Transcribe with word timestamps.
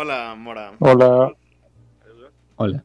Hola, 0.00 0.36
Mora. 0.36 0.74
Hola. 0.78 1.32
Hola. 2.54 2.84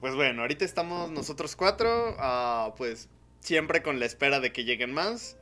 Pues 0.00 0.14
bueno, 0.14 0.40
ahorita 0.40 0.64
estamos 0.64 1.10
nosotros 1.10 1.54
cuatro, 1.54 2.16
ah, 2.18 2.72
pues 2.78 3.10
siempre 3.40 3.82
con 3.82 4.00
la 4.00 4.06
espera 4.06 4.40
de 4.40 4.52
que 4.52 4.64
lleguen 4.64 4.94
más. 4.94 5.36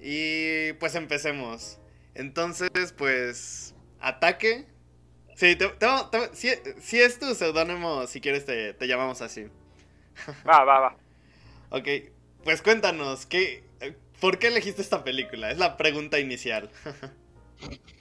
Y 0.00 0.72
pues 0.80 0.96
empecemos. 0.96 1.78
Entonces, 2.16 2.70
pues, 2.98 3.76
ataque. 4.00 4.66
Sí, 5.36 5.54
te- 5.54 5.68
te- 5.68 5.86
te- 6.10 6.34
si, 6.34 6.48
si 6.80 6.98
es 7.00 7.20
tu 7.20 7.36
seudónimo, 7.36 8.08
si 8.08 8.20
quieres 8.20 8.44
te, 8.44 8.74
te 8.74 8.88
llamamos 8.88 9.22
así. 9.22 9.46
Va, 10.44 10.64
va, 10.64 10.80
va. 10.80 10.96
Ok, 11.70 11.86
pues 12.42 12.62
cuéntanos, 12.62 13.26
¿qué, 13.26 13.62
¿por 14.20 14.40
qué 14.40 14.48
elegiste 14.48 14.82
esta 14.82 15.04
película? 15.04 15.52
Es 15.52 15.58
la 15.58 15.76
pregunta 15.76 16.18
inicial. 16.18 16.68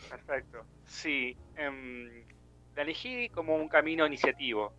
Perfecto. 0.09 0.65
Sí, 0.85 1.35
em, 1.55 2.25
la 2.75 2.81
elegí 2.83 3.29
como 3.29 3.55
un 3.55 3.67
camino 3.67 4.05
iniciativo, 4.05 4.73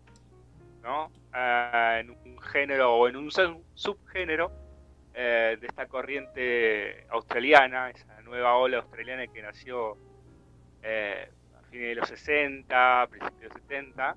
¿no? 0.81 1.11
Ah, 1.31 1.97
en 1.99 2.09
un 2.11 2.39
género 2.39 2.93
o 2.95 3.07
en 3.07 3.15
un 3.15 3.31
sub- 3.31 3.65
subgénero 3.73 4.51
eh, 5.13 5.57
de 5.59 5.67
esta 5.67 5.87
corriente 5.87 7.05
australiana, 7.09 7.89
esa 7.89 8.21
nueva 8.21 8.55
ola 8.57 8.77
australiana 8.77 9.27
que 9.27 9.41
nació 9.41 9.97
eh, 10.81 11.27
a 11.57 11.61
fines 11.69 11.87
de 11.89 11.95
los 11.95 12.09
60, 12.09 13.07
principios 13.09 13.39
de 13.39 13.47
los 13.47 13.53
70, 13.53 14.15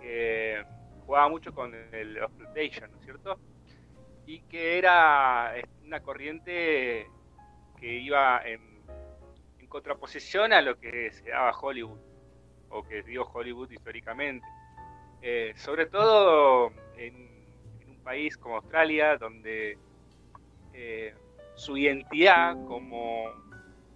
que 0.00 0.64
jugaba 1.06 1.28
mucho 1.28 1.52
con 1.52 1.74
el 1.74 2.16
exploitation, 2.16 2.90
¿no 2.90 2.98
es 2.98 3.04
cierto? 3.04 3.38
Y 4.26 4.40
que 4.42 4.78
era 4.78 5.56
eh, 5.56 5.64
una 5.84 6.00
corriente 6.00 7.06
que 7.78 7.86
iba 7.98 8.40
en 8.44 8.73
contraposición 9.74 10.52
a 10.52 10.62
lo 10.62 10.78
que 10.78 11.10
se 11.10 11.30
daba 11.30 11.50
Hollywood 11.50 11.98
o 12.68 12.84
que 12.84 13.02
dio 13.02 13.24
Hollywood 13.24 13.72
históricamente. 13.72 14.46
Eh, 15.20 15.52
sobre 15.56 15.86
todo 15.86 16.70
en, 16.96 17.16
un 17.88 17.98
país 18.04 18.36
como 18.36 18.54
Australia, 18.54 19.16
donde 19.16 19.76
eh, 20.74 21.12
su 21.56 21.76
identidad 21.76 22.54
como, 22.68 23.32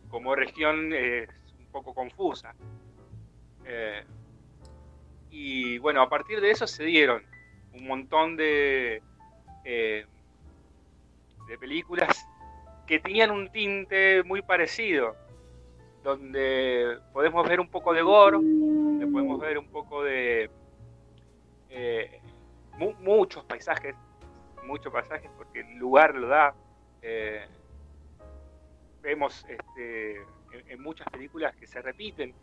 como 0.09 0.35
región 0.35 0.93
es 0.93 1.29
un 1.61 1.67
poco 1.67 1.95
confusa. 1.95 2.57
Eh, 3.65 4.03
y 5.31 5.79
bueno, 5.79 6.03
a 6.03 6.09
partir 6.09 6.41
de 6.41 6.51
eso 6.51 6.67
se 6.67 6.83
dieron 6.83 7.23
un 7.73 7.87
montón 7.87 8.37
de, 8.37 9.01
de 9.63 10.09
películas 11.61 12.27
que 12.85 12.99
tenían 12.99 13.31
un 13.31 13.49
tinte 13.53 14.25
muy 14.25 14.43
parecido 14.43 15.28
donde 16.03 16.99
podemos 17.13 17.49
ver 17.49 17.61
un 17.61 17.69
poco 17.69 17.93
de 17.93 18.03
gore, 18.03 18.39
donde 18.39 19.07
podemos 19.07 19.41
ver 19.41 19.59
un 19.59 19.69
poco 19.69 20.03
de 20.03 20.51
eh, 21.71 22.21
mu- 22.79 22.95
muchos 23.01 23.45
paisajes, 23.45 23.95
muchos 24.65 24.93
paisajes, 24.93 25.31
porque 25.37 25.61
el 25.61 25.77
lugar 25.77 26.15
lo 26.15 26.29
da. 26.29 26.55
Eh, 27.03 27.47
vemos 29.03 29.45
este, 29.49 30.23
en, 30.69 30.83
muchas 30.83 31.09
películas 31.09 31.55
que 31.57 31.67
se 31.67 31.81
repiten 31.81 32.35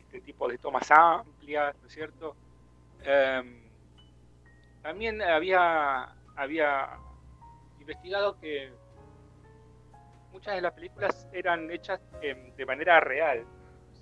este 0.00 0.20
tipo 0.20 0.48
de 0.48 0.58
tomas 0.58 0.90
amplias, 0.90 1.74
¿no 1.80 1.86
es 1.86 1.92
cierto? 1.92 2.36
Em, 3.02 3.62
también 4.82 5.22
había, 5.22 6.14
había 6.36 6.90
investigado 7.80 8.38
que 8.38 8.72
muchas 10.34 10.56
de 10.56 10.60
las 10.62 10.72
películas 10.72 11.28
eran 11.32 11.70
hechas 11.70 12.00
em, 12.20 12.54
de 12.56 12.66
manera 12.66 12.98
real, 13.00 13.46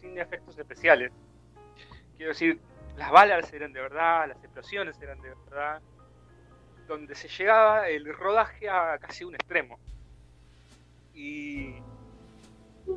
sin 0.00 0.18
efectos 0.18 0.58
especiales. 0.58 1.12
Quiero 2.16 2.30
decir, 2.30 2.58
las 2.96 3.10
balas 3.10 3.52
eran 3.52 3.72
de 3.72 3.80
verdad, 3.82 4.28
las 4.28 4.42
explosiones 4.42 5.00
eran 5.02 5.20
de 5.20 5.28
verdad, 5.28 5.82
donde 6.88 7.14
se 7.14 7.28
llegaba 7.28 7.88
el 7.88 8.06
rodaje 8.14 8.68
a 8.70 8.98
casi 8.98 9.24
un 9.24 9.34
extremo. 9.34 9.78
Y, 11.12 11.74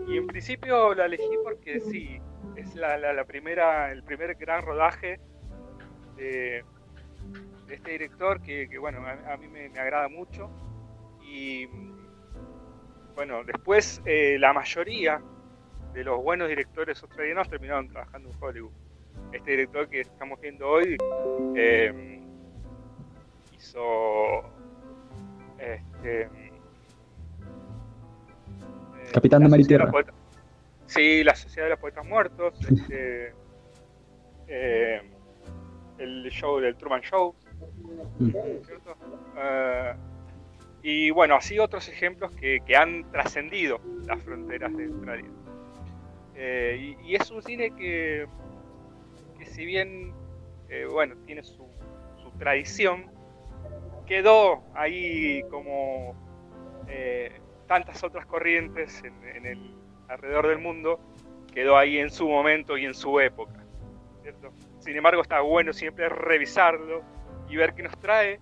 y 0.08 0.18
en 0.18 0.28
principio 0.28 0.94
la 0.96 1.06
elegí 1.06 1.38
porque 1.44 1.82
sí, 1.82 2.18
es 2.56 2.74
la, 2.76 2.98
la- 2.98 3.26
primera, 3.26 3.92
el 3.92 4.02
primer 4.04 4.36
gran 4.36 4.62
rodaje 4.64 5.20
de, 6.16 6.64
este 7.68 7.92
director 7.92 8.42
que, 8.42 8.66
bueno, 8.80 9.06
a, 9.06 9.34
a 9.34 9.38
mí 9.38 9.48
me, 9.50 9.68
me 9.70 9.80
agrada 9.80 10.08
mucho. 10.08 10.50
Y 11.22 11.68
bueno, 13.16 13.44
después 13.44 14.02
eh, 14.06 14.38
la 14.40 14.54
mayoría 14.54 15.22
de 15.94 16.04
los 16.04 16.22
buenos 16.22 16.50
directores 16.50 17.02
australianos 17.02 17.50
terminaron 17.50 17.88
trabajando 17.88 18.30
en 18.30 18.36
Hollywood. 18.40 18.72
Este 19.32 19.52
director 19.52 19.88
que 19.90 20.02
estamos 20.02 20.40
viendo 20.42 20.68
hoy 20.68 20.98
eh, 21.56 22.22
hizo 23.58 24.42
este, 25.58 26.22
eh, 26.24 26.30
Capitán 29.14 29.44
de 29.44 29.50
Mar 29.50 29.60
y 29.60 29.64
Sociedad 29.64 29.68
Tierra. 29.68 29.86
los 29.86 29.92
Poetas- 29.94 30.16
Sí, 30.88 31.24
la 31.24 31.34
Sociedad 31.36 31.66
de 31.66 31.70
los 31.72 31.80
Poetas 31.80 32.06
Muertos, 32.06 32.54
este, 32.70 33.34
eh, 34.48 35.02
el 35.98 36.30
show 36.30 36.60
del 36.60 36.76
Truman 36.76 37.02
Show, 37.02 37.34
Mm. 38.20 38.30
¿cierto? 38.66 38.96
Eh, 39.38 39.94
y 40.88 41.10
bueno, 41.10 41.34
así 41.34 41.58
otros 41.58 41.90
ejemplos 41.90 42.32
que, 42.36 42.60
que 42.64 42.76
han 42.76 43.10
trascendido 43.12 43.82
las 44.06 44.22
fronteras 44.22 44.72
de 44.78 44.86
Australia. 44.86 45.32
Eh, 46.36 46.96
y, 47.04 47.16
es 47.16 47.32
un 47.32 47.42
cine 47.42 47.72
que, 47.72 48.28
que 49.40 49.46
si 49.48 49.66
bien, 49.66 50.14
eh, 50.70 50.86
bueno, 50.88 51.16
tiene 51.26 51.44
su, 51.44 51.68
su 52.22 52.30
tradición, 52.38 53.08
quedó 54.06 54.62
ahí 54.76 55.42
como 55.50 56.14
eh, 56.88 57.32
tantas 57.66 58.04
otras 58.04 58.28
corrientes 58.28 59.04
en, 59.04 59.44
el, 59.44 59.76
alrededor 60.08 60.50
del 60.50 60.60
mundo, 60.60 61.00
quedó 61.52 61.80
ahí 61.80 61.98
en 61.98 62.12
su 62.12 62.30
momento 62.30 62.78
y 62.78 62.86
en 62.86 62.94
su 62.94 63.20
época. 63.20 63.66
¿cierto? 64.22 64.52
Sin 64.78 64.96
embargo, 64.96 65.24
está 65.24 65.42
bueno 65.42 65.74
siempre 65.74 66.10
revisarlo 66.10 67.02
y 67.50 67.56
ver 67.56 67.74
qué 67.74 67.82
nos 67.82 68.00
trae 68.00 68.40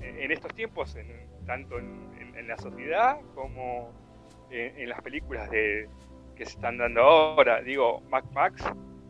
en 0.00 0.30
estos 0.30 0.52
tiempos, 0.54 0.94
en- 0.96 1.26
tanto 1.46 1.78
en, 1.78 2.10
en- 2.18 2.36
en 2.36 2.48
la 2.48 2.56
sociedad 2.58 3.18
como 3.34 3.92
en, 4.50 4.78
en 4.80 4.88
las 4.88 5.00
películas 5.02 5.50
de, 5.50 5.88
que 6.34 6.44
se 6.44 6.52
están 6.52 6.78
dando 6.78 7.00
ahora. 7.02 7.62
Digo, 7.62 8.00
Mac 8.10 8.24
Max 8.32 8.62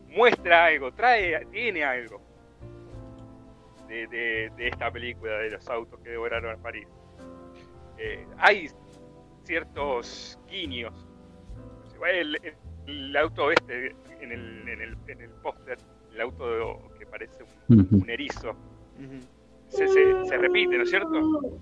muestra 0.07 0.65
algo, 0.65 0.91
trae, 0.93 1.45
tiene 1.47 1.83
algo 1.83 2.21
de, 3.87 4.07
de- 4.07 4.51
de 4.55 4.67
esta 4.67 4.91
película 4.91 5.37
de 5.37 5.51
los 5.51 5.67
autos 5.69 5.99
que 6.01 6.09
devoraron 6.11 6.57
a 6.57 6.61
París. 6.61 6.87
Eh, 7.97 8.25
hay 8.37 8.69
ciertos 9.43 10.39
guiños. 10.47 10.93
El, 12.05 12.35
el- 12.43 12.55
el 12.85 13.17
auto 13.17 13.51
este 13.51 13.95
en 14.21 14.31
el, 14.31 14.67
en 14.69 14.81
el, 14.81 14.97
en 15.07 15.21
el 15.21 15.29
póster, 15.41 15.77
el 16.13 16.21
auto 16.21 16.89
que 16.97 17.05
parece 17.05 17.43
un, 17.69 17.87
erizo. 18.09 18.55
Se, 19.69 19.87
se, 19.87 20.25
se 20.25 20.37
repite, 20.37 20.77
¿no 20.77 20.83
es 20.83 20.89
cierto? 20.89 21.59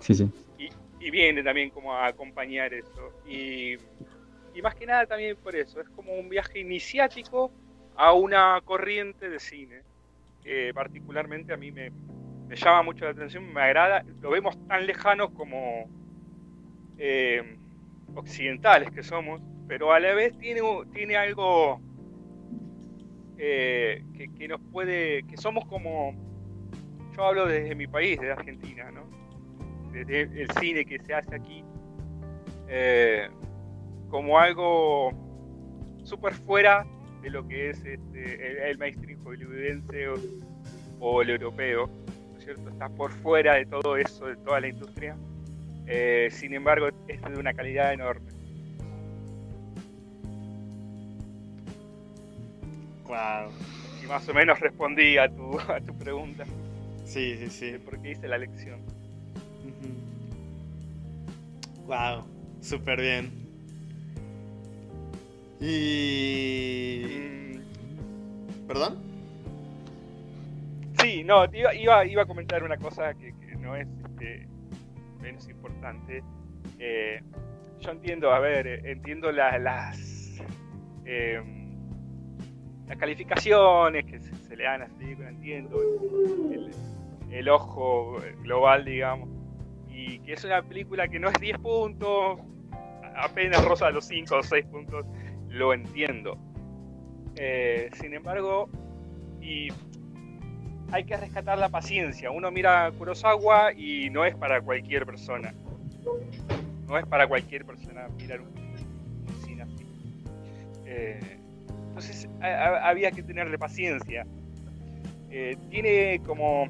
Sí, 0.00 0.14
sí. 0.14 0.30
y, 0.58 0.68
y 1.06 1.10
viene 1.10 1.42
también 1.42 1.70
como 1.70 1.92
a 1.92 2.06
acompañar 2.06 2.72
eso. 2.72 3.12
Y, 3.26 3.74
y 4.54 4.62
más 4.62 4.74
que 4.74 4.86
nada 4.86 5.06
también 5.06 5.36
por 5.36 5.54
eso, 5.54 5.80
es 5.80 5.88
como 5.90 6.14
un 6.14 6.28
viaje 6.28 6.60
iniciático 6.60 7.52
a 7.96 8.12
una 8.12 8.60
corriente 8.64 9.28
de 9.28 9.38
cine 9.40 9.82
que 10.42 10.72
particularmente 10.72 11.52
a 11.52 11.56
mí 11.56 11.70
me, 11.72 11.90
me 12.48 12.56
llama 12.56 12.82
mucho 12.82 13.04
la 13.04 13.10
atención, 13.10 13.52
me 13.52 13.60
agrada, 13.60 14.04
lo 14.20 14.30
vemos 14.30 14.56
tan 14.66 14.86
lejanos 14.86 15.30
como 15.32 15.88
eh, 16.96 17.58
occidentales 18.14 18.90
que 18.90 19.02
somos, 19.02 19.42
pero 19.66 19.92
a 19.92 20.00
la 20.00 20.14
vez 20.14 20.36
tiene, 20.38 20.60
tiene 20.94 21.16
algo 21.16 21.80
eh, 23.38 24.04
que, 24.36 24.48
nos 24.48 24.60
puede, 24.60 25.22
que 25.24 25.36
somos 25.36 25.64
como, 25.66 26.14
yo 27.16 27.24
hablo 27.24 27.46
desde 27.46 27.74
mi 27.74 27.86
país, 27.86 28.18
desde 28.20 28.32
Argentina, 28.32 28.90
¿no? 28.90 29.08
desde 29.92 30.42
el 30.42 30.50
cine 30.60 30.84
que 30.84 30.98
se 30.98 31.14
hace 31.14 31.34
aquí 31.34 31.64
eh, 32.68 33.28
como 34.10 34.38
algo 34.38 35.12
súper 36.04 36.34
fuera 36.34 36.86
de 37.22 37.30
lo 37.30 37.46
que 37.46 37.70
es 37.70 37.84
este, 37.84 38.70
el, 38.70 38.78
mainstream 38.78 39.22
hollywoodense 39.24 40.08
o, 40.08 40.14
o 41.00 41.22
el 41.22 41.30
europeo, 41.30 41.90
¿no 42.32 42.38
es 42.38 42.44
cierto? 42.44 42.68
Está 42.68 42.88
por 42.88 43.10
fuera 43.10 43.54
de 43.54 43.66
todo 43.66 43.96
eso, 43.96 44.26
de 44.26 44.36
toda 44.36 44.60
la 44.60 44.68
industria. 44.68 45.16
Eh, 45.86 46.28
sin 46.30 46.54
embargo, 46.54 46.88
es 47.08 47.20
de 47.22 47.38
una 47.38 47.54
calidad 47.54 47.92
enorme. 47.92 48.30
Wow. 53.08 53.50
Y 54.02 54.06
más 54.06 54.28
o 54.28 54.34
menos 54.34 54.60
respondí 54.60 55.18
a 55.18 55.28
tu, 55.28 55.58
a 55.68 55.80
tu 55.80 55.96
pregunta 55.98 56.44
Sí, 57.04 57.34
sí, 57.36 57.44
de 57.44 57.50
sí. 57.50 57.78
por 57.84 58.00
qué 58.02 58.10
hice 58.12 58.28
la 58.28 58.38
lección. 58.38 58.80
Wow, 61.86 62.24
súper 62.60 63.00
bien. 63.00 63.30
Y... 65.60 67.06
Mm, 67.18 68.66
¿Perdón? 68.66 68.98
Sí, 71.00 71.24
no, 71.24 71.44
iba, 71.52 71.74
iba, 71.74 72.04
iba 72.04 72.22
a 72.22 72.26
comentar 72.26 72.62
una 72.62 72.76
cosa 72.76 73.14
que, 73.14 73.32
que 73.40 73.56
no 73.56 73.74
es 73.74 73.88
este, 74.04 74.46
menos 75.22 75.48
importante. 75.48 76.22
Eh, 76.78 77.22
yo 77.80 77.90
entiendo, 77.90 78.32
a 78.32 78.38
ver, 78.40 78.66
eh, 78.66 78.80
entiendo 78.84 79.32
la- 79.32 79.58
las 79.58 79.98
eh, 81.06 81.40
las 82.88 82.96
calificaciones 82.96 84.06
que 84.06 84.18
se, 84.18 84.56
le 84.56 84.64
dan 84.64 84.82
a 84.82 84.84
esta 84.86 84.96
película, 84.96 85.28
entiendo 85.28 85.78
el, 87.30 87.48
ojo 87.48 88.16
global, 88.42 88.84
digamos, 88.84 89.28
y 89.90 90.18
que 90.20 90.32
es 90.32 90.44
una 90.44 90.62
película 90.62 91.06
que 91.08 91.18
no 91.18 91.28
es 91.28 91.38
10 91.38 91.58
puntos, 91.58 92.40
apenas 93.16 93.62
rosa 93.64 93.90
los 93.90 94.06
5 94.06 94.36
o 94.36 94.42
6 94.42 94.64
puntos, 94.66 95.04
lo 95.48 95.74
entiendo. 95.74 96.38
Eh, 97.36 97.90
sin 98.00 98.14
embargo, 98.14 98.70
y 99.40 99.68
hay 100.90 101.04
que 101.04 101.16
rescatar 101.16 101.58
la 101.58 101.68
paciencia. 101.68 102.30
Uno 102.30 102.50
mira 102.50 102.90
Kurosawa 102.96 103.72
y 103.74 104.08
no 104.10 104.24
es 104.24 104.34
para 104.34 104.62
cualquier 104.62 105.04
persona. 105.04 105.54
No 106.86 106.96
es 106.96 107.06
para 107.06 107.26
cualquier 107.28 107.66
persona 107.66 108.08
mirar 108.16 108.40
un, 108.40 108.48
un 108.48 109.42
cine 109.44 109.62
así. 109.62 109.86
Eh, 110.86 111.37
entonces 111.98 112.28
a- 112.40 112.46
a- 112.46 112.88
había 112.90 113.10
que 113.10 113.22
tenerle 113.22 113.58
paciencia. 113.58 114.24
Eh, 115.30 115.56
tiene 115.70 116.20
como, 116.24 116.66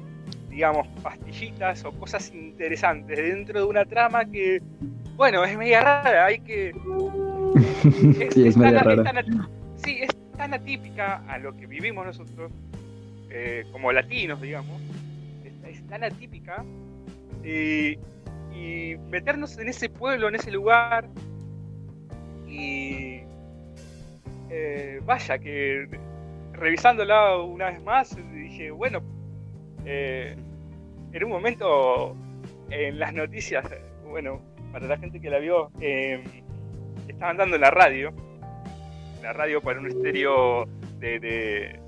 digamos, 0.49 0.87
pastillitas 1.03 1.85
o 1.85 1.91
cosas 1.93 2.33
interesantes 2.33 3.17
dentro 3.17 3.59
de 3.59 3.65
una 3.65 3.85
trama 3.85 4.25
que, 4.25 4.61
bueno, 5.15 5.43
es 5.45 5.57
media 5.57 5.81
rara. 5.81 6.25
Hay 6.25 6.39
que. 6.39 6.73
sí, 8.33 8.47
es 8.47 8.57
media 8.57 8.81
tan- 8.83 8.97
rara. 8.97 9.03
tan 9.03 9.49
sí, 9.77 9.99
es 10.01 10.09
tan 10.35 10.53
atípica 10.53 11.23
a 11.27 11.37
lo 11.37 11.55
que 11.55 11.67
vivimos 11.67 12.05
nosotros, 12.05 12.51
eh, 13.29 13.65
como 13.71 13.91
latinos, 13.91 14.41
digamos. 14.41 14.81
Es, 15.45 15.77
es 15.77 15.87
tan 15.87 16.03
atípica. 16.03 16.63
eh, 17.43 17.97
y 18.53 18.95
meternos 19.09 19.57
en 19.59 19.69
ese 19.69 19.87
pueblo, 19.89 20.27
en 20.27 20.35
ese 20.35 20.51
lugar. 20.51 21.07
Y. 22.47 23.21
eh, 24.49 25.01
vaya, 25.05 25.39
que 25.39 25.87
revisándola 26.53 27.37
una 27.37 27.67
vez 27.67 27.81
más, 27.83 28.15
dije, 28.33 28.71
bueno. 28.71 29.01
eh, 29.85 30.35
en 31.11 31.23
un 31.23 31.29
momento 31.31 32.15
en 32.69 32.99
las 32.99 33.13
noticias, 33.13 33.65
bueno, 34.09 34.41
para 34.71 34.87
la 34.87 34.97
gente 34.97 35.19
que 35.19 35.29
la 35.29 35.39
vio, 35.39 35.71
eh, 35.81 36.23
estaban 37.07 37.37
dando 37.37 37.55
en 37.55 37.61
la 37.61 37.71
radio, 37.71 38.13
la 39.23 39.33
radio 39.33 39.61
para 39.61 39.79
un 39.79 39.87
estéreo 39.87 40.65
de, 40.99 41.19
de, 41.19 41.79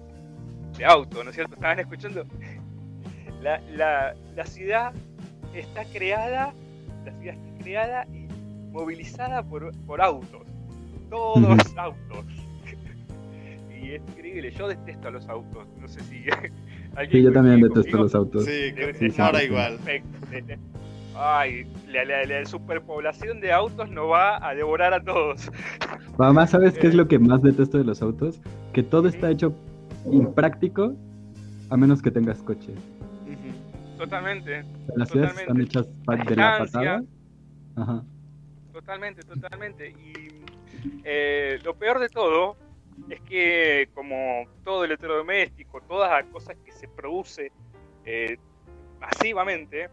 de 0.78 0.86
auto, 0.86 1.24
¿no 1.24 1.30
es 1.30 1.36
cierto? 1.36 1.56
Estaban 1.56 1.80
escuchando, 1.80 2.26
la, 3.42 3.60
la, 3.72 4.16
la 4.36 4.46
ciudad 4.46 4.94
está 5.54 5.86
creada, 5.86 6.54
la 7.06 7.12
ciudad 7.20 7.36
está 7.36 7.64
creada 7.64 8.08
y 8.08 8.28
movilizada 8.72 9.44
por, 9.44 9.72
por 9.86 10.02
autos, 10.02 10.48
todos 11.10 11.78
autos. 11.78 12.26
Y 13.82 13.92
es 13.96 14.02
increíble, 14.10 14.52
yo 14.52 14.68
detesto 14.68 15.10
los 15.12 15.28
autos, 15.30 15.68
no 15.80 15.88
sé 15.88 16.00
si... 16.02 16.24
Sí, 17.10 17.22
yo 17.24 17.32
también 17.32 17.62
detesto 17.62 17.82
conmigo. 17.84 18.04
los 18.04 18.16
autos. 18.16 18.44
Sí, 18.46 18.74
que 18.76 18.94
ser 19.12 19.22
ahora 19.22 19.40
sí. 19.40 19.46
igual. 19.46 19.80
Ay, 21.16 21.66
la, 21.88 22.04
la- 22.06 22.26
la 22.26 22.46
superpoblación 22.46 23.40
de 23.42 23.52
autos 23.54 23.90
nos 23.90 24.10
va 24.10 24.46
a 24.46 24.54
devorar 24.56 24.94
a 24.94 25.02
todos. 25.04 25.50
Mamá, 26.18 26.48
¿sabes 26.48 26.78
qué 26.78 26.88
es 26.88 26.94
Eh. 26.94 26.98
lo 26.98 27.08
que 27.08 27.18
más 27.20 27.42
detesto 27.42 27.78
de 27.78 27.84
los 27.86 28.02
autos? 28.02 28.42
Que 28.74 28.84
todo 28.84 29.08
está 29.08 29.30
hecho 29.32 29.54
impráctico 30.12 30.94
a 31.70 31.78
menos 31.78 32.02
que 32.02 32.12
tengas 32.12 32.42
coche. 32.44 32.74
Totalmente, 33.98 34.66
Las 34.96 35.10
ciudades 35.10 35.40
están 35.40 35.62
hechas 35.62 35.88
de 35.88 36.36
la 36.36 36.58
patada. 36.60 37.04
Ajá. 37.76 38.04
totalmente, 38.74 39.22
totalmente. 39.22 39.92
Y 39.92 40.14
eh, 41.04 41.60
lo 41.64 41.76
peor 41.76 42.00
de 42.00 42.10
todo 42.10 42.58
es 43.10 43.22
que 43.22 43.90
como 43.94 44.46
todo 44.64 44.84
electrodoméstico, 44.86 45.82
todas 45.82 46.10
las 46.12 46.26
cosas 46.32 46.56
que 46.64 46.72
se 46.72 46.88
produce 46.88 47.52
eh, 48.06 48.38
masivamente, 49.00 49.90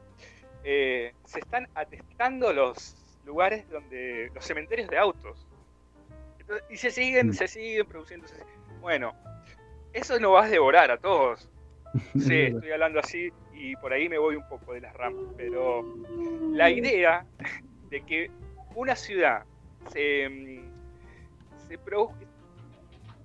eh, 0.65 1.13
se 1.25 1.41
están 1.41 1.69
atestando 1.75 2.53
los 2.53 2.97
lugares 3.25 3.69
donde 3.69 4.31
los 4.35 4.45
cementerios 4.45 4.89
de 4.89 4.99
autos. 4.99 5.47
Entonces, 6.39 6.67
y 6.71 6.77
se 6.77 6.91
siguen, 6.91 7.29
Mm. 7.29 7.33
se 7.33 7.49
siguen 7.49 7.87
produciendo. 7.87 8.27
se- 8.29 8.43
Bueno, 8.81 9.13
eso 9.93 10.19
nos 10.21 10.33
va 10.35 10.45
a 10.45 10.49
devorar 10.49 10.91
a 10.91 10.99
todos. 10.99 11.49
Sí, 12.33 12.41
estoy 12.43 12.71
hablando 12.73 13.01
así 13.01 13.31
y 13.55 13.75
por 13.77 13.93
ahí 13.93 14.09
me 14.09 14.19
voy 14.19 14.37
un 14.37 14.47
poco 14.49 14.73
de 14.75 14.81
las 14.81 14.95
ramas, 14.95 15.25
pero 15.37 15.83
la 16.53 16.71
idea 16.71 17.27
de 17.91 18.01
que 18.03 18.31
una 18.75 18.95
ciudad 18.95 19.45
se, 19.89 20.29
mm, 20.29 20.71
se 21.69 21.79
produ- 21.81 22.15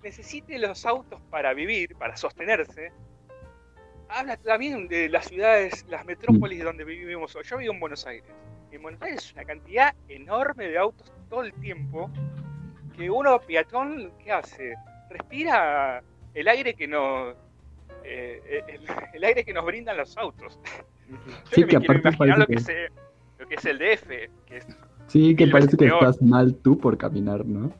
necesite 0.03 0.59
los 0.59 0.85
autos 0.85 1.19
para 1.29 1.53
vivir, 1.53 1.95
para 1.95 2.15
sostenerse, 2.17 2.91
habla 4.09 4.37
también 4.37 4.87
de 4.87 5.09
las 5.09 5.25
ciudades, 5.27 5.85
las 5.89 6.05
metrópolis 6.05 6.63
donde 6.63 6.83
vivimos 6.83 7.35
hoy. 7.35 7.43
Yo 7.45 7.57
vivo 7.57 7.73
en 7.73 7.79
Buenos 7.79 8.05
Aires. 8.05 8.29
En 8.71 8.81
Buenos 8.81 9.01
Aires 9.01 9.23
es 9.25 9.33
una 9.33 9.45
cantidad 9.45 9.93
enorme 10.09 10.67
de 10.67 10.77
autos 10.77 11.11
todo 11.29 11.41
el 11.43 11.53
tiempo 11.53 12.09
que 12.95 13.09
uno 13.09 13.39
peatón, 13.39 14.11
¿qué 14.23 14.31
hace? 14.31 14.73
Respira 15.09 16.03
el 16.33 16.47
aire 16.47 16.73
que 16.75 16.87
nos... 16.87 17.35
eh, 18.03 18.63
el, 18.67 18.81
el 19.13 19.23
aire 19.23 19.43
que 19.43 19.53
nos 19.53 19.65
brindan 19.65 19.97
los 19.97 20.15
autos. 20.17 20.59
Yo 21.09 21.17
Sí, 21.51 21.61
me 21.61 21.67
que 21.67 21.77
quiero 21.77 21.83
aparte 21.93 22.09
imaginar 22.15 22.39
lo 22.39 22.45
que, 22.47 22.55
que- 22.55 22.59
es, 22.61 22.91
lo 23.39 23.47
que 23.47 23.55
es 23.55 23.65
el 23.65 23.77
DF, 23.79 24.07
que 24.45 24.57
es 24.57 24.67
Sí, 25.07 25.35
que 25.35 25.47
parece 25.47 25.71
que 25.71 25.85
peor. 25.85 25.95
estás 26.03 26.21
mal 26.21 26.55
tú 26.55 26.77
por 26.79 26.97
caminar, 26.97 27.45
¿no? 27.45 27.71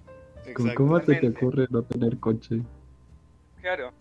¿Cómo 0.53 0.99
se 1.01 1.15
te 1.15 1.29
ocurre 1.29 1.67
no 1.69 1.83
tener 1.83 2.19
coche? 2.19 2.61
claro. 3.61 3.91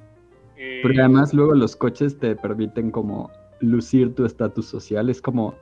Eh, 0.56 0.80
Porque 0.82 1.00
además 1.00 1.32
luego 1.32 1.54
los 1.54 1.74
coches 1.74 2.18
te 2.18 2.36
permiten 2.36 2.90
como 2.90 3.30
lucir 3.60 4.14
tu 4.14 4.24
estatus 4.24 4.66
social. 4.66 5.08
Es 5.08 5.20
como, 5.22 5.54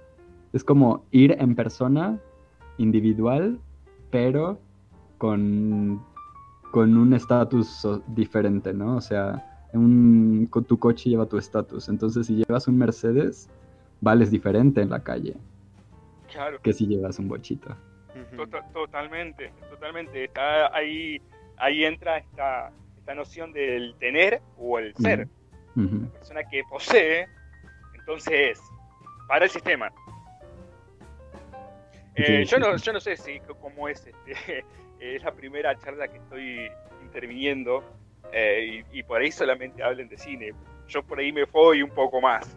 es 0.53 0.65
como 0.65 1.05
ir 1.11 1.37
en 1.39 1.55
persona, 1.55 2.19
individual, 2.79 3.59
pero 4.11 4.59
con, 5.19 6.03
con 6.71 6.97
un 6.97 7.13
estatus 7.15 7.69
so- 7.69 8.03
diferente, 8.09 8.73
¿no? 8.73 8.97
O 8.97 9.01
sea, 9.01 9.69
un, 9.73 10.47
con 10.51 10.65
tu 10.65 10.79
coche 10.79 11.11
lleva 11.11 11.27
tu 11.27 11.39
estatus. 11.39 11.89
Entonces, 11.89 12.27
si 12.27 12.37
llevas 12.37 12.67
un 12.69 12.77
Mercedes, 12.77 13.49
vales 14.01 14.31
diferente 14.31 14.81
en 14.81 14.91
la 14.91 15.03
calle 15.03 15.37
claro. 16.33 16.59
que 16.63 16.73
si 16.73 16.87
llevas 16.87 17.19
un 17.19 17.29
bochito. 17.29 17.77
Ujú. 18.15 18.47
To- 18.47 18.63
Totalmente, 18.73 19.53
totalmente. 19.71 20.25
Está 20.25 20.75
ahí, 20.77 21.21
ahí 21.57 21.85
entra 21.85 22.19
esta, 22.19 22.71
esta 22.99 23.15
noción 23.15 23.53
del 23.53 23.95
tener 23.99 24.41
o 24.57 24.79
el 24.79 24.95
ser. 24.97 25.29
Ujú. 25.77 26.01
La 26.05 26.11
persona 26.19 26.45
que 26.45 26.63
posee, 26.69 27.29
entonces 27.95 28.33
es 28.59 28.61
para 29.29 29.45
el 29.45 29.51
sistema. 29.51 29.91
Eh, 32.17 32.45
yo, 32.45 32.59
no, 32.59 32.77
yo 32.77 32.93
no 32.93 33.01
sé 33.01 33.17
si 33.17 33.41
cómo 33.61 33.89
es 33.89 34.05
este, 34.07 34.65
es 35.01 35.23
la 35.23 35.33
primera 35.33 35.77
charla 35.79 36.09
que 36.09 36.19
estoy 36.19 36.69
interviniendo 37.03 37.83
eh, 38.33 38.85
y, 38.93 38.99
y 38.99 39.03
por 39.03 39.21
ahí 39.21 39.31
solamente 39.31 39.83
hablen 39.83 40.09
de 40.09 40.19
cine. 40.19 40.53
Yo 40.89 41.03
por 41.03 41.19
ahí 41.21 41.33
me 41.33 41.45
voy 41.45 41.83
un 41.83 41.91
poco 41.91 42.21
más. 42.21 42.57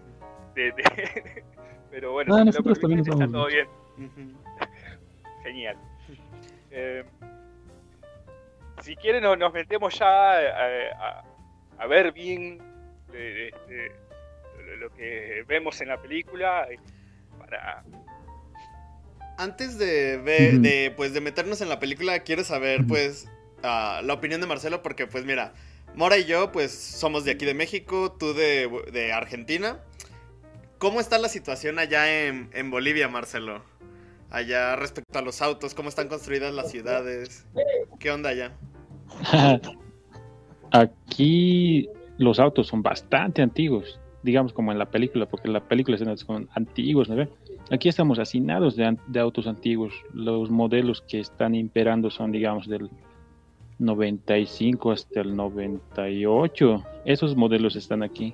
de- 0.56 0.72
de- 0.72 1.44
pero 1.92 2.14
bueno, 2.14 2.34
Ah, 2.34 2.40
si 2.40 2.46
lo 2.46 2.46
nosotros 2.48 2.80
también 2.80 3.00
está 3.02 3.28
todo 3.28 3.48
bien. 3.48 3.68
Genial. 5.44 5.78
Eh, 6.76 7.04
si 8.82 8.96
quieren, 8.96 9.22
nos, 9.22 9.38
nos 9.38 9.54
metemos 9.54 9.94
ya 10.00 10.08
a, 10.08 10.40
a- 11.20 11.24
a 11.78 11.86
ver 11.86 12.12
bien 12.12 12.58
de- 13.12 13.52
de- 13.68 13.92
de 14.58 14.64
lo- 14.66 14.76
lo 14.78 14.90
que 14.96 15.44
vemos 15.48 15.80
en 15.82 15.90
la 15.90 16.02
película. 16.02 16.66
eh, 16.72 16.80
Para... 17.38 17.84
Antes 19.38 19.78
de, 19.78 20.18
ver, 20.18 20.60
de, 20.62 20.92
pues, 20.98 21.14
de 21.14 21.22
meternos 21.22 21.62
en 21.62 21.70
la 21.70 21.80
película, 21.80 22.20
quiero 22.20 22.44
saber, 22.44 22.82
pues, 22.88 23.30
ah, 23.62 24.02
la 24.04 24.14
opinión 24.14 24.42
de 24.42 24.48
Marcelo, 24.48 24.82
porque, 24.82 25.06
pues, 25.06 25.26
mira, 25.26 25.54
Mora 25.96 26.18
y 26.18 26.26
yo, 26.26 26.52
pues, 26.52 26.72
somos 26.72 27.24
de 27.24 27.32
aquí 27.34 27.46
de 27.46 27.54
México, 27.54 28.12
tú 28.20 28.34
de, 28.34 28.68
de 28.92 29.14
Argentina. 29.14 29.80
¿Cómo 30.80 31.00
está 31.00 31.20
la 31.20 31.30
situación 31.30 31.78
allá 31.78 32.26
en, 32.26 32.50
en 32.54 32.72
Bolivia, 32.72 33.08
Marcelo? 33.08 33.64
Allá 34.34 34.76
respecto 34.76 35.20
a 35.20 35.22
los 35.22 35.44
autos, 35.44 35.76
¿cómo 35.76 35.90
están 35.90 36.08
construidas 36.08 36.52
las 36.56 36.72
ciudades? 36.72 37.46
¿Qué 38.00 38.10
onda 38.10 38.32
allá? 38.32 38.52
Aquí 40.72 41.88
los 42.18 42.40
autos 42.40 42.66
son 42.66 42.82
bastante 42.82 43.44
antiguos. 43.44 44.00
digamos 44.24 44.52
como 44.52 44.72
en 44.72 44.80
la 44.80 44.90
película, 44.90 45.28
porque 45.28 45.50
la 45.50 45.60
película 45.60 46.00
son 46.00 46.50
antiguos, 46.56 47.10
¿no? 47.10 47.28
Aquí 47.70 47.90
estamos 47.90 48.18
hacinados 48.18 48.76
de, 48.76 48.98
de, 49.06 49.20
autos 49.20 49.46
antiguos. 49.46 49.94
Los 50.16 50.50
modelos 50.50 51.04
que 51.08 51.20
están 51.20 51.54
imperando 51.54 52.10
son, 52.10 52.32
digamos, 52.32 52.68
del 52.68 52.90
95 53.78 54.94
hasta 54.94 55.22
el 55.22 55.36
98. 55.36 56.84
Esos 57.06 57.36
modelos 57.36 57.76
están 57.76 58.02
aquí. 58.02 58.34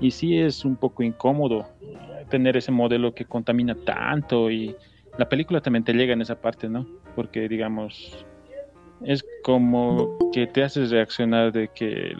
Y 0.00 0.12
sí 0.12 0.38
es 0.38 0.64
un 0.64 0.76
poco 0.76 1.02
incómodo 1.02 1.66
tener 2.30 2.56
ese 2.56 2.72
modelo 2.72 3.14
que 3.14 3.26
contamina 3.26 3.74
tanto 3.74 4.50
y 4.50 4.74
la 5.18 5.28
película 5.28 5.60
también 5.60 5.84
te 5.84 5.92
llega 5.92 6.12
en 6.12 6.20
esa 6.20 6.40
parte, 6.40 6.68
¿no? 6.68 6.86
Porque, 7.14 7.48
digamos, 7.48 8.24
es 9.04 9.24
como 9.42 10.18
que 10.32 10.46
te 10.46 10.62
haces 10.62 10.90
reaccionar 10.90 11.52
de 11.52 11.68
que 11.68 12.14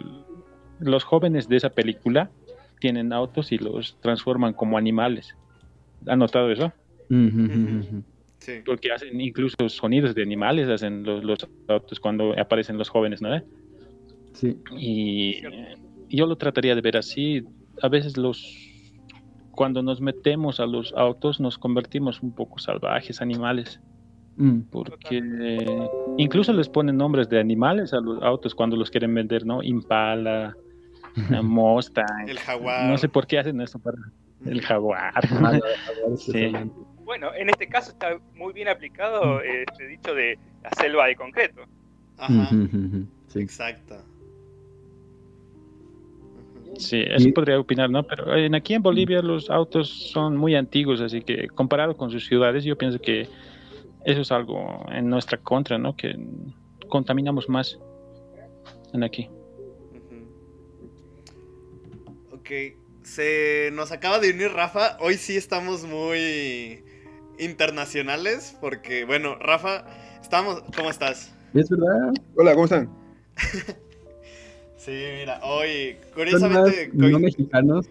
los 0.79 1.03
jóvenes 1.03 1.47
de 1.47 1.57
esa 1.57 1.69
película 1.69 2.29
tienen 2.79 3.13
autos 3.13 3.51
y 3.51 3.57
los 3.57 3.97
transforman 4.01 4.53
como 4.53 4.77
animales. 4.77 5.35
¿Han 6.05 6.19
notado 6.19 6.51
eso? 6.51 6.71
Sí. 8.39 8.61
Porque 8.65 8.91
hacen 8.91 9.19
incluso 9.19 9.69
sonidos 9.69 10.13
de 10.13 10.21
animales, 10.21 10.69
hacen 10.69 11.03
los, 11.03 11.47
autos 11.67 11.99
cuando 11.99 12.39
aparecen 12.39 12.77
los 12.77 12.89
jóvenes, 12.89 13.21
¿no? 13.21 13.41
Sí. 14.33 14.57
Y 14.77 15.41
yo 16.09 16.27
lo 16.27 16.35
trataría 16.35 16.75
de 16.75 16.81
ver 16.81 16.97
así. 16.97 17.43
A 17.81 17.89
veces 17.89 18.17
los 18.17 18.66
cuando 19.57 19.81
nos 19.81 19.99
metemos 19.99 20.59
a 20.59 20.67
los 20.67 20.93
autos 20.95 21.39
nos 21.39 21.57
convertimos 21.57 22.21
un 22.21 22.31
poco 22.31 22.59
salvajes, 22.59 23.21
animales. 23.21 23.81
Mm. 24.35 24.59
Porque 24.71 25.19
incluso 26.17 26.53
les 26.53 26.69
ponen 26.69 26.95
nombres 26.95 27.27
de 27.27 27.39
animales 27.39 27.91
a 27.91 27.99
los 27.99 28.21
autos 28.21 28.53
cuando 28.53 28.77
los 28.77 28.91
quieren 28.91 29.15
vender, 29.15 29.47
¿no? 29.47 29.63
Impala, 29.63 30.55
Mustang. 31.43 32.29
El 32.29 32.37
jaguar. 32.37 32.85
No 32.85 32.99
sé 32.99 33.09
por 33.09 33.25
qué 33.25 33.39
hacen 33.39 33.59
eso 33.59 33.79
para 33.79 33.97
el 34.45 34.61
jaguar. 34.61 35.13
Bueno, 37.07 37.29
en 37.33 37.49
este 37.49 37.69
caso 37.69 37.91
está 37.91 38.19
muy 38.35 38.51
bien 38.51 38.67
aplicado 38.67 39.39
este 39.39 39.87
dicho 39.87 40.13
de 40.13 40.37
la 40.61 40.69
selva 40.71 41.07
de 41.07 41.15
concreto. 41.15 41.61
Ajá. 42.17 42.49
Sí. 43.27 43.41
Exacto. 43.41 43.95
Sí, 46.77 47.03
eso 47.05 47.29
podría 47.33 47.59
opinar, 47.59 47.89
¿no? 47.89 48.03
Pero 48.03 48.35
en, 48.35 48.53
aquí 48.55 48.73
en 48.73 48.81
Bolivia 48.81 49.21
los 49.21 49.49
autos 49.49 49.89
son 49.89 50.37
muy 50.37 50.55
antiguos, 50.55 51.01
así 51.01 51.21
que 51.21 51.47
comparado 51.47 51.97
con 51.97 52.11
sus 52.11 52.25
ciudades, 52.25 52.63
yo 52.63 52.77
pienso 52.77 52.99
que 52.99 53.27
eso 54.05 54.21
es 54.21 54.31
algo 54.31 54.85
en 54.91 55.09
nuestra 55.09 55.37
contra, 55.37 55.77
¿no? 55.77 55.95
Que 55.95 56.15
contaminamos 56.87 57.49
más 57.49 57.77
en 58.93 59.03
aquí. 59.03 59.29
Ok, 62.31 62.49
se 63.03 63.69
nos 63.73 63.91
acaba 63.91 64.19
de 64.19 64.31
unir 64.31 64.51
Rafa. 64.51 64.97
Hoy 64.99 65.15
sí 65.15 65.35
estamos 65.35 65.83
muy 65.83 66.83
internacionales 67.39 68.55
porque, 68.61 69.03
bueno, 69.05 69.35
Rafa, 69.35 69.85
estamos, 70.21 70.63
¿cómo 70.75 70.89
estás? 70.89 71.33
Es 71.53 71.69
verdad. 71.69 72.13
Hola, 72.35 72.53
¿cómo 72.53 72.65
están? 72.65 72.89
Sí, 74.77 74.91
mira, 75.19 75.39
hoy, 75.43 75.97
curiosamente. 76.13 76.91
no 76.93 77.19
mexicanos. 77.19 77.87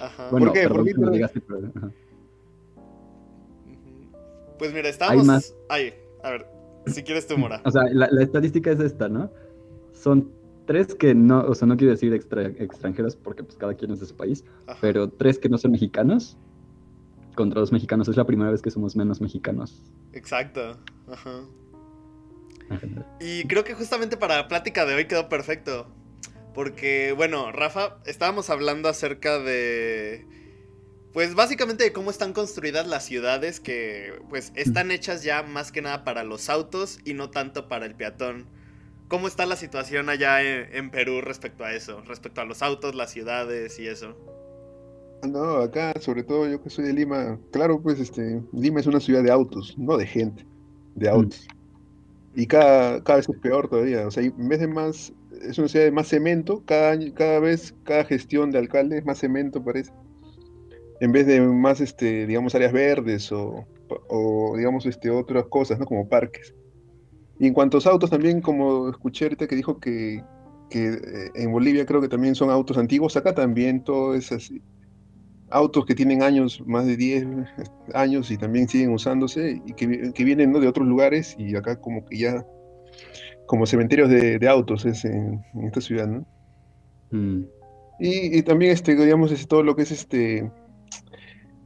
Ajá. 0.00 0.30
¿Por 0.30 0.52
qué? 0.52 0.68
¿Por 0.68 0.84
qué? 0.84 0.94
Pues 4.58 4.74
mira, 4.74 4.88
estamos. 4.88 5.22
Hay 5.22 5.26
más. 5.26 5.54
Ay, 5.68 5.94
a 6.22 6.30
ver, 6.30 6.46
si 6.86 7.02
quieres 7.02 7.26
tú, 7.26 7.38
Mora. 7.38 7.62
O 7.64 7.70
sea, 7.70 7.84
la, 7.92 8.22
estadística 8.22 8.70
es 8.70 8.80
esta, 8.80 9.08
¿no? 9.08 9.30
Son 9.92 10.30
tres 10.66 10.94
que 10.94 11.14
no, 11.14 11.40
o 11.40 11.54
sea, 11.54 11.66
no 11.66 11.76
quiero 11.76 11.92
decir 11.92 12.12
extranjeros 12.12 13.16
porque 13.16 13.42
pues 13.42 13.56
cada 13.56 13.74
quien 13.74 13.92
es 13.92 14.00
de 14.00 14.06
su 14.06 14.16
país, 14.16 14.44
pero 14.80 15.08
tres 15.08 15.38
que 15.38 15.48
no 15.48 15.58
son 15.58 15.72
mexicanos 15.72 16.36
contra 17.36 17.60
los 17.60 17.72
mexicanos. 17.72 18.08
Es 18.08 18.16
la 18.16 18.26
primera 18.26 18.50
vez 18.50 18.60
que 18.60 18.70
somos 18.70 18.96
menos 18.96 19.20
mexicanos. 19.20 19.82
Exacto. 20.12 20.76
Ajá. 21.08 21.40
Y 23.20 23.44
creo 23.44 23.64
que 23.64 23.74
justamente 23.74 24.16
para 24.16 24.36
la 24.36 24.48
plática 24.48 24.86
de 24.86 24.94
hoy 24.94 25.06
quedó 25.06 25.28
perfecto. 25.28 25.86
Porque, 26.54 27.12
bueno, 27.16 27.52
Rafa, 27.52 27.98
estábamos 28.06 28.50
hablando 28.50 28.88
acerca 28.88 29.38
de... 29.38 30.26
Pues 31.12 31.34
básicamente 31.34 31.82
de 31.82 31.92
cómo 31.92 32.10
están 32.10 32.32
construidas 32.32 32.86
las 32.86 33.04
ciudades 33.04 33.58
que 33.58 34.12
pues 34.28 34.52
están 34.54 34.92
hechas 34.92 35.24
ya 35.24 35.42
más 35.42 35.72
que 35.72 35.82
nada 35.82 36.04
para 36.04 36.22
los 36.22 36.48
autos 36.48 37.00
y 37.04 37.14
no 37.14 37.30
tanto 37.30 37.68
para 37.68 37.86
el 37.86 37.96
peatón. 37.96 38.46
¿Cómo 39.08 39.26
está 39.26 39.44
la 39.44 39.56
situación 39.56 40.08
allá 40.08 40.40
en, 40.40 40.90
Perú 40.92 41.20
respecto 41.20 41.64
a 41.64 41.72
eso? 41.72 42.00
Respecto 42.02 42.42
a 42.42 42.44
los 42.44 42.62
autos, 42.62 42.94
las 42.94 43.10
ciudades 43.10 43.76
y 43.80 43.88
eso. 43.88 44.16
No, 45.28 45.56
acá, 45.56 45.92
sobre 46.00 46.22
todo 46.22 46.48
yo 46.48 46.62
que 46.62 46.70
soy 46.70 46.84
de 46.84 46.92
Lima, 46.92 47.40
claro, 47.50 47.82
pues 47.82 47.98
este, 47.98 48.40
Lima 48.52 48.78
es 48.78 48.86
una 48.86 49.00
ciudad 49.00 49.24
de 49.24 49.32
autos, 49.32 49.76
no 49.76 49.96
de 49.96 50.06
gente, 50.06 50.46
de 50.94 51.08
autos. 51.08 51.48
Y 52.36 52.46
cada, 52.46 53.02
cada 53.02 53.16
vez 53.16 53.28
es 53.28 53.36
peor 53.38 53.68
todavía. 53.68 54.06
O 54.06 54.12
sea, 54.12 54.22
en 54.22 54.48
vez 54.48 54.60
de 54.60 54.68
más 54.68 55.12
es 55.40 55.58
una 55.58 55.68
ciudad 55.68 55.86
de 55.86 55.92
más 55.92 56.08
cemento, 56.08 56.62
cada, 56.64 56.92
año, 56.92 57.12
cada 57.14 57.40
vez, 57.40 57.74
cada 57.84 58.04
gestión 58.04 58.50
de 58.50 58.58
alcalde 58.58 58.98
es 58.98 59.04
más 59.04 59.18
cemento, 59.18 59.62
parece. 59.62 59.92
En 61.00 61.12
vez 61.12 61.26
de 61.26 61.40
más, 61.40 61.80
este, 61.80 62.26
digamos, 62.26 62.54
áreas 62.54 62.72
verdes 62.72 63.32
o, 63.32 63.66
o 64.08 64.54
digamos, 64.56 64.86
este, 64.86 65.10
otras 65.10 65.46
cosas, 65.46 65.78
¿no? 65.78 65.86
Como 65.86 66.08
parques. 66.08 66.54
Y 67.38 67.46
en 67.46 67.54
cuanto 67.54 67.78
a 67.78 67.90
autos, 67.90 68.10
también, 68.10 68.42
como 68.42 68.90
escuché 68.90 69.24
ahorita 69.24 69.46
que 69.46 69.56
dijo 69.56 69.80
que, 69.80 70.22
que 70.68 70.88
eh, 70.88 71.30
en 71.34 71.50
Bolivia 71.50 71.86
creo 71.86 72.00
que 72.00 72.08
también 72.08 72.34
son 72.34 72.50
autos 72.50 72.76
antiguos, 72.76 73.16
acá 73.16 73.34
también 73.34 73.82
todo 73.82 74.14
es 74.14 74.30
así. 74.30 74.60
Autos 75.48 75.86
que 75.86 75.94
tienen 75.94 76.22
años, 76.22 76.62
más 76.66 76.86
de 76.86 76.96
10 76.96 77.26
años 77.94 78.30
y 78.30 78.36
también 78.36 78.68
siguen 78.68 78.92
usándose 78.92 79.60
y 79.66 79.72
que, 79.72 80.12
que 80.12 80.24
vienen 80.24 80.52
¿no? 80.52 80.60
de 80.60 80.68
otros 80.68 80.86
lugares 80.86 81.34
y 81.38 81.56
acá 81.56 81.80
como 81.80 82.04
que 82.04 82.18
ya 82.18 82.46
como 83.50 83.66
cementerios 83.66 84.08
de, 84.08 84.48
autos 84.48 84.86
es 84.86 85.04
en, 85.04 85.44
esta 85.64 85.80
ciudad, 85.80 86.06
¿no? 86.06 86.24
Mm. 87.10 87.46
Y, 87.98 88.42
también, 88.42 88.70
este, 88.70 88.94
digamos, 88.94 89.32
es 89.32 89.48
todo 89.48 89.64
lo 89.64 89.74
que 89.74 89.82
es 89.82 89.90
este 89.90 90.48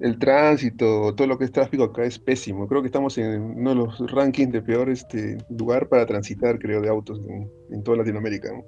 el 0.00 0.18
tránsito, 0.18 1.14
todo 1.14 1.26
lo 1.26 1.36
que 1.36 1.44
es 1.44 1.52
tráfico 1.52 1.84
acá 1.84 2.04
es 2.04 2.18
pésimo. 2.18 2.66
Creo 2.68 2.80
que 2.80 2.86
estamos 2.86 3.18
en 3.18 3.42
uno 3.58 3.70
de 3.70 3.76
los 3.76 4.10
rankings 4.10 4.50
de 4.50 4.62
peor 4.62 4.88
este, 4.88 5.36
lugar 5.50 5.86
para 5.90 6.06
transitar, 6.06 6.58
creo, 6.58 6.80
de 6.80 6.88
autos 6.88 7.20
en, 7.70 7.84
toda 7.84 7.98
Latinoamérica. 7.98 8.50
¿no? 8.50 8.64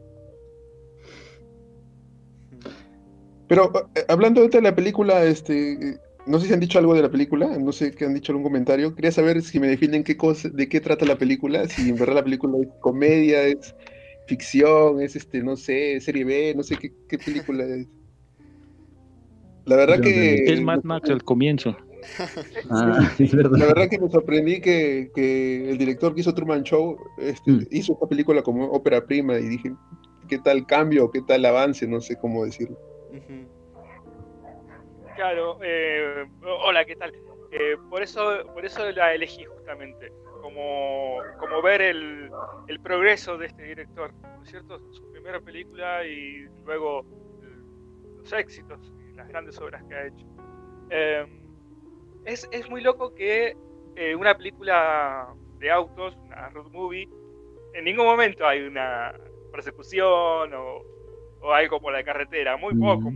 Pero 3.49 3.73
eh, 3.95 4.05
hablando 4.09 4.47
de 4.47 4.61
la 4.61 4.75
película, 4.75 5.25
este, 5.25 5.99
no 6.27 6.41
sé 6.41 6.49
si 6.49 6.53
han 6.53 6.61
dicho 6.61 6.79
algo 6.79 6.95
de 6.95 7.03
la 7.03 7.11
película, 7.11 7.57
no 7.59 7.73
sé 7.73 7.93
qué 7.93 8.05
han 8.05 8.15
dicho 8.15 8.33
algún 8.33 8.45
comentario. 8.45 8.95
Quería 8.95 9.13
saber 9.13 9.43
si 9.43 9.61
me 9.61 9.69
definen 9.69 10.03
qué 10.03 10.17
cosa, 10.17 10.49
de 10.49 10.69
qué 10.69 10.81
trata 10.81 11.07
la 11.07 11.17
película, 11.17 11.69
si 11.69 11.89
en 11.89 11.97
verdad 11.97 12.17
la 12.17 12.25
película 12.25 12.59
es 12.61 12.69
comedia, 12.81 13.43
es 13.45 13.75
ficción, 14.27 15.01
es 15.01 15.15
este, 15.15 15.43
no 15.43 15.57
sé, 15.57 16.01
serie 16.01 16.25
B, 16.25 16.55
no 16.57 16.63
sé 16.63 16.77
qué, 16.77 17.19
película 17.19 17.65
es. 17.65 17.87
La 19.65 19.77
verdad 19.77 20.01
que. 20.01 20.45
Es 20.45 20.61
Mad 20.61 20.83
Max 20.83 21.11
al 21.11 21.23
comienzo. 21.23 21.77
Ah, 22.71 23.13
es 23.19 23.35
verdad. 23.35 23.59
La 23.59 23.67
verdad 23.67 23.89
que 23.89 23.99
me 23.99 24.09
sorprendí 24.09 24.61
que, 24.61 25.11
que 25.13 25.71
el 25.71 25.77
director 25.77 26.15
que 26.15 26.21
hizo 26.21 26.33
Truman 26.33 26.63
Show 26.63 26.97
este, 27.19 27.51
mm. 27.51 27.67
hizo 27.73 27.95
esta 27.95 28.07
película 28.07 28.43
como 28.43 28.67
ópera 28.67 29.05
prima 29.05 29.37
y 29.41 29.49
dije, 29.49 29.73
¿qué 30.29 30.39
tal 30.39 30.67
cambio? 30.67 31.11
¿Qué 31.11 31.23
tal 31.23 31.45
avance? 31.45 31.85
No 31.89 32.01
sé 32.01 32.15
cómo 32.15 32.45
decirlo. 32.45 32.79
Claro, 35.17 35.59
eh, 35.63 36.27
hola, 36.43 36.85
¿qué 36.85 36.95
tal? 36.95 37.11
Eh, 37.51 37.77
por, 37.89 38.03
eso, 38.03 38.45
por 38.53 38.67
eso 38.67 38.91
la 38.93 39.15
elegí 39.15 39.47
justamente, 39.47 40.13
como, 40.43 41.17
como 41.39 41.63
ver 41.63 41.81
el, 41.81 42.31
el 42.69 42.81
progreso 42.81 43.39
de 43.39 43.47
este 43.47 43.63
director, 43.63 44.13
¿no 44.13 44.43
es 44.43 44.51
cierto? 44.51 44.79
Su 44.93 45.11
primera 45.11 45.41
película 45.41 46.05
y 46.05 46.47
luego 46.67 47.07
los 48.19 48.31
éxitos 48.31 48.93
y 49.09 49.15
las 49.15 49.27
grandes 49.29 49.59
obras 49.59 49.83
que 49.85 49.95
ha 49.95 50.07
hecho. 50.07 50.27
Em, 50.91 51.41
es, 52.27 52.47
es, 52.53 52.69
muy 52.69 52.83
loco 52.83 53.15
que 53.15 53.57
eh, 53.97 54.15
una 54.15 54.37
película 54.37 55.35
de 55.59 55.71
autos, 55.71 56.15
una 56.27 56.51
road 56.51 56.71
movie, 56.73 57.09
en 57.73 57.85
ningún 57.85 58.05
momento 58.05 58.47
hay 58.47 58.61
una 58.61 59.15
persecución 59.51 60.53
o, 60.53 60.83
o 61.41 61.53
algo 61.53 61.81
por 61.81 61.95
la 61.95 62.05
carretera, 62.05 62.59
muy 62.59 62.75
poco, 62.75 63.13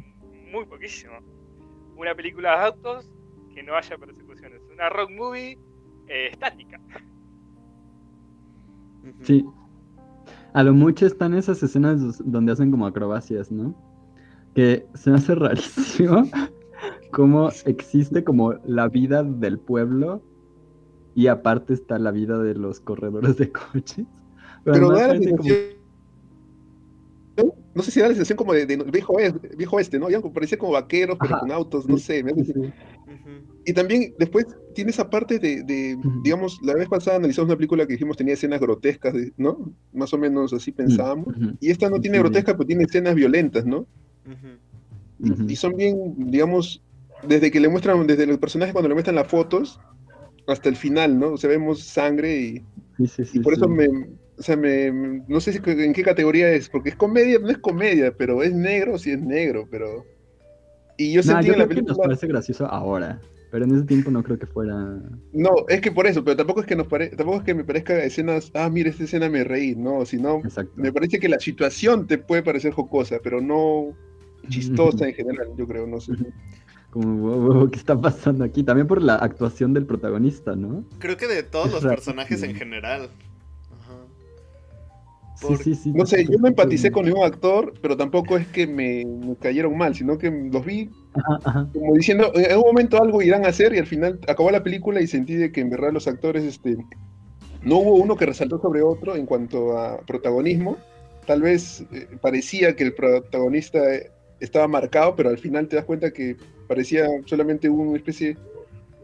muy 0.50 0.64
poquísimo 0.64 1.18
una 2.00 2.14
película 2.14 2.50
de 2.50 2.64
autos 2.66 3.12
que 3.54 3.62
no 3.62 3.76
haya 3.76 3.98
persecuciones. 3.98 4.62
Una 4.72 4.88
rock 4.88 5.10
movie 5.10 5.58
eh, 6.08 6.28
estática. 6.32 6.80
Sí. 9.22 9.44
A 10.52 10.62
lo 10.62 10.72
mucho 10.72 11.06
están 11.06 11.34
esas 11.34 11.62
escenas 11.62 12.22
donde 12.24 12.52
hacen 12.52 12.70
como 12.70 12.86
acrobacias, 12.86 13.50
¿no? 13.52 13.74
Que 14.54 14.86
se 14.94 15.10
me 15.10 15.16
hace 15.16 15.34
rarísimo 15.36 16.24
cómo 17.12 17.50
existe 17.66 18.24
como 18.24 18.54
la 18.64 18.88
vida 18.88 19.22
del 19.22 19.58
pueblo 19.58 20.22
y 21.14 21.26
aparte 21.26 21.74
está 21.74 21.98
la 21.98 22.10
vida 22.10 22.38
de 22.38 22.54
los 22.54 22.80
corredores 22.80 23.36
de 23.36 23.52
coches. 23.52 24.06
Pero, 24.64 24.90
no 27.74 27.82
sé 27.82 27.90
si 27.90 28.00
da 28.00 28.08
la 28.08 28.14
sensación 28.14 28.36
como 28.36 28.52
de, 28.52 28.66
de 28.66 28.76
viejo, 28.76 29.16
viejo 29.56 29.76
oeste, 29.76 29.98
¿no? 29.98 30.10
Ya 30.10 30.20
parecía 30.20 30.58
como 30.58 30.72
vaqueros, 30.72 31.16
pero 31.20 31.34
Ajá. 31.34 31.40
con 31.40 31.52
autos, 31.52 31.88
no 31.88 31.98
sé. 31.98 32.22
me 32.22 32.32
hace-. 32.32 32.54
Y 33.64 33.72
también 33.72 34.14
después 34.18 34.46
tiene 34.74 34.90
esa 34.90 35.08
parte 35.08 35.38
de, 35.38 35.62
de, 35.62 35.98
digamos, 36.22 36.58
la 36.62 36.74
vez 36.74 36.88
pasada 36.88 37.18
analizamos 37.18 37.48
una 37.48 37.56
película 37.56 37.86
que 37.86 37.92
dijimos 37.92 38.16
tenía 38.16 38.34
escenas 38.34 38.60
grotescas, 38.60 39.14
¿no? 39.36 39.72
Más 39.92 40.12
o 40.12 40.18
menos 40.18 40.52
así 40.52 40.72
pensábamos. 40.72 41.34
Y 41.60 41.70
esta 41.70 41.88
no 41.90 42.00
tiene 42.00 42.18
grotesca, 42.18 42.54
pero 42.54 42.66
tiene 42.66 42.84
escenas 42.84 43.14
violentas, 43.14 43.64
¿no? 43.64 43.86
Y, 45.18 45.52
y 45.52 45.56
son 45.56 45.76
bien, 45.76 46.14
digamos, 46.16 46.82
desde 47.22 47.50
que 47.50 47.60
le 47.60 47.68
muestran, 47.68 48.06
desde 48.06 48.26
los 48.26 48.38
personajes 48.38 48.72
cuando 48.72 48.88
le 48.88 48.94
muestran 48.94 49.16
las 49.16 49.28
fotos 49.28 49.78
hasta 50.46 50.68
el 50.68 50.76
final, 50.76 51.18
¿no? 51.18 51.32
O 51.32 51.36
sea, 51.36 51.50
vemos 51.50 51.84
sangre 51.84 52.40
y, 52.40 52.64
Sí, 52.96 53.06
sí, 53.06 53.24
sí, 53.24 53.38
y 53.38 53.40
por 53.40 53.54
eso 53.54 53.68
me, 53.68 53.88
o 54.40 54.42
sea, 54.42 54.56
me, 54.56 54.90
no 55.28 55.38
sé 55.40 55.52
si, 55.52 55.60
en 55.66 55.92
qué 55.92 56.02
categoría 56.02 56.50
es, 56.50 56.70
porque 56.70 56.88
es 56.90 56.96
comedia, 56.96 57.38
no 57.38 57.50
es 57.50 57.58
comedia, 57.58 58.16
pero 58.16 58.42
es 58.42 58.54
negro, 58.54 58.98
sí 58.98 59.10
es 59.12 59.20
negro, 59.20 59.68
pero... 59.70 60.06
Y 60.96 61.12
yo 61.12 61.22
No, 61.22 61.22
sentí 61.22 61.48
yo 61.48 61.52
en 61.52 61.58
la 61.58 61.66
creo 61.66 61.76
que 61.76 61.82
nos 61.82 61.98
película... 61.98 62.04
parece 62.04 62.26
gracioso 62.26 62.66
ahora, 62.66 63.20
pero 63.50 63.66
en 63.66 63.74
ese 63.74 63.84
tiempo 63.84 64.10
no 64.10 64.22
creo 64.22 64.38
que 64.38 64.46
fuera... 64.46 64.74
No, 65.32 65.50
es 65.68 65.80
que 65.82 65.92
por 65.92 66.06
eso, 66.06 66.24
pero 66.24 66.36
tampoco 66.38 66.60
es 66.60 66.66
que 66.66 66.76
nos 66.76 66.86
pare... 66.86 67.10
tampoco 67.10 67.38
es 67.38 67.44
que 67.44 67.54
me 67.54 67.64
parezca 67.64 68.02
escenas, 68.02 68.50
ah, 68.54 68.70
mira, 68.70 68.88
esta 68.90 69.04
escena 69.04 69.28
me 69.28 69.44
reí, 69.44 69.76
no, 69.76 70.06
sino 70.06 70.38
Exacto. 70.44 70.72
me 70.76 70.92
parece 70.92 71.18
que 71.18 71.28
la 71.28 71.38
situación 71.38 72.06
te 72.06 72.16
puede 72.18 72.42
parecer 72.42 72.72
jocosa, 72.72 73.18
pero 73.22 73.42
no 73.42 73.94
chistosa 74.48 75.06
en 75.06 75.14
general, 75.14 75.48
yo 75.56 75.66
creo, 75.66 75.86
no 75.86 76.00
sé. 76.00 76.12
Como, 76.90 77.18
wow, 77.18 77.40
wow, 77.54 77.70
¿qué 77.70 77.78
está 77.78 78.00
pasando 78.00 78.42
aquí? 78.44 78.64
También 78.64 78.88
por 78.88 79.00
la 79.00 79.14
actuación 79.16 79.72
del 79.74 79.86
protagonista, 79.86 80.56
¿no? 80.56 80.84
Creo 80.98 81.16
que 81.16 81.28
de 81.28 81.44
todos 81.44 81.68
Es 81.68 81.72
los 81.72 81.84
personajes 81.86 82.42
en 82.42 82.54
general. 82.56 83.10
Sí, 85.40 85.56
sí, 85.56 85.74
sí. 85.74 85.92
No 85.92 86.04
sé, 86.04 86.24
yo 86.24 86.38
no 86.38 86.48
empaticé 86.48 86.90
con 86.90 87.06
ningún 87.06 87.24
actor, 87.24 87.72
pero 87.80 87.96
tampoco 87.96 88.36
es 88.36 88.46
que 88.48 88.66
me, 88.66 89.04
me 89.04 89.36
cayeron 89.36 89.76
mal, 89.76 89.94
sino 89.94 90.18
que 90.18 90.30
los 90.30 90.64
vi 90.64 90.90
Ajá, 91.14 91.38
ajá. 91.44 91.68
como 91.72 91.94
diciendo, 91.94 92.30
en 92.34 92.50
algún 92.50 92.66
momento 92.66 93.02
algo 93.02 93.22
irán 93.22 93.44
a 93.44 93.48
hacer 93.48 93.74
y 93.74 93.78
al 93.78 93.86
final 93.86 94.20
acabó 94.28 94.50
la 94.50 94.62
película 94.62 95.00
y 95.00 95.06
sentí 95.06 95.34
de 95.34 95.50
que 95.50 95.60
en 95.60 95.70
verdad 95.70 95.92
los 95.92 96.06
actores, 96.06 96.44
este, 96.44 96.76
no 97.62 97.78
hubo 97.78 97.94
uno 97.94 98.16
que 98.16 98.26
resaltó 98.26 98.60
sobre 98.60 98.82
otro 98.82 99.16
en 99.16 99.26
cuanto 99.26 99.78
a 99.78 100.00
protagonismo. 100.02 100.76
Tal 101.26 101.42
vez 101.42 101.84
eh, 101.92 102.08
parecía 102.20 102.76
que 102.76 102.84
el 102.84 102.94
protagonista 102.94 103.78
eh, 103.94 104.10
estaba 104.40 104.68
marcado, 104.68 105.16
pero 105.16 105.30
al 105.30 105.38
final 105.38 105.68
te 105.68 105.76
das 105.76 105.84
cuenta 105.84 106.10
que 106.12 106.36
parecía 106.68 107.06
solamente 107.26 107.68
una 107.68 107.96
especie, 107.96 108.36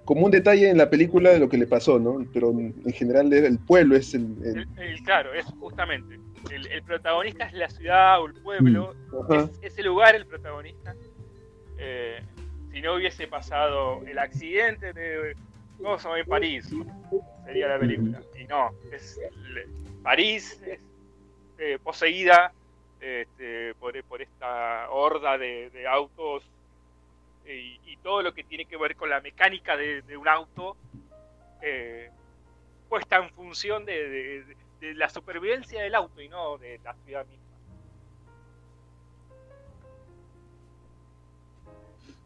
como 0.06 0.24
un 0.24 0.30
detalle 0.30 0.70
en 0.70 0.78
la 0.78 0.88
película 0.88 1.30
de 1.30 1.38
lo 1.40 1.48
que 1.50 1.58
le 1.58 1.66
pasó, 1.66 1.98
¿no? 1.98 2.24
Pero 2.32 2.50
en 2.52 2.74
en 2.86 2.92
general 2.94 3.30
era 3.32 3.46
el 3.46 3.58
pueblo 3.58 3.94
es 3.96 4.14
el... 4.14 4.22
el- 4.42 4.66
El- 4.76 4.78
el- 4.78 5.02
claro, 5.02 5.34
es 5.34 5.44
justamente. 5.60 6.18
El, 6.50 6.66
el 6.68 6.82
protagonista 6.84 7.44
es 7.46 7.52
la 7.52 7.68
ciudad 7.68 8.22
o 8.22 8.26
el 8.26 8.34
pueblo, 8.34 8.94
ajá. 9.28 9.50
es 9.62 9.72
ese 9.72 9.82
lugar 9.82 10.14
el 10.14 10.24
protagonista. 10.26 10.94
Eh, 11.78 12.20
si 12.72 12.80
no 12.80 12.94
hubiese 12.94 13.26
pasado 13.26 14.00
el 14.06 14.18
accidente 14.18 14.92
de 14.92 15.34
¿cómo 15.78 15.98
se 15.98 16.04
llama? 16.04 16.20
en 16.20 16.26
París, 16.26 16.70
sería 17.44 17.68
la 17.68 17.78
película. 17.78 18.22
Y 18.40 18.44
no, 18.44 18.70
es 18.92 19.18
el- 19.18 19.68
París 20.02 20.62
es 20.66 20.78
eh, 21.58 21.78
poseída 21.82 22.52
este, 23.00 23.74
por, 23.80 24.00
por 24.04 24.22
esta 24.22 24.88
horda 24.90 25.36
de, 25.36 25.68
de 25.70 25.86
autos 25.88 26.44
y, 27.46 27.80
y 27.84 27.96
todo 27.98 28.22
lo 28.22 28.32
que 28.34 28.44
tiene 28.44 28.66
que 28.66 28.76
ver 28.76 28.96
con 28.96 29.08
la 29.10 29.20
mecánica 29.20 29.76
de, 29.76 30.02
de 30.02 30.16
un 30.16 30.28
auto 30.28 30.76
eh, 31.62 32.10
puesta 32.88 33.16
en 33.16 33.30
función 33.30 33.84
de, 33.84 34.08
de- 34.08 34.56
de 34.80 34.94
la 34.94 35.08
supervivencia 35.08 35.82
del 35.82 35.94
auto 35.94 36.20
y 36.20 36.28
no 36.28 36.58
de 36.58 36.78
la 36.84 36.94
ciudad 37.04 37.26
misma. 37.26 37.46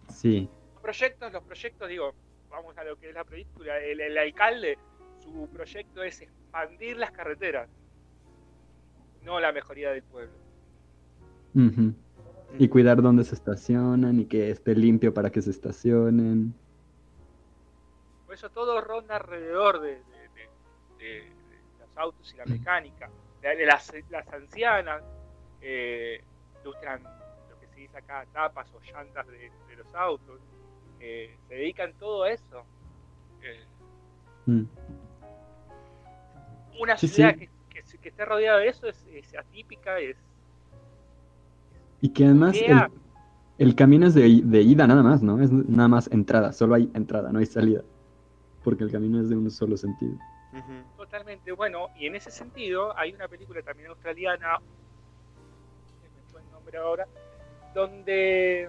Sí. 0.09 0.49
Los 0.75 0.83
proyectos, 0.83 1.33
los 1.33 1.45
proyectos, 1.45 1.89
digo, 1.89 2.15
vamos 2.49 2.77
a 2.77 2.85
lo 2.85 2.97
que 2.97 3.09
es 3.11 3.15
la 3.15 3.25
película, 3.25 3.79
el, 3.79 4.01
el 4.01 4.19
alcalde, 4.19 4.79
su 5.23 5.49
proyecto 5.53 6.03
es 6.03 6.21
expandir 6.21 6.97
las 6.97 7.13
carreteras, 7.13 7.69
no 9.23 9.39
la 9.39 9.53
mejoría 9.53 9.91
del 9.93 10.03
pueblo. 10.03 10.33
Ujú. 11.55 11.95
Y 12.59 12.69
cuidar 12.69 13.01
dónde 13.01 13.25
se 13.25 13.35
estacionan 13.35 14.21
y 14.21 14.27
que 14.27 14.51
esté 14.51 14.75
limpio 14.75 15.15
para 15.15 15.31
que 15.31 15.41
se 15.41 15.51
estacionen. 15.51 16.53
Por 18.27 18.35
eso 18.35 18.51
todo 18.51 18.81
ronda 18.81 19.17
alrededor 19.17 19.81
de, 19.81 19.89
de- 19.89 19.95
de- 20.05 20.49
de- 20.99 21.25
de 21.25 21.79
los 21.79 21.97
autos 21.97 22.33
y 22.35 22.37
la 22.37 22.45
mecánica. 22.47 23.11
Las, 23.43 23.93
las 24.11 24.29
ancianas 24.29 25.03
eh, 25.63 26.23
ilustran 26.63 27.03
lo 27.03 27.59
que 27.61 27.67
se 27.69 27.81
dice 27.81 27.97
acá, 27.99 28.27
tapas 28.33 28.69
o 28.75 28.81
llantas 28.81 29.27
de, 29.27 29.51
de 29.69 29.77
los 29.77 29.95
autos. 29.95 30.41
eh, 31.01 31.39
se 31.49 31.55
dedican 31.55 31.95
todo 31.99 32.25
a 32.25 32.31
eso. 32.31 32.65
Eh, 33.43 33.65
Mm. 34.47 34.65
una 36.79 36.97
Sí, 36.97 37.09
ciudad 37.09 37.35
sí. 37.39 37.47
Que, 37.69 37.83
que, 37.83 37.99
que 37.99 38.09
esté 38.09 38.25
rodeada 38.25 38.59
de 38.59 38.69
eso 38.69 38.87
es, 38.87 39.05
es 39.13 39.35
atípica, 39.37 39.99
es 39.99 40.17
Y 42.01 42.11
que 42.11 42.25
además 42.25 42.57
el, 42.57 42.89
el 43.59 43.75
camino 43.75 44.07
es 44.07 44.15
de, 44.15 44.41
de 44.43 44.63
ida 44.63 44.87
nada 44.87 45.03
más, 45.03 45.23
¿no? 45.23 45.41
Es 45.41 45.51
nada 45.53 45.89
más 45.89 46.11
entrada, 46.13 46.53
solo 46.53 46.75
hay 46.75 46.91
entrada, 46.95 47.33
no 47.33 47.39
hay 47.39 47.47
salida. 47.47 47.83
Porque 48.65 48.85
el 48.85 48.91
camino 48.91 49.21
es 49.21 49.29
de 49.29 49.37
un 49.37 49.51
solo 49.51 49.77
sentido. 49.77 50.17
Totalmente 50.97 51.53
bueno, 51.53 51.89
y 51.97 52.07
en 52.07 52.17
ese 52.17 52.31
sentido 52.31 52.97
hay 52.99 53.13
una 53.13 53.29
película 53.29 53.63
también 53.63 53.89
australiana, 53.91 54.59
que 56.03 56.09
me 56.09 56.23
fue 56.31 56.41
el 56.41 56.51
nombre 56.51 56.79
ahora, 56.79 57.07
donde 57.73 58.69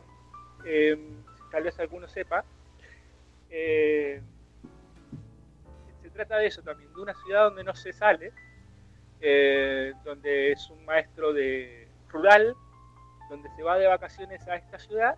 eh, 0.65 1.09
tal 1.51 1.63
vez 1.63 1.79
alguno 1.79 2.07
sepa, 2.07 2.45
eh, 3.49 4.21
se 6.01 6.09
trata 6.11 6.37
de 6.37 6.47
eso 6.47 6.61
también, 6.61 6.93
de 6.93 7.01
una 7.01 7.15
ciudad 7.15 7.45
donde 7.45 7.63
no 7.63 7.73
se 7.75 7.93
sale, 7.93 8.31
eh, 9.19 9.93
donde 10.03 10.51
es 10.51 10.69
un 10.69 10.85
maestro 10.85 11.33
de 11.33 11.87
rural, 12.09 12.55
donde 13.31 13.49
se 13.55 13.63
va 13.63 13.77
de 13.77 13.87
vacaciones 13.87 14.45
a 14.49 14.55
esta 14.57 14.77
ciudad 14.77 15.15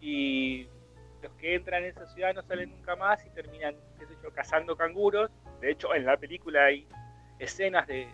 y 0.00 0.66
los 1.22 1.30
que 1.34 1.54
entran 1.54 1.82
en 1.84 1.90
esa 1.90 2.06
ciudad 2.06 2.34
no 2.34 2.42
salen 2.42 2.70
nunca 2.70 2.96
más 2.96 3.24
y 3.26 3.30
terminan, 3.30 3.76
qué 3.98 4.06
sé 4.06 4.14
yo, 4.22 4.32
cazando 4.32 4.76
canguros. 4.76 5.30
De 5.60 5.70
hecho, 5.70 5.94
en 5.94 6.06
la 6.06 6.16
película 6.16 6.64
hay 6.64 6.88
escenas 7.38 7.86
de, 7.86 8.06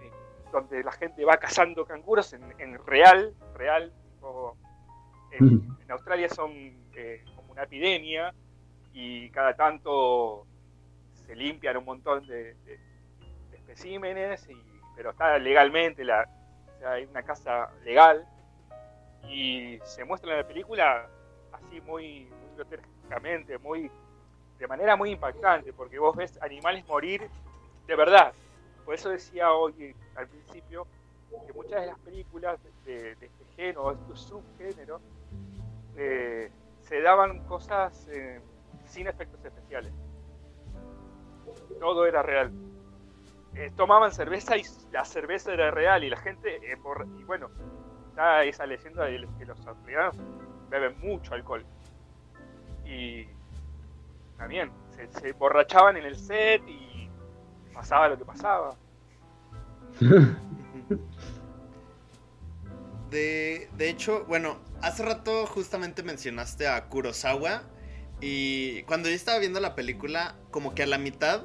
de- 0.00 0.12
donde 0.52 0.82
la 0.84 0.92
gente 0.92 1.24
va 1.24 1.38
cazando 1.38 1.84
canguros 1.86 2.32
en, 2.34 2.42
en 2.58 2.78
real, 2.86 3.34
real. 3.54 3.92
tipo, 4.14 4.56
en, 5.32 5.76
en 5.82 5.90
Australia 5.90 6.28
son 6.28 6.52
eh, 6.94 7.24
como 7.34 7.52
una 7.52 7.62
epidemia 7.62 8.34
y 8.92 9.30
cada 9.30 9.54
tanto 9.54 10.46
se 11.26 11.34
limpian 11.34 11.76
un 11.78 11.84
montón 11.86 12.26
de, 12.26 12.54
de- 12.64 12.78
de 13.50 13.56
especímenes, 13.56 14.46
y, 14.50 14.56
pero 14.96 15.10
está 15.10 15.38
legalmente, 15.38 16.04
la, 16.04 16.26
hay 16.86 17.04
una 17.04 17.22
casa 17.22 17.70
legal 17.84 18.26
y 19.28 19.78
se 19.84 20.04
muestra 20.04 20.32
en 20.32 20.38
la 20.38 20.46
película 20.46 21.08
así 21.52 21.80
muy, 21.80 22.28
muy 23.62 23.90
de 24.58 24.66
manera 24.66 24.96
muy 24.96 25.10
impactante, 25.10 25.72
porque 25.72 25.98
vos 25.98 26.16
ves 26.16 26.40
animales 26.42 26.86
morir 26.86 27.28
de 27.86 27.96
verdad. 27.96 28.32
Por 28.84 28.94
eso 28.94 29.10
decía 29.10 29.52
hoy 29.52 29.94
al 30.16 30.26
principio 30.28 30.86
que 31.46 31.52
muchas 31.52 31.80
de 31.80 31.86
las 31.86 31.98
películas 32.00 32.58
de, 32.84 33.12
este 33.12 33.30
género, 33.54 33.94
de 33.94 34.14
este 34.14 34.16
subgénero, 34.16 35.00
eh, 35.96 36.50
se 36.80 37.00
daban 37.00 37.44
cosas 37.46 38.08
eh, 38.10 38.40
sin 38.84 39.06
efectos 39.06 39.44
especiales. 39.44 39.92
Todo 41.78 42.06
era 42.06 42.22
real. 42.22 42.50
Eh, 43.58 43.72
tomaban 43.76 44.12
cerveza 44.12 44.56
y 44.56 44.62
la 44.92 45.04
cerveza 45.04 45.52
era 45.52 45.72
real 45.72 46.04
y 46.04 46.10
la 46.10 46.16
gente, 46.16 46.56
eh, 46.62 46.76
por- 46.76 47.08
y 47.18 47.24
bueno, 47.24 47.50
está 48.08 48.44
esa 48.44 48.64
leyenda 48.66 49.04
de 49.06 49.26
que 49.36 49.44
los 49.46 49.66
australianos 49.66 50.14
beben 50.70 50.96
mucho 51.00 51.34
alcohol. 51.34 51.66
Y 52.86 53.26
también 54.36 54.70
se, 54.94 55.08
se 55.08 55.30
emborrachaban 55.30 55.96
en 55.96 56.04
el 56.04 56.14
set 56.14 56.62
y 56.68 57.10
pasaba 57.74 58.10
lo 58.10 58.16
que 58.18 58.24
pasaba. 58.24 58.76
De, 63.10 63.68
de 63.76 63.88
hecho, 63.88 64.24
bueno, 64.26 64.58
hace 64.82 65.02
rato 65.02 65.46
justamente 65.46 66.02
mencionaste 66.02 66.68
a 66.68 66.88
Kurosawa 66.88 67.62
y 68.20 68.82
cuando 68.82 69.08
yo 69.08 69.14
estaba 69.14 69.38
viendo 69.38 69.60
la 69.60 69.74
película, 69.74 70.36
como 70.50 70.74
que 70.74 70.82
a 70.82 70.86
la 70.86 70.98
mitad 70.98 71.42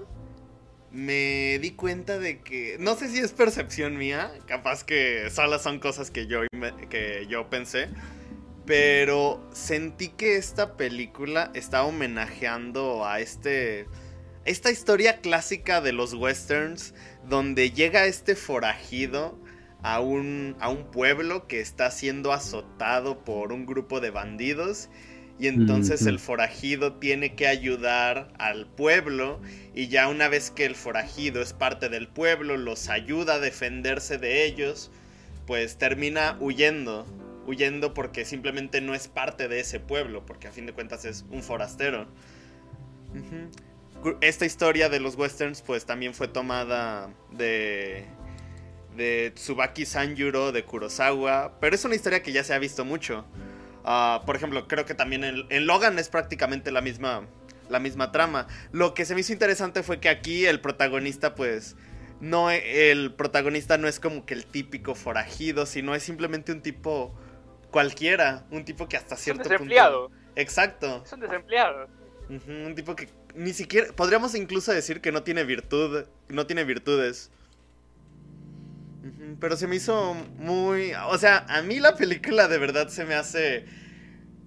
me 0.93 1.58
di 1.60 1.71
cuenta 1.71 2.19
de 2.19 2.41
que, 2.41 2.77
no 2.79 2.95
sé 2.95 3.10
si 3.10 3.17
es 3.17 3.32
percepción 3.32 3.97
mía, 3.97 4.32
capaz 4.45 4.84
que 4.84 5.29
solo 5.32 5.58
son 5.58 5.79
cosas 5.79 6.12
que 6.12 6.27
yo, 6.27 6.41
que 6.89 7.25
yo 7.27 7.49
pensé, 7.49 7.89
pero 8.65 9.43
sentí 9.51 10.10
que 10.10 10.38
esta 10.38 10.77
película 10.77 11.51
estaba 11.56 11.86
homenajeando 11.86 13.06
a 13.06 13.19
este, 13.19 13.88
esta 14.45 14.69
historia 14.69 15.19
clásica 15.19 15.82
de 15.82 15.93
los 15.93 16.13
westerns, 16.13 16.93
donde 17.27 17.71
llega 17.71 18.06
este 18.06 18.36
forajido 18.36 19.41
a 19.82 19.99
un, 19.99 20.56
a 20.60 20.69
un 20.69 20.91
pueblo 20.91 21.47
que 21.47 21.60
está 21.60 21.89
siendo 21.89 22.32
azotado 22.32 23.23
por 23.23 23.51
un 23.51 23.65
grupo 23.65 23.99
de 23.99 24.12
bandidos 24.12 24.89
y 25.39 25.48
entonces 25.48 26.06
el 26.06 26.19
forajido 26.19 26.93
tiene 26.93 27.36
que 27.36 27.48
ayudar 27.48 28.32
al 28.38 28.67
pueblo 28.67 29.41
y 29.74 29.88
ya 29.88 30.08
una 30.08 30.28
vez 30.30 30.52
que 30.52 30.65
el 30.65 30.76
forajido 30.76 31.41
es 31.41 31.54
parte 31.54 31.89
del 31.89 32.08
pueblo, 32.08 32.56
los 32.56 32.89
ayuda 32.89 33.36
a 33.36 33.39
defenderse 33.39 34.17
de 34.17 34.46
ellos, 34.46 34.91
pues 35.48 35.78
termina 35.78 36.38
huyendo, 36.39 37.06
huyendo 37.48 37.93
porque 37.93 38.26
simplemente 38.26 38.80
no 38.80 38.93
es 38.93 39.08
parte 39.08 39.48
de 39.48 39.60
ese 39.60 39.80
pueblo, 39.80 40.26
porque 40.26 40.48
a 40.48 40.52
fin 40.52 40.65
de 40.65 40.74
cuentas 40.74 41.04
es 41.04 41.26
un 41.32 41.41
forastero. 41.41 42.08
Esta 44.22 44.46
historia 44.46 44.89
de 44.89 45.00
los 45.00 45.15
westerns 45.15 45.62
pues 45.62 45.86
también 45.86 46.13
fue 46.13 46.28
tomada 46.28 47.10
de 47.32 48.06
de 48.96 49.32
Tsubaki 49.34 49.86
Sanjuro 49.86 50.52
de 50.52 50.63
Kurosawa, 50.63 51.58
pero 51.60 51.76
es 51.76 51.84
una 51.84 51.96
historia 51.96 52.22
que 52.22 52.32
ya 52.32 52.43
se 52.43 52.54
ha 52.54 52.60
visto 52.60 52.86
mucho. 52.86 53.26
Ah, 53.84 54.22
por 54.26 54.36
ejemplo, 54.36 54.67
creo 54.67 54.86
que 54.86 54.93
también 54.96 55.24
en, 55.24 55.46
en 55.50 55.67
Logan 55.67 56.00
es 56.00 56.10
prácticamente 56.10 56.72
la 56.72 56.82
misma, 56.82 57.28
la 57.69 57.80
misma 57.80 58.12
trama. 58.12 58.48
Lo 58.72 58.93
que 58.93 59.06
se 59.06 59.13
me 59.13 59.22
hizo 59.22 59.34
interesante 59.34 59.84
fue 59.84 60.00
que 60.00 60.10
aquí 60.10 60.46
el 60.46 60.62
protagonista, 60.62 61.36
pues, 61.36 61.76
no, 62.22 62.50
e- 62.50 62.91
el 62.91 63.13
protagonista 63.13 63.78
no 63.78 63.88
es 63.88 64.00
como 64.00 64.26
que 64.26 64.34
el 64.34 64.46
típico 64.46 64.96
forajido, 64.96 65.65
sino 65.65 65.93
es 65.96 66.04
simplemente 66.04 66.52
un 66.54 66.62
tipo 66.62 67.13
cualquiera, 67.72 68.46
un 68.52 68.65
tipo 68.65 68.88
que 68.88 68.98
hasta 68.98 69.15
Es 69.15 69.22
un 69.22 69.24
cierto 69.24 69.50
desempleado. 69.50 70.10
punto... 70.10 70.24
Exacto. 70.36 71.02
Es 71.06 71.13
un 71.13 71.19
desempleado. 71.19 71.88
Un 72.30 72.74
tipo 72.76 72.96
que 72.96 73.10
ni 73.36 73.52
siquiera 73.54 73.91
podríamos 73.93 74.34
incluso 74.36 74.72
decir 74.72 75.02
que 75.02 75.12
no 75.12 75.24
tiene 75.24 75.43
virtud, 75.43 76.06
no 76.30 76.48
tiene 76.48 76.63
virtudes. 76.63 77.32
Pero 79.39 79.57
se 79.57 79.67
me 79.67 79.75
hizo 79.75 80.15
muy, 80.37 80.93
o 81.09 81.17
sea, 81.17 81.45
a 81.49 81.61
mí 81.61 81.79
la 81.79 81.97
película 81.97 82.47
de 82.47 82.57
verdad 82.57 82.87
se 82.87 83.03
me 83.03 83.15
hace 83.15 83.65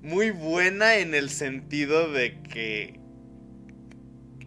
muy 0.01 0.31
buena 0.31 0.97
en 0.97 1.15
el 1.15 1.29
sentido 1.29 2.11
de 2.11 2.41
que 2.43 2.99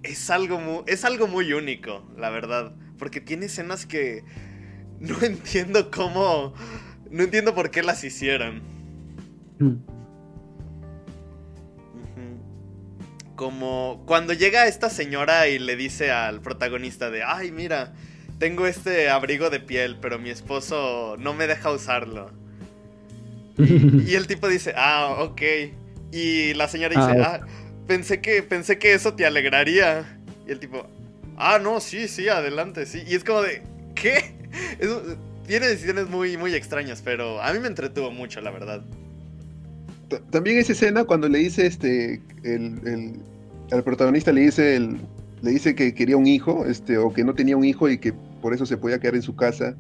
es 0.01 0.29
algo 0.31 0.59
muy, 0.59 0.83
es 0.87 1.05
algo 1.05 1.27
muy 1.27 1.53
único, 1.53 2.09
la 2.17 2.31
verdad, 2.31 2.73
porque 2.97 3.21
tiene 3.21 3.45
escenas 3.45 3.85
que 3.85 4.23
no 4.99 5.15
entiendo 5.21 5.91
cómo, 5.91 6.53
no 7.11 7.23
entiendo 7.23 7.53
por 7.53 7.69
qué 7.69 7.83
las 7.83 8.03
hicieron. 8.03 8.63
Mm. 9.59 9.75
Como 13.35 14.03
cuando 14.05 14.33
llega 14.33 14.67
esta 14.67 14.89
señora 14.89 15.47
y 15.47 15.59
le 15.59 15.75
dice 15.75 16.11
al 16.11 16.41
protagonista 16.41 17.09
de, 17.09 17.23
ay, 17.23 17.51
mira, 17.51 17.93
tengo 18.39 18.65
este 18.65 19.10
abrigo 19.10 19.49
de 19.49 19.60
piel, 19.60 19.97
pero 20.02 20.17
mi 20.17 20.30
esposo 20.30 21.15
no 21.19 21.34
me 21.34 21.45
deja 21.47 21.71
usarlo. 21.71 22.32
Y 23.58 24.15
el 24.15 24.28
tipo 24.28 24.47
dice, 24.47 24.73
ah, 24.78 25.17
ok. 25.19 25.41
Y 26.12 26.54
la 26.56 26.67
señora 26.67 26.95
dice, 26.95 27.21
Ah, 27.21 27.39
ah, 27.43 27.47
pensé 27.88 28.21
que, 28.21 28.41
pensé 28.41 28.80
que 28.80 28.93
eso 28.93 29.13
te 29.13 29.25
alegraría. 29.25 30.19
Y 30.47 30.52
el 30.52 30.60
tipo, 30.60 30.88
ah, 31.38 31.60
no, 31.62 31.80
sí, 31.82 32.08
sí, 32.08 32.30
adelante, 32.30 32.86
sí. 32.86 33.04
Y 33.06 33.15
es 33.15 33.23
como 33.23 33.41
de, 33.41 33.62
¿qué? 33.95 34.34
Tiene 35.47 35.67
decisiones 35.67 36.08
muy, 36.10 36.38
muy 36.38 36.54
extrañas, 36.56 37.02
pero 37.04 37.41
a 37.41 37.52
mí 37.54 37.60
me 37.60 37.67
entretuvo 37.67 38.12
mucho, 38.12 38.39
la 38.41 38.52
verdad. 38.52 38.82
Ta- 40.08 40.21
También 40.32 40.58
esa 40.60 40.71
escena 40.73 41.04
cuando 41.04 41.28
le 41.28 41.39
dice 41.39 41.65
este 41.65 42.21
el, 42.43 42.80
el- 42.88 43.19
al 43.71 43.84
protagonista 43.84 44.32
le 44.32 44.41
dice 44.41 44.75
el, 44.75 44.97
le 45.41 45.52
dice 45.52 45.75
que 45.75 45.93
quería 45.93 46.17
un 46.17 46.25
hijo, 46.28 46.65
este, 46.65 46.97
o 46.97 47.12
que 47.13 47.23
no 47.23 47.34
tenía 47.36 47.56
un 47.58 47.65
hijo 47.65 47.89
y 47.89 47.97
que 47.99 48.13
por 48.41 48.54
eso 48.54 48.65
se 48.65 48.78
podía 48.78 48.99
quedar 48.99 49.15
en 49.15 49.21
su 49.21 49.36
casa. 49.36 49.75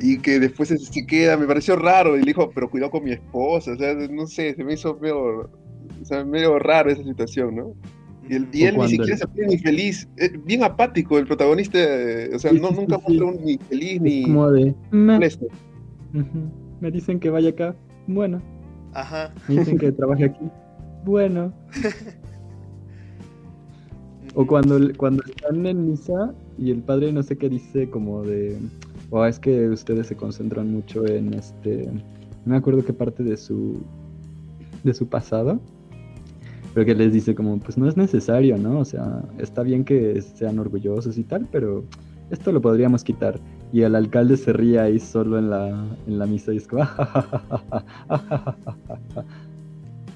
Y 0.00 0.18
que 0.18 0.40
después 0.40 0.68
se, 0.68 0.78
se 0.78 1.06
queda, 1.06 1.36
me 1.36 1.46
pareció 1.46 1.76
raro, 1.76 2.16
y 2.16 2.20
le 2.20 2.26
dijo, 2.26 2.50
pero 2.52 2.68
cuidado 2.68 2.90
con 2.90 3.04
mi 3.04 3.12
esposa, 3.12 3.72
o 3.72 3.76
sea, 3.76 3.94
no 3.94 4.26
sé, 4.26 4.54
se 4.54 4.64
me 4.64 4.74
hizo 4.74 4.98
medio, 4.98 5.40
o 5.40 6.04
sea, 6.04 6.24
medio 6.24 6.58
raro 6.58 6.90
esa 6.90 7.04
situación, 7.04 7.54
¿no? 7.54 7.74
Y, 8.28 8.34
el, 8.34 8.48
y 8.52 8.64
O 8.64 8.68
él 8.68 8.76
ni 8.78 8.88
siquiera 8.88 9.16
se 9.16 9.28
pone 9.28 9.46
ni 9.46 9.58
feliz, 9.58 10.08
eh, 10.16 10.32
bien 10.44 10.64
apático 10.64 11.18
el 11.18 11.26
protagonista, 11.26 11.78
eh, 11.78 12.30
o 12.34 12.38
sea, 12.38 12.50
Sí, 12.50 12.58
no, 12.60 12.68
sí, 12.68 12.74
sí, 12.74 12.80
nunca 12.80 12.96
sí. 12.96 13.02
muestra 13.06 13.26
un 13.26 13.44
ni 13.44 13.58
feliz 13.58 14.00
ni 14.00 14.22
como 14.24 14.50
de. 14.50 14.74
Molesto. 14.90 15.46
Ujú. 16.12 16.50
Me 16.80 16.90
dicen 16.90 17.20
que 17.20 17.30
vaya 17.30 17.50
acá. 17.50 17.76
Bueno. 18.08 18.42
Ajá. 18.94 19.32
Me 19.48 19.56
dicen 19.58 19.78
que 19.78 19.92
trabaje 19.92 20.24
aquí. 20.24 20.44
Bueno. 21.04 21.52
O 24.36 24.44
cuando, 24.44 24.80
cuando 24.96 25.22
están 25.22 25.64
en 25.64 25.90
misa 25.90 26.34
y 26.58 26.70
el 26.70 26.82
padre 26.82 27.12
no 27.12 27.22
sé 27.22 27.36
qué 27.36 27.48
dice 27.48 27.88
como 27.90 28.22
de, 28.22 28.58
o 29.10 29.24
es 29.24 29.38
que 29.38 29.68
ustedes 29.68 30.06
se 30.06 30.16
concentran 30.16 30.70
mucho 30.70 31.06
en 31.06 31.34
este, 31.34 31.86
no 31.86 32.02
me 32.52 32.56
acuerdo 32.56 32.84
qué 32.84 32.92
parte 32.92 33.22
de 33.22 33.36
su, 33.36 33.82
de 34.82 34.94
su 34.94 35.08
pasado, 35.08 35.60
pero 36.74 36.86
que 36.86 36.94
les 36.94 37.12
dice 37.12 37.34
como, 37.34 37.58
pues 37.58 37.78
no 37.78 37.88
es 37.88 37.96
necesario, 37.96 38.58
¿no? 38.58 38.80
O 38.80 38.84
sea, 38.84 39.22
está 39.38 39.62
bien 39.62 39.84
que 39.84 40.20
sean 40.20 40.58
orgullosos 40.58 41.16
y 41.18 41.22
tal, 41.22 41.48
pero 41.52 41.84
esto 42.30 42.50
lo 42.52 42.60
podríamos 42.60 43.04
quitar. 43.04 43.38
Y 43.72 43.82
el 43.82 43.94
alcalde 43.94 44.36
se 44.36 44.52
ríe 44.52 44.78
ahí 44.80 44.98
solo 44.98 45.38
en 45.38 45.50
la, 45.50 45.68
en 46.06 46.18
la 46.18 46.26
misa 46.26 46.52
y 46.52 46.58
es 46.58 46.66
como, 46.66 46.84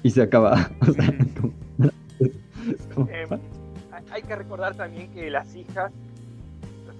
y 0.03 0.09
se 0.09 0.21
acaba. 0.21 0.69
Eh, 3.09 3.25
hay 4.11 4.21
que 4.21 4.35
recordar 4.35 4.75
también 4.75 5.09
que 5.11 5.29
las 5.29 5.55
hijas, 5.55 5.91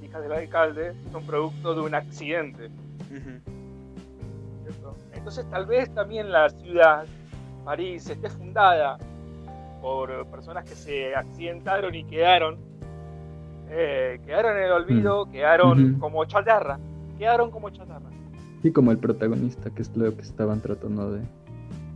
hijas 0.10 0.24
del 0.24 0.32
alcalde, 0.34 0.94
son 1.12 1.24
producto 1.26 1.76
de 1.76 1.82
un 1.82 1.96
accidente. 1.96 2.66
Ujú. 3.12 3.40
¿cierto? 4.64 4.96
Entonces 5.14 5.46
tal 5.50 5.66
vez 5.66 5.94
también 5.94 6.32
la 6.32 6.50
ciudad, 6.50 7.06
París, 7.64 8.10
esté 8.10 8.30
fundada 8.30 8.98
por 9.82 10.26
personas 10.28 10.66
que 10.66 10.76
se 10.76 11.16
accidentaron 11.16 11.94
y 11.96 12.04
quedaron, 12.04 12.58
eh, 13.70 14.20
quedaron 14.26 14.58
en 14.58 14.64
el 14.64 14.72
olvido, 14.72 15.26
quedaron 15.32 15.80
Mm. 15.82 15.92
Ujú. 15.92 16.00
como 16.00 16.26
chatarra, 16.26 16.80
quedaron 17.18 17.52
como 17.52 17.70
chatarra. 17.70 18.10
Sí, 18.62 18.72
como 18.72 18.92
el 18.92 18.98
protagonista, 18.98 19.70
que 19.70 19.82
es 19.84 19.96
lo 19.96 20.14
que 20.16 20.22
estaban 20.22 20.60
tratando 20.60 21.12
de... 21.14 21.22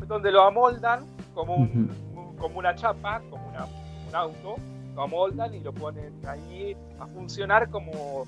Donde 0.07 0.31
lo 0.31 0.43
amoldan 0.43 1.05
como, 1.33 1.55
un- 1.55 1.89
como 2.37 2.59
una 2.59 2.75
chapa, 2.75 3.21
como 3.29 3.47
una- 3.49 3.65
un 4.09 4.15
auto, 4.15 4.55
lo 4.95 5.03
amoldan 5.03 5.53
y 5.53 5.59
lo 5.59 5.73
ponen 5.73 6.13
ahí 6.27 6.75
a 6.99 7.07
funcionar 7.07 7.69
como 7.69 8.25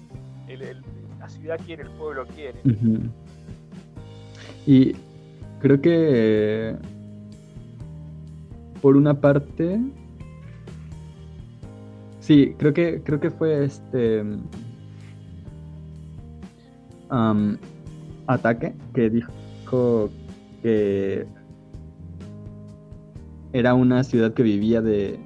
la 1.20 1.30
ciudad 1.30 1.60
quiere, 1.66 1.84
el 1.84 1.90
pueblo 1.92 2.26
quiere. 2.28 2.60
Y 4.66 4.94
creo 5.60 5.82
que 5.82 6.76
por 8.82 8.96
una 8.96 9.20
parte, 9.20 9.80
sí, 12.20 12.54
creo 12.58 12.74
que 12.74 13.02
creo 13.04 13.20
que 13.20 13.30
fue 13.32 13.66
este 13.66 14.24
ataque 18.28 18.74
que 18.94 19.10
dijo 19.10 20.10
que 20.62 21.26
era 23.54 23.74
una 23.74 24.04
ciudad 24.04 24.34
que 24.34 24.44
vivía 24.44 24.82
de, 24.82 25.18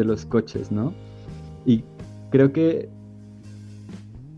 de 0.00 0.06
los 0.06 0.24
coches, 0.24 0.72
¿no? 0.72 0.94
Y 1.66 1.84
creo 2.30 2.52
que 2.52 2.88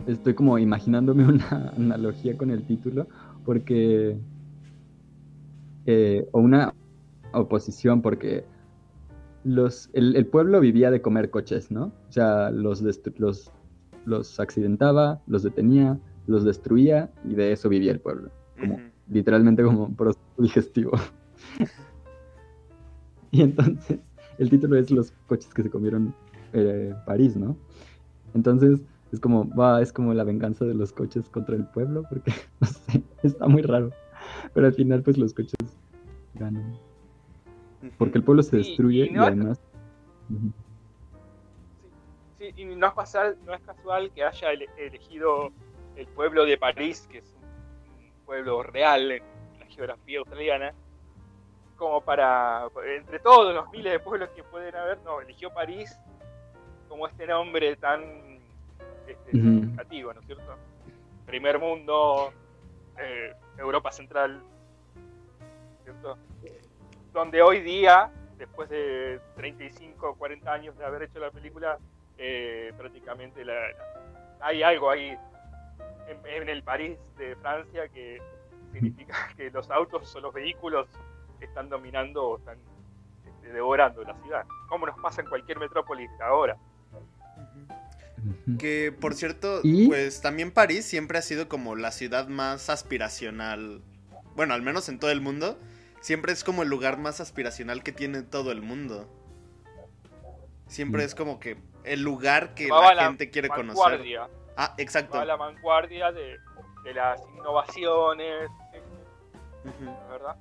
estoy 0.07 0.35
como 0.35 0.59
imaginándome 0.59 1.25
una 1.29 1.73
analogía 1.77 2.37
con 2.37 2.51
el 2.51 2.65
título, 2.65 3.07
porque. 3.45 4.17
eh, 5.87 6.29
o 6.33 6.41
una 6.41 6.75
oposición, 7.33 8.03
porque 8.03 8.45
los, 9.45 9.89
el, 9.93 10.17
el 10.17 10.27
pueblo 10.27 10.61
vivía 10.61 10.91
de 10.91 11.01
comer 11.01 11.31
coches, 11.31 11.71
¿no? 11.71 11.93
O 12.09 12.13
sea, 12.13 12.51
los, 12.51 12.83
los, 13.17 13.51
los 14.05 14.41
accidentaba, 14.41 15.23
los 15.27 15.43
detenía, 15.43 15.99
los 16.27 16.45
destruía 16.45 17.11
y 17.25 17.35
de 17.35 17.53
eso 17.53 17.69
vivía 17.69 17.93
el 17.93 18.01
pueblo. 18.01 18.31
Como, 18.61 18.79
literalmente 19.09 19.63
como 19.63 19.85
un 19.85 19.97
proceso 19.97 20.21
digestivo. 20.39 20.93
y 23.31 23.43
entonces, 23.43 23.99
el 24.43 24.51
título 24.51 24.77
es 24.77 24.91
Los 24.91 25.13
coches 25.27 25.53
que 25.55 25.63
se 25.63 25.71
comieron 25.71 26.15
eh, 26.53 26.95
París, 27.07 27.37
¿no? 27.37 27.57
Entonces, 28.35 28.81
es 29.13 29.21
como, 29.21 29.49
va, 29.55 29.81
es 29.83 29.93
como 29.93 30.13
la 30.15 30.25
venganza 30.25 30.65
de 30.65 30.75
los 30.75 30.93
coches 30.93 31.29
contra 31.29 31.55
el 31.55 31.65
pueblo, 31.67 32.03
porque, 32.09 32.33
no 32.61 32.67
sé, 32.67 33.03
está 33.23 33.47
muy 33.47 33.63
raro. 33.63 33.91
Pero 34.55 34.67
al 34.67 34.75
final, 34.75 35.03
pues 35.03 35.17
los 35.19 35.33
coches 35.33 35.55
ganan. 36.35 36.77
Porque 37.99 38.19
el 38.19 38.25
pueblo 38.25 38.43
se 38.43 38.57
Sí, 38.63 38.69
destruye 38.69 39.05
y 39.05 39.09
y, 39.09 39.13
no- 39.13 39.27
además... 39.27 39.61
Sí, 42.39 42.53
y 42.57 42.65
no 42.65 42.89
es, 42.89 42.95
casual, 42.95 43.37
no 43.47 43.55
es 43.55 43.61
casual 43.63 44.11
que 44.13 44.25
haya 44.25 44.53
ele- 44.53 44.69
elegido 44.77 45.53
el 45.97 46.07
pueblo 46.09 46.45
de 46.45 46.59
París, 46.59 47.07
que 47.11 47.19
es 47.19 47.35
un, 47.37 48.05
un 48.05 48.13
pueblo 48.25 48.63
real 48.63 49.13
en 49.13 49.23
la 49.61 49.67
geografía 49.67 50.19
australiana, 50.19 50.75
como 51.77 52.01
para, 52.01 52.67
entre 52.97 53.19
todos 53.19 53.55
los 53.55 53.71
miles 53.71 53.93
de 53.93 53.99
pueblos 54.01 54.29
que 54.31 54.43
pueden 54.45 54.75
haber, 54.77 54.99
no, 55.03 55.21
eligió 55.21 55.53
París 55.53 55.97
como 56.89 57.07
este 57.09 57.27
nombre 57.27 57.75
tan 57.77 58.03
este, 59.07 59.31
significativo, 59.33 60.13
¿no 60.15 60.21
es 60.21 60.27
cierto? 60.27 60.57
primer 61.27 61.59
mundo, 61.59 62.33
eh, 62.99 63.33
Europa 63.57 63.91
Central, 63.93 64.43
¿cierto? 65.85 66.19
Donde 67.13 67.43
hoy 67.43 67.61
día, 67.61 68.11
después 68.37 68.69
de 68.69 69.21
35 69.37 70.11
o 70.11 70.15
40 70.17 70.53
años 70.53 70.77
de 70.77 70.85
haber 70.85 71.03
hecho 71.05 71.19
la 71.19 71.31
película, 71.31 71.79
eh, 72.19 72.73
prácticamente 72.77 73.45
la, 73.45 73.55
la- 73.55 74.17
hay 74.41 74.63
algo 74.63 74.91
ahí 74.91 75.17
en, 76.09 76.27
en 76.27 76.49
el 76.49 76.63
París 76.63 76.99
de 77.17 77.37
Francia 77.37 77.89
que 77.89 78.21
significa 78.73 79.15
que 79.37 79.51
los 79.51 79.71
autos 79.71 80.15
o 80.17 80.21
los 80.21 80.35
vehículos 80.35 80.89
están 81.45 81.69
dominando 81.69 82.25
o 82.25 82.39
están 82.39 82.59
este, 83.27 83.53
devorando 83.53 84.03
la 84.05 84.15
ciudad, 84.23 84.45
como 84.69 84.87
nos 84.87 84.99
pasa 85.01 85.21
en 85.23 85.29
cualquier 85.29 85.59
metrópolis 85.59 86.11
ahora. 86.21 86.57
Que 88.59 88.93
por 88.93 89.15
cierto, 89.15 89.61
¿Y? 89.65 89.89
pues 89.89 90.21
también 90.21 90.53
París 90.53 90.85
siempre 90.85 91.19
ha 91.19 91.23
sido 91.23 91.49
como 91.49 91.75
la 91.75 91.91
ciudad 91.91 92.29
más 92.29 92.71
aspiracional. 92.71 93.83
Bueno, 94.37 94.55
al 94.55 94.63
menos 94.63 94.89
en 94.89 94.99
todo 94.99 95.11
el 95.11 95.21
mundo. 95.21 95.59
Siempre 96.01 96.33
es 96.33 96.43
como 96.43 96.63
el 96.63 96.69
lugar 96.69 96.99
más 96.99 97.21
aspiracional 97.21 97.83
que 97.85 97.93
tiene 97.93 98.23
todo 98.23 98.51
el 98.53 98.61
mundo. 98.63 99.09
Siempre 100.67 101.03
Mm. 101.03 101.07
es 101.07 101.15
como 101.15 101.39
que 101.39 101.57
el 101.85 102.03
lugar 102.03 102.55
que 102.55 102.69
Va 102.71 102.89
a 102.91 102.95
la 102.95 103.05
gente 103.07 103.31
quiere 103.31 103.49
conocer. 103.49 103.77
vanguardia, 103.77 104.29
Ah, 104.57 104.75
exacto. 104.79 105.17
va 105.17 105.23
a 105.23 105.27
la 105.27 105.37
vanguardia 105.37 106.11
de, 106.13 106.39
de 106.85 106.95
las 106.95 107.21
innovaciones. 107.39 108.51
¿verdad? 110.11 110.37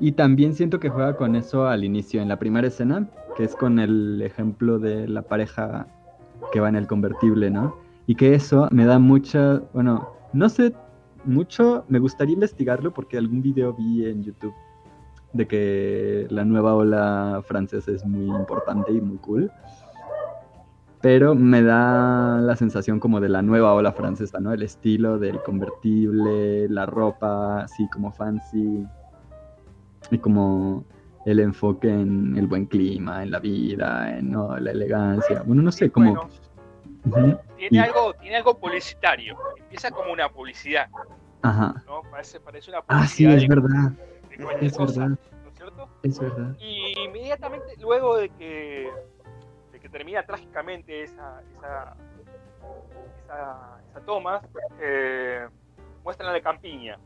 Y 0.00 0.12
también 0.12 0.54
siento 0.54 0.78
que 0.78 0.90
juega 0.90 1.16
con 1.16 1.34
eso 1.34 1.66
al 1.66 1.82
inicio, 1.82 2.22
en 2.22 2.28
la 2.28 2.38
primera 2.38 2.68
escena, 2.68 3.08
que 3.36 3.44
es 3.44 3.56
con 3.56 3.78
el 3.78 4.22
ejemplo 4.22 4.78
de 4.78 5.08
la 5.08 5.22
pareja 5.22 5.86
que 6.52 6.60
va 6.60 6.68
en 6.68 6.76
el 6.76 6.86
convertible, 6.86 7.50
¿no? 7.50 7.76
Y 8.06 8.14
que 8.14 8.34
eso 8.34 8.68
me 8.70 8.84
da 8.84 8.98
mucha, 8.98 9.60
bueno, 9.72 10.08
no 10.32 10.48
sé 10.48 10.72
mucho, 11.24 11.84
me 11.88 11.98
gustaría 11.98 12.34
investigarlo 12.34 12.92
porque 12.92 13.18
algún 13.18 13.42
video 13.42 13.74
vi 13.74 14.06
en 14.06 14.22
YouTube 14.22 14.54
de 15.32 15.46
que 15.46 16.26
la 16.30 16.44
nueva 16.44 16.74
ola 16.74 17.42
francesa 17.44 17.90
es 17.90 18.04
muy 18.04 18.26
importante 18.26 18.92
y 18.92 19.00
muy 19.00 19.18
cool. 19.18 19.50
Pero 21.00 21.34
me 21.34 21.62
da 21.62 22.40
la 22.40 22.56
sensación 22.56 22.98
como 22.98 23.20
de 23.20 23.28
la 23.28 23.42
nueva 23.42 23.74
ola 23.74 23.92
francesa, 23.92 24.40
¿no? 24.40 24.52
El 24.52 24.62
estilo 24.62 25.18
del 25.18 25.42
convertible, 25.42 26.68
la 26.68 26.86
ropa, 26.86 27.62
así 27.62 27.88
como 27.90 28.10
fancy 28.10 28.86
y 30.10 30.18
como 30.18 30.84
el 31.24 31.40
enfoque 31.40 31.88
en 31.88 32.36
el 32.36 32.46
buen 32.46 32.66
clima, 32.66 33.22
en 33.22 33.30
la 33.30 33.38
vida, 33.38 34.16
en 34.18 34.30
¿no? 34.30 34.56
la 34.58 34.70
elegancia. 34.70 35.42
Bueno, 35.42 35.62
no 35.62 35.72
sé, 35.72 35.86
Y 35.86 35.90
como... 35.90 36.28
bueno, 37.04 37.40
tiene 37.56 37.76
y- 37.76 37.80
algo, 37.80 38.14
tiene 38.14 38.36
algo 38.36 38.58
publicitario. 38.58 39.36
Empieza 39.58 39.90
como 39.90 40.12
una 40.12 40.28
publicidad, 40.30 40.88
Ajá. 41.42 41.82
¿no? 41.86 42.02
Parece, 42.10 42.40
parece 42.40 42.70
una 42.70 42.82
Ah, 42.88 43.06
sí, 43.06 43.24
publicidad 43.26 43.34
es 43.36 43.42
de- 43.42 43.54
verdad, 43.54 44.58
de 44.60 44.66
es 44.66 44.76
cosa, 44.76 45.00
verdad, 45.00 45.18
¿no 45.44 45.48
es 45.50 45.54
cierto? 45.56 45.88
es 46.02 46.20
verdad. 46.20 46.56
Y 46.60 46.94
inmediatamente 47.04 47.74
luego 47.80 48.16
de 48.16 48.30
que, 48.30 48.90
de 49.72 49.80
que 49.80 49.88
termina 49.88 50.22
trágicamente 50.22 51.02
esa, 51.02 51.42
esa, 51.56 51.94
esa, 53.24 53.80
esa 53.90 54.00
toma, 54.06 54.40
eh, 54.80 55.46
muestran 56.04 56.32
la 56.32 56.40
campiña. 56.40 56.98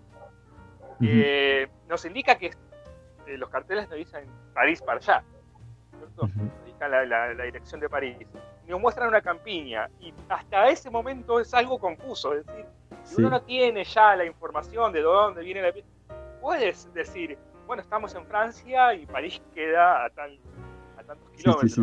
Ujú, 1.00 1.04
Eh, 1.04 1.68
nos 1.88 2.04
indica 2.04 2.36
que 2.36 2.50
eh, 3.26 3.36
los 3.38 3.48
carteles 3.50 3.88
nos 3.88 3.98
dicen 3.98 4.26
París 4.54 4.80
para 4.82 4.98
allá, 4.98 5.24
¿cierto? 5.98 6.22
Nos 6.26 6.36
indican 6.36 6.90
la, 6.90 7.04
la- 7.04 7.34
la 7.34 7.44
dirección 7.44 7.80
de 7.80 7.88
París. 7.88 8.16
Nos 8.68 8.80
muestran 8.80 9.08
una 9.08 9.20
campiña 9.20 9.88
y 10.00 10.12
hasta 10.28 10.68
ese 10.68 10.90
momento 10.90 11.40
es 11.40 11.52
algo 11.54 11.78
confuso, 11.78 12.34
es 12.34 12.46
decir, 12.46 12.64
si 13.04 13.14
Sí, 13.16 13.22
uno 13.22 13.30
no 13.30 13.42
tiene 13.42 13.84
ya 13.84 14.14
la 14.16 14.24
información 14.24 14.92
de 14.92 15.02
dónde 15.02 15.42
viene 15.42 15.62
la 15.62 15.72
puedes 16.40 16.92
decir, 16.94 17.38
bueno, 17.66 17.82
estamos 17.82 18.14
en 18.14 18.24
Francia 18.26 18.94
y 18.94 19.06
París 19.06 19.40
queda 19.54 20.04
a, 20.04 20.10
tal, 20.10 20.38
a 20.98 21.02
tantos 21.02 21.28
sí, 21.32 21.42
kilómetros. 21.42 21.72
sí. 21.72 21.82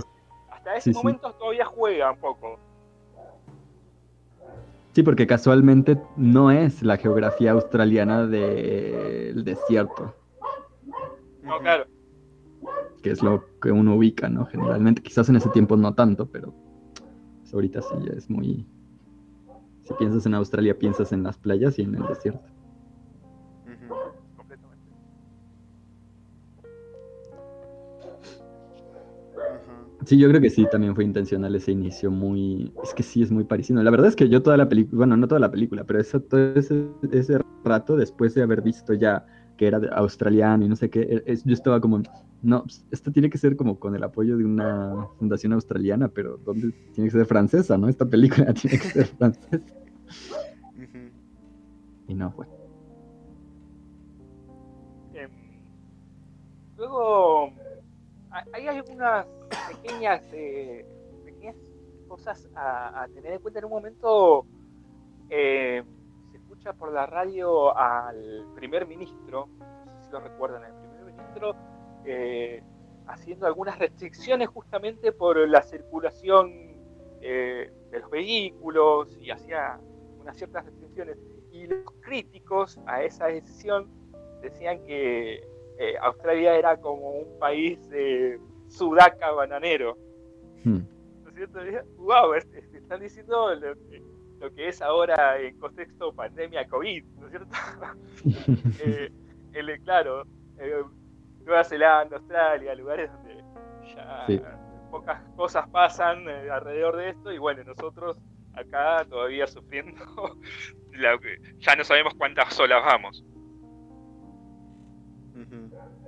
Hasta 0.52 0.75
ese 0.75 0.91
momento 0.91 1.34
todavía 1.34 1.65
juega 1.65 2.12
un 2.12 2.17
poco. 2.19 2.60
Sí, 4.93 5.04
porque 5.04 5.28
casualmente 5.28 5.97
no 6.17 6.52
es 6.52 6.82
la 6.84 6.97
geografía 6.97 7.52
australiana 7.52 8.25
del 8.25 9.43
desierto, 9.45 10.13
No, 11.43 11.60
claro. 11.60 11.86
que 13.02 13.12
es 13.12 13.23
lo 13.23 13.43
que 13.62 13.71
uno 13.71 13.95
ubica, 13.95 14.30
¿no? 14.30 14.45
Generalmente, 14.45 15.02
quizás 15.02 15.30
en 15.30 15.38
ese 15.38 15.49
tiempo 15.49 15.78
no 15.78 15.93
tanto, 15.93 16.30
pero 16.30 16.54
pues, 17.39 17.54
ahorita 17.54 17.82
sí 17.82 17.95
ya 18.06 18.13
es 18.13 18.30
muy... 18.30 18.65
Si 19.84 19.93
piensas 19.95 20.25
en 20.25 20.36
Australia, 20.36 20.78
piensas 20.78 21.12
en 21.12 21.23
las 21.23 21.38
playas 21.38 21.80
y 21.80 21.84
en 21.84 21.95
el 21.95 22.08
desierto. 22.08 22.47
Sí, 30.06 30.17
yo 30.17 30.28
creo 30.28 30.41
que 30.41 30.49
sí, 30.49 30.65
también 30.71 30.95
fue 30.95 31.04
intencional 31.04 31.56
ese 31.56 31.71
inicio 31.71 32.10
muy... 32.10 32.73
Es 32.84 32.95
que 32.95 33.04
sí, 33.04 33.21
es 33.21 33.32
muy 33.32 33.43
parisino. 33.43 33.84
La 33.84 33.91
verdad 33.91 34.08
es 34.08 34.15
que 34.15 34.28
yo 34.28 34.41
toda 34.41 34.58
la 34.58 34.67
película, 34.67 34.97
bueno, 34.97 35.17
no 35.17 35.28
toda 35.28 35.39
la 35.39 35.52
película, 35.52 35.84
pero 35.84 35.99
eso, 35.99 36.19
todo 36.19 36.54
ese, 36.56 36.88
ese 37.12 37.39
rato, 37.63 37.95
después 37.95 38.34
de 38.34 38.41
haber 38.41 38.62
visto 38.62 38.93
ya 38.93 39.25
que 39.60 39.67
era 39.67 39.78
de- 39.78 39.89
australiano 39.91 40.63
y 40.63 40.69
no 40.69 40.78
sé 40.78 40.89
qué, 40.89 41.02
e- 41.02 41.24
es- 41.26 41.43
yo 41.43 41.54
estaba 41.54 41.82
como, 41.82 42.02
no, 42.41 42.63
pues, 42.63 42.86
esto 42.91 43.12
tiene 43.12 43.30
que 43.30 43.38
ser 43.38 43.58
como 43.58 43.78
con 43.78 43.93
el 43.93 44.02
apoyo 44.06 44.38
de 44.38 44.45
una 44.45 45.10
fundación 45.17 45.52
australiana, 45.52 46.08
pero 46.08 46.38
¿dónde 46.45 46.72
tiene 46.93 47.10
que 47.10 47.17
ser 47.17 47.26
francesa, 47.26 47.78
no? 47.78 47.89
Esta 47.89 48.06
película 48.06 48.54
tiene 48.54 48.78
que 48.80 48.88
ser 48.88 49.06
francesa. 49.08 49.60
Y 52.08 52.13
no 52.15 52.32
fue. 52.32 52.48
Em, 55.13 55.30
luego, 56.78 57.52
ha- 58.32 58.45
hay 58.54 58.67
algunas 58.67 59.26
pequeñas, 59.67 60.24
eh, 60.32 60.86
pequeñas 61.26 61.56
cosas 62.08 62.48
a, 62.56 63.04
a 63.04 63.08
tener 63.10 63.34
en 63.34 63.39
cuenta. 63.39 63.60
En 63.60 63.65
un 63.65 63.72
momento 63.72 64.45
eh, 65.30 65.84
escucha 66.60 66.74
por 66.74 66.91
la 66.91 67.06
radio 67.06 67.76
al 67.78 68.45
primer 68.54 68.86
ministro, 68.86 69.48
no 69.60 69.98
sé 69.98 70.06
si 70.06 70.12
lo 70.12 70.19
recuerdan, 70.19 70.63
el 70.65 70.74
primer 70.74 71.13
ministro 71.13 71.56
eh, 72.04 72.62
haciendo 73.08 73.48
algunas 73.48 73.80
restricciones 73.80 74.50
justamente 74.50 75.13
por 75.13 75.38
la 75.48 75.62
circulación 75.62 76.52
eh, 77.22 77.72
de 77.91 78.00
los 78.00 78.10
vehículos 78.10 79.17
y 79.22 79.32
hacía 79.32 79.80
unas 80.19 80.36
ciertas 80.36 80.65
restricciones. 80.65 81.17
Y 81.54 81.65
los 81.65 81.93
críticos 82.02 82.78
a 82.88 83.04
esa 83.04 83.28
decisión 83.28 83.88
decían 84.41 84.86
que 84.86 85.36
eh, 85.78 85.98
Australia 86.02 86.56
era 86.56 86.76
como 86.76 87.12
un 87.12 87.39
país 87.39 87.89
de 87.89 88.38
sudaca 88.67 89.32
bananero. 89.32 89.98
Hmm. 90.65 90.82
¿No 91.24 91.30
es 91.30 91.36
cierto? 91.36 91.60
Wow, 92.00 92.34
están 92.34 93.00
diciendo 93.00 93.50
lo 94.39 94.54
que, 94.54 94.69
es 94.69 94.82
ahora 94.82 95.39
en 95.39 95.58
contexto 95.60 96.13
pandemia 96.13 96.65
COVID, 96.67 97.04
¿no 97.19 97.25
es 97.28 97.32
cierto? 97.32 97.49
Eh, 98.82 99.10
el- 99.54 99.82
claro, 99.84 100.23
eh, 100.58 100.84
Nueva 101.45 101.63
Zelanda, 101.63 102.17
Australia, 102.17 102.75
lugares 102.75 103.12
donde 103.12 103.43
ya 103.95 104.23
Sí. 104.28 104.41
pocas 104.91 105.21
cosas 105.36 105.67
pasan 105.69 106.28
eh, 106.30 106.49
alrededor 106.49 106.97
de 106.97 107.10
esto 107.10 107.32
y 107.32 107.38
bueno, 107.38 107.63
nosotros 107.63 108.17
acá 108.54 109.06
todavía 109.10 109.47
sufriendo, 109.47 110.02
la 110.93 111.17
ya 111.60 111.75
no 111.75 111.84
sabemos 111.84 112.13
cuántas 112.15 112.60
olas 112.60 112.84
vamos. 112.86 113.23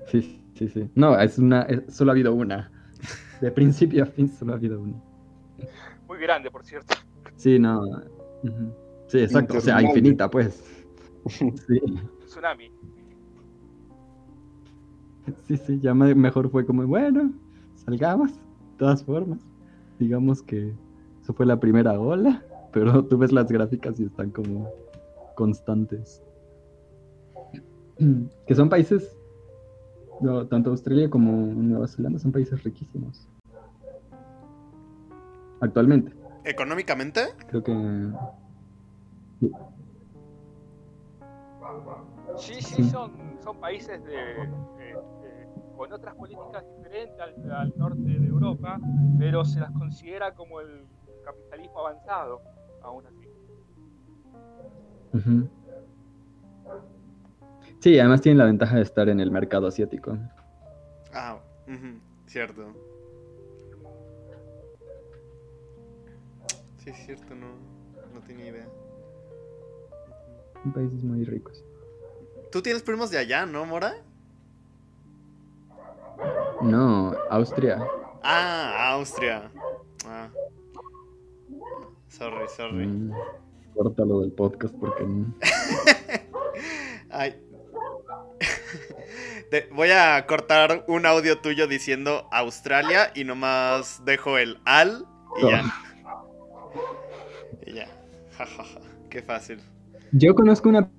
Sí, 0.07 0.43
sí, 0.55 0.67
sí. 0.67 0.89
No, 0.95 1.17
es 1.19 1.37
una, 1.37 1.61
es- 1.63 1.95
solo 1.95 2.11
ha 2.11 2.13
habido 2.13 2.33
una. 2.33 2.69
De 3.39 3.51
principio 3.51 4.03
a 4.03 4.05
fin 4.05 4.27
solo 4.27 4.53
ha 4.53 4.55
habido 4.57 4.81
una. 4.81 5.01
Muy 6.07 6.19
grande, 6.19 6.51
por 6.51 6.63
cierto. 6.65 6.95
Sí, 7.35 7.57
no. 7.57 7.81
Sí, 9.07 9.19
exacto. 9.19 9.57
O 9.57 9.61
sea, 9.61 9.81
infinita, 9.81 10.29
pues. 10.29 10.63
Sí. 11.27 11.79
Tsunami. 12.25 12.71
Sí, 15.47 15.57
sí, 15.57 15.79
ya 15.79 15.93
me- 15.93 16.15
mejor 16.15 16.49
fue 16.49 16.65
como, 16.65 16.85
bueno, 16.87 17.31
salgamos, 17.75 18.31
de 18.33 18.77
todas 18.77 19.03
formas. 19.03 19.39
Digamos 19.99 20.41
que 20.41 20.73
eso 21.21 21.33
fue 21.33 21.45
la 21.45 21.59
primera 21.59 21.99
ola, 21.99 22.43
pero 22.73 23.05
tú 23.05 23.17
ves 23.17 23.31
las 23.31 23.51
gráficas 23.51 23.99
y 23.99 24.05
están 24.05 24.31
como 24.31 24.69
constantes. 25.35 26.21
Que 28.47 28.55
son 28.55 28.67
países, 28.67 29.15
no, 30.21 30.47
tanto 30.47 30.71
Australia 30.71 31.07
como 31.07 31.31
Nueva 31.31 31.87
Zelanda 31.87 32.17
son 32.17 32.31
países 32.31 32.63
riquísimos. 32.63 33.27
Actualmente, 35.59 36.11
¿Económicamente? 36.43 37.21
creo 37.47 37.63
que... 37.63 37.73
Sí, 42.37 42.61
sí, 42.61 42.75
Sí. 42.75 42.89
son, 42.89 43.11
son 43.43 43.59
países 43.59 44.03
de, 44.03 44.11
de- 44.11 44.95
de- 45.21 45.47
con 45.75 45.91
otras 45.91 46.15
políticas 46.15 46.63
diferentes 46.77 47.19
al, 47.19 47.51
al 47.51 47.77
norte 47.77 48.01
de 48.19 48.27
Europa, 48.27 48.79
pero 49.19 49.43
se 49.45 49.59
las 49.59 49.71
considera 49.71 50.33
como 50.33 50.59
el 50.59 50.87
capitalismo 51.23 51.79
avanzado, 51.79 52.41
aún 52.83 53.05
así. 53.05 53.27
Sí, 57.79 57.99
además 57.99 58.21
tienen 58.21 58.37
la 58.37 58.45
ventaja 58.45 58.75
de 58.77 58.83
estar 58.83 59.09
en 59.09 59.19
el 59.19 59.31
mercado 59.31 59.67
asiático. 59.67 60.17
Ah, 61.13 61.39
cierto. 62.27 62.73
Sí, 66.83 66.89
es 66.89 67.05
cierto, 67.05 67.35
no, 67.35 67.47
no 68.13 68.21
tenía 68.25 68.47
idea. 68.47 68.67
Son 70.63 70.73
países 70.73 71.03
muy 71.03 71.23
ricos. 71.25 71.63
Tú 72.51 72.61
tienes 72.61 72.81
primos 72.83 73.11
de 73.11 73.17
allá, 73.17 73.45
¿no, 73.45 73.65
Mora? 73.65 73.95
No, 76.61 77.13
Austria. 77.29 77.83
Ah, 78.23 78.93
Austria. 78.93 79.51
Ah. 80.05 80.29
Sorry, 82.09 82.47
sorry. 82.55 82.85
Mm, 82.87 83.11
Córtalo 83.75 84.21
del 84.21 84.31
podcast 84.31 84.75
porque 84.75 85.03
no. 85.03 85.33
Ay. 87.09 87.41
De- 89.51 89.67
voy 89.73 89.89
a 89.91 90.25
cortar 90.27 90.83
un 90.87 91.05
audio 91.05 91.39
tuyo 91.39 91.67
diciendo 91.67 92.27
Australia 92.31 93.11
y 93.15 93.23
nomás 93.23 94.03
dejo 94.05 94.37
el 94.37 94.59
al. 94.65 95.05
Y 95.41 95.47
ya. 95.49 95.63
Qué 99.09 99.21
fácil. 99.21 99.59
Yo 100.11 100.35
conozco 100.35 100.69
una 100.69 100.89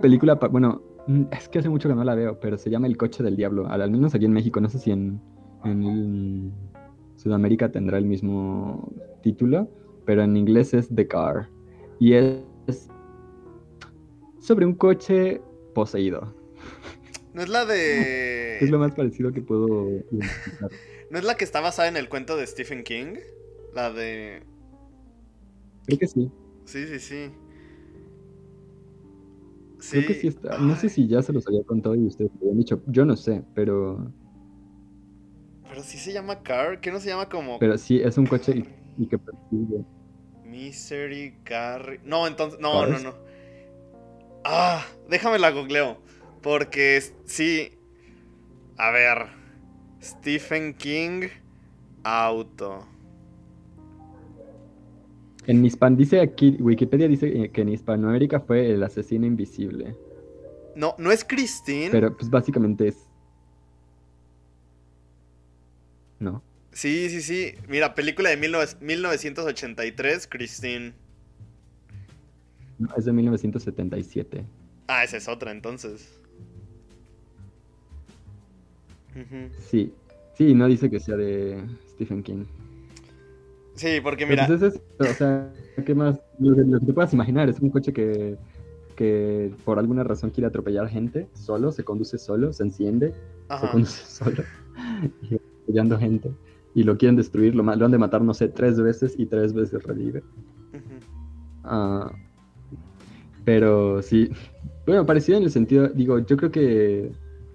película, 0.00 0.34
bueno, 0.34 0.82
mm, 1.06 1.24
es 1.32 1.48
que 1.48 1.58
hace 1.58 1.68
mucho 1.68 1.88
que 1.88 1.94
no 1.94 2.04
la 2.04 2.14
veo, 2.14 2.38
pero 2.40 2.58
se 2.58 2.70
llama 2.70 2.86
El 2.86 2.96
coche 2.96 3.22
del 3.22 3.36
diablo, 3.36 3.68
al, 3.68 3.90
menos 3.90 4.14
aquí 4.14 4.24
en 4.24 4.32
México, 4.32 4.60
no 4.60 4.68
sé 4.68 4.78
si 4.78 4.90
en, 4.90 5.20
en 5.64 6.52
Sudamérica 7.16 7.70
tendrá 7.70 7.98
el 7.98 8.04
mismo 8.04 8.92
título, 9.22 9.68
pero 10.04 10.22
en 10.22 10.36
inglés 10.36 10.74
es 10.74 10.88
The 10.94 11.06
Car. 11.06 11.48
Y 11.98 12.12
es 12.12 12.44
sobre 14.38 14.66
un 14.66 14.74
coche 14.74 15.40
poseído. 15.74 16.34
No 17.34 17.42
es 17.42 17.48
la 17.48 17.64
de. 17.66 18.58
Es 18.62 18.70
lo 18.70 18.78
más 18.78 18.92
parecido 18.92 19.32
que 19.32 19.42
puedo 19.42 19.90
identificar. 20.10 20.70
¿No 21.10 21.18
es 21.18 21.24
la 21.24 21.36
que 21.36 21.44
está 21.44 21.60
basada 21.60 21.88
en 21.88 21.98
el 21.98 22.08
cuento 22.08 22.36
de 22.36 22.46
Stephen 22.46 22.84
King? 22.84 23.16
La 23.74 23.92
de. 23.92 24.42
Creo 25.84 25.98
que 25.98 26.06
sí, 26.06 26.30
Sí, 26.66 26.86
sí, 26.86 26.98
sí. 26.98 27.30
creo 29.90 30.06
que 30.06 30.14
sí 30.14 30.26
está. 30.28 30.58
No 30.58 30.76
sé 30.76 30.88
si 30.88 31.06
ya 31.06 31.22
se 31.22 31.32
los 31.32 31.46
había 31.46 31.62
contado 31.64 31.94
y 31.94 32.04
ustedes 32.06 32.30
lo 32.34 32.40
habían 32.42 32.58
dicho, 32.58 32.82
yo 32.86 33.04
no 33.04 33.16
sé, 33.16 33.44
pero, 33.54 34.12
Pero 35.68 35.82
sí 35.82 35.98
se 35.98 36.12
llama 36.12 36.42
Car. 36.42 36.80
¿Qué 36.80 36.90
no 36.90 37.00
se 37.00 37.08
llama 37.08 37.28
como 37.28 37.58
pero 37.58 37.78
sí, 37.78 38.00
es 38.00 38.18
un 38.18 38.26
coche 38.26 38.52
y, 38.56 39.02
y 39.02 39.06
que 39.06 39.18
persigue. 39.18 39.84
Misery 40.44 41.38
Carry? 41.44 42.00
No, 42.04 42.26
entonces. 42.26 42.58
No, 42.60 42.86
no, 42.86 42.98
¿Cars? 42.98 43.02
no. 43.02 43.14
Ah, 44.44 44.84
déjame 45.08 45.38
la 45.38 45.50
googleo. 45.50 45.98
Porque 46.42 47.02
sí. 47.24 47.72
A 48.78 48.90
ver. 48.90 49.26
Stephen 50.02 50.74
King. 50.74 51.28
Auto. 52.04 52.86
En 55.46 55.64
Hispan 55.64 55.96
dice 55.96 56.20
aquí, 56.20 56.56
Wikipedia 56.58 57.06
dice 57.06 57.28
eh, 57.28 57.50
que 57.50 57.62
en 57.62 57.68
Hispanoamérica 57.68 58.40
fue 58.40 58.72
el 58.72 58.82
asesino 58.82 59.26
invisible. 59.26 59.96
No, 60.74 60.94
no 60.98 61.12
es 61.12 61.24
Christine. 61.24 61.90
Pero 61.90 62.16
pues 62.16 62.28
básicamente 62.28 62.88
es. 62.88 62.96
No. 66.18 66.42
Sí, 66.72 67.08
sí, 67.08 67.22
sí. 67.22 67.54
Mira, 67.68 67.94
película 67.94 68.30
de 68.30 68.36
19 68.36 68.72
1983, 68.80 70.26
Christine. 70.26 70.92
no, 72.78 72.88
Es 72.96 73.04
de 73.04 73.12
1977. 73.12 74.44
Ah, 74.88 75.04
esa 75.04 75.16
es 75.16 75.28
otra 75.28 75.52
entonces. 75.52 76.20
Sí. 79.70 79.92
Sí, 80.34 80.54
no 80.54 80.66
dice 80.66 80.90
que 80.90 81.00
sea 81.00 81.16
de 81.16 81.64
Stephen 81.92 82.22
King. 82.22 82.44
Sí, 83.76 84.00
porque 84.02 84.26
mira. 84.26 84.46
es 84.46 84.62
eso, 84.62 84.80
o 84.98 85.04
sea, 85.04 85.52
¿qué 85.84 85.94
más? 85.94 86.20
Lo 86.38 86.54
que, 86.54 86.62
lo 86.62 86.80
que 86.80 86.86
te 86.86 86.92
puedas 86.92 87.12
imaginar, 87.12 87.48
es 87.48 87.60
un 87.60 87.70
coche 87.70 87.92
que, 87.92 88.36
que 88.96 89.52
por 89.64 89.78
alguna 89.78 90.02
razón 90.02 90.30
quiere 90.30 90.48
atropellar 90.48 90.88
gente, 90.88 91.28
solo, 91.34 91.70
se 91.70 91.84
conduce 91.84 92.18
solo, 92.18 92.52
se 92.52 92.64
enciende, 92.64 93.14
se 93.60 93.68
conduce 93.68 94.04
solo, 94.24 94.42
y 95.22 95.36
atropellando 95.36 95.98
gente. 95.98 96.30
Y 96.74 96.82
lo 96.82 96.98
quieren 96.98 97.16
destruir, 97.16 97.54
lo, 97.54 97.62
lo 97.62 97.84
han 97.84 97.90
de 97.90 97.98
matar, 97.98 98.22
no 98.22 98.34
sé, 98.34 98.48
tres 98.48 98.80
veces 98.80 99.14
y 99.16 99.26
tres 99.26 99.54
veces 99.54 99.82
revive. 99.82 100.22
Ah, 101.64 102.12
pero 103.44 104.02
sí, 104.02 104.30
bueno, 104.86 105.04
parecido 105.04 105.38
en 105.38 105.44
el 105.44 105.50
sentido, 105.50 105.88
digo, 105.88 106.18
yo 106.20 106.36
creo 106.36 106.50
que 106.50 107.12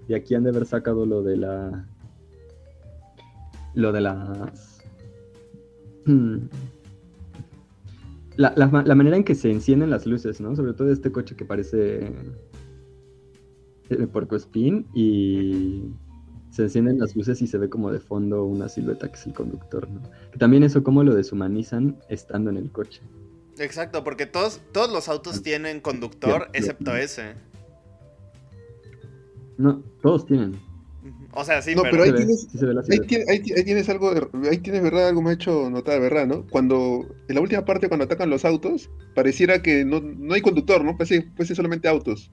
de 0.07 0.15
aquí 0.15 0.35
han 0.35 0.43
de 0.43 0.49
haber 0.49 0.65
sacado 0.65 1.05
lo 1.05 1.23
de 1.23 1.37
la. 1.37 1.85
Lo 3.73 3.91
de 3.91 4.01
las. 4.01 4.70
Hmm. 6.05 6.37
La, 8.37 8.53
la 8.55 8.67
ma- 8.67 8.83
la 8.83 8.95
manera 8.95 9.17
en 9.17 9.23
que 9.23 9.35
se 9.35 9.51
encienden 9.51 9.89
las 9.89 10.05
luces, 10.05 10.39
¿no? 10.41 10.55
Sobre 10.55 10.73
todo 10.73 10.91
este 10.91 11.11
coche 11.11 11.35
que 11.35 11.45
parece. 11.45 12.11
eh, 13.89 14.07
Porcoespín 14.11 14.87
y 14.93 15.83
se 16.49 16.63
encienden 16.63 16.97
las 16.99 17.15
luces 17.15 17.41
y 17.41 17.47
se 17.47 17.57
ve 17.57 17.69
como 17.69 17.91
de 17.91 17.99
fondo 17.99 18.45
una 18.45 18.67
silueta 18.69 19.09
que 19.09 19.15
es 19.15 19.27
el 19.27 19.33
conductor, 19.33 19.89
¿no? 19.89 20.01
Que 20.31 20.37
también 20.37 20.63
eso 20.63 20.81
como 20.83 21.03
lo 21.03 21.13
deshumanizan 21.13 21.97
estando 22.09 22.49
en 22.49 22.57
el 22.57 22.71
coche. 22.71 23.01
Exacto, 23.59 24.03
porque 24.03 24.25
todos, 24.25 24.61
todos 24.71 24.91
los 24.91 25.07
autos 25.09 25.43
tienen 25.43 25.81
conductor, 25.81 26.47
excepto 26.53 26.95
ese. 26.95 27.33
No, 29.57 29.83
todos 30.01 30.25
tienen. 30.25 30.55
O 31.33 31.43
sea, 31.45 31.61
sí, 31.61 31.75
No, 31.75 31.83
pero. 31.83 31.91
pero 31.91 32.03
ahí 32.03 32.11
tienes- 32.25 32.47
Ahí, 33.29 33.63
tienes 33.63 33.87
algo, 33.89 34.13
de- 34.13 34.49
ahí 34.49 34.57
tienes 34.57 34.81
verdad, 34.83 35.07
algo 35.09 35.21
me 35.21 35.29
ha 35.29 35.33
hecho 35.33 35.69
notar, 35.69 36.01
¿verdad? 36.01 36.27
¿no? 36.27 36.45
Cuando, 36.47 37.05
en 37.29 37.35
la 37.35 37.41
última 37.41 37.63
parte, 37.63 37.87
cuando 37.87 38.03
atacan 38.05 38.29
los 38.29 38.43
autos, 38.43 38.89
pareciera 39.15 39.61
que 39.61 39.85
no, 39.85 40.01
no 40.01 40.33
hay 40.33 40.41
conductor, 40.41 40.83
¿no? 40.83 40.97
Parece, 40.97 41.27
parece 41.37 41.55
solamente 41.55 41.87
autos. 41.87 42.29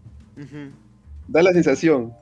Da 1.29 1.43
la 1.43 1.53
sensación. 1.53 2.13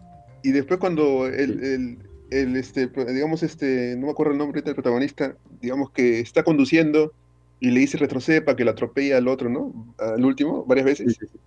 Y 0.43 0.53
después 0.53 0.79
cuando 0.81 1.27
el, 1.27 1.63
el- 1.65 1.99
el, 2.31 2.57
este, 2.57 2.89
digamos, 3.13 3.43
este, 3.43 3.95
no 3.97 4.07
me 4.07 4.13
acuerdo 4.13 4.33
el 4.33 4.39
nombre 4.39 4.59
ahorita 4.59 4.71
del 4.71 4.75
protagonista, 4.75 5.37
digamos 5.63 5.91
que 5.93 6.19
está 6.21 6.43
conduciendo 6.43 7.13
y 7.61 7.71
le 7.71 7.81
dice 7.81 7.97
retrocede 7.99 8.43
para 8.43 8.57
que 8.57 8.65
lo 8.65 8.73
atropelle 8.73 9.15
al 9.15 9.29
otro, 9.29 9.49
¿no? 9.49 9.95
Al 9.99 10.25
último, 10.25 10.65
varias 10.67 10.87
veces. 10.87 11.13
Sí, 11.15 11.19
sí, 11.21 11.27
sí. 11.33 11.39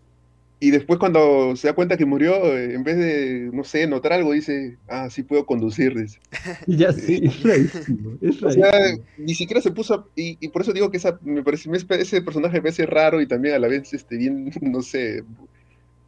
Y 0.61 0.71
después 0.71 0.99
cuando 0.99 1.55
se 1.55 1.67
da 1.67 1.73
cuenta 1.75 1.97
que 1.97 2.05
murió, 2.05 2.35
eh, 2.57 2.73
en 2.75 2.83
vez 2.83 2.97
de, 2.97 3.49
no 3.53 3.63
sé, 3.63 3.87
notar 3.87 4.13
algo, 4.13 4.33
dice, 4.33 4.77
ah, 4.87 5.09
sí 5.09 5.23
puedo 5.23 5.45
conducir, 5.45 5.95
dice. 5.97 6.19
Ya 6.67 6.91
sí, 6.93 7.19
es 7.23 7.43
rarísimo. 7.43 8.17
Es 8.21 8.41
O 8.43 8.49
sea, 8.51 8.71
ni 9.17 9.35
siquiera 9.35 9.61
se 9.61 9.71
puso, 9.71 9.93
a- 9.93 10.05
y, 10.15 10.37
y 10.45 10.49
por 10.49 10.61
eso 10.61 10.73
digo 10.73 10.91
que 10.91 10.97
esa, 10.97 11.17
me 11.21 11.43
parece, 11.43 11.69
ese 11.73 12.21
personaje 12.21 12.55
me 12.57 12.61
parece 12.61 12.85
raro 12.85 13.21
y 13.21 13.27
también 13.27 13.55
a 13.55 13.59
la 13.59 13.67
vez 13.67 13.93
este, 13.93 14.17
bien, 14.17 14.49
no 14.61 14.81
sé, 14.81 15.23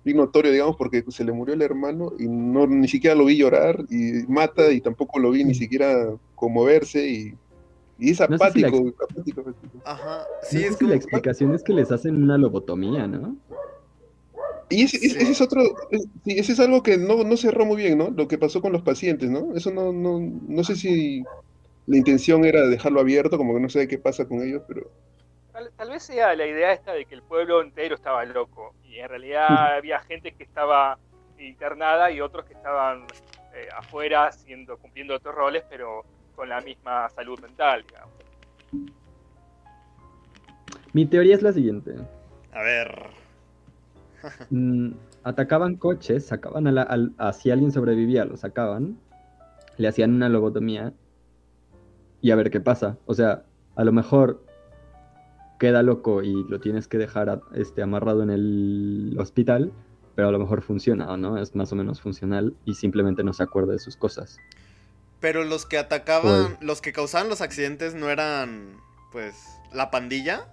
bien 0.04 0.18
notorio, 0.18 0.52
digamos, 0.52 0.76
porque 0.78 1.04
se 1.10 1.24
le 1.24 1.32
murió 1.34 1.54
el 1.54 1.62
hermano 1.62 2.14
y 2.20 2.28
no 2.28 2.68
ni 2.68 2.88
siquiera 2.88 3.16
lo 3.16 3.26
vi 3.26 3.38
llorar 3.38 3.78
y 3.90 4.26
mata 4.28 4.72
y 4.72 4.82
tampoco 4.82 5.20
lo 5.20 5.32
vi 5.32 5.44
ni 5.44 5.54
siquiera 5.56 5.96
conmoverse 6.36 7.08
y, 7.08 7.34
y 7.98 8.12
es 8.12 8.22
No 8.28 8.38
sé 8.38 8.52
si 8.52 8.60
la 8.62 8.68
apático, 8.68 8.78
apático. 9.10 9.44
Ajá. 9.86 10.26
No 10.42 10.48
Sí, 10.50 10.58
sé 10.58 10.64
es 10.64 10.74
si 10.74 10.80
como. 10.80 10.90
la 10.90 10.96
explicación 10.96 11.54
es 11.54 11.64
que 11.64 11.74
les 11.74 11.92
hacen 11.92 12.22
una 12.24 12.38
lobotomía, 12.38 13.08
¿no? 13.08 13.38
Y 14.72 14.84
ese, 14.84 14.98
ese- 14.98 15.10
Sí. 15.10 15.18
ese 15.24 15.32
es 15.34 15.42
otro, 15.42 15.62
ese 16.26 16.54
es 16.54 16.60
algo 16.60 16.82
que 16.82 16.98
no, 16.98 17.24
no 17.24 17.38
cerró 17.38 17.66
muy 17.66 17.78
bien, 17.78 17.98
¿no? 17.98 18.10
Lo 18.10 18.28
que 18.28 18.38
pasó 18.38 18.62
con 18.62 18.72
los 18.72 18.82
pacientes, 18.84 19.30
¿no? 19.30 19.54
Eso 19.56 19.72
no, 19.72 19.92
no, 19.94 20.20
no 20.20 20.64
sé 20.64 20.76
si 20.76 21.22
la 21.88 21.98
intención 21.98 22.46
era 22.46 22.68
dejarlo 22.68 23.02
abierto, 23.02 23.38
como 23.38 23.54
que 23.54 23.60
no 23.60 23.70
sé 23.70 23.88
qué 23.88 23.98
pasa 23.98 24.28
con 24.28 24.42
ellos, 24.42 24.64
pero 24.68 24.90
Tal, 25.52 25.70
tal 25.76 25.90
vez 25.90 26.04
sea 26.04 26.34
la 26.36 26.48
idea 26.48 26.72
esta 26.72 26.94
de 26.94 27.06
que 27.06 27.14
el 27.16 27.24
pueblo 27.24 27.62
entero 27.62 27.96
estaba 27.96 28.24
loco 28.24 28.74
y 28.86 29.00
en 29.00 29.10
realidad 29.10 29.76
había 29.76 30.00
gente 30.00 30.32
que 30.34 30.44
estaba 30.44 30.98
internada 31.38 32.10
y 32.10 32.22
otros 32.22 32.46
que 32.46 32.54
estaban 32.54 33.06
eh, 33.54 33.68
afuera 33.78 34.28
haciendo, 34.28 34.78
cumpliendo 34.78 35.16
otros 35.16 35.36
roles, 35.36 35.64
pero 35.70 36.06
con 36.36 36.48
la 36.48 36.62
misma 36.62 37.10
salud 37.10 37.38
mental, 37.40 37.84
digamos. 37.84 38.16
Mi 40.94 41.06
teoría 41.06 41.36
es 41.36 41.42
la 41.42 41.52
siguiente. 41.52 41.92
A 42.54 42.62
ver. 42.62 43.21
Mm, 44.50 44.92
atacaban 45.24 45.76
coches, 45.76 46.26
sacaban 46.26 46.68
a, 46.68 46.72
la, 46.72 47.10
a 47.18 47.34
si 47.34 47.52
alguien 47.52 47.72
sobrevivía, 47.72 48.26
lo 48.26 48.38
sacaban, 48.38 48.98
le 49.78 49.88
hacían 49.88 50.14
una 50.14 50.30
lobotomía 50.30 50.94
y 52.22 52.32
a 52.32 52.36
ver 52.36 52.52
qué 52.52 52.60
pasa. 52.60 52.98
O 53.06 53.14
sea, 53.14 53.44
a 53.76 53.84
lo 53.84 53.92
mejor 53.92 54.46
queda 55.60 55.84
loco 55.84 56.24
y 56.24 56.44
lo 56.50 56.60
tienes 56.60 56.88
que 56.88 56.98
dejar 56.98 57.30
a- 57.30 57.42
este, 57.54 57.82
amarrado 57.82 58.24
en 58.24 58.30
el 58.32 59.16
hospital, 59.20 59.72
pero 60.16 60.28
a 60.28 60.32
lo 60.32 60.40
mejor 60.40 60.62
funciona, 60.62 61.10
¿o 61.12 61.18
no? 61.18 61.38
Es 61.38 61.56
más 61.56 61.72
o 61.72 61.76
menos 61.76 62.02
funcional 62.02 62.56
y 62.66 62.74
simplemente 62.76 63.24
no 63.24 63.34
se 63.34 63.44
acuerda 63.44 63.74
de 63.74 63.80
sus 63.80 63.96
cosas. 63.96 64.38
Pero 65.20 65.44
los 65.44 65.66
que 65.68 65.78
atacaban, 65.78 66.58
los 66.62 66.82
que 66.82 66.94
causaban 66.94 67.30
los 67.30 67.42
accidentes 67.42 67.94
no 67.94 68.10
eran, 68.10 68.78
pues, 69.12 69.36
la 69.72 69.92
pandilla. 69.92 70.48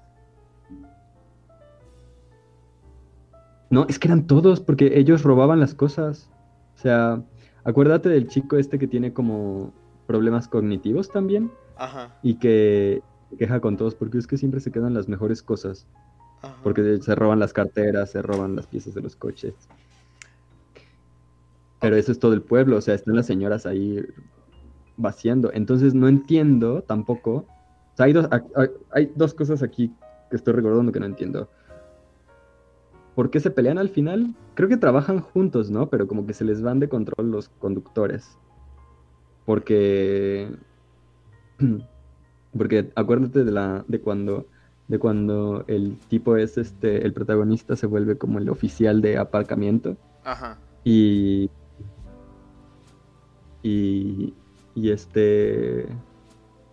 No, 3.71 3.87
es 3.89 3.99
que 3.99 4.09
eran 4.09 4.27
todos, 4.27 4.61
porque 4.61 4.99
ellos 4.99 5.23
robaban 5.23 5.61
las 5.61 5.75
cosas. 5.75 6.31
O 6.77 6.79
sea, 6.81 7.23
acuérdate 7.64 8.09
del 8.09 8.29
chico 8.29 8.57
este 8.57 8.79
que 8.79 8.87
tiene 8.89 9.12
como 9.12 9.73
problemas 10.07 10.49
cognitivos 10.49 11.11
también 11.11 11.51
Ajá. 11.77 12.16
y 12.23 12.35
que 12.37 13.03
queja 13.39 13.61
con 13.61 13.77
todos 13.77 13.95
porque 13.95 14.16
es 14.16 14.27
que 14.27 14.39
siempre 14.39 14.61
se 14.61 14.71
quedan 14.73 14.95
las 14.95 15.07
mejores 15.09 15.43
cosas. 15.43 15.87
ajá. 16.43 16.57
Porque 16.62 16.99
se 17.03 17.14
roban 17.14 17.39
las 17.41 17.53
carteras, 17.53 18.11
se 18.12 18.23
roban 18.23 18.57
las 18.57 18.66
piezas 18.66 18.95
de 18.95 19.03
los 19.03 19.16
coches. 19.16 19.55
Pero 21.81 21.97
eso 21.97 22.11
es 22.11 22.19
todo 22.19 22.33
el 22.33 22.43
pueblo, 22.43 22.77
o 22.77 22.81
sea, 22.81 22.95
están 22.95 23.14
las 23.14 23.27
señoras 23.27 23.66
ahí 23.66 24.05
vaciando. 24.97 25.51
Entonces 25.53 25.95
no 25.95 26.09
entiendo 26.09 26.83
tampoco. 26.83 27.31
O 27.93 27.97
sea, 27.97 28.07
hay 28.07 28.12
dos, 28.12 28.29
hay- 28.33 28.69
hay 28.91 29.12
dos 29.14 29.35
cosas 29.35 29.62
aquí 29.62 29.93
que 30.31 30.37
estoy 30.37 30.55
recordando 30.55 30.91
que 30.91 31.01
no 31.01 31.07
entiendo. 31.07 31.49
¿Por 33.19 33.31
qué 33.31 33.41
se 33.41 33.51
pelean 33.51 33.79
al 33.79 33.89
final? 33.89 34.33
Creo 34.55 34.69
que 34.69 34.77
trabajan 34.77 35.19
juntos, 35.19 35.73
¿no? 35.73 35.91
Pero 35.91 36.07
como 36.07 36.25
que 36.25 36.35
se 36.35 36.45
les 36.45 36.62
van 36.62 36.79
de 36.79 36.89
control 36.89 37.33
los 37.33 37.49
conductores. 37.49 38.39
Porque. 39.45 40.49
Porque 42.57 42.93
acuérdate 42.95 43.43
de 43.43 43.51
la. 43.51 43.85
de 43.89 44.01
cuando. 44.01 44.47
De 44.87 45.01
cuando 45.01 45.64
el 45.66 45.99
tipo 46.09 46.37
es 46.37 46.59
este. 46.59 47.05
el 47.05 47.12
protagonista 47.12 47.75
se 47.75 47.89
vuelve 47.89 48.16
como 48.16 48.39
el 48.39 48.49
oficial 48.49 49.03
de 49.03 49.19
aparcamiento. 49.19 49.97
Ajá. 50.23 50.57
Y. 50.85 51.51
Y. 53.64 54.33
Y 54.77 54.91
este. 54.91 55.89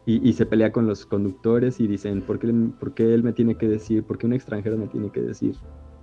Y, 0.06 0.30
y 0.30 0.34
se 0.34 0.46
pelea 0.46 0.72
con 0.72 0.86
los 0.86 1.08
conductores 1.08 1.80
y 1.80 1.88
dicen, 1.88 2.22
¿por 2.22 2.38
qué, 2.38 2.54
por 2.80 2.94
qué 2.94 3.16
él 3.16 3.24
me 3.24 3.34
tiene 3.34 3.56
que 3.56 3.68
decir? 3.68 4.04
¿Por 4.04 4.20
qué 4.20 4.28
un 4.28 4.34
extranjero 4.34 4.78
me 4.78 4.86
tiene 4.86 5.10
que 5.10 5.22
decir 5.22 5.56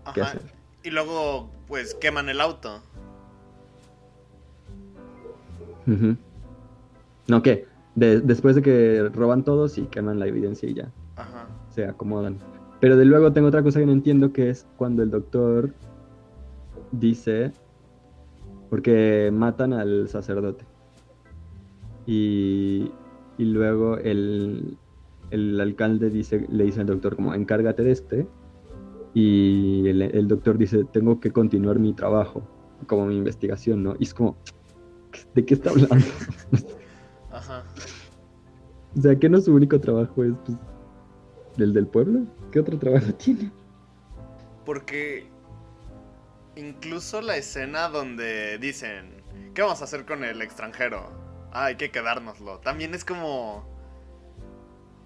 Ajá. 0.05 0.35
Y 0.83 0.91
luego, 0.91 1.51
pues, 1.69 1.95
queman 1.95 2.29
el 2.29 2.41
auto. 2.41 2.81
No, 7.29 7.43
¿qué? 7.43 7.67
De- 7.95 8.21
después 8.21 8.57
de 8.57 8.63
que 8.63 9.11
roban 9.13 9.45
todos 9.45 9.79
y 9.79 9.83
queman 9.83 10.19
la 10.19 10.27
evidencia 10.27 10.69
y 10.69 10.75
ya, 10.75 10.91
Ajá. 11.17 11.47
se 11.71 11.85
acomodan. 11.87 12.39
Pero 12.81 12.97
de 12.97 13.05
luego 13.05 13.33
tengo 13.33 13.49
otra 13.49 13.63
cosa 13.63 13.81
que 13.81 13.87
no 13.87 13.93
entiendo 13.93 14.33
que 14.33 14.51
es 14.51 14.67
cuando 14.77 15.03
el 15.03 15.11
doctor 15.11 15.73
dice, 16.91 17.53
porque 18.71 19.31
matan 19.33 19.73
al 19.73 20.09
sacerdote. 20.09 20.65
Y, 22.07 22.91
y 23.39 23.45
luego 23.45 23.99
el, 23.99 24.77
el 25.31 25.61
alcalde 25.61 26.11
dice, 26.11 26.47
le 26.51 26.65
dice 26.65 26.81
al 26.81 26.87
doctor 26.87 27.15
como, 27.15 27.35
encárgate 27.35 27.83
de 27.85 27.93
este. 27.93 28.27
Y 29.15 29.89
el, 29.89 30.03
el 30.03 30.29
doctor 30.29 30.57
dice, 30.57 30.85
tengo 30.93 31.21
que 31.21 31.31
continuar 31.31 31.79
mi 31.79 31.93
trabajo, 31.93 32.43
como 32.87 33.07
mi 33.07 33.17
investigación, 33.17 33.83
¿no? 33.83 33.95
Y 33.99 34.05
es 34.05 34.15
como, 34.15 34.37
¿de 35.35 35.45
qué 35.45 35.55
está 35.55 35.71
hablando? 35.71 35.97
Ajá. 37.31 37.65
O 38.97 39.01
sea, 39.01 39.19
que 39.19 39.29
no 39.29 39.41
su 39.41 39.55
único 39.55 39.81
trabajo 39.81 40.25
es 40.25 40.33
pues, 40.45 40.59
el 41.59 41.73
del 41.73 41.87
pueblo. 41.87 42.27
¿Qué 42.51 42.61
otro 42.61 42.79
trabajo 42.79 43.13
tiene? 43.19 43.51
Porque 44.65 45.27
incluso 46.57 47.21
la 47.21 47.37
escena 47.37 47.89
donde 47.89 48.59
dicen, 48.59 49.23
¿qué 49.55 49.63
vamos 49.63 49.81
a 49.81 49.85
hacer 49.85 50.05
con 50.05 50.25
el 50.25 50.43
extranjero? 50.43 51.11
Ah, 51.53 51.67
hay 51.67 51.77
que 51.77 51.91
quedárnoslo. 51.91 52.59
También 52.61 52.95
es 52.95 53.05
como... 53.05 53.71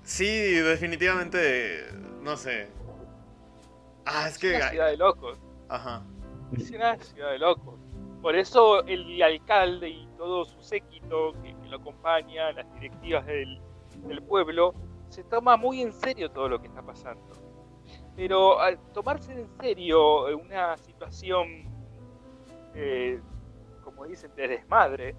Sí, 0.03 0.27
definitivamente, 0.27 1.87
no 2.23 2.37
sé. 2.37 2.69
Ah, 4.07 4.29
es 4.29 4.35
Es 4.35 4.39
que... 4.39 4.57
una 4.57 4.69
ciudad 4.71 4.87
de 4.91 4.97
locos. 4.97 5.39
Ajá. 5.69 6.03
Es 6.57 6.71
una 6.71 6.97
ciudad 6.99 7.31
de 7.33 7.39
locos. 7.39 7.81
Por 8.23 8.35
eso 8.35 8.85
el 8.87 9.23
alcalde 9.23 9.89
y 9.89 10.09
todo 10.17 10.45
su 10.45 10.61
séquito 10.63 11.33
que, 11.43 11.55
que 11.55 11.69
lo 11.69 11.77
acompaña, 11.77 12.53
las 12.53 12.73
directivas 12.75 13.27
del, 13.27 13.61
del 14.07 14.23
pueblo, 14.23 14.75
se 15.09 15.23
toma 15.25 15.57
muy 15.57 15.83
en 15.83 15.93
serio 15.93 16.31
todo 16.31 16.49
lo 16.49 16.61
que 16.61 16.69
está 16.69 16.83
pasando. 16.83 17.23
Pero 18.17 18.59
al 18.59 18.79
tomarse 18.93 19.33
en 19.33 19.49
serio 19.61 20.35
una 20.37 20.77
situación, 20.79 21.47
eh, 22.75 23.21
como 23.85 24.05
dicen, 24.07 24.31
de 24.35 24.49
desmadre, 24.49 25.15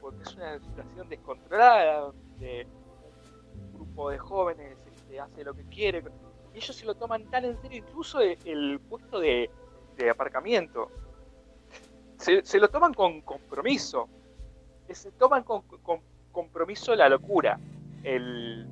porque 0.00 0.22
es 0.22 0.34
una 0.34 0.58
situación 0.58 1.08
descontrolada, 1.08 2.00
donde 2.00 2.66
un 3.54 3.72
grupo 3.74 4.10
de 4.10 4.18
jóvenes 4.18 4.78
este, 4.86 5.20
hace 5.20 5.44
lo 5.44 5.54
que 5.54 5.64
quiere, 5.64 6.02
ellos 6.58 6.76
se 6.76 6.84
lo 6.86 6.94
toman 6.94 7.24
tan 7.30 7.44
en 7.44 7.56
serio, 7.60 7.78
incluso 7.78 8.20
el, 8.20 8.36
el 8.44 8.80
puesto 8.80 9.18
de, 9.18 9.50
de 9.96 10.10
aparcamiento. 10.10 10.90
Se, 12.18 12.58
lo 12.58 12.68
toman 12.68 12.94
con 12.94 13.20
compromiso. 13.22 14.08
Se 14.90 15.10
toman 15.12 15.44
con, 15.44 15.62
compromiso 16.32 16.94
la 16.94 17.08
locura. 17.08 17.58
El, 18.02 18.66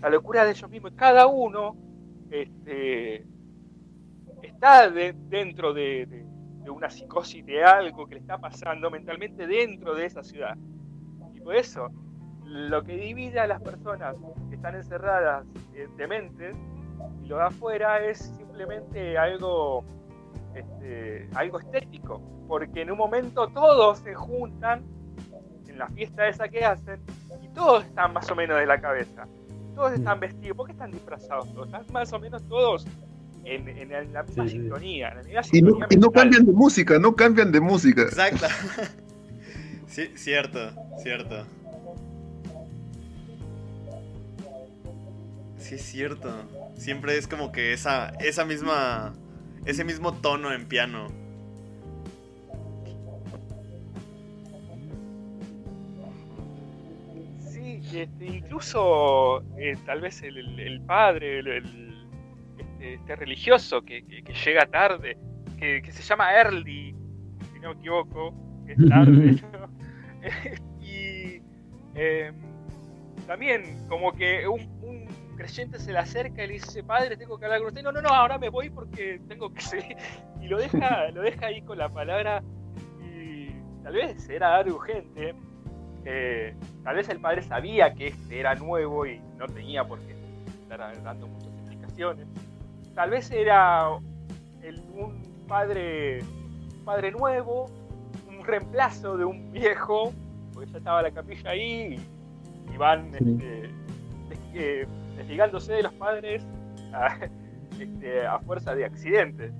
la 0.00 0.08
locura 0.10 0.44
de 0.44 0.50
ellos 0.52 0.70
mismos. 0.70 0.92
Cada 0.96 1.26
uno 1.26 1.76
este, 2.30 3.24
está 4.42 4.88
de- 4.90 5.14
dentro 5.28 5.72
de, 5.74 6.06
de- 6.06 6.24
de 6.64 6.70
una 6.70 6.90
psicosis 6.90 7.44
de 7.46 7.64
algo 7.64 8.06
que 8.06 8.14
le 8.14 8.20
está 8.20 8.38
pasando 8.38 8.90
mentalmente 8.90 9.46
dentro 9.46 9.94
de 9.94 10.06
esa 10.06 10.22
ciudad. 10.22 10.56
Y 11.34 11.40
por 11.40 11.56
eso, 11.56 11.88
lo 12.44 12.82
que 12.82 12.96
divide 12.96 13.40
a 13.40 13.46
las 13.46 13.60
personas 13.62 14.16
que 14.48 14.56
están 14.56 14.74
encerradas 14.74 15.46
eh, 15.74 15.88
dementes 15.96 16.54
y 17.22 17.28
lo 17.28 17.36
de 17.36 17.42
afuera 17.44 18.04
es 18.04 18.18
simplemente 18.36 19.16
algo 19.18 19.84
este, 20.54 21.28
algo 21.34 21.60
estético, 21.60 22.20
porque 22.48 22.82
en 22.82 22.90
un 22.90 22.98
momento 22.98 23.48
todos 23.48 23.98
se 24.00 24.14
juntan 24.14 24.82
en 25.68 25.78
la 25.78 25.88
fiesta 25.88 26.26
esa 26.28 26.48
que 26.48 26.64
hacen 26.64 27.00
y 27.42 27.48
todos 27.48 27.84
están 27.84 28.12
más 28.12 28.28
o 28.30 28.34
menos 28.34 28.58
de 28.58 28.66
la 28.66 28.80
cabeza, 28.80 29.26
todos 29.74 29.92
están 29.92 30.18
vestidos, 30.20 30.56
¿por 30.56 30.66
qué 30.66 30.72
están 30.72 30.90
disfrazados 30.90 31.52
todos? 31.54 31.66
Están 31.68 31.84
más 31.92 32.12
o 32.12 32.18
menos 32.18 32.42
todos 32.48 32.84
en, 33.44 33.68
en- 33.68 33.92
en 33.92 34.12
la 34.12 34.22
misma 34.24 34.44
Sí, 34.44 34.50
sí. 34.50 34.58
sintonía, 34.58 35.08
en 35.10 35.16
la 35.16 35.22
misma 35.22 35.40
Y 35.52 35.62
no, 35.62 35.78
y 35.88 35.96
no 35.96 36.10
cambian 36.10 36.44
de 36.44 36.52
música, 36.52 36.98
no 36.98 37.14
cambian 37.14 37.52
de 37.52 37.60
música. 37.60 38.02
Exacto. 38.02 38.46
sí, 39.86 40.10
cierto, 40.16 40.58
cierto. 41.02 41.46
Sí, 45.60 45.74
es 45.76 45.82
cierto. 45.82 46.30
Siempre 46.76 47.16
es 47.16 47.28
como 47.28 47.52
que 47.52 47.72
esa, 47.72 48.08
esa 48.20 48.44
misma, 48.44 49.12
ese 49.64 49.84
mismo 49.84 50.14
tono 50.14 50.52
en 50.52 50.66
piano. 50.66 51.06
Sí, 57.38 57.80
este, 57.94 58.26
incluso 58.26 59.42
eh, 59.58 59.76
tal 59.86 60.00
vez 60.00 60.22
el, 60.22 60.38
el- 60.38 60.60
el 60.60 60.80
padre, 60.82 61.40
el, 61.40 61.46
el- 61.48 62.06
este, 62.58 62.94
este 62.94 63.16
religioso 63.16 63.82
que, 63.82 64.04
que- 64.06 64.22
que 64.22 64.32
llega 64.32 64.66
tarde, 64.66 65.16
que, 65.58 65.82
que 65.82 65.92
se 65.92 66.02
llama 66.02 66.32
Early, 66.34 66.94
si 67.52 67.60
no 67.60 67.74
me 67.74 67.80
equivoco, 67.80 68.34
que 68.66 68.72
es 68.72 68.88
tarde. 68.88 69.42
¿no? 69.52 69.70
y 70.84 71.42
em, 71.94 72.34
también 73.26 73.86
como 73.88 74.12
que 74.12 74.46
un, 74.46 74.60
un 74.82 75.06
creyente 75.40 75.78
se 75.78 75.92
le 75.92 75.98
acerca 75.98 76.44
y 76.44 76.48
le 76.48 76.52
dice, 76.54 76.82
padre, 76.84 77.16
tengo 77.16 77.38
que 77.38 77.44
hablar 77.46 77.60
con 77.60 77.68
usted. 77.68 77.82
No, 77.82 77.92
no, 77.92 78.02
no, 78.02 78.10
ahora 78.10 78.36
me 78.38 78.48
voy 78.50 78.68
porque 78.70 79.20
tengo 79.28 79.52
que 79.52 79.60
seguir. 79.72 79.96
Y 80.40 80.48
lo 80.48 80.58
deja, 80.58 81.10
lo 81.12 81.22
deja 81.22 81.46
ahí 81.46 81.62
con 81.62 81.78
la 81.78 81.88
palabra 81.88 82.42
y 83.02 83.48
tal 83.82 83.94
vez 83.94 84.28
era 84.28 84.56
algo 84.56 84.76
urgente. 84.76 85.34
eh, 86.04 86.54
tal 86.84 86.96
vez 86.96 87.08
el 87.08 87.20
padre 87.20 87.42
sabía 87.42 87.92
que 87.94 88.08
este 88.08 88.40
era 88.40 88.54
nuevo 88.54 89.06
y 89.06 89.18
no 89.36 89.46
tenía 89.46 89.84
por 89.86 89.98
qué 90.00 90.14
estar 90.62 91.02
dando 91.02 91.26
muchas 91.26 91.48
explicaciones. 91.58 92.26
Tal 92.94 93.10
vez 93.10 93.30
era 93.30 93.86
el- 94.62 94.80
un 94.94 95.22
padre, 95.48 96.20
un 96.22 96.84
padre 96.84 97.10
nuevo, 97.12 97.66
un 98.28 98.44
reemplazo 98.44 99.16
de 99.16 99.24
un 99.24 99.52
viejo, 99.52 100.12
porque 100.54 100.70
ya 100.72 100.78
estaba 100.78 101.02
la 101.02 101.10
capilla 101.10 101.50
ahí 101.50 101.98
y, 102.68 102.72
y 102.74 102.76
van 102.76 103.12
Sí. 103.12 103.18
este, 103.18 103.70
eh, 104.54 104.86
desligándose 105.20 105.74
de 105.74 105.82
los 105.82 105.92
padres 105.94 106.42
a, 106.92 107.16
este, 107.78 108.26
a 108.26 108.38
fuerza 108.40 108.74
de 108.74 108.84
accidentes. 108.86 109.52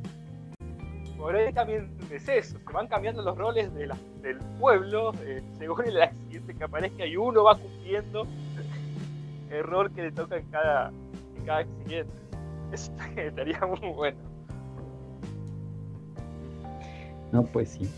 Por 1.18 1.36
ahí 1.36 1.52
también 1.52 1.90
es 2.11 2.26
eso, 2.28 2.58
se 2.58 2.72
van 2.72 2.86
cambiando 2.88 3.20
los 3.22 3.36
roles 3.36 3.72
de 3.74 3.88
la- 3.88 3.98
del 4.22 4.38
pueblo 4.58 5.12
eh, 5.22 5.42
según 5.58 5.86
el 5.86 6.00
accidente 6.00 6.54
que 6.54 6.64
aparezca 6.64 7.04
y 7.04 7.16
uno 7.16 7.44
va 7.44 7.56
cumpliendo 7.58 8.26
el 9.50 9.62
rol 9.64 9.92
que 9.92 10.02
le 10.04 10.12
toca 10.12 10.38
en 10.38 10.46
cada, 10.46 10.88
en 11.36 11.44
cada 11.44 11.58
accidente. 11.61 12.12
Eso 12.72 12.90
estaría 13.16 13.61
muy 13.66 13.92
bueno. 13.92 14.18
No, 17.32 17.42
pues 17.44 17.68
sí. 17.70 17.88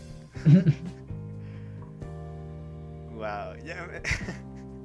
Wow, 3.15 3.55
ya 3.65 3.87
me... 3.87 4.01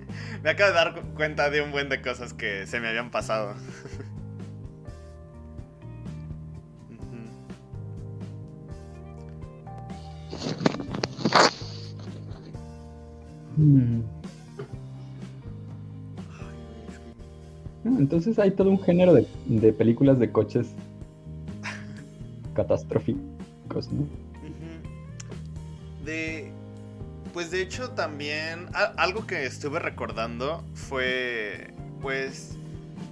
me 0.43 0.51
acabo 0.51 0.71
de 0.71 0.75
dar 0.75 1.03
cuenta 1.15 1.51
de 1.51 1.63
un 1.63 1.73
buen 1.73 1.89
de 1.89 2.01
cosas 2.01 2.33
que 2.35 2.67
se 2.67 2.81
me 2.81 2.89
habían 2.89 3.11
pasado. 3.11 3.55
Ah, 17.85 17.97
entonces 17.99 18.39
hay 18.39 18.53
todo 18.53 18.71
un 18.71 18.81
género 18.81 19.13
de, 19.15 19.27
de 19.47 19.73
películas 19.73 20.19
de 20.19 20.31
coches 20.31 20.69
catastróficos, 22.55 23.93
¿no? 23.93 24.07
De 26.05 26.53
pues 27.39 27.53
de 27.53 27.63
hecho 27.63 27.91
también. 27.91 28.67
a- 28.75 28.95
algo 28.97 29.25
que 29.25 29.47
estuve 29.47 29.79
recordando 29.79 30.65
fue. 30.75 31.73
Pues. 32.03 32.57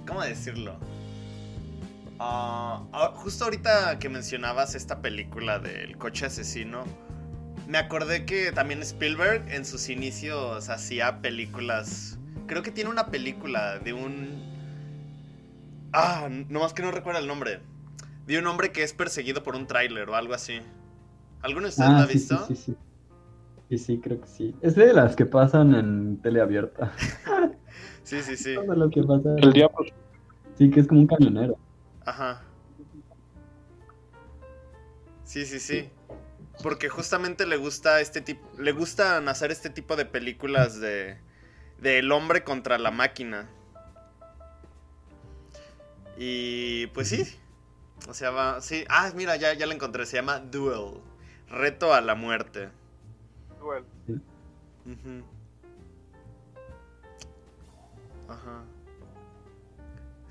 ¿Cómo 0.05 0.21
decirlo? 0.21 0.77
Ah, 2.19 2.83
ah, 2.91 3.13
justo 3.15 3.45
ahorita 3.45 3.99
que 3.99 4.09
mencionabas 4.09 4.75
esta 4.75 5.01
película 5.01 5.59
del 5.59 5.97
coche 5.97 6.25
asesino. 6.25 6.83
Me 7.69 7.77
acordé 7.77 8.25
que 8.25 8.51
también 8.51 8.81
Spielberg 8.81 9.45
en 9.49 9.65
sus 9.65 9.87
inicios 9.87 10.67
hacía 10.67 11.21
películas. 11.21 12.19
Creo 12.47 12.63
que 12.63 12.71
tiene 12.71 12.89
una 12.89 13.07
película 13.07 13.79
de 13.79 13.93
un. 13.93 14.43
Ah, 15.93 16.27
nomás 16.49 16.73
que 16.73 16.81
no 16.81 16.91
recuerdo 16.91 17.21
el 17.21 17.27
nombre. 17.27 17.61
De 18.25 18.37
un 18.37 18.45
hombre 18.47 18.73
que 18.73 18.83
es 18.83 18.91
perseguido 18.91 19.41
por 19.41 19.55
un 19.55 19.67
tráiler 19.67 20.09
o 20.09 20.17
algo 20.17 20.33
así. 20.33 20.59
¿Alguno 21.41 21.67
de 21.67 21.69
ustedes 21.69 21.89
la 21.91 21.99
ha 21.99 22.03
Ah, 22.03 22.07
sí, 22.07 22.13
visto? 22.13 22.45
sí, 22.47 22.55
sí. 22.57 22.75
Sí, 23.69 23.77
sí, 23.77 23.99
creo 23.99 24.21
que 24.21 24.27
sí. 24.27 24.55
Es 24.61 24.75
de 24.75 24.93
las 24.93 25.15
que 25.15 25.25
pasan 25.25 25.75
en 25.75 26.17
tele 26.21 26.41
abierta. 26.41 26.93
Sí, 28.07 28.21
sí, 28.21 28.37
sí. 28.37 28.55
Todo 28.55 28.73
lo 28.73 28.89
que 28.89 29.03
pasa. 29.03 29.35
El 29.35 29.51
diablo. 29.51 29.85
Sí, 30.57 30.69
que 30.69 30.79
es 30.79 30.87
como 30.87 31.01
un 31.01 31.07
camionero. 31.07 31.59
Ajá. 32.05 32.41
Sí, 35.25 35.45
sí, 35.45 35.59
sí. 35.59 35.89
Porque 36.63 36.87
justamente 36.87 37.45
le 37.45 37.57
gusta 37.57 37.99
este 37.99 38.21
tipo. 38.21 38.47
Le 38.57 38.71
gustan 38.71 39.27
hacer 39.27 39.51
este 39.51 39.69
tipo 39.69 39.97
de 39.97 40.05
películas 40.05 40.79
de. 40.79 41.17
de 41.81 41.99
el 41.99 42.09
hombre 42.13 42.45
contra 42.45 42.77
la 42.77 42.91
máquina. 42.91 43.49
Y 46.17 46.87
pues 46.87 47.09
sí. 47.09 47.25
O 48.07 48.13
sea, 48.13 48.31
va. 48.31 48.61
Sí. 48.61 48.85
Ah, 48.87 49.11
mira, 49.17 49.35
ya, 49.35 49.53
ya 49.53 49.65
la 49.65 49.73
encontré. 49.73 50.05
Se 50.05 50.15
llama 50.15 50.39
Duel. 50.39 51.01
Reto 51.49 51.93
a 51.93 51.99
la 51.99 52.15
muerte. 52.15 52.69
Ujú. 54.85 55.23
Ajá. 58.27 58.63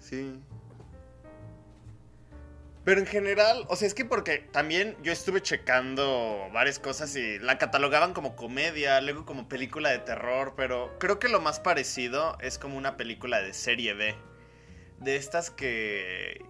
Sí. 0.01 0.41
Pero 2.85 3.01
en 3.01 3.07
general, 3.07 3.67
o 3.69 3.75
sea, 3.75 3.89
es 3.89 3.95
que 3.95 4.05
porque 4.05 4.39
también 4.39 4.97
yo 5.03 5.11
estuve 5.11 5.43
checando 5.43 6.49
varias 6.53 6.79
cosas 6.79 7.17
y 7.17 7.41
la 7.41 7.59
catalogaban 7.59 8.15
como 8.15 8.37
comedia, 8.37 9.01
luego 9.01 9.27
como 9.27 9.49
película 9.49 9.91
de 9.91 9.99
terror, 9.99 10.55
pero 10.57 10.97
creo 11.01 11.19
que 11.19 11.29
lo 11.29 11.41
más 11.41 11.59
parecido 11.59 12.39
es 12.41 12.59
como 12.59 12.77
una 12.77 12.97
película 12.97 13.43
de 13.43 13.55
serie 13.55 13.95
B. 13.95 14.15
De 15.01 15.17
estas 15.17 15.51
que 15.51 16.45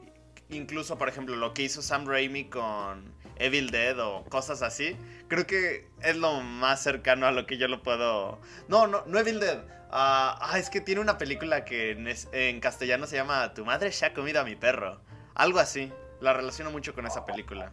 incluso, 0.50 0.98
por 0.98 1.08
ejemplo, 1.08 1.36
lo 1.36 1.54
que 1.54 1.62
hizo 1.62 1.80
Sam 1.80 2.06
Raimi 2.06 2.50
con 2.50 3.14
Evil 3.36 3.70
Dead 3.70 3.98
o 3.98 4.22
cosas 4.24 4.60
así, 4.60 4.94
creo 5.28 5.46
que 5.46 5.88
es 6.02 6.16
lo 6.16 6.40
más 6.40 6.82
cercano 6.82 7.26
a 7.26 7.32
lo 7.32 7.46
que 7.46 7.56
yo 7.58 7.68
lo 7.68 7.82
puedo... 7.82 8.38
No, 8.68 8.86
no, 8.86 9.02
no 9.06 9.18
Evil 9.18 9.40
Dead. 9.40 9.58
Ah, 9.90 10.38
ah, 10.40 10.58
es 10.58 10.68
que 10.70 10.80
tiene 10.80 11.00
una 11.00 11.16
película 11.18 11.64
que 11.64 11.92
en, 11.92 12.08
es- 12.08 12.28
en 12.32 12.60
castellano 12.60 13.06
se 13.06 13.16
llama 13.16 13.54
Tu 13.54 13.64
madre 13.64 13.90
ya 13.90 14.08
ha 14.08 14.14
comido 14.14 14.40
a 14.40 14.44
mi 14.44 14.56
perro. 14.56 15.00
Algo 15.34 15.58
así. 15.58 15.92
La 16.20 16.32
relaciono 16.32 16.70
mucho 16.70 16.94
con 16.94 17.06
esa 17.06 17.24
película. 17.24 17.70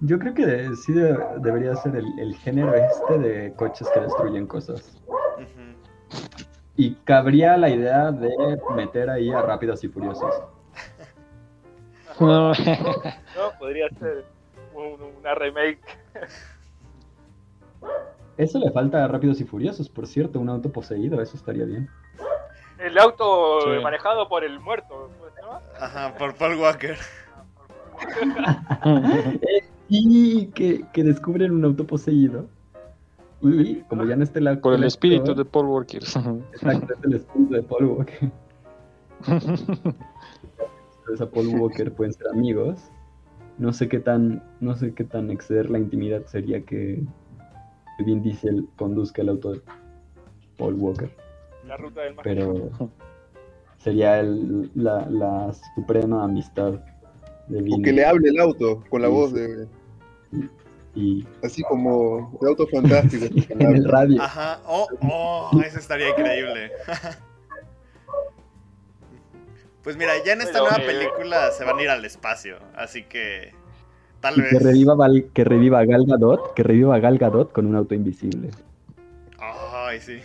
Yo 0.00 0.18
creo 0.18 0.32
que 0.34 0.46
de- 0.46 0.76
sí 0.76 0.92
de- 0.92 1.18
debería 1.40 1.74
ser 1.76 1.96
el, 1.96 2.06
el 2.18 2.34
género 2.36 2.74
este 2.74 3.18
de 3.18 3.52
coches 3.54 3.88
que 3.92 4.00
destruyen 4.00 4.46
cosas. 4.46 4.94
Y 6.76 6.94
cabría 7.04 7.56
la 7.56 7.68
idea 7.70 8.12
de 8.12 8.30
meter 8.76 9.10
ahí 9.10 9.32
a 9.32 9.42
Rápidos 9.42 9.82
y 9.84 9.88
Furiosos. 9.88 10.34
No, 12.20 12.48
¿No? 12.52 13.58
Podría 13.60 13.88
ser 14.00 14.24
un- 14.78 15.02
una 15.20 15.34
remake. 15.34 15.80
Eso 18.36 18.58
le 18.58 18.70
falta 18.70 19.04
a 19.04 19.08
Rápidos 19.08 19.40
y 19.40 19.44
Furiosos, 19.44 19.88
por 19.88 20.06
cierto, 20.06 20.38
un 20.40 20.48
auto 20.48 20.70
poseído, 20.70 21.20
eso 21.20 21.36
estaría 21.36 21.64
bien. 21.64 21.88
El 22.78 22.96
auto 22.98 23.60
Sí. 23.62 23.82
manejado 23.82 24.28
por 24.28 24.44
el 24.44 24.60
muerto. 24.60 25.10
¿cómo 25.18 25.30
se 25.34 25.42
llama? 25.42 25.60
Ajá, 25.80 26.14
por 26.16 26.34
Paul 26.36 26.56
Walker. 26.56 26.96
Y 29.90 30.48
que, 30.48 30.84
que 30.92 31.02
descubren 31.02 31.50
un 31.52 31.64
auto 31.64 31.86
poseído. 31.86 32.46
Y 33.40 33.76
como 33.84 34.04
ya 34.04 34.16
no 34.16 34.22
está 34.24 34.38
el 34.38 34.58
Por 34.60 34.74
el 34.74 34.84
espíritu 34.84 35.34
de 35.34 35.44
Paul 35.46 35.66
Walker. 35.66 36.02
Exacto, 36.52 36.92
es 36.94 37.04
el 37.04 37.14
espíritu 37.14 37.54
de 37.54 37.62
Paul 37.62 37.84
Walker. 37.86 38.30
Entonces 39.26 41.20
a 41.20 41.26
Paul 41.30 41.48
Walker 41.58 41.90
pueden 41.94 42.12
ser 42.12 42.28
amigos. 42.28 42.78
No 43.58 43.72
sé 43.72 43.88
qué 43.88 43.98
tan, 43.98 44.42
no 44.60 44.76
sé 44.76 44.94
qué 44.94 45.04
tan 45.04 45.30
exceder 45.30 45.68
la 45.70 45.78
intimidad 45.78 46.24
sería 46.26 46.60
que 46.62 47.02
Vin 48.04 48.22
Diesel 48.22 48.66
conduzca 48.76 49.22
el 49.22 49.30
auto 49.30 49.52
de 49.52 49.60
Paul 50.56 50.74
Walker. 50.74 51.10
La 51.66 51.76
ruta 51.76 52.02
del 52.02 52.14
más 52.14 52.22
Pero 52.24 52.70
sería 53.78 54.20
el- 54.20 54.70
la, 54.74 55.06
la 55.10 55.52
suprema 55.74 56.24
amistad 56.24 56.74
de 57.48 57.58
O 57.58 57.62
Vin 57.64 57.82
que 57.82 57.92
le 57.92 58.04
hable 58.04 58.28
el 58.30 58.38
auto 58.38 58.84
con 58.88 59.02
la 59.02 59.08
Sí, 59.08 59.14
voz 59.14 59.32
de. 59.32 59.66
y 60.94 61.26
Así 61.42 61.62
como 61.62 62.38
el 62.40 62.48
auto 62.48 62.66
fantástico. 62.68 63.26
en 63.50 63.62
el 63.74 63.84
radio. 63.84 64.22
Ajá. 64.22 64.60
Oh, 64.66 64.86
oh, 65.02 65.60
eso 65.64 65.78
estaría 65.78 66.10
increíble. 66.10 66.70
Pues 69.88 69.96
mira, 69.96 70.12
ya 70.22 70.34
en 70.34 70.42
esta 70.42 70.52
Pero, 70.60 70.64
nueva 70.68 70.76
película 70.84 71.50
se 71.50 71.64
van 71.64 71.78
a 71.78 71.82
ir 71.82 71.88
al 71.88 72.04
espacio, 72.04 72.58
así 72.76 73.04
que 73.04 73.54
tal 74.20 74.38
vez. 74.38 74.50
que 74.50 74.58
reviva, 74.58 74.94
Val- 74.94 75.30
que 75.32 75.44
reviva 75.44 75.82
Gal 75.86 76.04
Gadot, 76.04 76.52
que 76.52 76.62
reviva 76.62 76.98
Gal 76.98 77.16
Gadot 77.16 77.52
con 77.52 77.64
un 77.64 77.74
auto 77.74 77.94
invisible. 77.94 78.50
Ay, 79.38 79.98
sí. 80.00 80.18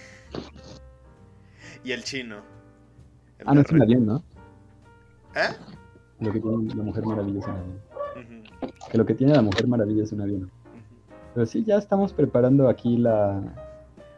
Y 1.85 1.93
el 1.93 2.03
chino. 2.03 2.41
El 3.39 3.47
Ah, 3.47 3.53
no 3.53 3.61
es 3.61 3.67
de 3.67 3.73
un 3.73 3.79
Red- 3.79 3.83
avión, 3.87 4.05
¿no? 4.05 4.23
¿Eh? 5.33 5.55
Lo 6.19 6.33
que 6.33 6.41
tiene 6.41 6.75
la 6.75 6.83
Mujer 6.83 7.05
Maravilla 7.05 7.39
es 7.39 7.45
un 7.47 7.51
avión. 7.53 8.43
Que 8.91 8.97
lo 8.97 9.05
que 9.05 9.13
tiene 9.13 9.33
la 9.33 9.41
Mujer 9.43 9.67
Maravilla 9.67 10.03
es 10.03 10.11
un 10.11 10.19
avión. 10.23 10.51
Pero 11.33 11.45
sí, 11.45 11.63
ya 11.63 11.77
estamos 11.77 12.11
preparando 12.11 12.67
aquí 12.67 12.97
la, 12.97 13.41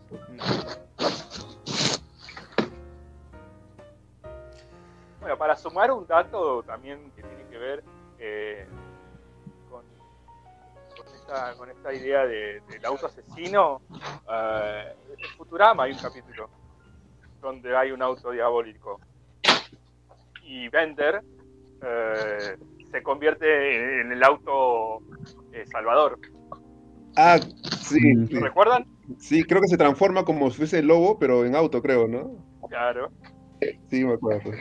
sumar 5.68 5.92
un 5.92 6.06
dato 6.06 6.62
también 6.64 7.12
que 7.16 7.24
tiene 7.24 7.44
que 7.50 7.58
ver 7.58 7.84
eh, 8.20 8.68
con, 9.68 9.84
con 10.96 11.08
esta, 11.16 11.56
con 11.56 11.70
esta 11.72 11.92
idea 11.94 12.26
de- 12.28 12.62
del 12.70 12.86
auto 12.86 13.08
asesino, 13.08 13.82
eh, 14.32 14.84
en 15.10 15.30
Futurama 15.38 15.84
hay 15.84 15.94
un 15.94 15.98
capítulo 15.98 16.50
donde 17.42 17.76
hay 17.76 17.92
un 17.92 18.02
auto 18.04 18.30
diabólico 18.32 19.00
y 20.44 20.70
Bender 20.70 21.22
eh, 21.82 22.58
se 22.92 23.02
convierte 23.02 24.02
en 24.02 24.12
el 24.12 24.24
auto 24.24 25.00
eh, 25.52 25.66
salvador. 25.66 26.20
Ah, 27.18 27.40
sí, 27.40 28.14
Mm. 28.16 28.28
sí. 28.28 28.34
¿Lo 28.36 28.42
recuerdan? 28.42 28.86
Sí, 29.20 29.44
creo 29.44 29.62
que 29.62 29.68
se 29.68 29.78
transforma 29.78 30.24
como 30.26 30.50
si 30.52 30.58
fuese 30.58 30.80
el 30.80 30.88
lobo, 30.88 31.18
pero 31.18 31.44
en 31.46 31.56
auto, 31.56 31.82
creo, 31.82 32.08
¿no? 32.08 32.46
Claro. 32.70 33.10
Sí, 33.90 34.04
me 34.06 34.14
acuerdo. 34.14 34.52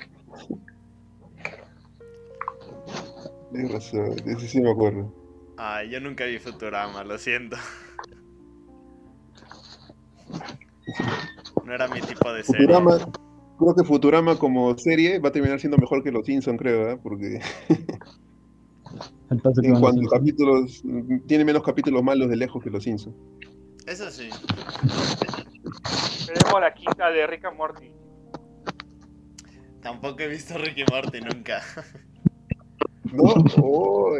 Tienes 3.54 3.72
razón, 3.72 4.16
ese 4.26 4.48
sí 4.48 4.60
me 4.60 4.72
acuerdo. 4.72 5.14
Ay, 5.56 5.88
yo 5.88 6.00
nunca 6.00 6.24
vi 6.24 6.40
Futurama, 6.40 7.04
lo 7.04 7.16
siento. 7.18 7.56
No 11.64 11.72
era 11.72 11.86
mi 11.86 12.00
tipo 12.00 12.32
de 12.32 12.42
serie. 12.42 12.66
Futurama, 12.66 12.98
creo 13.56 13.74
que 13.76 13.84
Futurama 13.84 14.36
como 14.36 14.76
serie 14.76 15.20
va 15.20 15.28
a 15.28 15.32
terminar 15.32 15.60
siendo 15.60 15.78
mejor 15.78 16.02
que 16.02 16.10
Los 16.10 16.26
Simpsons, 16.26 16.58
creo, 16.58 16.90
¿eh? 16.90 16.98
Porque 17.00 17.40
Entonces, 19.30 19.64
en 19.64 19.74
¿qué 19.74 19.80
cuanto 19.80 20.02
a 20.08 20.18
capítulos, 20.18 20.82
tiene 21.28 21.44
menos 21.44 21.62
capítulos 21.62 22.02
malos 22.02 22.28
de 22.28 22.36
lejos 22.36 22.60
que 22.60 22.70
Los 22.70 22.82
Simpsons. 22.82 23.14
Eso 23.86 24.10
sí. 24.10 24.30
Tenemos 26.26 26.60
la 26.60 26.74
quinta 26.74 27.08
de 27.12 27.24
Rick 27.28 27.44
and 27.44 27.56
Morty. 27.56 27.92
Tampoco 29.80 30.20
he 30.24 30.28
visto 30.28 30.58
Ricky 30.58 30.82
Morty 30.90 31.20
nunca. 31.20 31.62
¿No? 33.58 34.14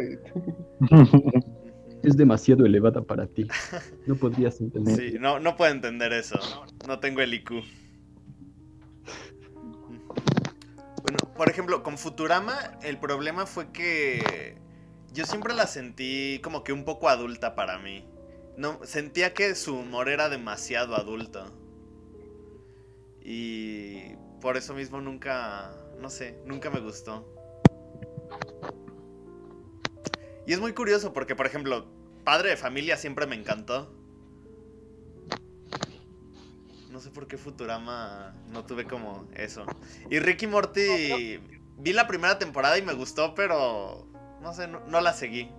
Es 2.03 2.15
demasiado 2.15 2.65
elevada 2.67 3.01
para 3.01 3.25
ti. 3.25 3.47
No 4.05 4.15
podrías 4.15 4.61
entender. 4.61 4.95
Sí, 4.95 5.17
no, 5.19 5.39
no 5.39 5.55
puedo 5.55 5.71
entender 5.71 6.13
eso. 6.13 6.39
No 6.87 6.99
tengo 6.99 7.21
el 7.21 7.33
IQ. 7.33 7.63
Bueno, 11.01 11.17
por 11.35 11.49
ejemplo, 11.49 11.81
con 11.81 11.97
Futurama, 11.97 12.77
el 12.83 12.99
problema 12.99 13.47
fue 13.47 13.71
que 13.71 14.55
yo 15.13 15.25
siempre 15.25 15.55
la 15.55 15.65
sentí 15.65 16.39
como 16.43 16.63
que 16.63 16.73
un 16.73 16.85
poco 16.85 17.09
adulta 17.09 17.55
para 17.55 17.79
mí. 17.79 18.05
no 18.57 18.79
sentía 18.83 19.33
que 19.33 19.55
su 19.55 19.75
humor 19.75 20.07
era 20.07 20.29
demasiado 20.29 20.95
adulto. 20.95 21.51
Y 23.21 24.15
por 24.41 24.57
eso 24.57 24.75
mismo 24.75 25.01
nunca, 25.01 25.75
no 25.99 26.11
sé, 26.11 26.39
nunca 26.45 26.69
me 26.69 26.79
gustó. 26.79 27.25
Y 30.47 30.53
es 30.53 30.59
muy 30.59 30.73
curioso 30.73 31.13
porque, 31.13 31.35
por 31.35 31.45
ejemplo, 31.45 31.87
Padre 32.23 32.49
de 32.49 32.57
Familia 32.57 32.97
siempre 32.97 33.25
me 33.25 33.35
encantó. 33.35 33.93
No 36.89 36.99
sé 36.99 37.09
por 37.11 37.27
qué 37.27 37.37
Futurama 37.37 38.33
no 38.47 38.63
tuve 38.65 38.85
como 38.87 39.27
eso. 39.33 39.65
Y 40.09 40.19
Ricky 40.19 40.47
Morty, 40.47 41.41
vi 41.77 41.93
la 41.93 42.07
primera 42.07 42.37
temporada 42.37 42.77
y 42.77 42.83
me 42.83 42.93
gustó, 42.93 43.33
pero 43.33 44.07
no 44.41 44.53
sé, 44.53 44.67
no, 44.67 44.79
no 44.87 45.01
la 45.01 45.13
seguí. 45.13 45.51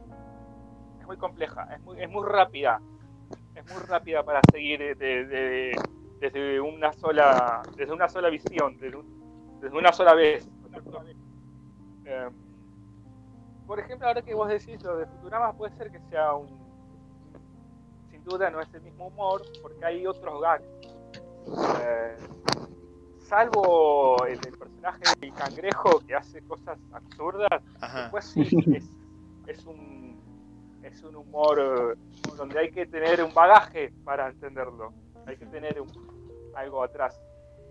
Es 1.00 1.06
muy 1.06 1.16
compleja, 1.16 1.68
es 1.74 1.82
muy, 1.82 2.00
es 2.00 2.08
muy 2.08 2.24
rápida. 2.26 2.80
Es 3.54 3.64
muy 3.70 3.82
rápida 3.86 4.24
para 4.24 4.42
seguir 4.44 4.78
de- 4.78 4.94
de- 4.94 5.24
de- 5.26 5.82
desde 6.20 6.60
una 6.60 6.92
sola 6.92 7.62
desde 7.76 7.92
una 7.92 8.08
sola 8.08 8.30
visión, 8.30 8.78
desde, 8.78 8.96
un- 8.96 9.58
desde 9.60 9.76
una 9.76 9.92
sola 9.92 10.14
vez. 10.14 10.48
Eh, 12.04 12.28
por 13.66 13.78
ejemplo, 13.80 14.06
ahora 14.08 14.22
que 14.22 14.34
vos 14.34 14.48
decís 14.48 14.82
lo 14.82 14.96
de 14.98 15.06
Futurama, 15.06 15.52
puede 15.52 15.74
ser 15.76 15.90
que 15.90 16.00
sea 16.08 16.34
un. 16.34 16.48
Sin 18.10 18.22
duda 18.24 18.50
no 18.50 18.60
es 18.60 18.72
el 18.74 18.82
mismo 18.82 19.08
humor, 19.08 19.42
porque 19.62 19.84
hay 19.84 20.06
otros 20.06 20.40
gags. 20.40 20.64
Eh, 21.82 22.16
salvo 23.20 24.24
el, 24.26 24.38
el 24.46 24.58
personaje 24.58 25.02
del 25.20 25.32
cangrejo 25.34 26.00
que 26.06 26.14
hace 26.14 26.42
cosas 26.42 26.78
absurdas, 26.92 27.62
Ajá. 27.80 28.02
Después 28.02 28.24
sí, 28.26 28.42
es, 28.76 28.84
es 29.46 29.64
un, 29.66 30.20
es 30.82 31.02
un 31.02 31.16
humor 31.16 31.58
eh, 31.60 31.98
donde 32.36 32.58
hay 32.58 32.70
que 32.70 32.86
tener 32.86 33.22
un 33.22 33.32
bagaje 33.34 33.92
para 34.04 34.28
entenderlo. 34.28 34.92
Hay 35.26 35.36
que 35.36 35.46
tener 35.46 35.80
un- 35.80 36.52
algo 36.54 36.82
atrás 36.82 37.20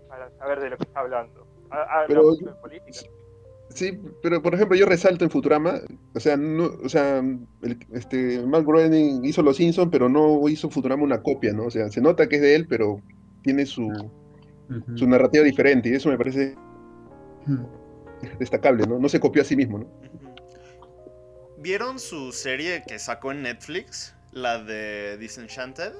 para 0.08 0.30
saber 0.32 0.60
de 0.60 0.70
lo 0.70 0.76
que 0.76 0.84
está 0.84 1.00
hablando. 1.00 1.46
Ha- 1.70 1.82
Habla 2.02 2.06
Pero- 2.08 2.60
política. 2.60 3.00
Sí, 3.74 3.98
pero 4.22 4.40
por 4.42 4.54
ejemplo, 4.54 4.76
yo 4.76 4.86
resalto 4.86 5.24
en 5.24 5.30
Futurama, 5.30 5.80
o 6.14 6.20
sea, 6.20 6.36
no, 6.36 6.64
o 6.82 6.88
sea, 6.88 7.18
el- 7.18 7.86
este, 7.92 8.40
Matt 8.46 8.64
Groening 8.64 9.24
hizo 9.24 9.42
Los 9.42 9.56
Simpsons, 9.58 9.88
pero 9.90 10.08
no 10.08 10.48
hizo 10.48 10.70
Futurama 10.70 11.02
una 11.02 11.22
copia, 11.22 11.52
¿no? 11.52 11.64
O 11.64 11.70
sea, 11.70 11.90
se 11.90 12.00
nota 12.00 12.28
que 12.28 12.36
es 12.36 12.42
de 12.42 12.54
él, 12.54 12.66
pero 12.68 13.02
tiene 13.42 13.66
su, 13.66 13.88
su 14.94 15.06
narrativa 15.06 15.44
diferente, 15.44 15.88
y 15.88 15.94
eso 15.94 16.08
me 16.08 16.16
parece 16.16 16.54
Ujú. 17.46 17.68
destacable, 18.38 18.86
¿no? 18.86 18.98
No 18.98 19.08
se 19.08 19.20
copió 19.20 19.42
a 19.42 19.44
sí 19.44 19.56
mismo, 19.56 19.78
¿no? 19.78 19.86
¿Vieron 21.58 21.98
su 21.98 22.32
serie 22.32 22.82
que 22.86 22.98
sacó 22.98 23.32
en 23.32 23.42
Netflix? 23.42 24.14
La 24.32 24.62
de 24.62 25.16
Disenchanted. 25.18 25.92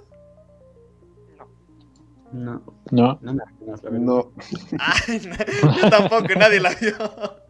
No, 2.32 2.62
No, 2.90 3.18
no 3.22 4.32
Ay, 4.78 5.20
no, 5.64 5.72
yo 5.76 5.90
tampoco, 5.90 6.34
nadie 6.36 6.60
la 6.60 6.70
vio. 6.74 7.45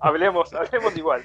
Hablemos, 0.00 0.52
hablemos 0.54 0.96
igual. 0.96 1.22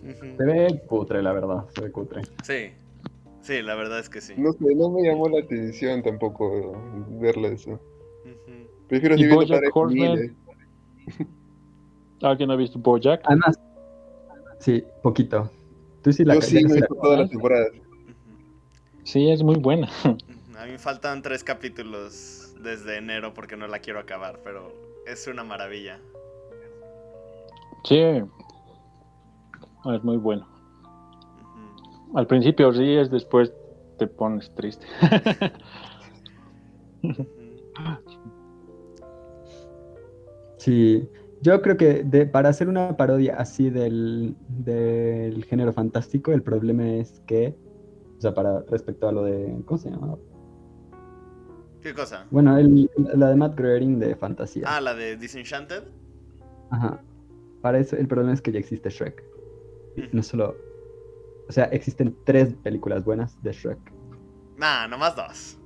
Se 0.00 0.44
ve 0.44 0.82
cutre, 0.86 1.22
la 1.22 1.32
verdad, 1.32 1.68
se 1.74 1.82
ve 1.82 1.90
cutre. 1.90 2.22
Sí, 2.44 2.72
sí, 3.42 3.62
la 3.62 3.74
verdad 3.74 3.98
es 3.98 4.08
que 4.08 4.20
sí. 4.20 4.34
no 4.36 4.52
sé, 4.52 4.74
no 4.74 4.90
me 4.90 5.02
llamó 5.02 5.28
la 5.28 5.40
atención 5.40 6.02
tampoco 6.02 6.80
verla 7.20 7.48
eso. 7.48 7.72
Ujú. 7.72 8.68
Prefiero 8.88 9.16
¿Y 9.16 9.18
seguir 9.18 9.38
viendo 9.38 9.56
BoJack. 9.56 10.28
¿alguien 12.22 12.50
ha 12.50 12.56
visto 12.56 12.78
Bojack? 12.78 13.20
Además, 13.24 13.58
sí, 14.60 14.84
poquito. 15.02 15.50
Tú 16.02 16.12
sí 16.12 16.24
la 16.24 16.34
Yo 16.34 16.42
sí 16.42 16.54
me 16.54 16.70
he 16.70 16.74
visto 16.74 16.94
todas 16.94 17.20
las 17.20 17.30
temporadas. 17.30 17.72
Sí, 19.04 19.30
es 19.30 19.42
muy 19.42 19.56
buena. 19.56 19.88
A 20.58 20.66
mí 20.66 20.76
faltan 20.76 21.22
tres 21.22 21.44
capítulos 21.44 22.54
desde 22.60 22.96
enero 22.96 23.32
porque 23.32 23.56
no 23.56 23.68
la 23.68 23.78
quiero 23.78 24.00
acabar, 24.00 24.40
pero 24.42 24.72
es 25.06 25.26
una 25.26 25.44
maravilla. 25.44 26.00
Sí. 27.84 27.98
Es 27.98 30.04
muy 30.04 30.16
bueno. 30.16 30.46
Al 32.14 32.26
principio 32.26 32.70
ríes, 32.70 33.10
después 33.10 33.52
te 33.98 34.06
pones 34.06 34.50
triste. 34.54 34.86
Sí, 40.58 41.08
yo 41.42 41.62
creo 41.62 41.76
que 41.76 42.02
de- 42.04 42.26
para 42.26 42.48
hacer 42.48 42.68
una 42.68 42.96
parodia 42.96 43.36
así 43.36 43.70
del, 43.70 44.36
del 44.48 45.44
género 45.44 45.72
fantástico, 45.72 46.32
el 46.32 46.42
problema 46.42 46.86
es 46.88 47.20
que, 47.26 47.56
o 48.18 48.20
sea, 48.20 48.34
para 48.34 48.60
respecto 48.62 49.08
a 49.08 49.12
lo 49.12 49.22
de, 49.22 49.62
¿cómo 49.64 49.78
se 49.78 49.90
llama? 49.90 50.16
¿Qué 51.80 51.94
cosa? 51.94 52.26
Bueno, 52.30 52.58
el- 52.58 52.90
la 53.14 53.28
de 53.30 53.36
Matt 53.36 53.56
Groening 53.56 53.98
de 54.00 54.16
fantasía. 54.16 54.64
Ah, 54.66 54.80
la 54.80 54.94
de 54.94 55.16
Disenchanted. 55.16 55.84
Ajá. 56.70 57.00
Para 57.60 57.78
eso 57.78 57.96
el 57.96 58.06
problema 58.06 58.32
es 58.32 58.40
que 58.40 58.52
ya 58.52 58.58
existe 58.58 58.90
Shrek. 58.90 59.24
Y 59.96 60.02
no 60.12 60.22
solo, 60.22 60.56
o 61.48 61.52
sea, 61.52 61.64
existen 61.66 62.16
tres 62.24 62.54
películas 62.62 63.04
buenas 63.04 63.40
de 63.42 63.52
Shrek. 63.52 63.78
Nah, 64.56 64.86
nomás 64.86 65.16
dos. 65.16 65.58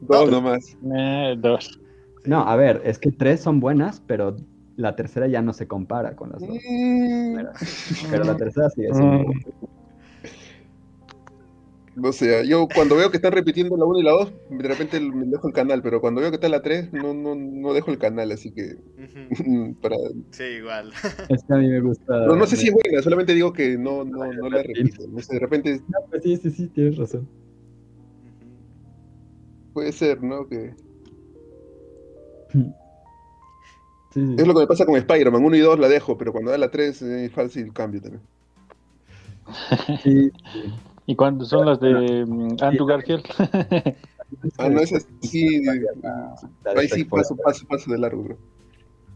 Dos 0.00 0.30
nomás. 0.30 0.76
Eh, 0.96 1.36
dos. 1.38 1.80
No, 2.24 2.40
a 2.46 2.56
ver, 2.56 2.80
es 2.84 2.98
que 2.98 3.12
tres 3.12 3.40
son 3.40 3.60
buenas, 3.60 4.00
pero 4.06 4.36
la 4.76 4.96
tercera 4.96 5.26
ya 5.26 5.42
no 5.42 5.52
se 5.52 5.68
compara 5.68 6.16
con 6.16 6.30
las 6.30 6.40
dos. 6.40 6.50
Mm. 6.50 7.36
Pero 8.10 8.24
la 8.24 8.36
tercera 8.36 8.70
sigue 8.70 8.92
siendo 8.92 9.18
Mm. 9.18 9.40
O 12.02 12.12
sea, 12.12 12.42
yo 12.42 12.66
cuando 12.74 12.96
veo 12.96 13.10
que 13.10 13.18
están 13.18 13.32
repitiendo 13.32 13.76
la 13.76 13.84
1 13.84 14.00
y 14.00 14.02
la 14.02 14.10
2, 14.12 14.32
de 14.50 14.68
repente 14.68 14.98
me 14.98 15.26
dejo 15.26 15.46
el 15.46 15.54
canal, 15.54 15.80
pero 15.80 16.00
cuando 16.00 16.20
veo 16.20 16.30
que 16.30 16.36
está 16.36 16.48
la 16.48 16.60
3, 16.60 16.92
no, 16.92 17.14
no, 17.14 17.36
no 17.36 17.72
dejo 17.72 17.92
el 17.92 17.98
canal, 17.98 18.32
así 18.32 18.50
que 18.50 18.76
para... 19.80 19.96
Sí, 20.30 20.42
igual. 20.44 20.92
Es 21.28 21.44
que 21.44 21.54
a 21.54 21.56
mí 21.56 21.68
me 21.68 21.80
gusta. 21.80 22.26
No, 22.26 22.34
no 22.34 22.46
sé 22.46 22.56
si 22.56 22.68
es 22.68 22.74
buena, 22.74 23.00
solamente 23.00 23.34
digo 23.34 23.52
que 23.52 23.78
no, 23.78 24.04
no, 24.04 24.32
no 24.32 24.50
la 24.50 24.62
repito. 24.62 25.06
No 25.08 25.20
sé, 25.20 25.34
de 25.34 25.40
repente 25.40 25.80
No, 25.88 25.98
pues 26.10 26.22
sí, 26.24 26.36
sí, 26.36 26.50
sí, 26.50 26.66
tienes 26.68 26.96
razón. 26.96 27.28
Puede 29.72 29.92
ser, 29.92 30.22
¿no? 30.22 30.48
Que 30.48 30.74
Sí, 34.14 34.20
sí. 34.20 34.34
es 34.38 34.46
lo 34.46 34.54
que 34.54 34.60
me 34.60 34.66
pasa 34.66 34.86
con 34.86 34.96
Spider-Man, 34.96 35.44
1 35.44 35.56
y 35.56 35.60
2 35.60 35.78
la 35.78 35.88
dejo, 35.88 36.16
pero 36.16 36.32
cuando 36.32 36.50
da 36.52 36.58
la 36.58 36.70
3 36.70 37.02
es 37.02 37.32
fácil 37.32 37.72
cambio 37.72 38.00
también. 38.00 38.22
Sí, 40.02 40.30
sí. 40.52 40.72
¿Y 41.06 41.16
cuándo 41.16 41.44
son 41.44 41.66
las 41.66 41.80
de 41.80 42.24
mm, 42.26 42.56
Andrew 42.60 42.86
Garfield? 42.86 43.24
Ah, 44.58 44.68
no, 44.68 44.80
es 44.80 44.90
La 44.90 46.74
de 46.74 46.80
ahí 46.80 46.88
sí 46.88 47.04
paso, 47.04 47.36
paso, 47.36 47.64
paso 47.66 47.90
de 47.90 47.98
largo, 47.98 48.22
bro. 48.24 48.38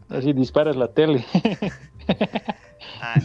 Así 0.07 0.31
disparas 0.33 0.75
la 0.75 0.91
tele. 0.93 1.25
Ah, 3.01 3.15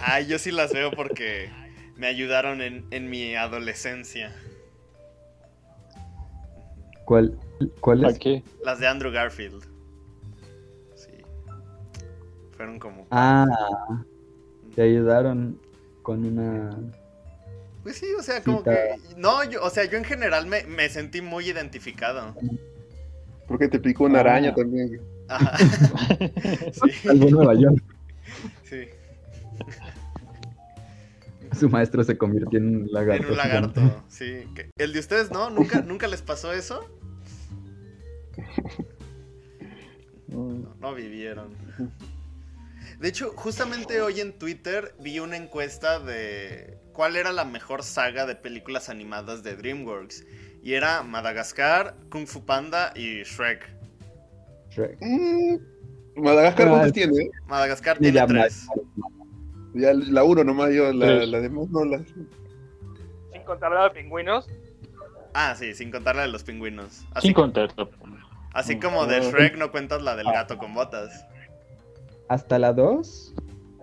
ah, 0.00 0.20
yo 0.20 0.38
sí 0.38 0.50
las 0.50 0.72
veo 0.72 0.90
porque 0.90 1.50
me 1.96 2.06
ayudaron 2.06 2.60
en, 2.60 2.84
en 2.90 3.08
mi 3.08 3.34
adolescencia. 3.34 4.34
¿Cuál, 7.04 7.38
cuál 7.80 8.00
¿Para 8.00 8.12
es? 8.12 8.18
qué? 8.18 8.42
Las 8.64 8.78
de 8.78 8.88
Andrew 8.88 9.10
Garfield. 9.12 9.62
Sí. 10.94 11.12
Fueron 12.56 12.78
como... 12.78 13.06
Ah, 13.10 13.46
te 14.74 14.82
ayudaron 14.82 15.58
con 16.02 16.24
una. 16.24 16.76
Pues 17.82 17.96
sí, 17.96 18.06
o 18.18 18.22
sea, 18.22 18.42
como 18.42 18.58
Cita. 18.58 18.70
que... 18.72 18.98
No, 19.16 19.42
yo, 19.44 19.62
o 19.62 19.70
sea, 19.70 19.84
yo 19.84 19.98
en 19.98 20.04
general 20.04 20.46
me, 20.46 20.62
me 20.64 20.88
sentí 20.88 21.20
muy 21.20 21.48
identificado. 21.48 22.34
Porque 23.48 23.68
te 23.68 23.78
picó 23.80 24.04
una 24.04 24.18
Ah. 24.18 24.20
araña 24.22 24.54
también. 24.54 25.00
Ajá. 25.28 25.56
Sí, 26.72 27.08
Algo 27.08 27.24
en 27.26 27.30
Nueva 27.34 27.54
York. 27.54 27.82
sí. 28.64 28.88
Su 31.58 31.68
maestro 31.68 32.02
se 32.02 32.16
convirtió 32.16 32.58
en 32.58 32.76
un 32.76 32.92
lagarto. 32.92 33.24
En 33.26 33.30
un 33.32 33.36
lagarto, 33.36 34.04
sí. 34.08 34.44
Que- 34.54 34.70
¿El 34.78 34.92
de 34.94 35.00
ustedes 35.00 35.30
no? 35.30 35.50
¿Nunca, 35.50 35.80
¿Nunca 35.86 36.06
les 36.08 36.22
pasó 36.22 36.52
eso? 36.52 36.88
No, 40.28 40.74
no 40.80 40.94
vivieron. 40.94 41.48
De 42.98 43.08
hecho, 43.08 43.32
justamente 43.36 44.00
hoy 44.00 44.20
en 44.20 44.32
Twitter 44.32 44.94
vi 44.98 45.18
una 45.18 45.36
encuesta 45.36 45.98
de 46.00 46.78
cuál 46.92 47.16
era 47.16 47.32
la 47.32 47.44
mejor 47.44 47.82
saga 47.82 48.26
de 48.26 48.34
películas 48.36 48.88
animadas 48.88 49.42
de 49.42 49.56
DreamWorks. 49.56 50.24
Y 50.62 50.74
era 50.74 51.02
Madagascar, 51.02 51.96
Kung 52.10 52.26
Fu 52.26 52.44
Panda 52.44 52.92
y 52.94 53.22
Shrek. 53.24 53.68
Shrek. 54.70 54.96
Mm, 55.00 55.56
Madagascar, 56.16 56.66
Ah, 56.66 56.70
¿cuántos 56.70 56.86
es- 56.88 56.92
tiene? 56.94 57.30
Madagascar 57.46 57.96
Sí, 57.96 58.02
tiene 58.02 58.16
ya, 58.16 58.26
tres. 58.26 58.66
Ya 59.74 59.92
la 59.94 60.22
1 60.24 60.44
nomás, 60.44 60.70
yo 60.72 60.92
la, 60.92 61.24
la 61.26 61.40
demás 61.40 61.68
no 61.70 61.84
la... 61.84 61.98
Sin 63.32 63.42
contar 63.44 63.72
la 63.72 63.84
de 63.84 63.90
pingüinos, 63.90 64.46
Ah, 65.34 65.54
sí, 65.58 65.72
sin 65.72 65.90
contar 65.90 66.14
la 66.14 66.22
de 66.22 66.28
los 66.28 66.44
pingüinos. 66.44 67.06
Así, 67.14 67.28
Sin 67.28 67.34
contexto. 67.34 67.88
así 68.52 68.78
como 68.78 69.06
de 69.06 69.16
Ah. 69.16 69.20
Shrek 69.22 69.56
no 69.56 69.70
cuentas 69.72 70.02
la 70.02 70.14
del 70.14 70.26
gato 70.26 70.58
con 70.58 70.74
botas. 70.74 71.24
Hasta 72.28 72.58
la 72.58 72.74
2 72.74 73.34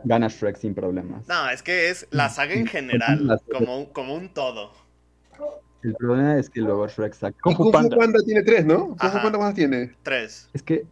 gana 0.03 0.27
Shrek 0.27 0.57
sin 0.57 0.73
problemas. 0.73 1.27
No, 1.27 1.49
es 1.49 1.61
que 1.63 1.89
es 1.89 2.07
la 2.11 2.29
saga 2.29 2.53
en 2.53 2.65
general, 2.67 3.39
como, 3.51 3.79
un- 3.79 3.85
como 3.87 4.13
un 4.15 4.29
todo. 4.33 4.71
El 5.81 5.93
problema 5.95 6.37
es 6.37 6.49
que 6.49 6.59
luego 6.61 6.87
Shrek 6.87 7.13
saca... 7.13 7.37
Y 7.37 7.41
Kung 7.41 7.55
Fu 7.55 7.71
Panda. 7.71 7.95
Panda 7.97 8.19
tiene 8.25 8.43
tres, 8.43 8.65
¿no? 8.65 8.87
Kung 8.89 8.97
Fu. 8.99 9.17
Panda 9.21 9.37
cuántas 9.37 9.55
tiene? 9.55 9.95
Tres. 10.03 10.49
Es 10.53 10.61
que 10.61 10.85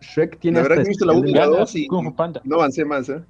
Shrek 0.00 0.38
tiene 0.40 0.56
La 0.56 0.62
verdad 0.64 0.76
que 0.78 0.82
he 0.82 0.88
visto 0.88 1.04
la 1.04 1.12
especial 1.12 1.32
de- 1.34 1.38
última 1.40 1.46
Gana 1.46 1.60
dos 1.60 1.76
y- 1.76 1.86
Kung 1.86 2.04
Fu 2.06 2.14
Panda. 2.16 2.40
No 2.44 2.56
avancé 2.56 2.84
más, 2.84 3.08
¿eh? 3.08 3.22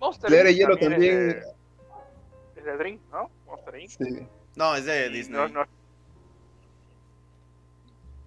Monster 0.00 0.30
La 0.30 0.50
hielo 0.50 0.74
es 0.74 0.80
también. 0.80 1.00
de- 1.00 1.42
Es 2.56 2.64
de 2.64 2.76
Drink, 2.76 3.00
¿no? 3.12 3.30
Monster 3.46 3.80
Inc. 3.80 3.90
Sí. 3.90 4.26
No, 4.56 4.74
es 4.74 4.84
de 4.86 5.06
Y 5.06 5.12
Disney. 5.12 5.36
no- 5.38 5.48
no- 5.48 5.60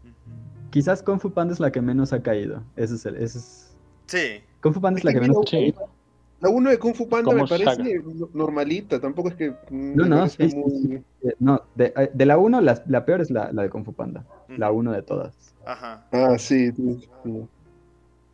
Ujú. 0.03 0.71
Quizás 0.71 1.03
Kung 1.03 1.19
Fu 1.19 1.31
Panda 1.31 1.53
es 1.53 1.59
la 1.59 1.71
que 1.71 1.81
menos 1.81 2.13
ha 2.13 2.21
caído. 2.23 2.63
Ese 2.77 2.95
es 2.95 3.05
el... 3.05 3.15
Ese 3.17 3.39
es... 3.39 3.64
Sí. 4.07 4.43
Kung 4.61 4.73
Fu 4.73 4.81
Panda 4.81 4.97
es 4.99 5.03
la 5.05 5.13
que 5.13 5.21
menos... 5.21 5.37
Sí. 5.49 5.73
La 6.41 6.49
1 6.49 6.69
de 6.69 6.77
Kung 6.79 6.93
Fu 6.93 7.07
Panda 7.07 7.31
Como 7.31 7.43
me 7.43 7.47
parece 7.47 7.65
saga. 7.75 7.83
no- 8.03 8.29
normalita, 8.33 8.99
tampoco 8.99 9.29
es 9.29 9.35
que. 9.35 9.51
mm, 9.69 9.95
No, 9.95 10.05
no, 10.05 10.27
sí, 10.29 10.49
sí, 10.49 10.55
muy- 10.55 11.01
Eh, 11.23 11.33
No, 11.39 11.61
de, 11.75 11.93
eh, 11.95 12.11
de 12.13 12.25
la 12.25 12.37
1, 12.37 12.61
la, 12.61 12.83
la 12.87 13.05
peor 13.05 13.21
es 13.21 13.31
la, 13.31 13.51
la 13.51 13.63
de 13.63 13.69
Kung 13.69 13.85
Fu 13.85 13.93
Panda. 13.93 14.25
La 14.49 14.69
Ujú. 14.69 14.79
1 14.79 14.91
de 14.91 15.01
todas. 15.01 15.33
Ajá. 15.65 16.05
Ah, 16.11 16.37
sí. 16.37 16.71
sí, 16.73 17.09
sí. 17.23 17.47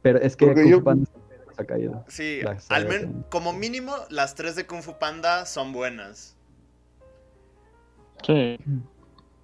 Pero 0.02 0.20
es 0.20 0.36
que 0.36 0.48
Porque 0.48 0.62
Kung 0.64 0.72
yo- 0.72 0.78
Fu 0.80 0.84
Panda 0.84 1.10
se 1.56 1.62
ha 1.62 1.66
caído. 1.66 2.04
Sí, 2.08 2.40
La 2.42 2.58
al 2.70 2.88
men- 2.88 3.24
como 3.30 3.54
mínimo 3.54 3.94
las 4.10 4.34
tres 4.36 4.56
de 4.56 4.66
Kung 4.66 4.82
Fu 4.82 4.98
Panda 5.00 5.46
son 5.46 5.72
buenas. 5.72 6.36
Sí. 8.26 8.58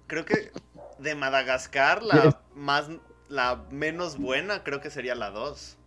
Creo 0.08 0.24
que 0.24 0.50
de 0.98 1.14
Madagascar 1.14 2.00
Sí, 2.02 2.08
la 2.12 2.24
es- 2.24 2.36
más 2.54 2.88
la 3.28 3.62
menos 3.70 4.18
buena 4.18 4.64
creo 4.64 4.80
que 4.80 4.90
sería 4.90 5.14
la 5.14 5.30
2. 5.30 5.77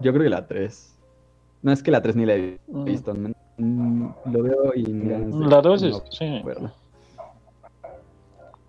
Yo 0.00 0.12
creo 0.12 0.24
que 0.24 0.30
la 0.30 0.46
3. 0.46 0.92
No 1.62 1.72
es 1.72 1.82
que 1.82 1.90
la 1.90 2.02
3 2.02 2.16
ni 2.16 2.26
la 2.26 2.34
he 2.34 2.58
Mm. 2.68 2.84
visto. 2.84 3.14
mm, 3.58 4.08
lo 4.32 4.42
veo 4.42 4.74
y 4.74 4.82
La 5.48 5.62
dos 5.62 5.82
es, 5.82 5.92
no 5.92 6.04
sí. 6.10 6.42
verla. 6.44 6.74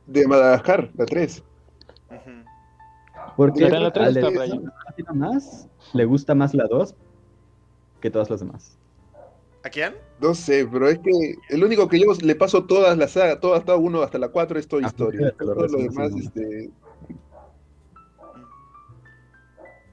De 0.05 0.25
Madagascar, 0.27 0.89
la 0.95 1.05
3. 1.05 1.43
Ujú. 2.09 2.31
Porque 3.35 3.69
la 3.69 3.91
tres 3.91 4.07
al 4.07 4.17
está 4.17 4.29
de- 4.29 4.59
por 5.03 5.15
más 5.15 5.67
le 5.93 6.05
gusta 6.05 6.33
más 6.33 6.53
la 6.53 6.65
2 6.67 6.95
que 7.99 8.09
todas 8.09 8.29
las 8.29 8.39
demás. 8.39 8.77
¿A 9.63 9.69
quién? 9.69 9.95
No 10.21 10.33
sé, 10.33 10.65
pero 10.71 10.87
es 10.87 10.99
que 10.99 11.11
el 11.49 11.63
único 11.63 11.89
que 11.89 11.99
yo 11.99 12.05
le 12.23 12.35
paso 12.35 12.63
todas 12.65 12.97
las 12.97 13.11
sagas, 13.11 13.41
todas, 13.41 13.59
hasta 13.59 13.75
uno 13.75 14.01
hasta 14.01 14.17
la 14.17 14.29
4 14.29 14.57
es 14.57 14.67
Toy 14.67 14.85
Ah, 14.85 14.93
lo 14.97 15.11
Todo 15.11 15.67
lo 15.67 15.77
demás, 15.77 16.13
este. 16.15 16.69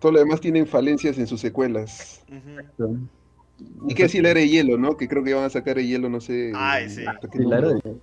Todo 0.05 0.13
lo 0.13 0.19
demás 0.19 0.39
tienen 0.39 0.67
falencias 0.67 1.17
en 1.17 1.27
sus 1.27 1.41
secuelas. 1.41 2.23
Y 3.89 3.95
que 3.95 4.03
decir 4.03 4.23
la 4.23 4.33
era 4.33 4.41
de 4.41 4.49
hielo, 4.51 4.77
¿no? 4.77 4.99
Que 4.99 5.09
creo 5.09 5.25
que 5.25 5.33
van 5.33 5.45
a 5.45 5.49
sacar 5.49 5.77
de 5.77 5.87
hielo, 5.87 6.11
no 6.11 6.21
sé. 6.21 6.53
Ay, 6.55 6.91
sí. 6.91 7.07
de- 7.33 7.97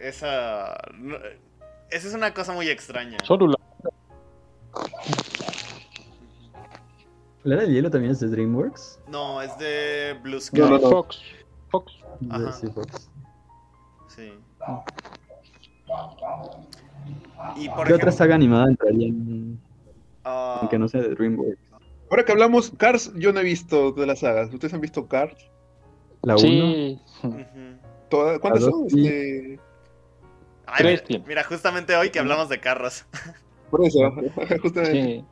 Esa 0.00 0.76
no- 0.98 1.14
esa 1.88 2.08
es 2.08 2.14
una 2.14 2.34
cosa 2.34 2.52
muy 2.52 2.68
extraña. 2.68 3.18
Solo 3.22 3.46
la 3.46 3.56
¿La 7.44 7.54
era 7.54 7.62
del 7.62 7.74
hielo 7.74 7.90
también 7.92 8.10
es 8.10 8.18
de 8.18 8.26
DreamWorks? 8.26 8.98
No, 9.08 9.40
es 9.40 9.56
de 9.56 10.18
Blue 10.24 10.40
Sky. 10.40 10.58
No, 10.58 10.68
no, 10.70 10.78
no. 10.80 10.90
Fox. 10.90 11.20
Fox. 11.70 11.92
Ajá. 12.28 12.50
Sí, 12.54 12.66
Fox. 12.74 13.08
Sí. 14.08 14.32
Y 17.54 17.68
por 17.68 17.86
¿Qué 17.86 17.94
otra 17.94 18.10
saga 18.10 18.34
animada 18.34 18.66
entraría 18.68 19.06
en, 19.06 19.60
ah, 20.26 20.60
en 20.62 20.68
que 20.68 20.78
no 20.78 20.88
sea 20.88 21.00
de 21.00 21.14
DreamWorks? 21.14 21.58
Ahora 22.10 22.24
que 22.24 22.32
hablamos, 22.32 22.70
Cars, 22.76 23.12
yo 23.16 23.32
no 23.32 23.40
he 23.40 23.44
visto 23.44 23.92
de 23.92 24.06
las 24.06 24.20
sagas. 24.20 24.52
¿Ustedes 24.52 24.74
han 24.74 24.80
visto 24.80 25.08
Cars? 25.08 25.50
La 26.22 26.34
1. 26.34 26.42
Sí. 26.42 27.00
¿Cuántas 28.10 28.62
son? 28.62 28.88
sí. 28.88 29.58
Este, 30.78 31.14
Ay, 31.14 31.22
mira, 31.26 31.44
justamente 31.44 31.94
hoy 31.94 32.10
que 32.10 32.18
hablamos 32.18 32.48
de 32.48 32.58
carros. 32.58 33.04
Por 33.70 33.84
eso, 33.84 34.12
justamente. 34.62 34.92
Sí. 34.92 35.24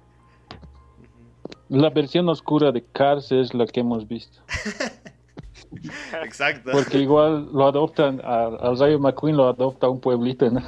La 1.68 1.90
versión 1.90 2.28
oscura 2.28 2.72
de 2.72 2.84
Cars 2.84 3.32
es 3.32 3.54
la 3.54 3.66
que 3.66 3.80
hemos 3.80 4.06
visto. 4.06 4.40
Exacto. 6.24 6.70
Porque 6.72 6.98
igual 6.98 7.48
lo 7.52 7.66
adoptan, 7.66 8.20
a, 8.22 8.46
a 8.46 8.74
Rayo 8.74 8.98
McQueen 9.00 9.36
lo 9.36 9.48
adopta 9.48 9.88
un 9.88 10.00
pueblito, 10.00 10.48
¿no? 10.50 10.60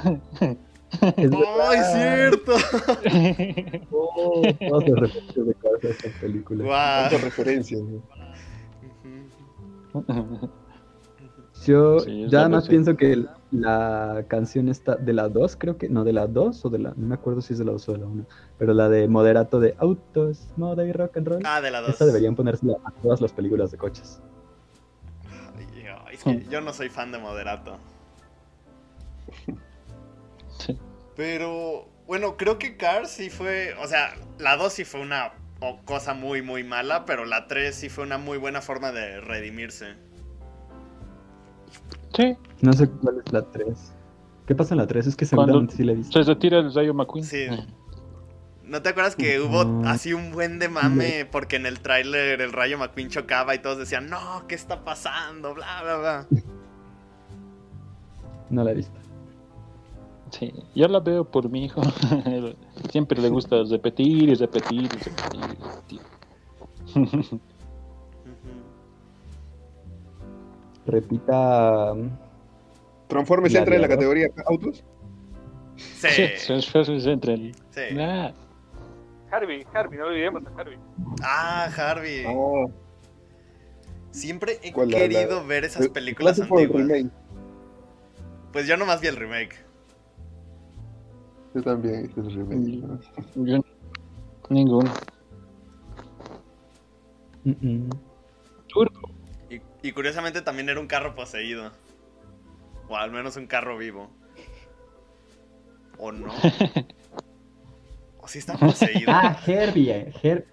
Es 0.91 1.31
¡Ay, 1.69 1.79
cierto! 1.93 2.53
Oh, 3.91 4.41
todas 4.69 4.89
las 4.89 4.99
referencias 4.99 5.45
de 5.47 5.53
Cars 5.55 5.83
a 5.83 5.87
estas 5.89 6.11
películas. 6.13 6.65
Guau. 6.65 7.01
Tantas 7.03 7.23
referencias. 7.23 7.81
¿no? 7.81 8.01
Yo 11.65 11.99
Sí, 11.99 12.23
es 12.23 12.31
ya 12.31 12.47
versión. 12.47 12.69
pienso 12.69 12.97
que 12.97 13.25
la 13.51 14.25
canción 14.27 14.69
está 14.69 14.95
de 14.95 15.13
la 15.13 15.27
2, 15.29 15.55
creo 15.57 15.77
que, 15.77 15.89
no, 15.89 16.03
de 16.03 16.13
la 16.13 16.27
2 16.27 16.65
o 16.65 16.69
de 16.69 16.79
la, 16.79 16.93
no 16.95 17.07
me 17.07 17.15
acuerdo 17.15 17.41
si 17.41 17.53
es 17.53 17.59
de 17.59 17.65
la 17.65 17.71
2 17.73 17.89
o 17.89 17.91
de 17.93 17.97
la 17.99 18.05
1, 18.05 18.25
pero 18.57 18.73
la 18.73 18.89
de 18.89 19.07
moderato 19.07 19.59
de 19.59 19.75
autos, 19.79 20.47
moda 20.55 20.85
y 20.85 20.91
rock 20.91 21.17
and 21.17 21.27
roll. 21.27 21.41
Ah, 21.45 21.61
de 21.61 21.71
la 21.71 21.81
2. 21.81 21.89
Esta 21.89 22.05
deberían 22.05 22.35
ponérsela 22.35 22.77
a 22.85 22.91
todas 22.91 23.21
las 23.21 23.33
películas 23.33 23.71
de 23.71 23.77
coches. 23.77 24.21
Es 26.11 26.23
que 26.23 26.45
yo 26.49 26.61
no 26.61 26.73
soy 26.73 26.89
fan 26.89 27.11
de 27.11 27.19
Moderato. 27.19 27.77
Pero, 31.17 31.89
bueno, 32.05 32.37
creo 32.37 32.57
que 32.59 32.77
Cars 32.77 33.09
sí 33.11 33.29
fue. 33.29 33.73
O 33.83 33.87
sea, 33.87 34.13
la 34.39 34.55
2 34.55 34.71
sí 34.71 34.85
fue 34.85 35.01
una 35.01 35.33
cosa 35.85 36.13
muy, 36.13 36.41
muy 36.43 36.63
mala, 36.63 37.03
pero 37.05 37.25
la 37.25 37.47
3 37.47 37.75
sí 37.75 37.89
fue 37.89 38.03
una 38.05 38.17
muy 38.19 38.37
buena 38.37 38.61
forma 38.61 38.91
de 38.91 39.19
redimirse. 39.19 39.95
Sí, 42.15 42.37
No 42.61 42.71
sé 42.73 42.87
cuál 42.89 43.21
es 43.25 43.33
la 43.33 43.41
3. 43.43 43.93
¿Qué 44.45 44.55
pasa 44.55 44.73
en 44.75 44.77
la 44.79 44.87
3? 44.87 45.07
Es 45.07 45.15
que 45.15 45.25
seguramente 45.25 45.75
sí 45.75 45.83
la 45.83 45.91
he 45.91 45.95
visto. 45.95 46.23
se 46.23 46.31
retira 46.31 46.59
el 46.59 46.73
Rayo 46.73 46.93
McQueen. 46.93 47.25
Sí. 47.25 47.47
¿No 48.63 48.81
te 48.81 48.89
acuerdas 48.89 49.15
que 49.15 49.39
hubo 49.39 49.63
No. 49.63 49.89
así 49.89 50.13
un 50.13 50.31
buen 50.31 50.59
de 50.59 50.67
mame 50.69 51.25
porque 51.31 51.55
en 51.55 51.65
el 51.65 51.79
tráiler 51.79 52.41
el 52.41 52.51
Rayo 52.53 52.77
McQueen 52.77 53.09
chocaba 53.09 53.55
y 53.55 53.59
todos 53.59 53.77
decían, 53.77 54.09
no, 54.09 54.45
¿qué 54.47 54.55
está 54.55 54.83
pasando? 54.83 55.53
Bla, 55.55 55.81
bla, 55.83 55.97
bla. 55.97 56.27
No 58.49 58.63
la 58.63 58.71
he 58.71 58.75
visto. 58.75 58.97
Sí, 60.31 60.53
yo 60.75 60.87
la 60.87 60.99
veo 60.99 61.23
por 61.25 61.49
mi 61.49 61.65
hijo. 61.65 61.81
Siempre 62.91 63.21
le 63.21 63.29
gusta 63.29 63.57
repetir 63.69 64.29
y 64.29 64.33
repetir 64.35 64.81
y 64.83 64.87
repetir. 64.87 65.39
y 65.39 65.63
repetir. 65.63 66.01
Ujú. 67.25 67.39
Repita. 70.85 71.91
um, 71.93 72.09
¿Transformers 73.07 73.55
entra 73.55 73.75
en 73.75 73.81
la 73.81 73.87
categoría 73.87 74.27
autos? 74.45 74.83
Sí, 75.77 76.07
Sí, 76.37 76.53
esfuerza 76.53 76.91
entre 77.11 77.33
el. 77.33 77.55
sí. 77.71 77.81
Harvey, 79.29 79.65
Harvey, 79.73 79.99
no 79.99 80.05
olvidemos 80.07 80.43
a 80.45 80.59
Harvey. 80.61 80.77
Ah, 81.21 81.69
Harvey. 81.77 82.25
Siempre 84.11 84.59
he 84.63 84.71
¿cuál, 84.71 84.89
la- 84.89 84.97
querido 84.99 85.41
la- 85.41 85.43
ver 85.47 85.65
esas 85.65 85.83
el 85.83 85.91
películas 85.91 86.39
antiguas. 86.39 86.69
remake? 86.87 87.11
Pues 88.53 88.67
yo 88.67 88.77
nomás 88.77 89.01
vi 89.01 89.07
el 89.07 89.17
remake. 89.17 89.55
Yo 91.53 91.61
también, 91.63 92.05
este 92.05 92.21
es 92.21 92.27
el 92.27 92.35
remake. 92.35 92.87
¿no? 93.35 93.45
yo- 93.45 93.63
ninguno. 94.49 94.91
mm, 97.43 97.51
mm. 97.61 97.89
Turbo. 98.67 99.09
Y, 99.49 99.61
y 99.87 99.91
curiosamente 99.91 100.41
también 100.41 100.69
era 100.69 100.79
un 100.79 100.87
carro 100.87 101.15
poseído. 101.15 101.71
O 102.89 102.95
al 102.95 103.11
menos 103.11 103.35
un 103.37 103.47
carro 103.47 103.77
vivo. 103.77 104.09
¿O 105.97 106.11
no? 106.11 106.31
¿O 108.19 108.27
sí 108.27 108.39
está 108.39 108.55
poseído? 108.57 109.05
Ah, 109.11 109.37
Herbie. 109.45 110.11
eh, 110.23 110.45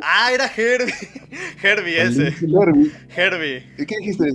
Ah, 0.00 0.30
era 0.32 0.46
Herbie. 0.46 0.94
Herbie 1.62 2.00
ese. 2.02 2.32
Herbie. 3.16 3.66
¿y 3.78 3.84
¿qué 3.86 3.96
dijiste? 3.98 4.32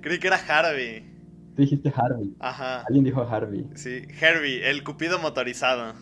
Creí 0.00 0.18
que 0.18 0.26
era 0.26 0.36
Harvey. 0.36 1.13
Tú 1.54 1.62
dijiste 1.62 1.92
Harvey. 1.94 2.34
Ajá. 2.40 2.82
Alguien 2.82 3.04
dijo 3.04 3.22
Harvey. 3.22 3.68
Sí, 3.74 4.02
Herbie, 4.20 4.68
el 4.68 4.82
cupido 4.84 5.18
motorizado. 5.18 5.94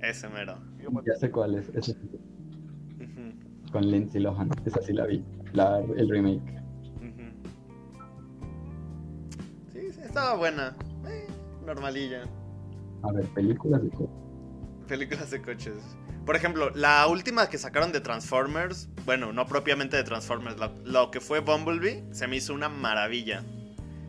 Ese 0.00 0.28
mero. 0.28 0.58
Ya 1.06 1.14
sé 1.16 1.30
cuál 1.30 1.56
es. 1.56 1.68
ese 1.74 1.96
con 3.70 3.90
Lindsay 3.90 4.20
Lohan. 4.20 4.50
Esa 4.64 4.80
sí 4.82 4.92
la 4.92 5.06
vi. 5.06 5.24
La, 5.52 5.80
el 5.80 6.08
remake. 6.08 6.58
Sí, 9.72 9.92
sí, 9.92 10.00
estaba 10.02 10.34
buena. 10.36 10.76
Eh, 11.06 11.26
normalilla. 11.64 12.22
A 13.02 13.12
ver, 13.12 13.26
películas 13.26 13.82
de 13.82 13.90
coches. 13.90 14.14
Películas 14.86 15.30
de 15.30 15.42
coches. 15.42 15.96
Por 16.24 16.36
ejemplo, 16.36 16.70
la 16.74 17.06
última 17.06 17.48
que 17.48 17.58
sacaron 17.58 17.92
de 17.92 18.00
Transformers, 18.00 18.88
bueno, 19.04 19.32
no 19.32 19.46
propiamente 19.46 19.96
de 19.96 20.04
Transformers, 20.04 20.58
lo, 20.58 20.74
lo 20.84 21.10
que 21.10 21.20
fue 21.20 21.40
Bumblebee, 21.40 22.04
se 22.12 22.26
me 22.26 22.36
hizo 22.36 22.54
una 22.54 22.68
maravilla. 22.68 23.44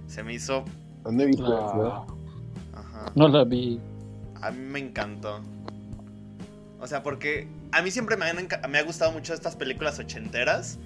Se 0.10 0.24
me 0.24 0.34
hizo... 0.34 0.66
No 1.10 1.24
he 1.24 1.28
visto. 1.28 1.45
Ah, 1.55 2.05
Ajá. 2.74 3.12
no 3.16 3.28
la 3.30 3.43
vi. 3.45 3.80
A 4.41 4.51
mí 4.51 4.60
me 4.66 4.80
encantó. 4.80 5.39
O 6.80 6.88
sea, 6.88 7.03
porque 7.03 7.47
a 7.72 7.82
mí 7.82 7.91
siempre 7.91 8.18
me, 8.18 8.26
han 8.26 8.47
me 8.70 8.78
ha 8.78 8.84
gustado 8.84 9.12
mucho 9.12 9.34
estas 9.34 9.55
películas 9.55 9.99
ochenteras 9.99 10.80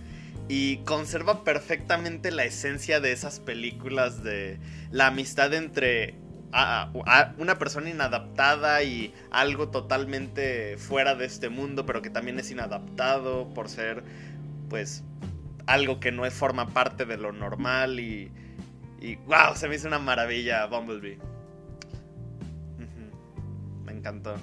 y 0.50 0.78
conserva 0.78 1.44
perfectamente 1.44 2.32
la 2.32 2.44
esencia 2.44 3.00
de 3.00 3.12
esas 3.12 3.40
películas 3.40 4.24
de 4.24 4.60
la 4.92 5.08
amistad 5.08 5.54
entre 5.54 6.16
a- 6.52 6.90
a- 7.08 7.34
una 7.38 7.58
persona 7.58 7.90
inadaptada 7.90 8.84
y 8.84 9.14
algo 9.32 9.70
totalmente 9.70 10.78
fuera 10.78 11.16
de 11.16 11.26
este 11.26 11.50
mundo, 11.50 11.86
pero 11.86 12.02
que 12.02 12.10
también 12.10 12.38
es 12.40 12.52
inadaptado 12.52 13.50
por 13.54 13.70
ser, 13.70 14.04
pues, 14.70 15.04
algo 15.66 16.00
que 16.00 16.12
no 16.12 16.30
forma 16.30 16.68
parte 16.70 17.06
de 17.06 17.18
lo 17.18 17.32
normal 17.32 18.00
y, 18.00 18.32
y 19.04 19.16
wow, 19.28 19.56
se 19.56 19.68
me 19.68 19.76
hizo 19.76 19.88
una 19.88 20.00
maravilla 20.00 20.66
Bumblebee. 20.68 21.20
Me 23.86 23.92
encantó. 23.92 24.36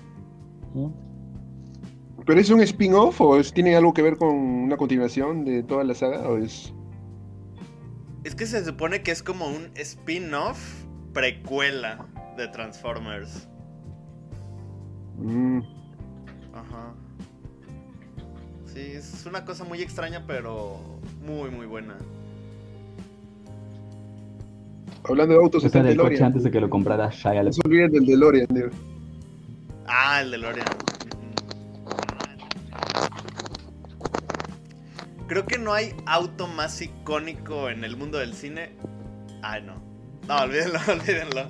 ¿Pero 2.26 2.40
es 2.40 2.50
un 2.50 2.60
spin-off 2.60 3.20
o 3.20 3.38
es- 3.38 3.52
tiene 3.52 3.74
algo 3.74 3.92
que 3.94 4.02
ver 4.02 4.16
con 4.16 4.28
una 4.36 4.76
continuación 4.76 5.44
de 5.44 5.62
toda 5.62 5.82
la 5.84 5.94
saga? 5.94 6.28
¿O 6.28 6.36
es... 6.38 6.72
Es 8.22 8.34
que 8.34 8.44
se 8.46 8.62
supone 8.64 9.02
que 9.02 9.10
es 9.10 9.22
como 9.22 9.46
un 9.48 9.70
spin-off 9.76 10.84
precuela 11.14 12.06
de 12.36 12.46
Transformers. 12.48 13.48
Mm, 15.16 15.60
Ajá. 16.54 16.94
Sí, 18.66 18.80
es 18.80 19.24
una 19.26 19.44
cosa 19.44 19.64
muy 19.64 19.80
extraña, 19.82 20.24
pero 20.26 20.78
muy, 21.24 21.50
muy 21.50 21.66
buena. 21.66 21.96
Hablando 25.04 25.34
de 25.34 25.40
autos, 25.40 25.62
sea, 25.62 25.80
el 25.82 25.96
coche 25.96 26.22
antes 26.22 26.42
de 26.42 26.50
que 26.50 26.60
lo 26.60 26.70
comprara 26.70 27.10
Shia 27.10 27.42
No 27.42 27.52
se 27.52 27.60
olviden 27.64 27.90
del 27.92 28.06
DeLorean, 28.06 28.46
tío. 28.48 28.70
Ah, 29.86 30.20
el 30.22 30.30
DeLorean. 30.30 30.66
Creo 35.26 35.46
que 35.46 35.58
no 35.58 35.72
hay 35.72 35.94
auto 36.06 36.48
más 36.48 36.82
icónico 36.82 37.70
en 37.70 37.84
el 37.84 37.96
mundo 37.96 38.18
del 38.18 38.34
cine. 38.34 38.72
Ay, 39.42 39.62
no. 39.62 39.74
No, 40.26 40.42
olvídenlo, 40.42 40.80
olvídenlo. 40.88 41.44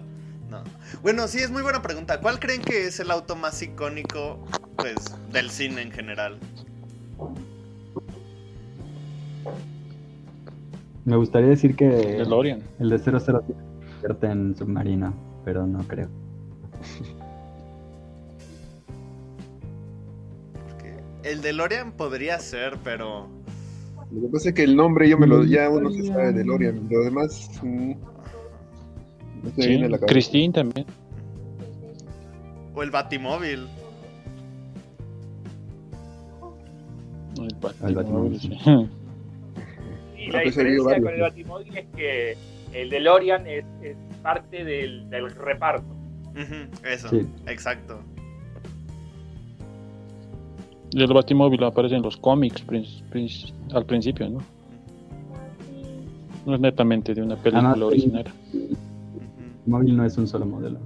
No. 0.51 0.65
Bueno, 1.03 1.29
sí, 1.29 1.39
es 1.39 1.51
muy 1.51 1.63
buena 1.63 1.81
pregunta. 1.81 2.21
¿Cuál 2.21 2.41
creen 2.41 2.61
que 2.61 2.87
es 2.87 3.01
el 3.01 3.11
auto 3.11 3.37
más 3.37 3.63
icónico, 3.63 4.45
pues, 4.77 4.97
del 5.31 5.51
cine 5.51 5.83
en 5.83 5.93
general? 5.93 6.39
Me 11.11 11.17
gustaría 11.17 11.49
decir 11.49 11.75
que 11.75 11.89
DeLorean. 11.89 12.63
el 12.79 12.89
de 12.89 12.99
007 13.01 13.19
se 13.21 13.33
convierte 13.33 14.27
en 14.29 14.55
submarino, 14.57 15.13
pero 15.45 15.67
no 15.67 15.81
creo. 15.89 16.09
El 21.25 21.43
DeLorean 21.43 21.91
podría 21.91 22.39
ser, 22.39 22.79
pero... 22.85 23.27
Lo 24.13 24.21
que 24.21 24.29
pasa 24.29 24.49
es 24.51 24.55
que 24.55 24.63
el 24.63 24.77
nombre 24.77 25.09
yo 25.09 25.19
me 25.19 25.27
lo, 25.27 25.43
ya 25.45 25.69
uno 25.69 25.91
se 25.91 26.05
sabe 26.07 26.27
de 26.27 26.33
DeLorean. 26.35 26.87
Lo 26.89 27.01
demás 27.03 27.51
mm, 27.61 27.91
no 29.43 29.51
se 29.57 29.63
Sí, 29.63 29.69
viene 29.69 29.87
a 29.87 29.89
la 29.89 29.99
cabeza. 29.99 30.13
Christine 30.13 30.53
también. 30.53 30.87
O 32.73 32.83
el 32.85 32.93
Batimóvil. 32.93 33.67
El 37.37 37.49
El 37.89 37.95
Batimóvil, 37.97 37.97
Batimóvil, 37.97 38.41
sí. 38.41 39.00
Y 40.21 40.29
Ah, 40.29 40.33
la 40.35 40.41
diferencia 40.43 40.85
varios, 40.85 41.05
con 41.05 41.15
el. 41.15 41.21
Batimóvil 41.21 41.77
es 41.79 41.87
que 41.97 42.37
el 42.73 42.91
DeLorean 42.91 43.47
es, 43.47 43.65
es 43.83 43.97
parte 44.23 44.65
del, 44.65 45.09
del 45.11 45.31
reparto. 45.35 45.87
Eso, 46.85 47.09
Sí. 47.09 47.27
exacto. 47.47 48.01
Y 50.93 51.03
el 51.03 51.13
Batimóvil 51.13 51.63
aparece 51.65 51.95
en 51.97 52.03
los 52.03 52.17
cómics 52.17 52.65
al 53.73 53.87
principio, 53.87 54.29
¿no? 54.29 54.39
No 56.47 56.55
es 56.55 56.61
netamente 56.61 57.15
de 57.15 57.23
una 57.23 57.37
película 57.37 57.71
Además, 57.71 57.89
original. 57.89 58.25
El 58.53 58.77
móvil 59.67 59.97
no 59.97 60.05
es 60.05 60.17
un 60.19 60.27
solo 60.27 60.47
modelo. 60.47 60.79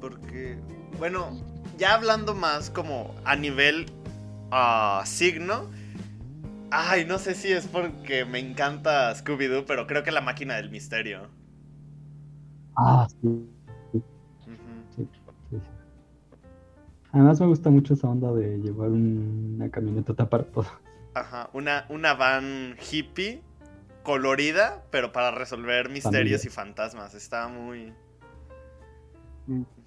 Porque, 0.00 0.56
bueno, 0.98 1.30
ya 1.78 1.94
hablando 1.94 2.34
más 2.34 2.70
como 2.70 3.14
a 3.24 3.34
nivel 3.36 3.86
ah, 4.50 5.02
signo. 5.04 5.70
Ay, 6.76 7.04
no 7.04 7.18
sé 7.18 7.34
si 7.36 7.52
es 7.52 7.68
porque 7.68 8.24
me 8.24 8.40
encanta 8.40 9.14
Scooby-Doo, 9.14 9.64
pero 9.64 9.86
creo 9.86 10.02
que 10.02 10.10
la 10.10 10.20
máquina 10.20 10.56
del 10.56 10.70
misterio. 10.70 11.28
Ah, 12.76 13.06
sí. 13.08 13.28
Ujú. 13.28 14.56
sí, 14.96 15.08
sí. 15.50 15.56
Además 17.12 17.40
me 17.40 17.46
gusta 17.46 17.70
mucho 17.70 17.94
esa 17.94 18.08
onda 18.08 18.32
de 18.32 18.58
llevar 18.58 18.88
un- 18.90 19.52
una 19.54 19.70
camioneta 19.70 20.28
para 20.28 20.42
todo. 20.44 20.66
Ajá, 21.14 21.48
una, 21.52 21.86
una 21.90 22.14
van 22.14 22.76
hippie 22.90 23.40
colorida, 24.02 24.82
pero 24.90 25.12
para 25.12 25.30
resolver 25.30 25.88
misterios 25.90 26.40
Familia. 26.42 26.48
y 26.48 26.48
fantasmas. 26.50 27.14
Está 27.14 27.46
muy... 27.46 27.92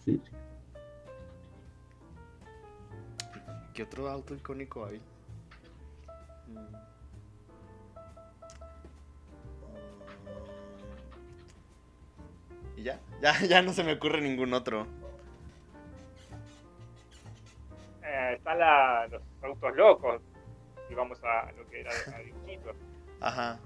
Sí. 0.05 0.21
¿Qué 3.73 3.83
otro 3.83 4.07
auto 4.09 4.33
icónico 4.33 4.85
hay? 4.85 5.01
Mm. 6.47 6.76
¿Y 12.78 12.84
ya? 12.84 12.99
ya? 13.21 13.34
Ya 13.49 13.61
no 13.61 13.73
se 13.73 13.84
me 13.84 13.93
ocurre 13.93 14.21
ningún 14.21 14.53
otro. 14.53 14.88
Eh, 18.03 18.34
están 18.38 18.59
la- 18.59 19.07
los 19.11 19.21
autos 19.43 19.75
locos, 19.75 20.21
y 20.89 20.93
vamos 20.93 21.19
a 21.23 21.51
lo 21.51 21.67
que 21.69 21.82
era 21.82 21.91
a 22.15 22.19
dibujitos. 22.19 22.75
Ajá. 23.19 23.59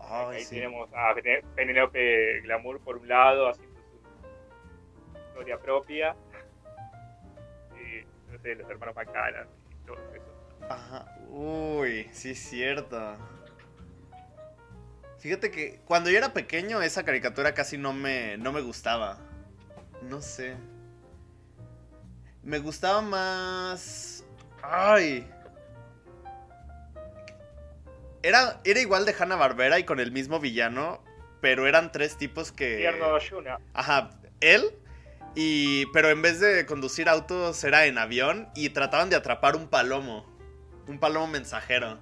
Ay, 0.00 0.36
Ahí 0.38 0.44
sí. 0.44 0.54
tenemos 0.56 0.88
a 0.94 1.14
Pene- 1.14 1.42
Penelope 1.54 2.40
Glamour 2.42 2.80
por 2.80 2.96
un 2.96 3.08
lado, 3.08 3.50
haciendo 3.50 3.76
su 5.12 5.18
historia 5.28 5.58
propia. 5.58 6.16
Y, 7.76 8.04
no 8.32 8.38
sé, 8.38 8.54
los 8.56 8.68
hermanos 8.70 8.94
Macana 8.96 9.46
y 9.70 9.86
todo 9.86 9.96
eso. 10.14 10.66
Ajá. 10.68 11.06
Uy, 11.28 12.08
sí 12.12 12.30
es 12.30 12.38
cierto. 12.38 13.16
Fíjate 15.18 15.50
que 15.50 15.80
cuando 15.84 16.10
yo 16.10 16.18
era 16.18 16.32
pequeño 16.32 16.82
esa 16.82 17.04
caricatura 17.04 17.54
casi 17.54 17.78
no 17.78 17.92
me, 17.92 18.36
no 18.38 18.52
me 18.52 18.60
gustaba. 18.60 19.18
No 20.02 20.20
sé. 20.20 20.56
Me 22.42 22.58
gustaba 22.58 23.02
más... 23.02 24.24
Ay. 24.62 25.28
Era, 28.22 28.60
era 28.64 28.80
igual 28.80 29.04
de 29.04 29.14
Hanna 29.18 29.36
Barbera 29.36 29.78
y 29.78 29.84
con 29.84 30.00
el 30.00 30.12
mismo 30.12 30.40
villano, 30.40 31.02
pero 31.40 31.66
eran 31.66 31.92
tres 31.92 32.16
tipos 32.16 32.52
que... 32.52 32.76
Tierno. 32.76 33.06
Ajá, 33.72 34.10
él. 34.40 34.74
Y. 35.36 35.86
Pero 35.92 36.08
en 36.08 36.22
vez 36.22 36.40
de 36.40 36.64
conducir 36.66 37.08
autos, 37.08 37.62
era 37.62 37.84
en 37.84 37.98
avión. 37.98 38.48
Y 38.56 38.70
trataban 38.70 39.10
de 39.10 39.16
atrapar 39.16 39.54
un 39.54 39.68
palomo. 39.68 40.26
Un 40.88 40.98
palomo 40.98 41.28
mensajero. 41.28 41.98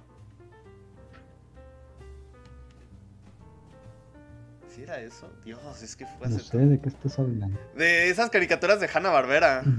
Era 4.85 4.99
eso? 4.99 5.29
Dios, 5.43 5.81
es 5.83 5.95
que 5.95 6.05
fue 6.05 6.27
No 6.29 6.35
hace. 6.35 6.45
sé 6.45 6.57
de 6.57 6.79
qué 6.79 6.89
estás 6.89 7.17
hablando. 7.19 7.57
De 7.75 8.09
esas 8.09 8.29
caricaturas 8.29 8.79
de 8.79 8.89
Hanna 8.93 9.09
Barbera. 9.09 9.63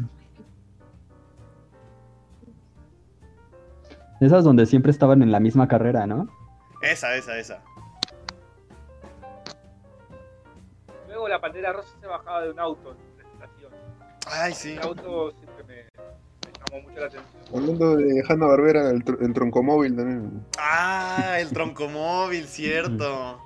Esas 4.20 4.44
donde 4.44 4.64
siempre 4.66 4.90
estaban 4.90 5.22
en 5.22 5.30
la 5.30 5.40
misma 5.40 5.68
carrera, 5.68 6.06
¿no? 6.06 6.26
Esa, 6.80 7.14
esa, 7.16 7.38
esa. 7.38 7.62
Luego 11.06 11.28
la 11.28 11.38
Pantera 11.40 11.72
Rosa 11.72 11.90
se 12.00 12.06
bajaba 12.06 12.42
de 12.42 12.50
un 12.50 12.58
auto 12.58 12.92
en 12.92 13.26
una 13.36 13.44
estación. 13.44 13.72
Ay, 14.26 14.54
sí. 14.54 14.72
El 14.72 14.80
auto 14.80 15.32
siempre 15.32 15.64
me, 15.64 15.74
me 16.46 16.52
llamó 16.58 16.88
mucho 16.88 17.00
la 17.00 17.06
atención. 17.06 17.32
Hablando 17.54 17.96
de 17.96 18.24
Hanna 18.26 18.46
Barbera, 18.46 18.90
el, 18.90 19.04
tr- 19.04 19.22
el 19.22 19.32
troncomóvil 19.34 19.94
también. 19.96 20.46
Ah, 20.58 21.36
el 21.38 21.50
troncomóvil, 21.50 22.46
cierto. 22.46 23.42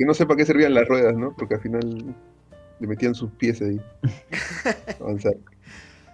Que 0.00 0.06
no 0.06 0.14
sé 0.14 0.24
para 0.24 0.38
qué 0.38 0.46
servían 0.46 0.72
las 0.72 0.88
ruedas, 0.88 1.14
¿no? 1.14 1.34
Porque 1.36 1.56
al 1.56 1.60
final 1.60 2.14
le 2.78 2.86
metían 2.86 3.14
sus 3.14 3.30
pies 3.32 3.60
ahí. 3.60 3.78
Avanzar. 5.00 5.34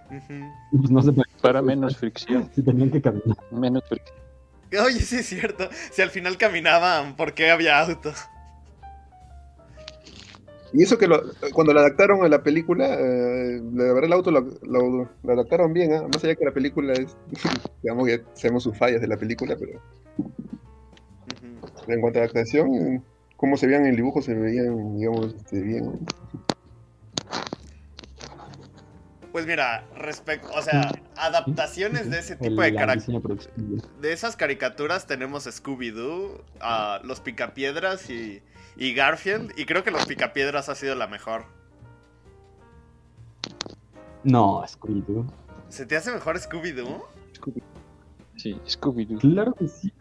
Pues 0.09 0.91
no 0.91 1.01
sé. 1.01 1.13
Para 1.41 1.61
menos 1.61 1.95
fricción. 1.95 2.49
Si 2.53 2.61
tenían 2.61 2.91
que 2.91 3.01
caminar. 3.01 3.37
Menos 3.49 3.85
fricción. 3.87 4.17
Oye, 4.85 4.99
sí 4.99 5.15
es 5.15 5.25
cierto. 5.27 5.69
Si 5.93 6.01
al 6.01 6.09
final 6.09 6.35
caminaban, 6.37 7.15
¿por 7.15 7.33
qué 7.33 7.49
había 7.49 7.79
autos? 7.79 8.17
Y 10.73 10.83
eso 10.83 10.97
que 10.97 11.07
lo- 11.07 11.21
cuando 11.53 11.71
lo 11.73 11.79
adaptaron 11.79 12.25
a 12.25 12.27
la 12.27 12.43
película, 12.43 12.93
eh, 12.93 13.61
la 13.73 13.85
verdad 13.85 14.03
el 14.03 14.11
auto 14.13 14.31
lo, 14.31 14.41
lo- 14.63 15.09
lo 15.23 15.31
adaptaron 15.33 15.71
bien, 15.71 15.93
¿ah? 15.93 16.05
más 16.13 16.21
allá 16.25 16.35
que 16.35 16.43
la 16.43 16.51
película 16.51 16.91
es, 16.91 17.15
digamos 17.83 18.05
que 18.05 18.21
sabemos 18.33 18.63
sus 18.63 18.77
fallas 18.77 18.99
de 18.99 19.07
la 19.07 19.15
película, 19.15 19.55
pero 19.57 19.79
en 21.87 22.01
cuanto 22.01 22.19
a 22.19 22.23
la 22.23 22.25
actuación, 22.25 22.75
eh, 22.75 23.01
cómo 23.37 23.55
se 23.55 23.67
veían 23.67 23.83
en 23.83 23.91
el 23.91 23.95
dibujo, 23.95 24.21
se 24.21 24.33
veían, 24.33 24.97
digamos, 24.97 25.35
este, 25.35 25.61
bien. 25.61 25.99
Pues 29.31 29.45
mira, 29.45 29.85
respecto, 29.95 30.49
o 30.55 30.61
sea, 30.63 30.91
adaptaciones 31.15 32.09
de 32.09 32.19
ese 32.19 32.35
tipo 32.35 32.59
de 32.59 32.71
diseño 32.71 33.21
de 34.01 34.11
esas 34.11 34.35
caricaturas 34.35 35.05
tenemos 35.05 35.45
Scooby-Doo, 35.45 36.43
a 36.59 37.01
los 37.03 37.19
Picapiedras 37.21 38.09
y, 38.09 38.41
y 38.75 38.93
Garfield. 38.95 39.51
Y 39.55 39.65
creo 39.65 39.83
que 39.83 39.91
los 39.91 40.07
Picapiedras 40.07 40.69
ha 40.69 40.75
sido 40.75 40.95
la 40.95 41.05
mejor. 41.05 41.45
No, 44.23 44.63
Scooby-Doo. 44.63 45.31
¿Se 45.69 45.85
te 45.85 45.95
hace 45.95 46.11
mejor 46.11 46.39
Scooby-Doo? 46.39 47.05
Sí, 48.37 48.59
Scooby-Doo. 48.65 49.19
Claro 49.19 49.53
que 49.53 49.67
sí. 49.67 49.93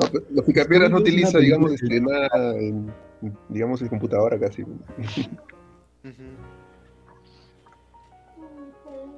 No. 0.00 0.06
No, 0.06 0.12
pero 0.12 0.24
los 0.30 0.44
picapiedras 0.44 0.90
no 0.90 0.98
utiliza, 0.98 1.38
digamos, 1.38 1.72
este, 1.72 2.00
nada, 2.00 2.56
en, 2.56 2.92
digamos, 3.48 3.82
en 3.82 3.88
computadora 3.88 4.38
casi. 4.38 4.64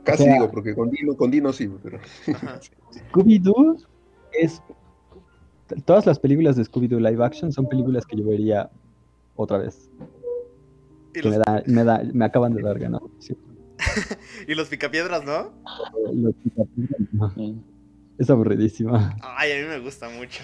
Casi 0.05 0.23
O 0.23 0.27
sea- 0.27 0.35
digo, 0.35 0.51
porque 0.51 0.75
con 0.75 0.91
Dino, 0.91 1.17
con 1.17 1.31
Dino 1.31 1.53
sí, 1.53 1.71
pero... 1.83 1.99
Scooby-Doo 3.13 3.77
es. 4.33 4.63
Todas 5.85 6.05
las 6.07 6.19
películas 6.19 6.57
de 6.57 6.65
Scooby-Doo 6.65 6.99
live 6.99 7.25
action 7.25 7.53
son 7.53 7.69
películas 7.69 8.05
que 8.05 8.17
yo 8.17 8.25
vería 8.25 8.71
otra 9.37 9.59
vez. 9.59 9.89
Que 11.15 11.23
me, 11.23 11.39
da, 11.39 11.63
me, 11.67 11.85
da, 11.85 12.03
me 12.13 12.25
acaban 12.25 12.55
de 12.55 12.63
dar 12.63 12.79
ganas. 12.79 13.03
Sí. 13.19 13.37
y 14.49 14.55
los 14.55 14.69
Picapiedras, 14.69 15.25
¿no? 15.25 15.53
Los 16.13 16.35
picapiedras, 16.35 17.37
no. 17.37 17.72
Es 18.19 18.31
aburridísima. 18.31 19.17
Ay, 19.23 19.53
a 19.53 19.63
mí 19.63 19.69
me 19.69 19.79
gusta 19.81 20.09
mucho. 20.09 20.43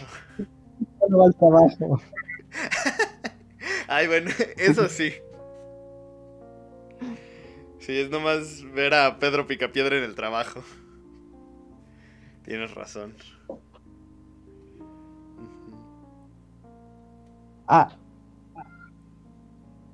No 1.08 1.18
va 1.18 1.26
al 1.26 1.36
trabajo. 1.36 2.00
Ay, 3.88 4.06
bueno, 4.06 4.30
eso 4.56 4.88
sí. 4.88 5.12
Sí, 7.78 7.98
es 7.98 8.10
nomás 8.10 8.64
ver 8.74 8.94
a 8.94 9.18
Pedro 9.18 9.46
Picapiedra 9.46 9.96
en 9.96 10.04
el 10.04 10.14
trabajo. 10.14 10.62
Tienes 12.44 12.74
razón. 12.74 13.14
Ah. 17.66 17.96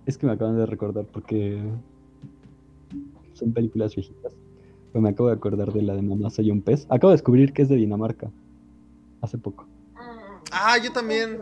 Es 0.07 0.19
que 0.19 0.27
me 0.27 0.33
acaban 0.33 0.57
de 0.57 0.67
recordar 0.67 1.07
porque 1.07 1.63
son 3.33 3.53
películas 3.53 3.95
viejitas. 3.95 4.33
Pero 4.95 5.03
me 5.03 5.09
acabo 5.09 5.29
de 5.29 5.35
acordar 5.35 5.73
de 5.73 5.83
la 5.83 5.97
de 5.97 6.03
Mamá 6.03 6.31
Soy 6.31 6.53
un 6.53 6.63
pez. 6.63 6.87
Acabo 6.89 7.11
de 7.11 7.15
descubrir 7.17 7.53
que 7.53 7.63
es 7.63 7.69
de 7.69 7.75
Dinamarca. 7.75 8.31
Hace 9.21 9.39
poco. 9.39 9.67
Ah, 10.53 10.77
yo 10.81 10.93
también. 10.93 11.37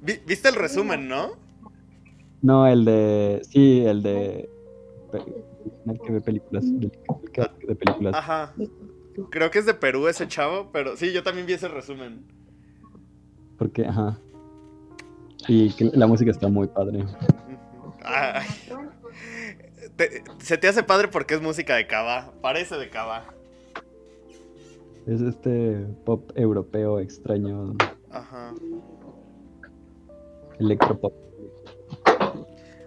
Vi- 0.00 0.18
¿Viste 0.26 0.48
el 0.48 0.56
resumen, 0.56 1.06
no? 1.06 1.28
No, 2.40 2.66
el 2.66 2.84
de. 2.84 3.40
Sí, 3.48 3.84
el 3.86 4.02
de. 4.02 4.50
El 5.86 6.00
que 6.00 6.12
ve 6.12 6.20
películas. 6.22 6.64
el 6.64 6.90
que 7.32 7.66
ve 7.68 7.76
películas. 7.76 8.16
Ajá. 8.16 8.52
Creo 9.30 9.52
que 9.52 9.60
es 9.60 9.66
de 9.66 9.74
Perú 9.74 10.08
ese 10.08 10.26
chavo, 10.26 10.70
pero 10.72 10.96
sí, 10.96 11.12
yo 11.12 11.22
también 11.22 11.46
vi 11.46 11.52
ese 11.52 11.68
resumen. 11.68 12.24
Porque, 13.58 13.86
ajá. 13.86 14.18
Y 15.46 15.70
que 15.74 15.84
la 15.94 16.08
música 16.08 16.32
está 16.32 16.48
muy 16.48 16.66
padre. 16.66 17.04
Ay. 18.04 18.44
Te- 19.96 20.22
se 20.40 20.56
te 20.58 20.68
hace 20.68 20.82
padre 20.82 21.08
porque 21.08 21.34
es 21.34 21.40
música 21.42 21.76
de 21.76 21.86
Cava. 21.86 22.32
Parece 22.40 22.76
de 22.76 22.88
Cava. 22.90 23.34
Es 25.06 25.20
este 25.20 25.86
pop 26.04 26.30
europeo 26.34 27.00
extraño. 27.00 27.74
Ajá. 28.10 28.54
Electropop. 30.58 31.12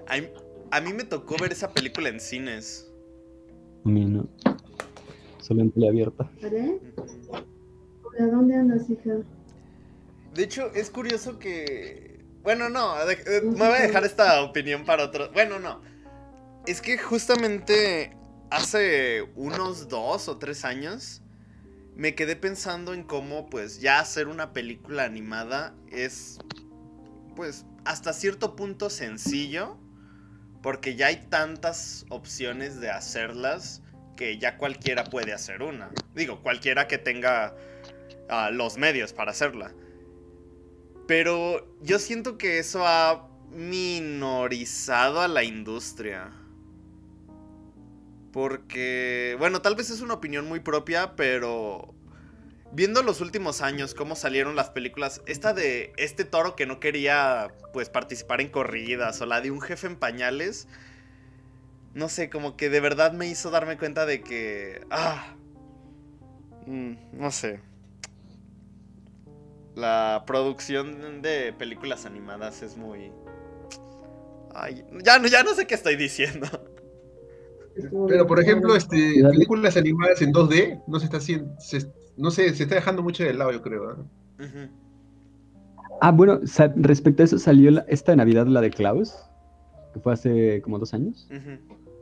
A 0.08 0.18
mí, 0.18 0.28
a 0.72 0.82
mí 0.82 0.94
me 0.94 1.04
tocó 1.04 1.36
ver 1.42 1.52
esa 1.52 1.72
película 1.72 2.10
en 2.10 2.20
cines. 2.20 2.92
A 3.86 3.90
mí 3.90 4.06
no. 4.06 4.28
Solo 5.40 5.62
en 5.62 5.72
tele 5.72 5.90
abierta. 5.90 6.32
¿Haré? 6.44 6.80
Ujú. 6.98 7.36
¿A 8.18 8.24
dónde 8.28 8.56
andas, 8.56 8.90
hija? 8.90 9.18
De 10.34 10.44
hecho, 10.44 10.72
es 10.74 10.90
curioso 10.90 11.38
que. 11.38 12.24
Bueno, 12.44 12.70
no, 12.70 12.96
de- 13.06 13.14
eh, 13.14 13.42
me 13.44 13.52
voy 13.68 13.78
a 13.78 13.82
dejar 13.82 14.06
esta 14.06 14.42
opinión 14.44 14.86
para 14.86 15.04
otro. 15.06 15.32
Bueno, 15.34 15.60
no. 15.60 15.82
Es 16.68 16.82
que 16.82 16.98
justamente 16.98 18.18
hace 18.50 19.22
unos 19.36 19.88
dos 19.88 20.28
o 20.28 20.38
tres 20.38 20.66
años 20.66 21.22
me 21.96 22.16
quedé 22.16 22.36
pensando 22.36 22.94
en 22.94 23.04
cómo, 23.04 23.48
pues, 23.50 23.82
ya 23.82 24.00
hacer 24.00 24.28
una 24.28 24.52
película 24.52 25.04
animada 25.04 25.76
es, 25.92 26.40
pues, 27.36 27.66
hasta 27.86 28.14
cierto 28.14 28.56
punto 28.56 28.90
sencillo. 28.90 29.78
Porque 30.64 30.96
ya 30.96 31.08
hay 31.08 31.28
tantas 31.30 32.08
opciones 32.10 32.80
de 32.80 32.90
hacerlas 32.90 33.84
que 34.18 34.40
ya 34.40 34.58
cualquiera 34.58 35.04
puede 35.04 35.34
hacer 35.34 35.62
una. 35.62 35.92
Digo, 36.16 36.42
cualquiera 36.42 36.88
que 36.88 36.98
tenga 36.98 37.56
ah, 38.30 38.50
los 38.52 38.78
medios 38.78 39.14
para 39.14 39.30
hacerla. 39.30 39.72
Pero 41.08 41.78
yo 41.82 42.00
siento 42.00 42.40
que 42.40 42.58
eso 42.58 42.88
ha 42.88 43.30
minorizado 43.52 45.22
a 45.22 45.28
la 45.28 45.44
industria. 45.44 46.32
Porque, 48.36 49.38
bueno, 49.40 49.62
tal 49.62 49.78
vez 49.78 49.90
es 49.90 50.02
una 50.02 50.16
opinión 50.16 50.46
muy 50.46 50.60
propia, 50.60 51.16
pero 51.16 51.96
viendo 52.74 53.02
los 53.02 53.22
últimos 53.22 53.62
años 53.62 53.94
cómo 53.94 54.18
salieron 54.18 54.58
las 54.58 54.72
películas, 54.72 55.22
esta 55.26 55.54
de 55.54 55.94
este 55.96 56.26
toro 56.26 56.54
que 56.54 56.66
no 56.66 56.82
quería 56.82 57.54
pues 57.72 57.88
participar 57.88 58.42
en 58.42 58.50
corridas 58.50 59.22
o 59.22 59.26
la 59.26 59.40
de 59.40 59.52
un 59.52 59.62
jefe 59.62 59.88
en 59.88 59.96
pañales, 59.96 60.68
no 61.94 62.10
sé, 62.10 62.30
como 62.30 62.58
que 62.58 62.70
de 62.70 62.82
verdad 62.82 63.14
me 63.14 63.26
hizo 63.26 63.52
darme 63.52 63.78
cuenta 63.78 64.06
de 64.06 64.20
que 64.22 64.86
ah 64.90 65.38
mm, 66.66 66.96
no 67.14 67.32
sé. 67.32 67.62
La 69.76 70.26
producción 70.28 71.22
de 71.22 71.54
películas 71.54 72.06
animadas 72.06 72.64
es 72.64 72.76
muy 72.76 73.14
Ay, 74.54 74.84
ya 75.06 75.26
ya 75.26 75.44
no 75.44 75.54
sé 75.54 75.68
qué 75.68 75.76
estoy 75.76 75.96
diciendo. 75.96 76.75
Pero, 78.08 78.26
por 78.26 78.40
ejemplo, 78.40 78.76
este, 78.76 79.22
películas 79.30 79.76
animadas 79.78 80.22
en 80.22 80.32
2D 80.32 80.82
no 80.88 81.00
se 81.00 81.06
está 81.06 81.18
haciendo, 81.18 81.54
se- 81.60 81.92
no 82.16 82.32
sé, 82.32 82.54
se 82.56 82.64
está 82.64 82.76
dejando 82.76 83.04
mucho 83.04 83.24
de 83.24 83.34
lado, 83.34 83.52
yo 83.52 83.62
creo. 83.62 83.92
¿eh? 83.92 84.70
Ah, 86.02 86.12
bueno, 86.12 86.40
respecto 86.76 87.24
a 87.24 87.26
eso 87.26 87.38
salió 87.38 87.72
la- 87.72 87.86
esta 87.88 88.16
Navidad 88.16 88.48
la 88.48 88.62
de 88.62 88.70
Klaus, 88.70 89.14
que 89.94 90.00
fue 90.00 90.14
hace 90.14 90.62
como 90.62 90.80
dos 90.80 90.94
años. 90.94 91.28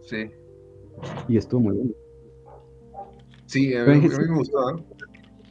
Sí, 0.04 0.30
y 1.28 1.38
estuvo 1.38 1.62
muy 1.62 1.76
bueno. 1.76 1.92
sí, 3.46 3.74
a 3.76 3.86
mí, 3.86 3.92
a 4.06 4.20
me 4.20 4.36
gustó. 4.38 4.78
¿eh? 4.78 4.84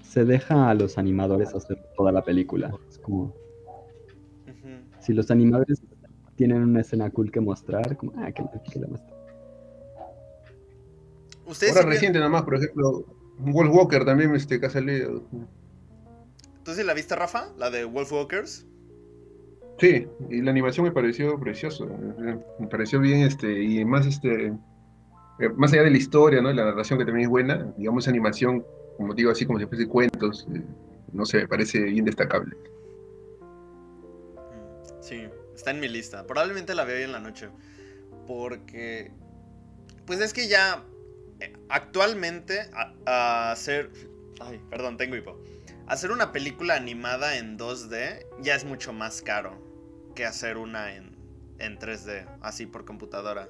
Se 0.02 0.24
deja 0.24 0.68
a 0.68 0.74
los 0.74 0.98
animadores 0.98 1.54
hacer 1.54 1.78
toda 1.96 2.12
la 2.12 2.22
película. 2.22 2.72
Es 2.88 2.98
como, 2.98 3.34
si 5.00 5.12
los 5.12 5.30
animadores 5.30 5.80
tienen 6.36 6.62
una 6.62 6.80
escena 6.82 7.10
cool 7.10 7.30
que 7.30 7.40
mostrar, 7.40 7.96
como, 7.96 8.12
ah, 8.18 8.30
que, 8.30 8.44
que 8.70 8.78
la 8.78 8.88
muestren. 8.88 9.11
Ustedes 11.46 11.76
Ahora 11.76 11.88
reciente 11.88 12.18
nomás, 12.18 12.42
por 12.42 12.56
ejemplo, 12.56 13.04
Wolf 13.38 13.74
Walker 13.74 14.04
también 14.04 14.34
este, 14.34 14.60
que 14.60 14.66
ha 14.66 14.70
salido. 14.70 15.22
¿Tú 16.64 16.74
sí 16.74 16.84
la 16.84 16.94
viste, 16.94 17.16
Rafa? 17.16 17.52
La 17.58 17.70
de 17.70 17.84
Wolfwalkers. 17.84 18.66
Sí, 19.78 20.06
y 20.30 20.42
la 20.42 20.50
animación 20.52 20.86
me 20.86 20.92
pareció 20.92 21.38
precioso, 21.40 21.88
eh, 21.88 22.38
me 22.58 22.66
pareció 22.68 23.00
bien, 23.00 23.22
este, 23.22 23.62
y 23.62 23.84
más, 23.84 24.06
este, 24.06 24.48
eh, 25.40 25.48
más 25.56 25.72
allá 25.72 25.82
de 25.82 25.90
la 25.90 25.96
historia, 25.96 26.40
¿no? 26.40 26.52
La 26.52 26.66
narración 26.66 26.98
que 26.98 27.04
también 27.04 27.24
es 27.24 27.30
buena, 27.30 27.72
digamos, 27.76 28.06
animación, 28.06 28.64
como 28.96 29.14
digo, 29.14 29.32
así 29.32 29.44
como 29.44 29.58
si 29.58 29.66
fuese 29.66 29.88
cuentos, 29.88 30.46
eh, 30.54 30.62
no 31.12 31.24
sé, 31.24 31.38
me 31.38 31.48
parece 31.48 31.80
bien 31.80 32.04
destacable. 32.04 32.54
Mm, 34.36 35.02
Sí, 35.02 35.24
está 35.54 35.72
en 35.72 35.80
mi 35.80 35.88
lista. 35.88 36.26
Probablemente 36.26 36.74
la 36.74 36.84
veo 36.84 36.98
hoy 36.98 37.02
en 37.02 37.12
la 37.12 37.18
noche. 37.20 37.48
Porque. 38.28 39.10
Pues 40.06 40.20
es 40.20 40.32
que 40.32 40.46
ya. 40.46 40.84
Actualmente. 41.68 42.60
a- 42.74 42.94
a 43.06 43.52
hacer. 43.52 43.90
Ay, 44.40 44.60
perdón, 44.70 44.96
tengo 44.96 45.16
hipo. 45.16 45.40
Hacer 45.86 46.10
una 46.12 46.32
película 46.32 46.74
animada 46.76 47.36
en 47.38 47.56
2D 47.58 48.26
ya 48.40 48.54
es 48.54 48.64
mucho 48.64 48.92
más 48.92 49.20
caro 49.22 49.60
que 50.14 50.24
hacer 50.24 50.56
una 50.56 50.94
en, 50.96 51.16
en 51.58 51.78
3D, 51.78 52.26
así 52.40 52.66
por 52.66 52.84
computadora. 52.84 53.48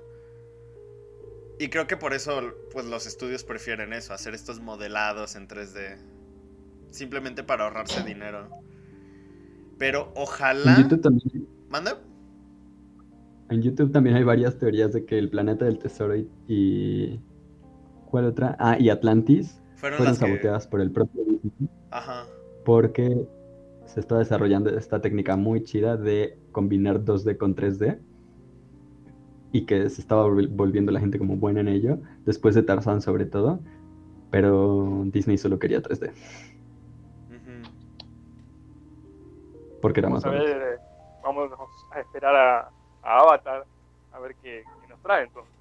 Y 1.58 1.68
creo 1.68 1.86
que 1.86 1.96
por 1.96 2.14
eso 2.14 2.40
pues 2.72 2.86
los 2.86 3.06
estudios 3.06 3.44
prefieren 3.44 3.92
eso, 3.92 4.12
hacer 4.14 4.34
estos 4.34 4.60
modelados 4.60 5.36
en 5.36 5.46
3D. 5.48 5.98
Simplemente 6.90 7.42
para 7.44 7.64
ahorrarse 7.64 8.02
dinero. 8.02 8.48
Pero 9.78 10.12
ojalá... 10.16 10.76
En 10.76 10.82
YouTube 10.82 11.00
también 11.00 11.48
¿Manda? 11.68 12.00
En 13.50 13.62
YouTube 13.62 13.92
también 13.92 14.16
hay 14.16 14.24
varias 14.24 14.58
teorías 14.58 14.92
de 14.92 15.04
que 15.04 15.18
el 15.18 15.28
planeta 15.30 15.64
del 15.66 15.78
tesoro 15.78 16.16
y, 16.16 16.28
y- 16.48 17.20
¿cuál 18.12 18.26
otra? 18.26 18.54
Ah, 18.60 18.76
y 18.78 18.90
Atlantis 18.90 19.58
Fueron, 19.76 19.96
fueron 19.96 20.12
las 20.12 20.18
que... 20.18 20.26
saboteadas 20.26 20.66
por 20.68 20.80
el 20.82 20.92
propio 20.92 21.24
Disney 21.24 21.68
Ajá. 21.90 22.26
porque 22.64 23.26
se 23.86 24.00
está 24.00 24.18
desarrollando 24.18 24.70
esta 24.70 25.00
técnica 25.00 25.34
muy 25.36 25.64
chida 25.64 25.96
de 25.96 26.38
combinar 26.52 27.04
2D 27.04 27.36
con 27.38 27.54
3D 27.56 27.98
y 29.50 29.64
que 29.66 29.88
se 29.88 30.00
estaba 30.02 30.26
volvi- 30.26 30.48
volviendo 30.54 30.92
la 30.92 31.00
gente 31.00 31.18
como 31.18 31.36
buena 31.36 31.60
en 31.60 31.68
ello, 31.68 31.98
después 32.26 32.54
de 32.54 32.62
Tarzán 32.62 33.00
sobre 33.00 33.24
todo, 33.26 33.60
pero 34.30 35.02
Disney 35.06 35.36
solo 35.38 35.58
quería 35.58 35.82
3D, 35.82 36.12
Ujú. 37.30 37.70
porque 39.80 40.00
era 40.00 40.08
más 40.10 40.22
Vamos 40.22 40.40
a 40.40 40.44
ver, 40.44 40.74
eh, 40.74 40.78
vamos 41.22 41.50
a 41.90 42.00
esperar 42.00 42.34
a, 42.36 42.58
a 43.02 43.18
Avatar 43.20 43.66
a 44.12 44.18
ver 44.20 44.34
qué, 44.42 44.62
qué 44.80 44.88
nos 44.88 45.00
trae 45.00 45.24
entonces. 45.24 45.52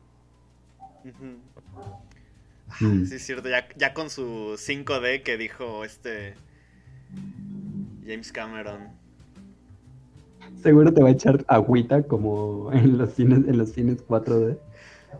Ujú. 1.03 1.39
Mm. 2.79 3.05
Sí, 3.05 3.15
es 3.15 3.25
cierto, 3.25 3.49
ya, 3.49 3.67
ya 3.77 3.93
con 3.93 4.09
su 4.09 4.55
5D 4.57 5.23
que 5.23 5.37
dijo 5.37 5.83
este 5.83 6.35
James 8.05 8.31
Cameron. 8.31 8.89
Seguro 10.61 10.93
te 10.93 11.01
va 11.01 11.09
a 11.09 11.11
echar 11.11 11.43
agüita 11.47 12.03
como 12.03 12.71
en 12.73 12.97
los 12.97 13.13
cines, 13.13 13.47
en 13.47 13.57
los 13.57 13.71
cines 13.71 14.05
4D 14.07 14.57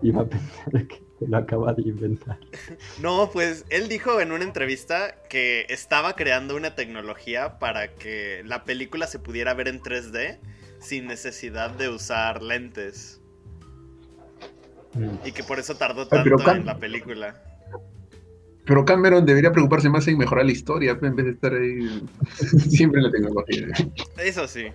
y 0.02 0.12
va 0.12 0.22
a 0.22 0.26
pensar 0.26 0.88
que 0.88 1.12
que 1.22 1.28
lo 1.28 1.38
acaba 1.38 1.74
de 1.74 1.84
inventar. 1.84 2.40
No, 3.00 3.30
pues 3.32 3.66
él 3.70 3.88
dijo 3.88 4.22
en 4.22 4.32
una 4.32 4.44
entrevista 4.44 5.16
que 5.30 5.68
estaba 5.70 6.16
creando 6.16 6.56
una 6.56 6.74
tecnología 6.74 7.60
para 7.60 7.94
que 7.94 8.42
la 8.44 8.64
película 8.64 9.06
se 9.06 9.20
pudiera 9.20 9.54
ver 9.54 9.68
en 9.68 9.82
3D 9.82 10.40
sin 10.80 11.06
necesidad 11.06 11.70
de 11.72 11.90
usar 11.90 12.42
lentes. 12.42 13.21
Mm. 14.94 15.26
Y 15.26 15.32
que 15.32 15.44
por 15.44 15.60
eso 15.60 15.76
tardó 15.76 16.08
tanto 16.08 16.52
en 16.52 16.66
la 16.66 16.78
película. 16.78 17.36
Pero 18.66 18.86
Cameron 18.86 19.26
debería 19.26 19.52
preocuparse 19.52 19.90
más 19.90 20.08
en 20.08 20.18
mejorar 20.18 20.46
la 20.46 20.52
historia, 20.52 20.98
en 21.02 21.16
vez 21.16 21.26
de 21.26 21.32
estar 21.32 21.54
ahí 21.54 22.08
siempre 22.70 23.00
en 23.00 23.06
la 23.06 23.12
tecnología. 23.12 23.68
Eso 24.18 24.48
sí. 24.48 24.68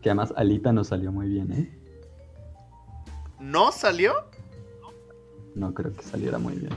Que 0.00 0.08
además 0.08 0.32
Alita 0.36 0.72
no 0.72 0.82
salió 0.82 1.12
muy 1.12 1.28
bien, 1.28 1.52
¿eh? 1.52 1.78
¿No 3.38 3.70
salió? 3.72 4.14
No 5.54 5.74
creo 5.74 5.94
que 5.94 6.02
saliera 6.02 6.38
muy 6.38 6.54
bien. 6.54 6.72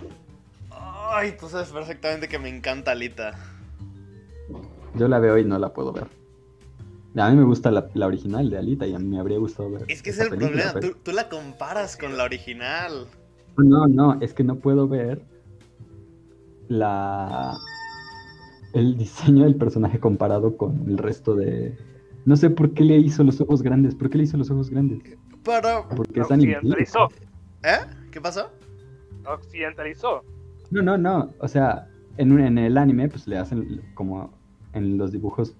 Ay, 0.71 1.35
tú 1.39 1.47
sabes 1.47 1.69
perfectamente 1.69 2.27
que 2.27 2.39
me 2.39 2.49
encanta 2.49 2.91
Alita. 2.91 3.33
Yo 4.95 5.07
la 5.07 5.19
veo 5.19 5.37
y 5.37 5.45
no 5.45 5.57
la 5.57 5.73
puedo 5.73 5.93
ver. 5.93 6.07
A 7.17 7.29
mí 7.29 7.37
me 7.37 7.43
gusta 7.45 7.71
la, 7.71 7.87
la 7.93 8.07
original 8.07 8.49
de 8.49 8.57
Alita 8.57 8.85
y 8.87 8.93
a 8.93 8.99
mí 8.99 9.05
me 9.05 9.19
habría 9.19 9.37
gustado 9.37 9.71
ver. 9.71 9.85
Es 9.87 10.01
que 10.01 10.09
es 10.09 10.19
el 10.19 10.29
película, 10.29 10.49
problema, 10.71 10.73
pero- 10.73 10.93
tú, 10.93 10.99
tú 11.03 11.11
la 11.13 11.29
comparas 11.29 11.95
con 11.97 12.17
la 12.17 12.23
original. 12.25 13.05
No, 13.57 13.87
no, 13.87 14.19
es 14.21 14.33
que 14.33 14.43
no 14.43 14.55
puedo 14.57 14.87
ver 14.87 15.21
la 16.67 17.57
el 18.73 18.97
diseño 18.97 19.43
del 19.45 19.55
personaje 19.55 19.99
comparado 19.99 20.57
con 20.57 20.83
el 20.89 20.97
resto 20.97 21.35
de. 21.35 21.77
No 22.25 22.35
sé 22.35 22.49
por 22.49 22.71
qué 22.73 22.83
le 22.83 22.97
hizo 22.97 23.23
los 23.23 23.39
ojos 23.39 23.61
grandes. 23.61 23.95
¿Por 23.95 24.09
qué 24.09 24.17
le 24.17 24.23
hizo 24.25 24.35
los 24.35 24.49
ojos 24.49 24.69
grandes? 24.69 24.99
Pero... 25.43 25.87
Porque 25.95 26.21
es 26.21 26.25
occidentalizó, 26.31 27.07
¿Eh? 27.63 27.77
¿Qué 28.11 28.19
pasó? 28.19 28.49
occidentalizó. 29.27 30.23
No, 30.71 30.81
no, 30.81 30.97
no. 30.97 31.31
O 31.39 31.47
sea, 31.47 31.87
en, 32.17 32.31
un- 32.31 32.41
en 32.41 32.57
el 32.57 32.77
anime, 32.77 33.07
pues 33.09 33.27
le 33.27 33.37
hacen 33.37 33.81
como 33.93 34.33
en 34.73 34.97
los 34.97 35.11
dibujos 35.11 35.55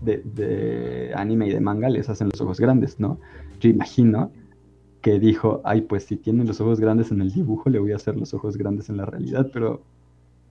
de, 0.00 0.18
de 0.24 1.12
anime 1.14 1.48
y 1.48 1.52
de 1.52 1.60
manga, 1.60 1.88
les 1.88 2.08
hacen 2.08 2.28
los 2.30 2.40
ojos 2.40 2.60
grandes, 2.60 2.98
¿no? 3.00 3.18
Yo 3.60 3.68
imagino 3.70 4.30
que 5.02 5.18
dijo, 5.18 5.60
ay, 5.64 5.82
pues 5.82 6.04
si 6.04 6.16
tiene 6.16 6.44
los 6.44 6.60
ojos 6.60 6.80
grandes 6.80 7.10
en 7.10 7.20
el 7.20 7.32
dibujo, 7.32 7.70
le 7.70 7.78
voy 7.78 7.92
a 7.92 7.96
hacer 7.96 8.16
los 8.16 8.34
ojos 8.34 8.56
grandes 8.56 8.88
en 8.88 8.96
la 8.96 9.04
realidad, 9.06 9.48
pero 9.52 9.82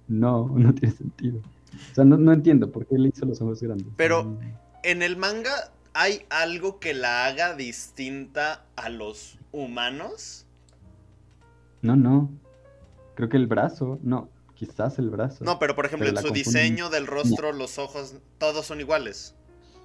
no, 0.08 0.48
no 0.56 0.74
tiene 0.74 0.94
sentido. 0.96 1.40
O 1.92 1.96
sea, 1.96 2.06
no, 2.06 2.18
no 2.18 2.32
entiendo 2.34 2.72
por 2.72 2.86
qué 2.86 2.98
le 2.98 3.10
hizo 3.10 3.26
los 3.26 3.42
ojos 3.42 3.62
grandes. 3.62 3.88
Pero- 3.96 4.24
Mm, 4.24 4.38
En 4.84 5.02
el 5.02 5.18
manga 5.18 5.52
hay 5.94 6.22
algo 6.30 6.80
que 6.80 6.94
la 6.94 7.26
haga 7.26 7.56
distinta 7.56 8.64
a 8.76 8.90
los 8.90 9.38
humanos. 9.52 10.46
No, 11.82 11.96
no. 11.96 12.30
Creo 13.16 13.30
que 13.30 13.38
el 13.38 13.48
brazo, 13.48 14.00
no, 14.04 14.30
quizás 14.56 15.00
el 15.00 15.10
brazo. 15.10 15.44
No, 15.44 15.58
pero 15.60 15.76
por 15.76 15.86
ejemplo, 15.86 16.06
Pero 16.08 16.18
en 16.20 16.24
su 16.24 16.30
confunden. 16.30 16.44
diseño 16.62 16.90
del 16.90 17.08
rostro, 17.08 17.52
los 17.52 17.80
ojos, 17.80 18.16
todos 18.38 18.66
son 18.66 18.80
iguales. 18.80 19.36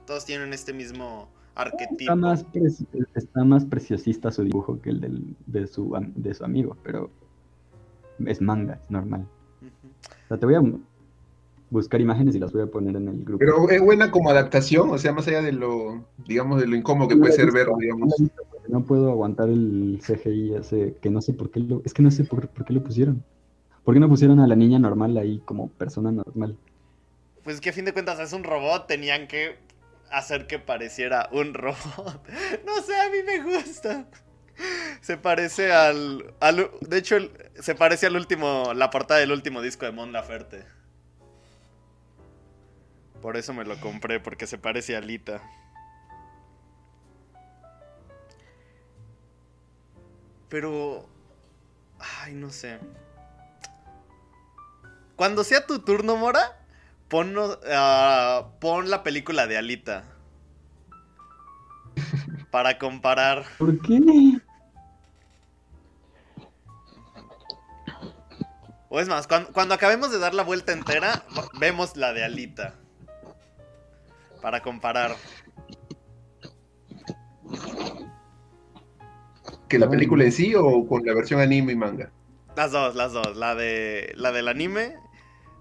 Todos 0.06 0.24
tienen 0.24 0.52
este 0.52 0.72
mismo 0.72 1.28
arquetipo. 1.54 2.00
Está 2.00 2.16
más, 2.16 2.46
preci- 2.46 2.86
está 3.14 3.44
más 3.44 3.64
preciosista 3.64 4.30
su 4.30 4.42
dibujo 4.44 4.80
que 4.80 4.90
el 4.90 5.00
del- 5.00 5.36
de, 5.46 5.66
su, 5.66 5.94
de 6.16 6.34
su 6.34 6.44
amigo, 6.44 6.76
pero 6.82 7.10
es 8.26 8.40
manga, 8.40 8.74
es 8.82 8.90
normal. 8.90 9.26
O 10.24 10.28
sea, 10.28 10.38
te 10.38 10.46
voy 10.46 10.54
a 10.56 10.62
buscar 11.70 12.00
imágenes 12.00 12.34
y 12.34 12.38
las 12.38 12.52
voy 12.52 12.62
a 12.62 12.66
poner 12.66 12.96
en 12.96 13.08
el 13.08 13.24
grupo. 13.24 13.38
Pero 13.38 13.68
es 13.70 13.80
buena 13.80 14.10
como 14.10 14.30
adaptación, 14.30 14.90
o 14.90 14.98
sea, 14.98 15.12
más 15.12 15.26
allá 15.28 15.42
de 15.42 15.52
lo, 15.52 16.04
digamos, 16.26 16.60
de 16.60 16.66
lo 16.66 16.76
incómodo 16.76 17.08
que 17.08 17.14
No 17.14 17.20
puede 17.22 17.32
ser 17.32 17.46
ver, 17.52 17.66
visto, 17.66 17.78
digamos. 17.78 18.14
visto 18.18 18.42
porque 18.50 18.68
No 18.68 18.84
puedo 18.84 19.10
aguantar 19.10 19.48
el 19.48 20.00
CGI 20.02 20.54
ese, 20.56 20.96
que 21.00 21.10
no 21.10 21.20
sé 21.20 21.32
por 21.32 21.50
qué 21.50 21.60
lo, 21.60 21.82
es 21.84 21.94
que 21.94 22.02
no 22.02 22.10
sé 22.10 22.24
por, 22.24 22.48
por 22.48 22.64
qué 22.64 22.72
lo 22.72 22.82
pusieron. 22.82 23.22
¿Por 23.84 23.94
qué 23.94 24.00
no 24.00 24.08
pusieron 24.08 24.38
a 24.40 24.46
la 24.46 24.54
niña 24.54 24.78
normal 24.78 25.16
ahí 25.16 25.40
como 25.44 25.68
persona 25.68 26.12
normal? 26.12 26.56
Pues 27.42 27.60
que 27.60 27.70
a 27.70 27.72
fin 27.72 27.84
de 27.84 27.92
cuentas 27.92 28.20
es 28.20 28.32
un 28.32 28.44
robot, 28.44 28.86
tenían 28.86 29.26
que 29.26 29.56
hacer 30.12 30.46
que 30.46 30.58
pareciera 30.58 31.28
un 31.32 31.54
robot. 31.54 32.26
No 32.66 32.82
sé, 32.82 32.98
a 33.00 33.08
mí 33.08 33.22
me 33.24 33.42
gusta. 33.42 34.06
Se 35.00 35.16
parece 35.16 35.72
al, 35.72 36.34
al- 36.40 36.70
de 36.80 36.98
hecho, 36.98 37.16
se 37.60 37.74
parece 37.74 38.06
al 38.06 38.16
último, 38.16 38.72
la 38.74 38.90
portada 38.90 39.20
del 39.20 39.32
último 39.32 39.60
disco 39.62 39.86
de 39.86 39.92
Mon 39.92 40.12
Laferte. 40.12 40.64
Por 43.20 43.36
eso 43.36 43.54
me 43.54 43.64
lo 43.64 43.80
compré, 43.80 44.20
porque 44.20 44.46
se 44.46 44.58
parece 44.58 44.94
a 44.94 44.98
Alita. 44.98 45.42
Pero, 50.48 51.08
ay, 52.20 52.34
no 52.34 52.50
sé. 52.50 52.78
Cuando 55.16 55.44
sea 55.44 55.66
tu 55.66 55.78
turno, 55.80 56.16
Mora, 56.16 56.58
ponnos, 57.12 57.58
ah, 57.70 58.48
pon 58.58 58.88
la 58.88 59.02
película 59.02 59.46
de 59.46 59.58
Alita. 59.58 60.04
Para 62.50 62.78
comparar. 62.78 63.44
¿Por 63.58 63.78
qué? 63.82 64.00
O 68.88 68.98
es 68.98 69.08
más, 69.08 69.26
cuan- 69.26 69.46
cuando, 69.52 69.74
acabemos 69.74 70.10
de 70.10 70.18
dar 70.18 70.32
la 70.32 70.42
vuelta 70.42 70.72
entera, 70.72 71.22
vemos 71.60 71.96
la 71.98 72.14
de 72.14 72.24
Alita. 72.24 72.76
Para 74.40 74.62
comparar. 74.62 75.14
¿Que 79.68 79.78
la 79.78 79.88
película 79.90 80.24
en 80.24 80.32
sí 80.32 80.54
o 80.54 80.86
con 80.86 81.04
la 81.04 81.12
versión 81.12 81.40
anime 81.40 81.72
y 81.72 81.76
manga? 81.76 82.10
Las 82.56 82.72
dos, 82.72 82.94
las 82.94 83.12
dos. 83.12 83.36
La 83.36 83.54
de 83.54 84.12
la 84.16 84.32
del 84.32 84.48
anime, 84.48 84.96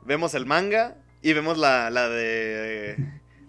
vemos 0.05 0.33
el 0.33 0.45
manga 0.45 0.95
y 1.21 1.33
vemos 1.33 1.57
la, 1.57 1.89
la 1.89 2.09
de 2.09 2.95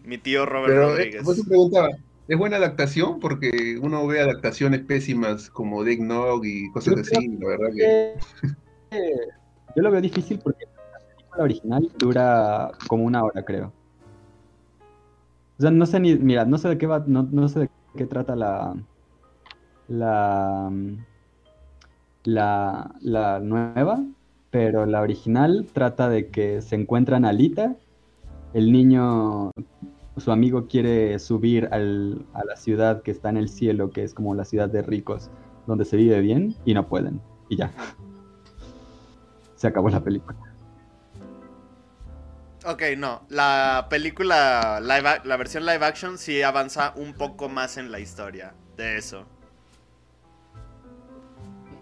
mi 0.05 0.19
tío 0.19 0.47
Robert 0.47 0.73
Pero, 0.73 0.83
eh, 0.83 0.97
Rodríguez. 0.97 1.25
vos 1.25 1.37
te 1.37 1.45
preguntaba, 1.45 1.89
¿es 2.29 2.39
buena 2.39 2.57
adaptación? 2.57 3.21
Porque 3.21 3.79
uno 3.81 4.07
ve 4.07 4.21
adaptaciones 4.21 4.81
pésimas 4.81 5.49
como 5.51 5.85
Death 5.85 6.01
Note 6.01 6.49
y 6.49 6.71
cosas 6.73 6.95
Yo 6.95 7.01
así, 7.01 7.29
la 7.39 7.49
verdad 7.49 7.69
que... 7.75 8.15
Eh, 8.91 9.17
Yo 9.77 9.83
lo 9.83 9.91
veo 9.91 10.01
difícil 10.03 10.39
porque 10.39 10.67
la 10.67 10.99
película 11.17 11.43
original 11.45 11.91
dura 11.99 12.73
como 12.89 13.05
una 13.05 13.25
hora, 13.25 13.43
creo. 13.43 13.73
O 15.59 15.63
sea, 15.63 15.71
no 15.71 15.87
sé 15.87 15.99
ni, 16.01 16.15
mira, 16.17 16.45
no 16.45 16.59
sé 16.59 16.69
de 16.69 16.79
qué 16.79 16.87
va, 16.87 17.03
no, 17.07 17.23
no 17.31 17.49
sé 17.49 17.61
de 17.61 17.71
qué 17.97 18.05
trata 18.05 18.37
la, 18.37 18.75
la, 19.89 20.71
la, 22.25 22.95
la 23.01 23.41
nueva, 23.41 24.05
pero 24.53 24.85
la 24.85 25.01
original 25.01 25.67
trata 25.73 26.11
de 26.11 26.29
que 26.29 26.61
se 26.61 26.77
encuentran 26.77 27.25
a 27.25 27.31
Alita, 27.31 27.75
el 28.53 28.71
niño, 28.71 29.51
su 30.19 30.31
amigo 30.31 30.69
quiere 30.69 31.19
subir 31.19 31.71
al- 31.73 32.27
a 32.35 32.45
la 32.45 32.55
ciudad 32.57 33.01
que 33.03 33.11
está 33.11 33.31
en 33.31 33.39
el 33.39 33.49
cielo, 33.49 33.91
que 33.91 34.05
es 34.05 34.13
como 34.13 34.35
la 34.35 34.45
ciudad 34.45 34.69
de 34.69 34.83
ricos, 34.83 35.31
donde 35.67 35.87
se 35.87 35.97
vive 35.97 36.21
bien, 36.21 36.55
y 36.67 36.75
no 36.75 36.87
pueden, 36.87 37.19
y 37.49 37.57
ya. 37.57 37.73
Se 39.57 39.67
acabó 39.69 39.89
la 39.89 40.05
película. 40.05 40.37
Ok, 42.67 42.83
no. 42.99 43.23
La 43.31 43.87
película, 43.89 44.81
live 44.83 45.23
la 45.25 45.37
versión 45.39 45.65
live 45.65 45.85
action 45.85 46.19
sí 46.19 46.43
avanza 46.43 46.93
un 46.95 47.15
poco 47.15 47.49
más 47.49 47.79
en 47.79 47.91
la 47.91 48.01
historia 48.01 48.53
de 48.77 48.99
eso. 48.99 49.25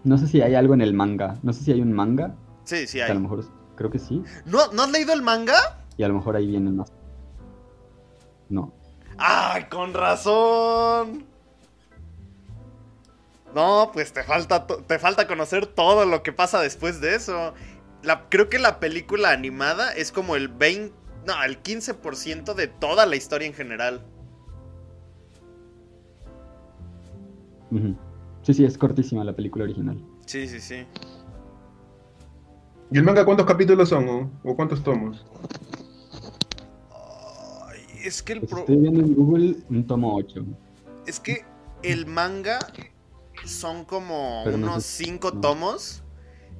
No 0.05 0.17
sé 0.17 0.27
si 0.27 0.41
hay 0.41 0.55
algo 0.55 0.73
en 0.73 0.81
el 0.81 0.93
manga. 0.93 1.37
No 1.43 1.51
sé 1.51 1.63
si 1.65 1.71
hay 1.73 1.81
un 1.81 1.91
manga. 1.91 2.33
Sí, 2.63 2.87
sí 2.87 2.97
que 2.97 3.03
a 3.03 3.07
hay. 3.07 3.13
lo 3.13 3.19
mejor 3.21 3.45
creo 3.75 3.89
que 3.89 3.99
sí. 3.99 4.23
¿No, 4.45 4.71
¿No 4.71 4.83
has 4.83 4.91
leído 4.91 5.13
el 5.13 5.21
manga? 5.21 5.55
Y 5.97 6.03
a 6.03 6.07
lo 6.07 6.15
mejor 6.15 6.35
ahí 6.35 6.47
vienen 6.47 6.75
más. 6.77 6.91
No. 8.49 8.73
¡Ay, 9.17 9.65
con 9.65 9.93
razón! 9.93 11.25
No, 13.53 13.91
pues 13.93 14.13
te 14.13 14.23
falta, 14.23 14.65
te 14.65 14.97
falta 14.99 15.27
conocer 15.27 15.65
todo 15.67 16.05
lo 16.05 16.23
que 16.23 16.31
pasa 16.31 16.61
después 16.61 17.01
de 17.01 17.15
eso. 17.15 17.53
La, 18.01 18.29
creo 18.29 18.49
que 18.49 18.59
la 18.59 18.79
película 18.79 19.31
animada 19.31 19.91
es 19.91 20.11
como 20.11 20.35
el 20.35 20.47
20, 20.47 20.95
no, 21.27 21.43
el 21.43 21.61
15% 21.61 22.53
de 22.53 22.67
toda 22.67 23.05
la 23.05 23.15
historia 23.15 23.47
en 23.47 23.53
general. 23.53 24.05
Sí, 28.43 28.53
sí, 28.53 28.65
es 28.65 28.77
cortísima 28.77 29.23
la 29.23 29.35
película 29.35 29.63
original. 29.65 30.01
Sí, 30.25 30.47
sí, 30.47 30.59
sí. 30.59 30.85
¿Y 32.91 32.97
el 32.97 33.03
manga 33.03 33.23
cuántos 33.25 33.45
capítulos 33.45 33.89
son 33.89 34.07
o, 34.09 34.31
o 34.43 34.55
cuántos 34.55 34.83
tomos? 34.83 35.25
Ay, 37.69 37.85
es 38.03 38.21
que 38.21 38.33
el 38.33 38.41
pro- 38.41 38.59
estoy 38.59 38.77
viendo 38.77 39.01
en 39.01 39.13
Google 39.15 39.55
un 39.69 39.87
tomo 39.87 40.15
8. 40.15 40.45
es 41.07 41.19
que 41.19 41.45
el 41.83 42.05
manga 42.05 42.59
son 43.45 43.85
como 43.85 44.41
Pero 44.45 44.57
no 44.57 44.67
unos 44.67 44.83
sé- 44.83 45.05
cinco 45.05 45.31
no. 45.31 45.39
tomos, 45.41 46.03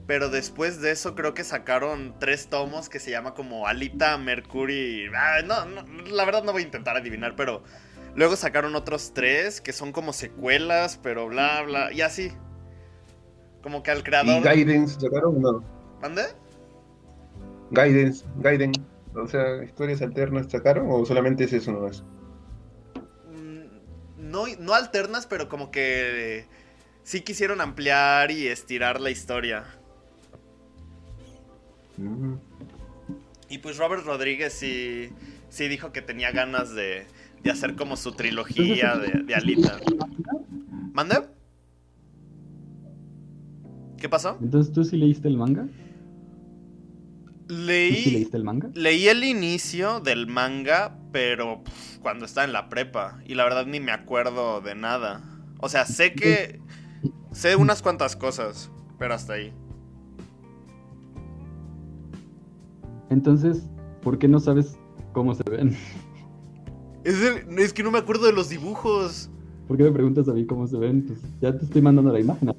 pero 0.08 0.30
después 0.30 0.82
de 0.82 0.92
eso 0.92 1.16
creo 1.16 1.34
que 1.34 1.44
sacaron 1.44 2.16
tres 2.20 2.48
tomos 2.48 2.90
que 2.90 3.00
se 3.00 3.12
llama 3.12 3.34
como 3.34 3.68
Alita, 3.68 4.18
Mercury. 4.18 5.08
Ah, 5.16 5.42
no, 5.46 5.66
no, 5.66 5.84
la 6.04 6.26
verdad 6.26 6.44
no 6.44 6.54
voy 6.54 6.62
a 6.64 6.66
intentar 6.66 6.96
adivinar, 6.98 7.36
pero 7.36 7.62
luego 8.16 8.36
sacaron 8.36 8.74
otros 8.76 9.12
tres 9.14 9.60
que 9.62 9.74
son 9.74 9.92
como 9.92 10.14
secuelas, 10.14 10.98
pero 11.04 11.28
bla 11.28 11.62
bla 11.64 11.92
y 11.92 12.02
así. 12.02 12.32
Como 13.62 13.84
que 13.84 13.92
al 13.92 14.00
¿Y 14.00 14.04
creador. 14.04 14.42
Guidance 14.42 15.00
sacaron 15.00 15.40
no? 15.42 15.81
¿Mande? 16.02 16.24
Guidance, 17.72 18.26
Gaiden. 18.38 18.72
O 19.16 19.28
sea, 19.28 19.64
historias 19.64 20.02
alternas 20.02 20.48
sacaron 20.50 20.88
o 20.90 21.06
solamente 21.06 21.44
es 21.44 21.54
eso 21.54 21.72
nomás. 21.72 22.04
Mm, 23.30 24.30
No, 24.32 24.46
no 24.60 24.74
alternas, 24.74 25.26
pero 25.28 25.50
como 25.50 25.70
que 25.72 26.46
sí 27.04 27.22
quisieron 27.22 27.62
ampliar 27.62 28.32
y 28.32 28.48
estirar 28.48 29.02
la 29.02 29.10
historia. 29.12 29.66
Mm. 31.98 32.36
Y 33.50 33.58
pues 33.58 33.78
Robert 33.78 34.06
Rodríguez 34.06 34.54
sí, 34.54 35.10
sí 35.50 35.68
dijo 35.68 35.92
que 35.92 36.02
tenía 36.02 36.32
ganas 36.32 36.74
de, 36.74 37.06
de 37.44 37.52
hacer 37.52 37.76
como 37.76 37.98
su 37.98 38.14
trilogía 38.14 38.96
de, 38.96 39.24
de 39.24 39.36
Alita. 39.36 39.78
¿Mande? 40.94 41.16
¿Qué 43.98 44.08
pasó? 44.10 44.38
Entonces, 44.42 44.74
¿tú 44.74 44.84
sí 44.86 44.98
leíste 44.98 45.28
el 45.28 45.38
manga? 45.38 45.68
¿Tú 47.52 47.58
sí 47.58 47.64
Leí, 47.66 48.12
leíste 48.12 48.38
el 48.38 48.44
manga? 48.46 48.70
leí 48.74 49.08
el 49.10 49.24
inicio 49.26 50.00
del 50.00 50.26
manga, 50.28 50.98
pero 51.12 51.62
cuando 52.02 52.24
estaba 52.26 52.46
en 52.46 52.54
la 52.54 52.70
prepa. 52.70 53.20
Y 53.26 53.36
la 53.36 53.44
verdad 53.44 53.66
ni 53.66 53.80
me 53.82 53.92
acuerdo 53.92 54.62
de 54.62 54.74
nada. 54.76 55.22
O 55.60 55.68
sea, 55.68 55.86
sé 55.86 56.14
que... 56.14 56.60
Sé 57.34 57.56
unas 57.56 57.82
cuantas 57.82 58.16
cosas, 58.16 58.70
pero 59.00 59.14
hasta 59.14 59.34
ahí. 59.34 59.54
Entonces, 63.10 63.64
¿por 64.02 64.18
qué 64.18 64.28
no 64.28 64.40
sabes 64.40 64.78
cómo 65.14 65.34
se 65.36 65.44
ven? 65.50 65.76
Es, 67.04 67.16
el- 67.22 67.60
es 67.60 67.74
que 67.74 67.84
no 67.84 67.92
me 67.92 67.98
acuerdo 68.00 68.26
de 68.28 68.34
los 68.34 68.50
dibujos. 68.50 69.30
¿Por 69.68 69.78
qué 69.78 69.84
me 69.84 69.92
preguntas 69.92 70.28
a 70.28 70.34
mí 70.34 70.46
cómo 70.46 70.68
se 70.68 70.78
ven? 70.78 71.04
Pues 71.06 71.20
ya 71.42 71.58
te 71.58 71.66
estoy 71.66 71.82
mandando 71.82 72.12
la 72.12 72.20
imagen. 72.20 72.54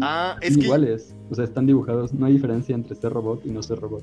Ah, 0.00 0.36
Son 0.40 0.42
es 0.42 0.56
que... 0.58 0.64
iguales. 0.64 1.14
O 1.30 1.34
sea, 1.34 1.44
están 1.44 1.66
dibujados. 1.66 2.12
No 2.12 2.26
hay 2.26 2.34
diferencia 2.34 2.74
entre 2.74 2.94
ser 2.94 3.12
robot 3.12 3.44
y 3.44 3.50
no 3.50 3.62
ser 3.62 3.78
robot. 3.80 4.02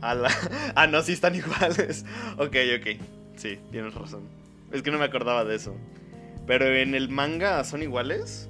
Ala. 0.00 0.28
Ah, 0.74 0.86
no, 0.86 1.02
sí 1.02 1.12
están 1.12 1.34
iguales. 1.34 2.04
Ok, 2.38 2.56
ok. 2.78 3.00
Sí, 3.36 3.58
tienes 3.70 3.94
razón. 3.94 4.22
Es 4.72 4.82
que 4.82 4.90
no 4.90 4.98
me 4.98 5.04
acordaba 5.04 5.44
de 5.44 5.54
eso. 5.56 5.74
Pero 6.46 6.66
en 6.66 6.94
el 6.94 7.08
manga 7.08 7.62
son 7.64 7.82
iguales. 7.82 8.48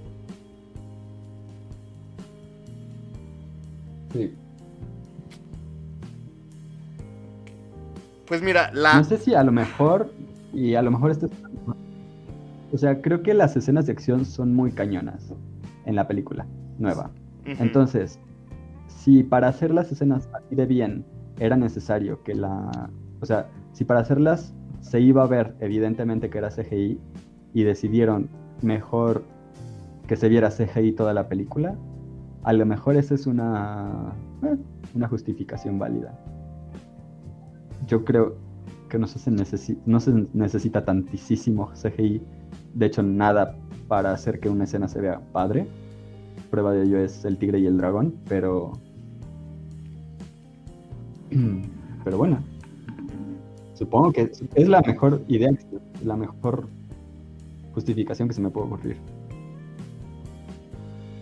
Sí. 4.12 4.34
Pues 8.26 8.42
mira, 8.42 8.70
la. 8.74 8.94
No 8.94 9.04
sé 9.04 9.18
si 9.18 9.34
a 9.34 9.42
lo 9.42 9.52
mejor, 9.52 10.12
y 10.52 10.74
a 10.74 10.82
lo 10.82 10.90
mejor 10.90 11.10
esto 11.10 11.26
es- 11.26 11.32
O 12.72 12.76
sea, 12.76 13.00
creo 13.00 13.22
que 13.22 13.32
las 13.32 13.56
escenas 13.56 13.86
de 13.86 13.92
acción 13.92 14.26
son 14.26 14.54
muy 14.54 14.72
cañonas 14.72 15.32
en 15.86 15.96
la 15.96 16.06
película 16.06 16.46
nueva. 16.78 17.10
Entonces, 17.46 18.18
si 18.88 19.22
para 19.22 19.48
hacer 19.48 19.72
las 19.72 19.90
escenas 19.90 20.28
así 20.34 20.54
de 20.54 20.66
bien 20.66 21.04
era 21.38 21.56
necesario 21.56 22.22
que 22.22 22.34
la... 22.34 22.90
O 23.20 23.26
sea, 23.26 23.48
si 23.72 23.84
para 23.84 24.00
hacerlas 24.00 24.54
se 24.80 25.00
iba 25.00 25.22
a 25.22 25.26
ver 25.26 25.54
evidentemente 25.60 26.30
que 26.30 26.38
era 26.38 26.50
CGI 26.50 27.00
y 27.54 27.62
decidieron 27.64 28.28
mejor 28.62 29.24
que 30.06 30.16
se 30.16 30.28
viera 30.28 30.50
CGI 30.50 30.92
toda 30.92 31.12
la 31.12 31.28
película, 31.28 31.76
a 32.44 32.52
lo 32.52 32.64
mejor 32.64 32.96
esa 32.96 33.14
es 33.14 33.26
una, 33.26 34.12
eh, 34.42 34.56
una 34.94 35.08
justificación 35.08 35.78
válida. 35.78 36.18
Yo 37.86 38.04
creo 38.04 38.36
que 38.88 38.98
no 38.98 39.06
se, 39.06 39.30
necesi- 39.30 39.78
no 39.84 40.00
se 40.00 40.26
necesita 40.32 40.84
tantísimo 40.84 41.70
CGI, 41.74 42.22
de 42.74 42.86
hecho 42.86 43.02
nada 43.02 43.56
para 43.86 44.12
hacer 44.12 44.40
que 44.40 44.48
una 44.48 44.64
escena 44.64 44.88
se 44.88 45.00
vea 45.00 45.20
padre. 45.32 45.66
Prueba 46.50 46.72
de 46.72 46.84
ello 46.84 46.98
es 46.98 47.24
el 47.24 47.36
tigre 47.38 47.58
y 47.58 47.66
el 47.66 47.76
dragón, 47.76 48.14
pero... 48.28 48.72
Pero 52.04 52.18
bueno, 52.18 52.42
supongo 53.74 54.12
que 54.12 54.30
es 54.54 54.68
la 54.68 54.80
mejor 54.82 55.22
idea, 55.28 55.50
la 56.04 56.16
mejor 56.16 56.68
justificación 57.74 58.28
que 58.28 58.34
se 58.34 58.40
me 58.40 58.50
puede 58.50 58.66
ocurrir. 58.66 58.96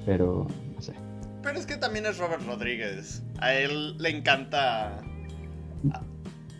Pero, 0.05 0.47
no 0.75 0.83
sé. 0.83 0.95
Pero 1.43 1.59
es 1.59 1.67
que 1.67 1.77
también 1.77 2.07
es 2.07 2.19
Robert 2.19 2.47
Rodríguez. 2.47 3.23
A 3.39 3.53
él 3.53 3.99
le 3.99 4.11
encanta. 4.11 5.01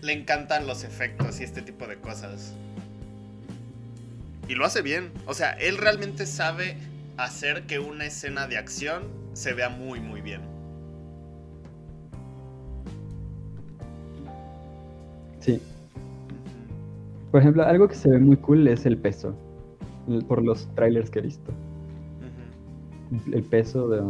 Le 0.03 0.13
encantan 0.13 0.67
los 0.67 0.85
efectos 0.85 1.41
y 1.41 1.45
este 1.45 1.63
tipo 1.63 1.87
de 1.87 1.97
cosas. 1.97 2.55
Y 4.49 4.55
lo 4.55 4.65
hace 4.65 4.83
bien. 4.83 5.11
O 5.27 5.35
sea, 5.35 5.53
él 5.53 5.79
realmente 5.79 6.27
sabe 6.27 6.77
hacer 7.17 7.67
que 7.67 7.79
una 7.79 8.05
escena 8.05 8.47
de 8.47 8.59
acción 8.59 9.05
se 9.33 9.55
vea 9.55 9.69
muy, 9.69 10.01
muy 10.01 10.21
bien. 10.21 10.56
Sí. 15.47 15.61
Por 17.31 17.41
ejemplo, 17.41 17.65
algo 17.65 17.89
que 17.89 17.95
se 17.95 18.09
ve 18.11 18.19
muy 18.19 18.37
cool 18.37 18.67
es 18.69 18.85
el 18.87 18.99
peso. 18.99 19.35
Por 20.29 20.43
los 20.45 20.67
trailers 20.75 21.11
que 21.11 21.21
he 21.21 21.23
visto. 21.23 21.53
El 23.33 23.43
peso 23.45 23.89
de, 23.89 24.01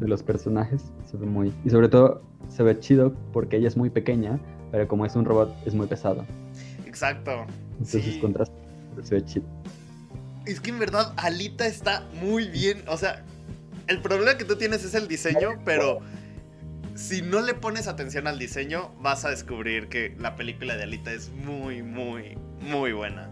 de 0.00 0.08
los 0.08 0.22
personajes 0.22 0.82
se 1.10 1.16
ve 1.16 1.26
muy... 1.26 1.52
Y 1.64 1.70
sobre 1.70 1.88
todo 1.88 2.22
se 2.48 2.62
ve 2.62 2.78
chido 2.78 3.14
porque 3.32 3.56
ella 3.56 3.68
es 3.68 3.76
muy 3.76 3.90
pequeña, 3.90 4.38
pero 4.70 4.86
como 4.88 5.06
es 5.06 5.14
un 5.16 5.24
robot 5.24 5.54
es 5.66 5.74
muy 5.74 5.86
pesado. 5.86 6.24
Exacto. 6.86 7.30
Entonces 7.72 8.04
Sí. 8.04 8.20
contrasta, 8.20 8.54
pero 8.94 9.06
se 9.06 9.14
ve 9.14 9.24
chido. 9.24 9.46
Es 10.46 10.60
que 10.60 10.70
en 10.70 10.78
verdad 10.80 11.12
Alita 11.16 11.66
está 11.66 12.04
muy 12.20 12.48
bien. 12.48 12.82
O 12.88 12.96
sea, 12.96 13.24
el 13.86 14.00
problema 14.00 14.36
que 14.36 14.44
tú 14.44 14.56
tienes 14.56 14.84
es 14.84 14.94
el 14.94 15.06
diseño, 15.08 15.50
pero 15.64 16.00
si 16.94 17.22
no 17.22 17.40
le 17.40 17.54
pones 17.54 17.88
atención 17.88 18.26
al 18.26 18.38
diseño, 18.38 18.90
vas 19.00 19.24
a 19.24 19.30
descubrir 19.30 19.88
que 19.88 20.14
la 20.18 20.36
película 20.36 20.76
de 20.76 20.84
Alita 20.84 21.12
es 21.12 21.30
muy, 21.32 21.82
muy, 21.82 22.36
muy 22.60 22.92
buena. 22.92 23.28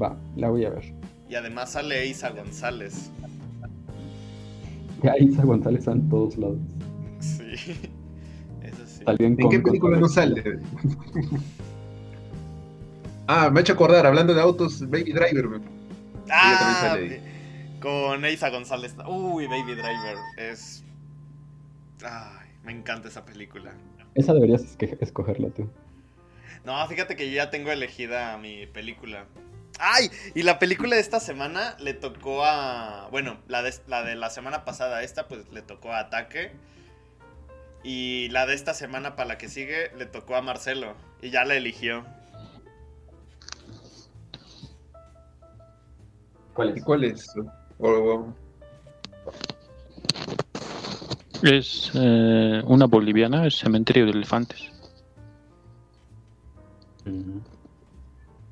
Va, 0.00 0.16
la 0.36 0.48
voy 0.48 0.64
a 0.64 0.70
ver. 0.70 0.94
Y 1.28 1.34
además 1.34 1.72
sale 1.72 2.06
Isa 2.06 2.30
González. 2.30 3.10
Ya 5.02 5.16
Isa 5.18 5.42
González 5.42 5.86
en 5.86 6.08
todos 6.08 6.36
lados. 6.36 6.58
Sí. 7.20 7.42
Eso 8.62 8.86
sí. 8.86 9.04
Salió 9.04 9.26
en 9.26 9.40
¿En 9.40 9.48
qué 9.50 9.58
película 9.60 9.98
no 9.98 10.08
sale? 10.08 10.42
ah, 13.26 13.50
me 13.50 13.58
ha 13.58 13.62
hecho 13.62 13.72
acordar, 13.72 14.06
hablando 14.06 14.34
de 14.34 14.40
autos, 14.40 14.80
Baby 14.88 15.12
Driver. 15.12 15.60
Ah, 16.30 16.78
sale 16.80 17.32
con 17.82 18.24
Isa 18.24 18.48
González. 18.48 18.94
Uy, 19.06 19.46
Baby 19.48 19.74
Driver. 19.74 20.16
Es. 20.38 20.84
Ay, 22.04 22.48
me 22.62 22.72
encanta 22.72 23.08
esa 23.08 23.24
película. 23.24 23.72
Esa 24.14 24.34
deberías 24.34 24.76
escogerla 25.00 25.48
tú. 25.50 25.68
No, 26.64 26.86
fíjate 26.86 27.16
que 27.16 27.28
yo 27.28 27.36
ya 27.36 27.50
tengo 27.50 27.70
elegida 27.70 28.36
mi 28.38 28.66
película. 28.66 29.26
¡Ay! 29.78 30.10
Y 30.34 30.42
la 30.42 30.58
película 30.58 30.96
de 30.96 31.00
esta 31.02 31.18
semana 31.18 31.76
le 31.80 31.94
tocó 31.94 32.44
a. 32.44 33.08
Bueno, 33.10 33.38
la 33.48 33.62
de, 33.62 33.74
la 33.88 34.02
de 34.04 34.14
la 34.14 34.30
semana 34.30 34.64
pasada, 34.64 35.02
esta, 35.02 35.28
pues 35.28 35.50
le 35.50 35.62
tocó 35.62 35.92
a 35.92 36.00
Ataque. 36.00 36.52
Y 37.82 38.28
la 38.28 38.46
de 38.46 38.54
esta 38.54 38.74
semana, 38.74 39.16
para 39.16 39.28
la 39.30 39.38
que 39.38 39.48
sigue, 39.48 39.90
le 39.96 40.06
tocó 40.06 40.36
a 40.36 40.42
Marcelo. 40.42 40.94
Y 41.20 41.30
ya 41.30 41.44
la 41.44 41.54
eligió. 41.54 42.04
¿Cuál 46.54 46.76
¿Y 46.76 46.80
cuál 46.82 47.04
es? 47.04 47.26
O- 47.78 47.88
o- 47.88 48.34
Es 51.42 51.90
eh, 51.94 52.62
una 52.66 52.86
boliviana, 52.86 53.46
es 53.46 53.56
Cementerio 53.56 54.06
de 54.06 54.12
Elefantes. 54.12 54.70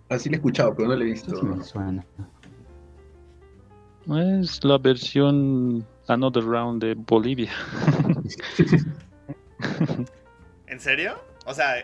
Así 0.09 0.29
la 0.29 0.37
he 0.37 0.39
escuchado, 0.39 0.75
pero 0.75 0.89
no 0.89 0.97
la 0.97 1.05
he 1.05 1.07
visto. 1.07 1.37
Sí 1.37 1.47
me 1.47 1.63
suena. 1.65 2.05
Es 4.43 4.65
la 4.65 4.79
versión 4.79 5.87
Another 6.09 6.43
Round 6.45 6.83
de 6.83 6.95
Bolivia. 6.95 7.53
¿En 10.67 10.81
serio? 10.81 11.15
O 11.47 11.55
sea, 11.55 11.75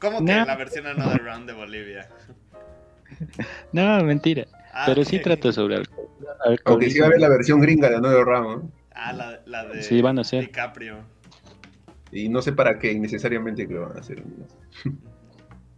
¿cómo 0.00 0.18
que 0.24 0.32
No. 0.32 0.44
la 0.44 0.56
versión 0.56 0.86
Another 0.86 1.24
Round 1.24 1.48
de 1.48 1.54
Bolivia? 1.54 2.08
No, 3.72 4.02
mentira. 4.04 4.46
Ah, 4.72 4.84
Pero 4.86 5.02
ok. 5.02 5.08
sí 5.08 5.18
trata 5.20 5.52
sobre 5.52 5.76
alcohol. 5.76 6.08
Aunque 6.66 6.90
sí 6.90 7.00
va 7.00 7.06
a 7.06 7.10
ver 7.10 7.20
la 7.20 7.28
versión 7.28 7.60
gringa 7.60 7.88
de 7.90 7.96
Antonio 7.96 8.24
Ramos. 8.24 8.62
Ah, 8.94 9.12
la, 9.12 9.40
la 9.46 9.64
de 9.66 9.82
Sí, 9.82 10.00
van 10.02 10.18
a 10.18 10.22
hacer. 10.22 10.40
DiCaprio. 10.46 10.98
Y 12.10 12.28
no 12.28 12.42
sé 12.42 12.52
para 12.52 12.78
qué, 12.78 12.92
innecesariamente 12.92 13.66
que 13.66 13.74
lo 13.74 13.82
van 13.88 13.96
a 13.96 14.00
hacer. 14.00 14.22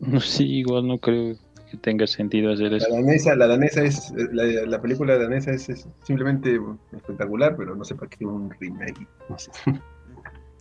No, 0.00 0.20
sí, 0.20 0.44
igual 0.58 0.86
no 0.88 0.98
creo 0.98 1.36
que 1.70 1.76
tenga 1.78 2.06
sentido 2.06 2.52
hacer 2.52 2.72
La 2.72 2.76
eso. 2.78 2.90
danesa, 2.92 3.34
la 3.36 3.46
danesa 3.46 3.82
es, 3.84 4.12
la, 4.32 4.44
la 4.44 4.82
película 4.82 5.16
danesa 5.16 5.52
es, 5.52 5.68
es 5.68 5.88
simplemente 6.02 6.58
espectacular, 6.92 7.56
pero 7.56 7.74
no 7.76 7.84
sé 7.84 7.94
para 7.94 8.08
qué 8.10 8.24
un 8.26 8.50
remake. 8.60 9.06
No 9.28 9.38
sé. 9.38 9.50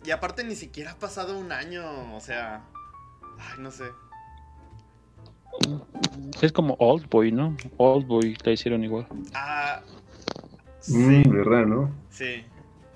Y 0.06 0.10
aparte 0.12 0.44
ni 0.44 0.54
siquiera 0.54 0.92
ha 0.92 0.98
pasado 0.98 1.38
un 1.38 1.50
año, 1.50 1.82
o 2.14 2.20
sea... 2.20 2.62
Ay, 3.38 3.58
no 3.60 3.70
sé. 3.70 3.84
Es 6.42 6.52
como 6.52 6.74
Old 6.78 7.08
Boy, 7.08 7.32
¿no? 7.32 7.56
Old 7.78 8.06
Boy 8.06 8.36
la 8.44 8.52
hicieron 8.52 8.84
igual. 8.84 9.06
Ah... 9.34 9.80
Sí, 10.80 10.94
Mm, 10.96 11.30
verdad, 11.30 11.64
¿no? 11.66 11.90
Sí. 12.14 12.44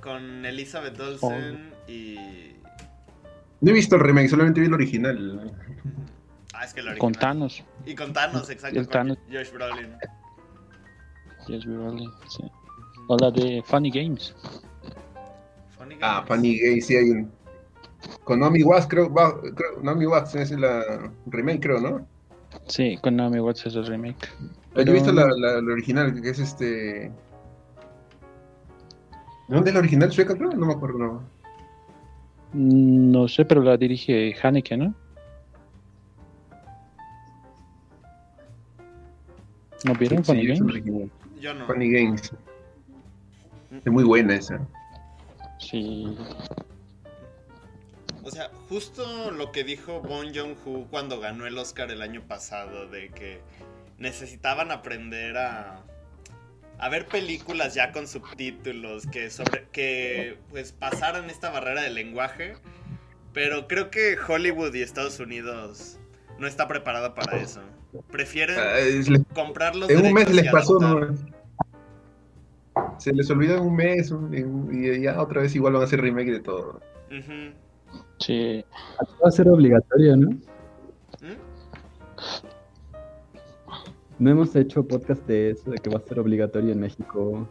Con 0.00 0.46
Elizabeth 0.46 0.98
Olsen 1.00 1.72
y... 1.88 2.16
No 3.60 3.70
he 3.70 3.74
visto 3.74 3.96
el 3.96 4.02
remake, 4.02 4.28
solamente 4.28 4.60
vi 4.60 4.66
el 4.68 4.74
original. 4.74 5.52
Ah, 6.54 6.64
es 6.64 6.72
que 6.72 6.80
Con 6.82 6.90
original. 6.90 7.12
Thanos. 7.18 7.64
Y 7.84 7.94
con 7.96 8.12
Thanos, 8.12 8.48
exacto. 8.48 8.78
El 8.78 8.86
con 8.86 8.92
Thanos. 8.92 9.18
Josh 9.30 9.50
Brolin. 9.52 9.96
Yes, 11.48 11.66
we 11.66 11.76
really, 11.76 12.08
sí. 12.28 12.44
O 13.08 13.16
la 13.16 13.30
de 13.32 13.62
Funny 13.66 13.90
Games. 13.90 14.34
Funny 15.76 15.96
Ah, 16.00 16.16
Games. 16.18 16.28
Funny 16.28 16.58
Gay, 16.58 16.80
sí 16.80 16.94
hay 16.96 17.10
un. 17.10 17.32
Con 18.22 18.38
Naomi 18.40 18.62
Watts, 18.62 18.86
creo, 18.86 19.12
va- 19.12 19.34
creo- 19.40 19.82
Naomi 19.82 20.06
Watts 20.06 20.34
es 20.36 20.50
la 20.52 21.10
remake, 21.26 21.60
creo, 21.60 21.80
¿no? 21.80 22.06
Sí, 22.68 22.96
con 23.02 23.16
Naomi 23.16 23.40
Watts 23.40 23.66
es 23.66 23.74
el 23.74 23.86
remake. 23.86 24.28
Yo 24.40 24.46
he 24.46 24.84
Pero- 24.84 24.92
visto 24.92 25.10
la, 25.12 25.26
la- 25.36 25.60
la 25.60 25.72
original, 25.72 26.20
que 26.20 26.30
es 26.30 26.38
este. 26.38 27.10
¿De 29.48 29.54
dónde 29.54 29.70
es 29.70 29.74
la 29.74 29.80
original 29.80 30.12
sueca, 30.12 30.36
creo? 30.36 30.50
No 30.50 30.66
me 30.66 30.74
acuerdo, 30.74 30.98
no. 30.98 31.22
No 32.52 33.28
sé, 33.28 33.44
pero 33.44 33.62
la 33.62 33.76
dirige 33.76 34.34
Haneke, 34.42 34.76
¿no? 34.76 34.94
¿No 39.84 39.94
vieron 39.94 40.24
Sí, 40.24 40.32
Funny 40.32 40.50
es 40.50 40.60
Games? 40.60 41.10
Yo 41.40 41.54
no. 41.54 41.66
Funny 41.66 41.90
Games. 41.90 42.32
Es 43.70 43.92
muy 43.92 44.04
buena 44.04 44.34
esa. 44.34 44.60
Sí. 45.58 46.16
O 48.22 48.30
sea, 48.30 48.50
justo 48.68 49.30
lo 49.30 49.52
que 49.52 49.64
dijo 49.64 50.00
Bon 50.00 50.34
Joon-ho 50.34 50.86
cuando 50.90 51.20
ganó 51.20 51.46
el 51.46 51.56
Oscar 51.56 51.90
el 51.90 52.02
año 52.02 52.22
pasado, 52.26 52.88
de 52.88 53.08
que 53.10 53.40
necesitaban 53.98 54.70
aprender 54.70 55.38
a, 55.38 55.82
a 56.78 56.88
ver 56.88 57.06
películas 57.06 57.74
ya 57.74 57.92
con 57.92 58.06
subtítulos, 58.06 59.06
que 59.06 59.30
sobre 59.30 59.64
que 59.72 60.36
pues 60.50 60.72
pasaran 60.72 61.28
esta 61.30 61.50
barrera 61.50 61.82
del 61.82 61.94
lenguaje, 61.94 62.54
pero 63.32 63.66
creo 63.68 63.90
que 63.90 64.16
Hollywood 64.26 64.74
y 64.74 64.82
Estados 64.82 65.18
Unidos 65.20 65.98
no 66.38 66.46
está 66.46 66.68
preparada 66.68 67.14
para 67.14 67.36
eso. 67.38 67.60
Prefieren 68.10 68.56
es- 68.76 69.08
le- 69.08 69.24
comprar 69.34 69.74
los 69.74 69.90
en 69.90 70.06
un 70.06 70.12
mes 70.12 70.32
les 70.32 70.50
pasó. 70.52 70.78
¿no? 70.78 71.16
Se 72.98 73.12
les 73.12 73.28
olvidó 73.30 73.56
en 73.56 73.62
un 73.62 73.76
mes 73.76 74.10
un- 74.10 74.70
y 74.72 75.00
ya 75.02 75.20
otra 75.20 75.42
vez 75.42 75.54
igual 75.54 75.72
van 75.74 75.82
a 75.82 75.84
hacer 75.86 76.00
remake 76.00 76.30
de 76.32 76.40
todo. 76.40 76.80
Ujú. 77.10 77.52
Sí. 78.20 78.64
Va 79.22 79.28
a 79.28 79.30
ser 79.30 79.48
obligatorio, 79.48 80.16
¿no? 80.16 80.36
No 84.18 84.30
hemos 84.30 84.54
hecho 84.56 84.86
podcast 84.86 85.24
de 85.26 85.50
eso, 85.50 85.70
de 85.70 85.78
que 85.78 85.90
va 85.90 85.98
a 85.98 86.02
ser 86.08 86.18
obligatorio 86.18 86.72
en 86.72 86.80
México 86.80 87.46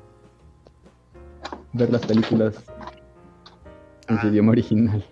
ver 1.73 1.89
las 1.91 2.06
películas 2.06 2.56
en 4.10 4.19
su 4.19 4.27
Ah. 4.27 4.30
idioma 4.30 4.52
original. 4.52 5.03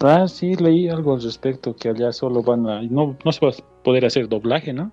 Ah, 0.00 0.28
sí, 0.28 0.54
leí 0.56 0.88
algo 0.88 1.14
al 1.14 1.22
respecto, 1.22 1.74
que 1.74 1.88
allá 1.88 2.12
solo 2.12 2.42
van 2.42 2.68
a... 2.68 2.82
No, 2.82 3.16
no 3.24 3.32
se 3.32 3.44
va 3.44 3.52
a 3.52 3.82
poder 3.82 4.04
hacer 4.04 4.28
doblaje, 4.28 4.72
¿no? 4.72 4.92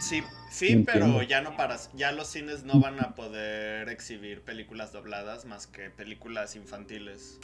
Sí, 0.00 0.22
sí, 0.50 0.68
Entiendo. 0.68 1.16
pero 1.16 1.22
ya 1.22 1.40
no 1.40 1.56
para, 1.56 1.76
ya 1.94 2.12
los 2.12 2.28
cines 2.28 2.64
no 2.64 2.78
van 2.80 3.00
a 3.00 3.14
poder 3.14 3.88
exhibir 3.88 4.42
películas 4.42 4.92
dobladas 4.92 5.46
más 5.46 5.66
que 5.66 5.90
películas 5.90 6.54
infantiles. 6.56 7.40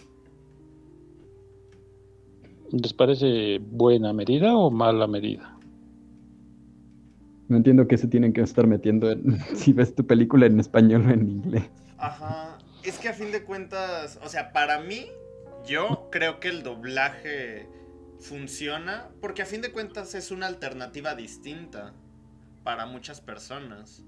¿Les 2.71 2.93
parece 2.95 3.59
buena 3.59 4.13
medida 4.13 4.57
o 4.57 4.71
mala 4.71 5.07
medida? 5.09 5.50
No 7.51 7.57
entiendo 7.57 7.89
qué 7.89 7.99
se 7.99 8.07
tienen 8.07 8.33
que 8.33 8.43
estar 8.43 8.69
metiendo 8.69 9.11
en, 9.11 9.39
si 9.57 9.73
ves 9.73 9.95
tu 9.95 10.07
película 10.07 10.47
en 10.47 10.61
español 10.61 11.05
o 11.07 11.11
en 11.11 11.29
inglés. 11.29 11.65
Ajá, 11.99 12.57
es 12.85 12.97
que 12.99 13.09
a 13.09 13.13
fin 13.13 13.33
de 13.33 13.43
cuentas, 13.43 14.21
o 14.25 14.29
sea, 14.29 14.53
para 14.53 14.81
mí, 14.81 15.07
yo 15.67 16.09
creo 16.13 16.39
que 16.39 16.49
el 16.49 16.63
doblaje 16.63 17.67
funciona 18.21 19.09
porque 19.21 19.43
a 19.43 19.47
fin 19.47 19.63
de 19.63 19.73
cuentas 19.73 20.15
es 20.15 20.31
una 20.31 20.47
alternativa 20.47 21.17
distinta 21.17 21.93
para 22.63 22.87
muchas 22.87 23.21
personas. 23.21 24.05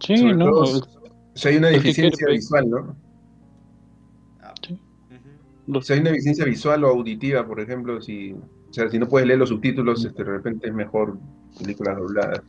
Sí, 0.00 0.18
Sobre 0.18 0.34
no. 0.34 0.50
todo, 0.50 0.80
O 1.34 1.38
sea, 1.38 1.50
hay 1.50 1.56
una 1.56 1.68
deficiencia 1.68 2.28
visual, 2.28 2.68
¿no? 2.68 2.96
Ah, 4.42 4.52
Sí. 4.66 4.78
sea, 5.82 5.94
hay 5.94 6.00
una 6.00 6.10
deficiencia 6.10 6.44
visual 6.44 6.84
o 6.84 6.88
auditiva, 6.88 7.46
por 7.46 7.58
ejemplo, 7.60 8.02
si, 8.02 8.36
sea, 8.76 8.90
si 8.90 8.98
no 8.98 9.08
puedes 9.08 9.26
leer 9.26 9.38
los 9.38 9.48
subtítulos, 9.48 10.04
este, 10.04 10.22
de 10.22 10.30
repente 10.30 10.68
es 10.68 10.74
mejor 10.74 11.18
películas 11.58 11.96
dobladas. 11.96 12.42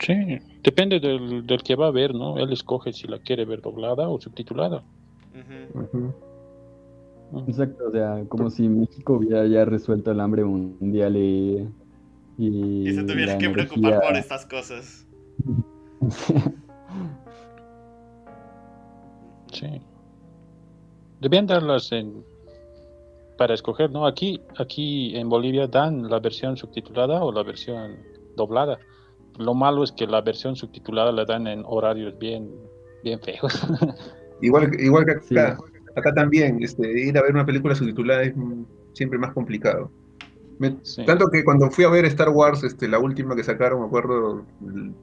Sí, 0.00 0.38
depende 0.62 1.00
del, 1.00 1.46
del 1.46 1.62
que 1.62 1.76
va 1.76 1.86
a 1.86 1.90
ver, 1.90 2.14
¿no? 2.14 2.36
Él 2.38 2.52
escoge 2.52 2.92
si 2.92 3.06
la 3.06 3.18
quiere 3.18 3.46
ver 3.46 3.62
doblada 3.62 4.08
o 4.08 4.20
subtitulada. 4.20 4.82
Exacto, 7.46 7.84
o 7.88 7.90
sea, 7.90 8.22
como 8.28 8.50
si 8.50 8.68
México 8.68 9.14
hubiera 9.14 9.46
ya 9.46 9.64
resuelto 9.64 10.10
el 10.10 10.20
hambre 10.20 10.44
mundial 10.44 11.16
y... 11.16 11.66
Y, 12.36 12.88
Y 12.88 12.94
se 12.94 13.04
tuviera 13.04 13.38
que 13.38 13.48
preocupar 13.48 14.00
por 14.00 14.16
estas 14.16 14.44
cosas. 14.46 15.06
Sí. 19.54 19.80
Debían 21.20 21.46
darlas 21.46 21.92
en 21.92 22.24
para 23.36 23.54
escoger, 23.54 23.90
¿no? 23.90 24.06
Aquí, 24.06 24.40
aquí 24.58 25.16
en 25.16 25.28
Bolivia 25.28 25.66
dan 25.66 26.08
la 26.08 26.20
versión 26.20 26.56
subtitulada 26.56 27.22
o 27.24 27.32
la 27.32 27.42
versión 27.42 27.98
doblada. 28.36 28.78
Lo 29.38 29.54
malo 29.54 29.82
es 29.82 29.92
que 29.92 30.06
la 30.06 30.20
versión 30.20 30.54
subtitulada 30.56 31.10
la 31.12 31.24
dan 31.24 31.46
en 31.46 31.64
horarios 31.66 32.16
bien, 32.18 32.50
bien 33.02 33.20
feos. 33.20 33.52
Igual, 34.40 34.70
igual 34.80 35.04
que 35.06 35.12
acá, 35.12 35.22
Sí. 35.22 35.36
acá 35.96 36.12
también, 36.12 36.62
este, 36.62 36.90
ir 37.00 37.16
a 37.16 37.22
ver 37.22 37.32
una 37.32 37.46
película 37.46 37.74
subtitulada 37.74 38.22
es 38.24 38.34
siempre 38.92 39.18
más 39.18 39.32
complicado. 39.32 39.90
Me- 40.58 40.76
Sí. 40.82 41.04
Tanto 41.04 41.28
que 41.30 41.42
cuando 41.44 41.70
fui 41.70 41.84
a 41.84 41.88
ver 41.88 42.04
Star 42.06 42.28
Wars, 42.28 42.62
este, 42.62 42.86
la 42.88 42.98
última 42.98 43.34
que 43.36 43.42
sacaron, 43.44 43.80
me 43.80 43.86
acuerdo, 43.86 44.44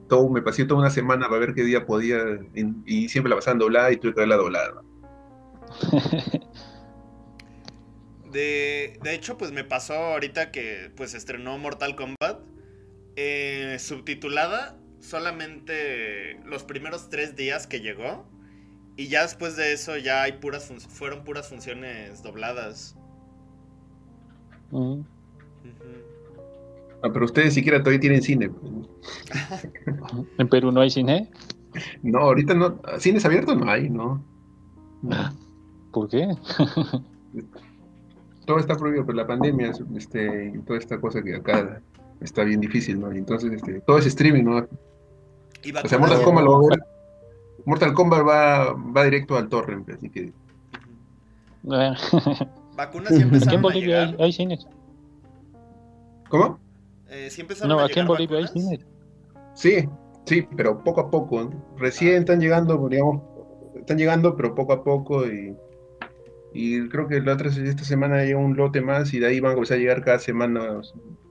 todo, 0.08 0.28
me 0.28 0.42
pasé 0.42 0.64
toda 0.64 0.80
una 0.80 0.90
semana 0.90 1.26
para 1.28 1.40
ver 1.40 1.54
qué 1.54 1.64
día 1.64 1.84
podía, 1.86 2.18
en- 2.54 2.82
y 2.86 3.08
siempre 3.08 3.30
la 3.30 3.36
pasaban 3.36 3.58
doblada 3.58 3.90
y 3.90 3.96
tuve 3.96 4.14
que 4.14 4.20
verla 4.20 4.36
doblada. 4.36 4.82
De, 8.32 8.98
de 9.02 9.14
hecho, 9.14 9.36
pues 9.38 9.52
me 9.52 9.64
pasó 9.64 9.94
ahorita 9.94 10.50
que 10.50 10.90
pues 10.96 11.14
estrenó 11.14 11.58
Mortal 11.58 11.94
Kombat. 11.96 12.40
eh, 13.16 13.76
subtitulada 13.78 14.78
solamente 15.00 16.38
los 16.46 16.62
primeros 16.64 17.08
tres 17.10 17.36
días 17.36 17.66
que 17.66 17.80
llegó. 17.80 18.24
Y 18.96 19.08
ya 19.08 19.22
después 19.22 19.56
de 19.56 19.72
eso 19.72 19.96
ya 19.96 20.22
hay 20.22 20.32
puras 20.32 20.66
fun- 20.68 20.80
fueron 20.80 21.24
puras 21.24 21.48
funciones 21.48 22.22
dobladas. 22.22 22.96
Ah, 27.02 27.10
pero 27.12 27.24
ustedes 27.24 27.54
siquiera 27.54 27.78
todavía 27.80 28.00
tienen 28.00 28.22
cine. 28.22 28.48
pues. 28.50 28.72
en 30.38 30.48
Perú 30.48 30.70
no 30.72 30.80
hay 30.80 30.90
cine. 30.90 31.28
No, 32.02 32.18
ahorita 32.20 32.54
no, 32.54 32.80
cines 32.98 33.24
abiertos 33.24 33.56
no 33.56 33.68
hay, 33.70 33.90
¿no? 33.90 34.24
¿Por 35.92 36.08
qué? 36.08 36.28
Todo 38.44 38.58
está 38.58 38.74
prohibido 38.76 39.06
por 39.06 39.14
la 39.14 39.26
pandemia, 39.26 39.72
este, 39.96 40.52
y 40.54 40.58
toda 40.60 40.78
esta 40.78 41.00
cosa 41.00 41.22
que 41.22 41.36
acá 41.36 41.80
está 42.20 42.44
bien 42.44 42.60
difícil, 42.60 43.00
¿no? 43.00 43.12
Y 43.12 43.18
entonces, 43.18 43.52
este, 43.52 43.80
todo 43.80 43.98
es 43.98 44.06
streaming, 44.06 44.44
¿no? 44.44 44.66
Y 45.62 45.74
O 45.76 45.88
sea, 45.88 45.98
Mortal 45.98 46.22
Kombat 46.22 46.44
lo 46.44 46.52
va 46.52 46.66
a 46.66 46.68
ver. 46.70 46.84
Mortal 47.64 47.94
Kombat 47.94 48.26
va, 48.26 48.72
va 48.72 49.04
directo 49.04 49.36
al 49.36 49.48
torrent, 49.48 49.88
así 49.90 50.10
que. 50.10 50.32
Eh, 51.70 51.94
Vacunas 52.76 53.12
ya 53.16 53.26
Aquí 53.46 53.54
en 53.54 53.62
Bolivia 53.62 54.02
hay, 54.02 54.16
hay 54.18 54.32
cines. 54.32 54.66
¿Cómo? 56.28 56.58
Eh, 57.08 57.28
empezaron 57.36 57.76
No, 57.76 57.84
aquí 57.84 58.00
en 58.00 58.06
Bolivia 58.06 58.38
hay 58.38 58.44
vacunas. 58.44 58.68
cines. 58.68 58.86
Sí, 59.54 59.88
sí, 60.24 60.48
pero 60.56 60.82
poco 60.82 61.02
a 61.02 61.10
poco. 61.10 61.50
Recién 61.76 62.14
están 62.14 62.40
llegando, 62.40 62.88
digamos, 62.88 63.22
están 63.76 63.98
llegando, 63.98 64.36
pero 64.36 64.54
poco 64.54 64.72
a 64.72 64.82
poco 64.82 65.26
y 65.26 65.54
Y 66.54 66.88
creo 66.88 67.08
que 67.08 67.20
la 67.20 67.34
otra, 67.34 67.48
esta 67.48 67.84
semana 67.84 68.24
llega 68.24 68.38
un 68.38 68.56
lote 68.56 68.80
más 68.80 69.12
y 69.14 69.18
de 69.18 69.26
ahí 69.26 69.40
van 69.40 69.52
a 69.52 69.54
comenzar 69.54 69.78
a 69.78 69.80
llegar 69.80 70.04
cada 70.04 70.18
semana 70.18 70.80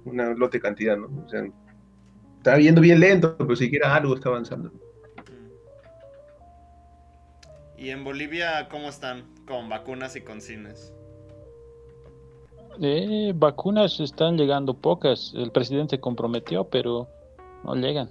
una 0.06 0.34
lote 0.34 0.60
cantidad, 0.60 0.98
¿no? 0.98 1.10
O 1.26 1.30
sea, 1.30 1.44
está 2.38 2.56
viendo 2.56 2.82
bien 2.82 3.00
lento, 3.00 3.36
pero 3.38 3.56
siquiera 3.56 3.96
algo 3.96 4.16
está 4.16 4.30
avanzando. 4.30 4.72
¿Y 7.78 7.90
en 7.90 8.04
Bolivia 8.04 8.68
cómo 8.70 8.90
están? 8.90 9.24
Con 9.48 9.70
vacunas 9.70 10.16
y 10.16 10.22
con 10.22 10.42
cines. 10.42 10.94
Eh, 12.80 13.34
vacunas 13.36 14.00
están 14.00 14.38
llegando 14.38 14.74
pocas. 14.74 15.34
El 15.36 15.52
presidente 15.52 16.00
comprometió, 16.00 16.64
pero 16.64 17.08
no 17.64 17.76
llegan. 17.76 18.10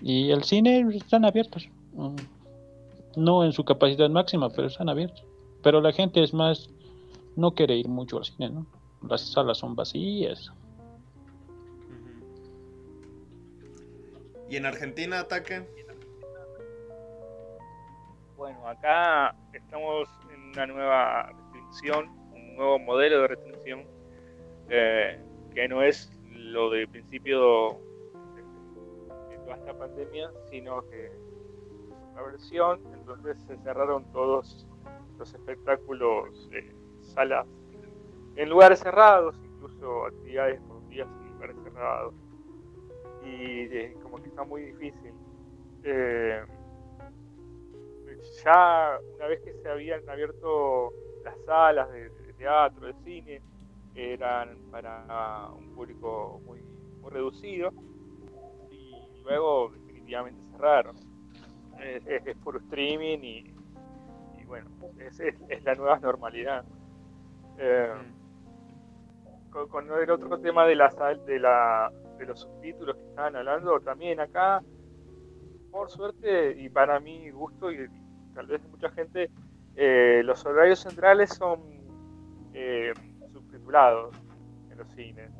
Y 0.00 0.30
el 0.30 0.44
cine 0.44 0.86
están 0.94 1.24
abiertos. 1.24 1.68
Mm. 1.94 2.16
No 3.16 3.44
en 3.44 3.52
su 3.52 3.64
capacidad 3.64 4.08
máxima, 4.10 4.50
pero 4.50 4.68
están 4.68 4.88
abiertos. 4.88 5.24
Pero 5.62 5.80
la 5.80 5.92
gente 5.92 6.22
es 6.22 6.34
más, 6.34 6.68
no 7.36 7.52
quiere 7.52 7.76
ir 7.76 7.88
mucho 7.88 8.18
al 8.18 8.24
cine, 8.24 8.50
¿no? 8.50 8.66
Las 9.08 9.32
salas 9.32 9.58
son 9.58 9.74
vacías. 9.74 10.52
¿Y 14.48 14.56
en 14.56 14.66
Argentina 14.66 15.20
ataque? 15.20 15.66
Bueno, 18.36 18.66
acá 18.68 19.34
estamos 19.52 20.08
en 20.32 20.42
una 20.50 20.66
nueva 20.66 21.32
restricción, 21.32 22.08
un 22.32 22.56
nuevo 22.56 22.78
modelo 22.78 23.22
de 23.22 23.28
restricción, 23.28 23.86
eh, 24.68 25.18
que 25.54 25.68
no 25.68 25.82
es 25.82 26.12
lo 26.32 26.70
de 26.70 26.86
principio 26.86 27.78
de, 29.28 29.36
toda 29.38 29.56
esta 29.56 29.78
pandemia, 29.78 30.30
sino 30.50 30.82
que 30.88 31.10
versión, 32.22 32.80
entonces 32.92 33.36
se 33.46 33.56
cerraron 33.58 34.04
todos 34.12 34.66
los 35.18 35.34
espectáculos 35.34 36.48
de 36.50 36.74
salas 37.00 37.46
en 38.36 38.48
lugares 38.48 38.80
cerrados, 38.80 39.36
incluso 39.44 40.06
actividades 40.06 40.60
por 40.62 40.86
días 40.88 41.08
en 41.20 41.32
lugares 41.32 41.56
cerrados. 41.62 42.14
Y 43.24 43.76
eh, 43.76 43.96
como 44.02 44.22
que 44.22 44.28
está 44.28 44.44
muy 44.44 44.62
difícil. 44.62 45.12
Eh, 45.84 46.44
ya 48.44 48.98
una 49.16 49.26
vez 49.26 49.40
que 49.42 49.52
se 49.54 49.68
habían 49.68 50.08
abierto 50.08 50.92
las 51.24 51.38
salas 51.44 51.90
de, 51.90 52.10
teatro, 52.36 52.86
de 52.86 52.94
cine, 53.04 53.42
eran 53.94 54.58
para 54.70 55.50
un 55.56 55.72
público 55.74 56.40
muy 56.44 56.60
reducido 57.08 57.72
y 58.70 59.22
luego 59.22 59.70
definitivamente 59.70 60.40
cerraron. 60.50 60.96
Es, 61.84 62.26
es, 62.26 62.36
por 62.38 62.56
streaming 62.56 63.18
y, 63.22 63.54
bueno, 64.46 64.70
es, 64.98 65.20
es, 65.20 65.64
la 65.64 65.74
nueva 65.74 65.98
normalidad. 65.98 66.64
Eh, 67.58 67.92
con, 69.50 69.90
el 69.90 70.10
otro 70.10 70.38
tema 70.40 70.66
de, 70.66 70.74
la, 70.74 70.88
de, 71.26 71.38
la, 71.38 71.92
de 72.18 72.26
los 72.26 72.40
subtítulos 72.40 72.96
que 72.96 73.04
estaban 73.04 73.36
hablando, 73.36 73.78
también 73.80 74.18
acá, 74.18 74.62
por 75.70 75.90
suerte 75.90 76.56
y 76.58 76.68
para 76.70 76.98
mi 77.00 77.30
gusto 77.30 77.70
y 77.70 77.86
tal 78.34 78.46
vez 78.46 78.66
mucha 78.68 78.90
gente, 78.90 79.30
eh, 79.76 80.22
los 80.24 80.44
horarios 80.46 80.80
centrales 80.80 81.30
son 81.30 81.60
eh, 82.54 82.92
subtitulados 83.32 84.16
en 84.70 84.78
los 84.78 84.88
cines. 84.92 85.30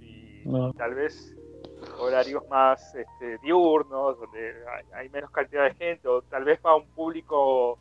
Y 0.00 0.44
tal 0.76 0.94
vez 0.94 1.36
horarios 1.98 2.46
más 2.48 2.94
este, 2.94 3.38
diurnos, 3.38 4.18
donde 4.18 4.54
hay, 4.92 5.08
menos 5.08 5.30
cantidad 5.30 5.64
de 5.64 5.74
gente, 5.74 6.08
o 6.08 6.22
tal 6.22 6.44
vez 6.44 6.58
para 6.60 6.76
un 6.76 6.86
público, 6.88 7.78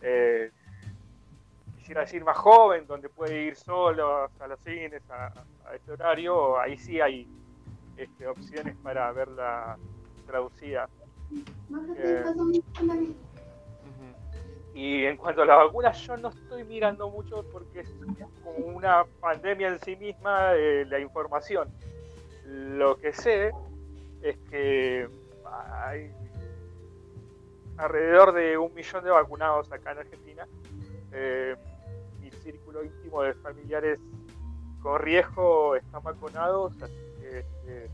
eh, 0.00 0.50
quisiera 1.78 2.02
decir, 2.02 2.24
más 2.24 2.36
joven, 2.36 2.86
donde 2.86 3.08
puede 3.08 3.42
ir 3.42 3.56
solo 3.56 4.28
a 4.38 4.46
los 4.46 4.60
cines 4.60 5.02
a, 5.10 5.32
este 5.74 5.92
horario, 5.92 6.58
ahí 6.58 6.76
sí 6.78 7.00
hay 7.00 7.28
este, 7.96 8.26
opciones 8.26 8.76
para 8.82 9.10
verla 9.12 9.76
traducida. 10.26 10.88
Y 14.74 15.04
en 15.04 15.16
cuanto 15.16 15.42
a 15.42 15.46
la 15.46 15.56
vacuna, 15.56 15.92
yo 15.92 16.16
no 16.16 16.28
estoy 16.28 16.64
mirando 16.64 17.10
mucho 17.10 17.44
porque 17.52 17.80
es 17.80 17.90
como 18.42 18.66
una 18.68 19.04
pandemia 19.20 19.68
en 19.68 19.80
sí 19.80 19.96
misma 19.96 20.52
de 20.52 20.86
la 20.86 21.00
información. 21.00 21.68
Lo 22.50 22.96
que 22.96 23.12
sé 23.12 23.52
es 24.22 24.36
que 24.50 25.08
hay 25.84 26.12
alrededor 27.76 28.32
de 28.32 28.58
un 28.58 28.74
millón 28.74 29.04
de 29.04 29.10
vacunados 29.10 29.70
acá 29.70 29.92
en 29.92 29.98
Argentina. 29.98 30.48
Eh, 31.12 31.54
mi 32.20 32.28
círculo 32.30 32.82
íntimo 32.82 33.22
de 33.22 33.34
familiares 33.34 34.00
con 34.82 34.98
riesgo 34.98 35.76
están 35.76 36.02
vacunados, 36.02 36.72
así 36.82 36.94
que 37.20 37.38
este, 37.38 37.90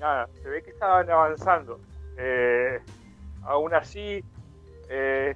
nada, 0.00 0.28
se 0.42 0.48
ve 0.48 0.62
que 0.64 0.70
estaban 0.70 1.08
avanzando. 1.08 1.78
Eh, 2.16 2.80
aún 3.44 3.72
así, 3.72 4.24
eh, 4.88 5.34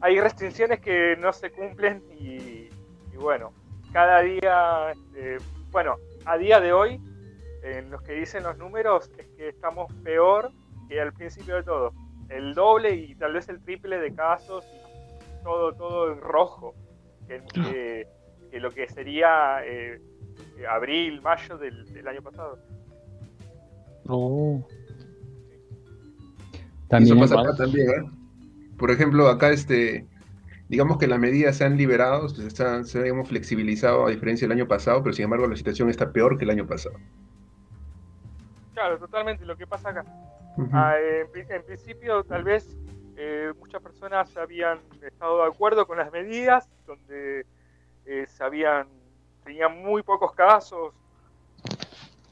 hay 0.00 0.20
restricciones 0.20 0.80
que 0.80 1.16
no 1.20 1.32
se 1.32 1.52
cumplen 1.52 2.02
y, 2.18 2.68
bueno, 3.16 3.52
cada 3.92 4.22
día, 4.22 4.90
este, 4.90 5.38
bueno, 5.70 5.96
a 6.24 6.36
día 6.36 6.58
de 6.58 6.72
hoy, 6.72 7.00
en 7.64 7.90
los 7.90 8.02
que 8.02 8.12
dicen 8.12 8.42
los 8.42 8.58
números, 8.58 9.10
es 9.18 9.26
que 9.36 9.48
estamos 9.48 9.92
peor 10.04 10.52
que 10.88 11.00
al 11.00 11.12
principio 11.14 11.56
de 11.56 11.62
todo. 11.62 11.92
El 12.28 12.54
doble 12.54 12.94
y 12.94 13.14
tal 13.14 13.32
vez 13.32 13.48
el 13.48 13.60
triple 13.62 13.98
de 13.98 14.14
casos 14.14 14.64
y 14.66 15.42
todo, 15.42 15.72
todo 15.72 16.12
en 16.12 16.20
rojo, 16.20 16.74
que, 17.26 18.06
lo 18.52 18.70
que 18.70 18.88
sería 18.88 19.64
eh, 19.64 20.00
abril, 20.68 21.22
mayo 21.22 21.56
del, 21.56 22.06
año 22.06 22.22
pasado. 22.22 22.58
Oh. 24.08 24.66
También 26.88 27.18
Eso 27.18 27.34
pasa 27.34 27.56
también, 27.56 27.88
¿eh? 27.88 28.10
por 28.78 28.90
ejemplo, 28.90 29.28
acá 29.28 29.50
este, 29.50 30.06
digamos 30.68 30.98
que 30.98 31.06
las 31.06 31.18
medidas 31.18 31.56
se 31.56 31.64
han 31.64 31.78
liberado, 31.78 32.28
se, 32.28 32.62
han, 32.62 32.84
se 32.84 33.08
han 33.08 33.24
flexibilizado 33.24 34.06
a 34.06 34.10
diferencia 34.10 34.46
del 34.46 34.58
año 34.58 34.68
pasado, 34.68 35.02
pero 35.02 35.14
sin 35.14 35.24
embargo 35.24 35.46
la 35.46 35.56
situación 35.56 35.88
está 35.88 36.12
peor 36.12 36.36
que 36.36 36.44
el 36.44 36.50
año 36.50 36.66
pasado. 36.66 36.96
Claro, 38.84 38.98
totalmente 38.98 39.46
lo 39.46 39.56
que 39.56 39.66
pasa 39.66 39.88
acá. 39.88 40.04
Ah, 40.74 40.96
en, 41.00 41.62
principio, 41.64 42.22
tal 42.22 42.44
vez 42.44 42.76
eh, 43.16 43.50
muchas 43.58 43.80
personas 43.80 44.36
habían 44.36 44.78
estado 45.00 45.38
de 45.38 45.48
acuerdo 45.48 45.86
con 45.86 45.96
las 45.96 46.12
medidas, 46.12 46.68
donde 46.86 47.46
eh, 48.04 48.26
habían, 48.40 48.86
tenían 49.42 49.82
muy 49.82 50.02
pocos 50.02 50.34
casos 50.34 50.92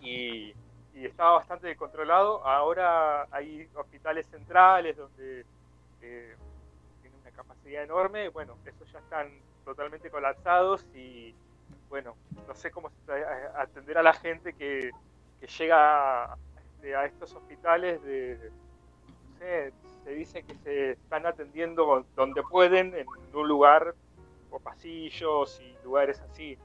y, 0.02 0.52
y 0.94 1.06
estaba 1.06 1.38
bastante 1.38 1.74
controlado. 1.74 2.46
Ahora 2.46 3.26
hay 3.30 3.66
hospitales 3.74 4.26
centrales 4.26 4.94
donde 4.94 5.46
tiene 6.00 7.16
una 7.22 7.30
capacidad 7.30 7.82
enorme, 7.82 8.28
bueno, 8.28 8.58
esos 8.66 8.92
ya 8.92 8.98
están 8.98 9.30
totalmente 9.64 10.10
colapsados 10.10 10.84
y 10.94 11.34
bueno, 11.88 12.14
no 12.46 12.54
sé 12.54 12.70
cómo 12.70 12.90
atender 13.56 13.96
a 13.96 14.02
la 14.02 14.12
gente 14.12 14.52
que, 14.52 14.90
llega 15.47 16.36
este, 16.56 16.94
a, 16.94 17.05
estos 17.06 17.35
hospitales 17.35 18.02
de, 18.02 18.51
no 19.09 19.39
sé, 19.39 19.73
se 20.05 20.10
dice 20.10 20.43
que 20.43 20.55
se 20.56 20.90
están 20.93 21.27
atendiendo 21.27 22.05
donde 22.16 22.43
pueden, 22.43 22.94
en 22.94 23.06
un 23.35 23.48
lugar 23.48 23.94
o 24.51 24.59
pasillos 24.59 25.60
y 25.60 25.85
lugares 25.85 26.20
así, 26.20 26.59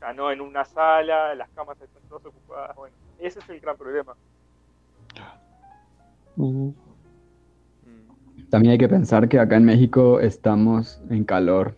ya 0.00 0.12
no 0.12 0.30
en 0.30 0.40
una 0.40 0.64
sala, 0.64 1.34
las 1.34 1.48
camas 1.50 1.80
están 1.80 2.02
todas 2.08 2.26
ocupadas, 2.26 2.76
bueno, 2.76 2.94
ese 3.18 3.38
es 3.38 3.48
el 3.48 3.60
gran 3.60 3.76
problema. 3.76 4.14
Uh. 6.36 6.72
También 8.50 8.72
hay 8.72 8.78
que 8.78 8.88
pensar 8.88 9.28
que 9.28 9.38
acá 9.38 9.56
en 9.56 9.64
México 9.64 10.20
estamos 10.20 11.00
en 11.08 11.24
calor 11.24 11.74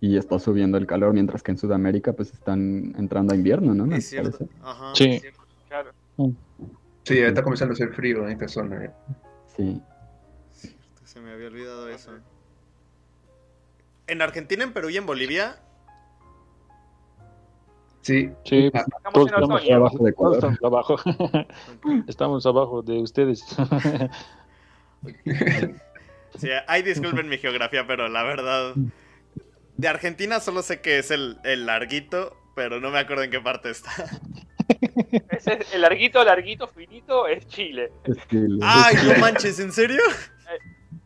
y 0.00 0.16
está 0.16 0.38
subiendo 0.38 0.78
el 0.78 0.86
calor, 0.86 1.12
mientras 1.12 1.42
que 1.42 1.52
en 1.52 1.58
Sudamérica 1.58 2.12
pues 2.12 2.32
están 2.32 2.94
entrando 2.98 3.32
a 3.32 3.36
invierno, 3.36 3.74
¿no? 3.74 3.94
Es 3.94 4.08
cierto. 4.08 4.46
Ajá. 4.62 4.94
Sí. 4.94 5.20
Sí, 7.04 7.18
está 7.18 7.42
comenzando 7.42 7.72
a 7.72 7.74
hacer 7.74 7.92
frío 7.94 8.24
en 8.24 8.32
esta 8.32 8.48
zona. 8.48 8.84
¿eh? 8.84 8.90
Sí. 9.56 9.80
Se 11.04 11.20
me 11.20 11.32
había 11.32 11.48
olvidado 11.48 11.88
eso. 11.88 12.12
¿En 14.06 14.22
Argentina, 14.22 14.64
en 14.64 14.72
Perú 14.72 14.90
y 14.90 14.96
en 14.96 15.06
Bolivia? 15.06 15.56
Sí. 18.02 18.30
Sí, 18.44 18.70
ah, 18.74 18.84
todos 19.12 19.26
estamos 19.26 19.70
abajo 19.70 20.04
de 20.04 20.10
Ecuador. 20.10 20.36
Estamos 20.36 20.62
abajo. 20.62 20.96
estamos 22.08 22.46
abajo 22.46 22.82
de 22.82 22.98
ustedes. 23.02 23.44
Sí, 26.38 26.48
ay, 26.66 26.82
disculpen 26.82 27.28
mi 27.28 27.38
geografía, 27.38 27.86
pero 27.86 28.08
la 28.08 28.22
verdad. 28.22 28.74
De 29.76 29.88
Argentina 29.88 30.40
solo 30.40 30.62
sé 30.62 30.80
que 30.80 30.98
es 30.98 31.10
el, 31.10 31.38
larguito, 31.66 32.36
pero 32.54 32.80
no 32.80 32.90
me 32.90 32.98
acuerdo 32.98 33.24
en 33.24 33.30
qué 33.30 33.40
parte 33.40 33.70
está. 33.70 33.90
Ese 35.30 35.54
es 35.54 35.74
el 35.74 35.80
larguito, 35.82 36.22
larguito, 36.24 36.66
finito, 36.68 37.26
es 37.26 37.46
Chile. 37.48 37.90
Ay, 38.62 38.96
no 39.06 39.18
manches, 39.20 39.58
¿en 39.60 39.72
serio? 39.72 40.02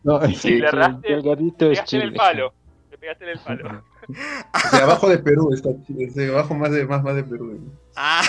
No, 0.03 0.21
Sí, 0.29 0.59
le 0.59 0.67
erraste, 0.67 1.13
delgadito 1.15 1.65
Le 1.65 1.73
es 1.73 1.79
pegaste 1.79 1.95
en 1.97 2.01
el 2.03 2.09
Chile. 2.09 2.17
palo. 2.17 2.53
Le 2.91 2.97
pegaste 2.97 3.23
en 3.25 3.29
el 3.31 3.39
palo. 3.39 3.83
Sea, 4.69 4.83
abajo 4.83 5.09
de 5.09 5.17
Perú, 5.17 5.51
está 5.51 5.69
desde 5.87 6.29
abajo 6.29 6.53
más 6.53 6.71
de, 6.71 6.85
más, 6.85 7.03
más 7.03 7.15
de 7.15 7.23
Perú. 7.23 7.59
Ah, 7.95 8.21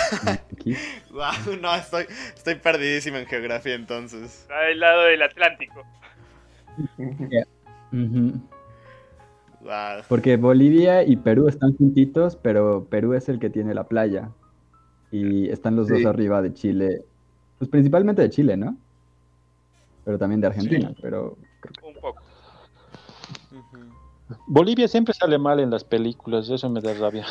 aquí. 0.51 0.75
guau, 1.11 1.55
no, 1.61 1.75
estoy, 1.75 2.05
estoy 2.35 2.55
perdidísimo 2.55 3.17
en 3.17 3.27
geografía 3.27 3.75
entonces. 3.75 4.41
Está 4.41 4.59
del 4.61 4.79
lado 4.79 5.03
del 5.03 5.21
Atlántico. 5.21 5.83
Porque 10.07 10.37
Bolivia 10.37 11.03
y 11.03 11.17
Perú 11.17 11.47
están 11.47 11.75
juntitos, 11.77 12.35
pero 12.37 12.87
Perú 12.89 13.13
es 13.13 13.29
el 13.29 13.39
que 13.39 13.49
tiene 13.49 13.73
la 13.73 13.85
playa. 13.87 14.29
Y 15.11 15.49
están 15.49 15.75
los 15.75 15.87
dos 15.87 16.05
arriba 16.05 16.41
de 16.41 16.53
Chile. 16.53 17.05
Pues 17.57 17.69
principalmente 17.69 18.21
de 18.21 18.29
Chile, 18.29 18.57
¿no? 18.57 18.77
Pero 20.03 20.17
también 20.17 20.41
de 20.41 20.47
Argentina, 20.47 20.93
pero 21.01 21.37
Un 21.83 21.93
poco. 21.95 22.21
Ujú. 23.51 24.37
Bolivia 24.47 24.87
siempre 24.87 25.13
sale 25.13 25.37
mal 25.37 25.59
en 25.59 25.69
las 25.69 25.83
películas, 25.83 26.49
eso 26.49 26.69
me 26.69 26.81
da 26.81 26.93
rabia. 26.93 27.25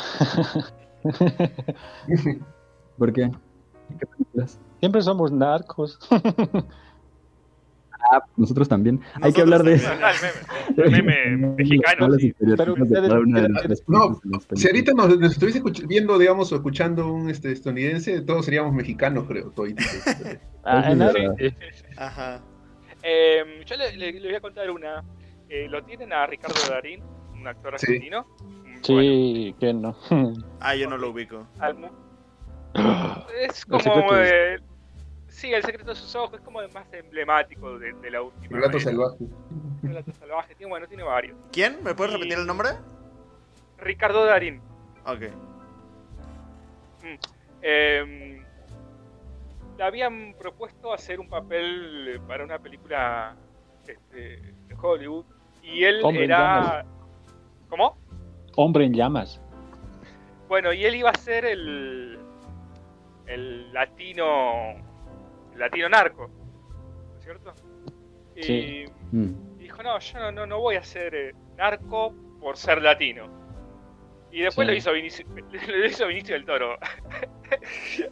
¿por 2.97 3.13
qué? 3.13 3.31
¿Qué 3.99 4.05
películas? 4.05 4.59
Siempre 4.79 5.01
somos 5.01 5.31
narcos. 5.31 5.99
Ah, 8.11 8.23
nosotros 8.37 8.67
también. 8.69 9.01
Hay 9.21 9.33
que 9.33 9.41
hablar 9.41 9.63
de. 9.63 9.75
Ah, 9.85 10.11
el 10.77 10.91
meme, 10.91 11.23
el 11.23 11.37
meme 11.37 11.55
mexicano. 11.57 12.11
Sí. 12.17 12.33
Pero 12.55 12.75
No, 13.87 14.19
Si 14.53 14.67
ahorita 14.67 14.93
nos, 14.93 15.17
nos 15.19 15.31
estuviese 15.33 15.61
viendo, 15.87 16.17
digamos, 16.17 16.51
o 16.51 16.55
escuchando 16.55 17.11
un 17.11 17.29
este, 17.29 17.51
estadounidense, 17.51 18.21
todos 18.21 18.45
seríamos 18.45 18.73
mexicanos, 18.73 19.25
creo. 19.27 19.53
Ah, 20.63 20.93
verdad. 20.95 21.35
Ajá. 21.97 22.41
Eh, 23.03 23.63
yo 23.65 23.75
le, 23.77 23.95
le- 23.97 24.13
le 24.19 24.27
voy 24.27 24.35
a 24.35 24.41
contar 24.41 24.69
una. 24.71 25.03
Eh, 25.49 25.67
¿Lo 25.69 25.83
tienen 25.83 26.11
a 26.13 26.25
Ricardo 26.27 26.55
Darín, 26.69 27.01
un 27.33 27.47
actor 27.47 27.77
Sí. 27.79 27.85
argentino? 27.87 28.25
Bueno, 28.39 28.79
Sí, 28.83 29.55
que 29.59 29.73
no. 29.73 29.95
Ah, 30.59 30.75
yo 30.75 30.89
no 30.89 30.97
lo 30.97 31.11
ubico. 31.11 31.47
al 31.59 31.77
es 33.41 33.63
El 33.63 33.65
como. 33.69 34.15
eh, 34.15 34.57
sí, 35.37 35.53
el 35.53 35.63
secreto 35.63 35.91
de 35.91 35.95
sus 35.95 36.15
ojos 36.15 36.33
es 36.39 36.41
como 36.41 36.61
el 36.61 36.71
más 36.73 36.91
emblemático 36.93 37.77
de, 37.79 37.93
de 37.93 38.11
la 38.11 38.21
última. 38.21 38.55
Relato 38.57 38.77
era. 38.77 38.83
salvaje. 38.85 39.17
Relato 39.83 40.11
salvaje. 40.13 40.55
Tiene, 40.55 40.69
bueno, 40.71 40.87
tiene 40.87 41.03
varios. 41.03 41.37
¿Quién? 41.51 41.83
¿Me 41.83 41.93
puedes 41.93 42.13
Y- 42.13 42.17
repetir 42.17 42.39
el 42.39 42.47
nombre? 42.47 42.69
Ricardo 43.77 44.25
Darín. 44.25 44.61
Ok. 45.05 45.21
Eh, 47.61 48.41
le 49.77 49.83
habían 49.83 50.35
propuesto 50.39 50.91
hacer 50.93 51.19
un 51.19 51.29
papel 51.29 52.19
para 52.27 52.43
una 52.43 52.59
película 52.59 53.35
este, 53.87 54.17
de 54.67 54.75
Hollywood 54.81 55.25
y 55.63 55.83
él 55.83 56.01
Hombre 56.03 56.23
era. 56.25 56.85
¿Cómo? 57.69 57.97
Hombre 58.55 58.85
en 58.85 58.93
llamas. 58.93 59.39
Bueno, 60.47 60.73
y 60.73 60.85
él 60.85 60.95
iba 60.95 61.09
a 61.11 61.15
ser 61.17 61.45
el. 61.45 62.19
el 63.27 63.73
latino. 63.73 64.75
Latino 65.57 65.89
narco. 65.89 66.27
¿No 66.27 67.17
es 67.17 67.23
cierto? 67.23 67.53
Y 68.35 68.43
Sí. 68.43 68.85
Mm. 69.11 69.57
dijo: 69.57 69.83
No, 69.83 69.97
yo 69.99 70.19
no, 70.19 70.31
no, 70.31 70.45
no 70.45 70.59
voy 70.59 70.75
a 70.75 70.83
ser 70.83 71.13
eh, 71.15 71.33
narco 71.57 72.13
por 72.39 72.57
ser 72.57 72.81
latino. 72.81 73.25
Y 74.31 74.41
después 74.41 74.67
Sí. 74.67 74.71
lo, 74.71 74.77
hizo 74.77 74.91
Vinicio, 74.93 75.25
lo 75.67 75.85
hizo 75.85 76.07
Vinicio 76.07 76.35
del 76.35 76.45
Toro. 76.45 76.77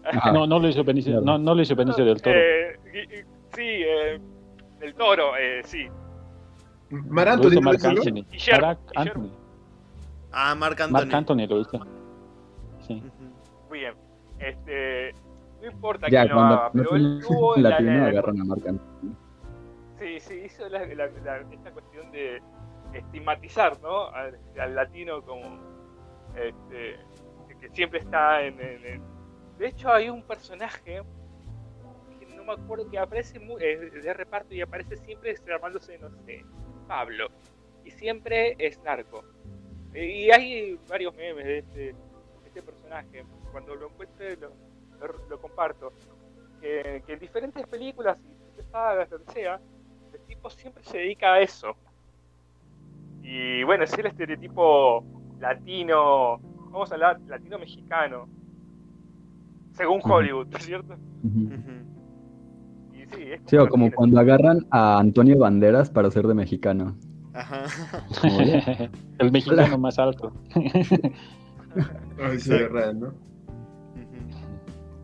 Ajá. 0.06 0.32
No, 0.32 0.48
no 0.48 0.60
lo 0.60 0.68
hizo 0.70 0.84
Benicio, 0.84 1.20
no, 1.22 1.38
no 1.38 1.54
lo 1.54 1.62
hizo 1.62 1.76
Benicio 1.76 2.06
del 2.06 2.22
Toro. 2.22 2.36
Eh, 2.40 2.80
sí, 3.54 3.62
eh, 3.62 4.20
del 4.80 4.96
Toro, 4.96 5.36
eh, 5.38 5.62
sí. 5.64 5.88
Mar 6.90 7.28
Lo 7.28 7.34
Anthony, 7.34 7.74
hizo. 7.74 7.90
Anthony. 7.90 8.26
Guillermo. 8.32 9.30
Ah, 10.32 10.56
Marc 10.56 10.80
Anthony. 10.82 10.94
Mark 10.94 11.14
Anthony 11.16 11.48
lo 11.48 11.60
hizo. 11.62 11.86
Sí. 12.88 13.04
Muy 13.70 13.80
bien. 13.80 13.94
Este, 14.40 15.14
no 15.66 15.72
importa 15.72 16.08
Ya, 16.10 16.22
quién 16.24 16.36
lo 16.36 16.42
haga, 16.42 16.70
no 16.74 16.84
pero 16.84 16.96
él 16.96 17.20
tuvo 17.28 17.56
la, 17.58 17.70
latino, 17.72 17.92
la- 17.92 18.08
agarran 18.08 18.42
a 18.42 18.46
Marc 18.46 18.68
Anthony. 18.68 19.16
sí, 20.00 20.20
sí, 20.20 20.34
hizo 20.46 20.70
la, 20.70 20.84
esta 20.84 21.72
cuestión 21.72 22.12
de 22.12 22.42
estigmatizar, 22.94 23.80
¿no? 23.82 24.08
Al, 24.08 24.40
al 24.60 24.76
latino 24.76 25.22
como 25.24 25.60
este, 26.36 26.98
que, 27.60 27.70
siempre 27.70 28.00
está 28.00 28.42
en, 28.44 28.60
en- 28.62 28.86
en- 28.86 29.04
De 29.58 29.68
hecho, 29.68 29.92
hay 29.92 30.10
un 30.10 30.22
personaje 30.24 31.02
que 32.20 32.26
no 32.36 32.44
me 32.44 32.54
acuerdo 32.54 32.90
que 32.90 33.00
aparece 33.00 33.40
muy, 33.40 33.62
de 33.62 34.14
reparto 34.14 34.54
y 34.54 34.62
aparece 34.62 34.98
siempre 34.98 35.36
llamándose, 35.48 35.98
no 35.98 36.10
sé, 36.26 36.46
Pablo. 36.88 37.28
Y 37.84 37.92
siempre 37.92 38.56
es 38.60 38.82
narco. 38.84 39.24
Y 39.94 40.30
hay 40.32 40.78
varios 40.90 41.16
memes 41.16 41.46
de 41.46 41.58
este, 41.60 41.80
de 41.80 41.96
este 42.48 42.62
personaje. 42.62 43.24
Cuando 43.52 43.76
lo 43.76 43.88
encuentre 43.88 44.36
lo, 44.38 44.52
lo- 45.00 45.30
lo 45.30 45.40
comparto. 45.42 45.92
Que, 46.62 47.04
que 47.06 47.14
en 47.14 47.20
diferentes 47.20 47.66
películas 47.68 48.20
y 48.58 48.62
sagas, 48.72 49.10
lo 49.12 49.20
que 49.24 49.32
sea, 49.34 49.60
el 50.14 50.20
tipo 50.28 50.50
siempre 50.50 50.84
se 50.84 50.98
dedica 51.00 51.34
a 51.34 51.42
eso. 51.42 51.76
Y 53.22 53.64
bueno, 53.64 53.84
es 53.84 53.94
el 53.98 54.06
estereotipo 54.08 55.04
latino, 55.40 56.40
vamos 56.72 56.92
a 56.92 56.96
hablar 56.96 57.20
latino-mexicano, 57.28 58.28
según. 59.74 60.00
Hollywood, 60.04 60.48
¿no 60.48 60.58
es 60.58 60.64
cierto? 60.66 60.96
Y 62.94 63.06
sí, 63.16 63.32
es 63.32 63.42
Sí, 63.46 63.58
o 63.58 63.68
como 63.68 63.92
cuando 63.92 64.20
agarran 64.20 64.66
a 64.72 65.00
Antonio 65.00 65.38
Banderas 65.40 65.90
para 65.90 66.10
ser 66.12 66.28
de 66.28 66.34
mexicano. 66.34 66.96
Ajá. 67.34 67.64
Como 68.22 68.40
el 69.20 69.32
mexicano 69.32 69.78
más 69.78 70.00
alto. 70.00 70.32
Ay, 70.56 72.40
sí, 72.40 72.44
Sí. 72.44 72.50
verdad, 72.52 72.94
¿no? 72.94 73.14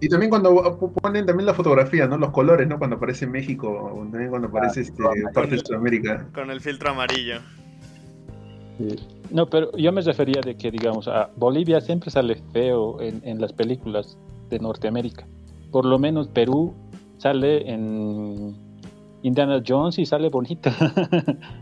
Y 0.02 0.10
también 0.10 0.32
cuando 0.32 0.78
ponen 1.02 1.26
también 1.28 1.46
la 1.46 1.54
fotografía, 1.54 2.08
¿no? 2.08 2.18
Los 2.18 2.32
colores, 2.32 2.68
¿no? 2.68 2.78
Cuando 2.80 2.96
aparece 2.96 3.28
México, 3.28 3.70
o 3.70 4.02
también 4.10 4.30
cuando 4.32 4.48
aparece 4.48 4.82
este, 4.82 5.04
parte 5.34 5.56
de 5.56 5.62
Sudamérica. 5.64 6.28
Con 6.34 6.50
el 6.50 6.60
filtro 6.60 6.90
amarillo. 6.90 7.36
Sí. 8.80 8.96
No, 9.30 9.46
pero 9.46 9.72
yo 9.78 9.92
me 9.92 10.02
refería 10.02 10.42
de 10.42 10.58
que, 10.58 10.72
digamos, 10.72 11.08
a 11.08 11.30
Bolivia 11.38 11.80
siempre 11.82 12.10
sale 12.10 12.36
feo 12.52 13.00
en, 13.00 13.22
en 13.24 13.40
las 13.40 13.54
películas 13.54 14.18
de 14.50 14.60
Norteamérica. 14.60 15.28
Por 15.72 15.86
lo 15.86 16.00
menos 16.00 16.28
Perú 16.28 16.74
sale 17.18 17.72
en 17.72 18.56
Indiana 19.22 19.62
Jones 19.66 20.00
y 20.00 20.06
sale 20.06 20.30
bonita. 20.30 20.74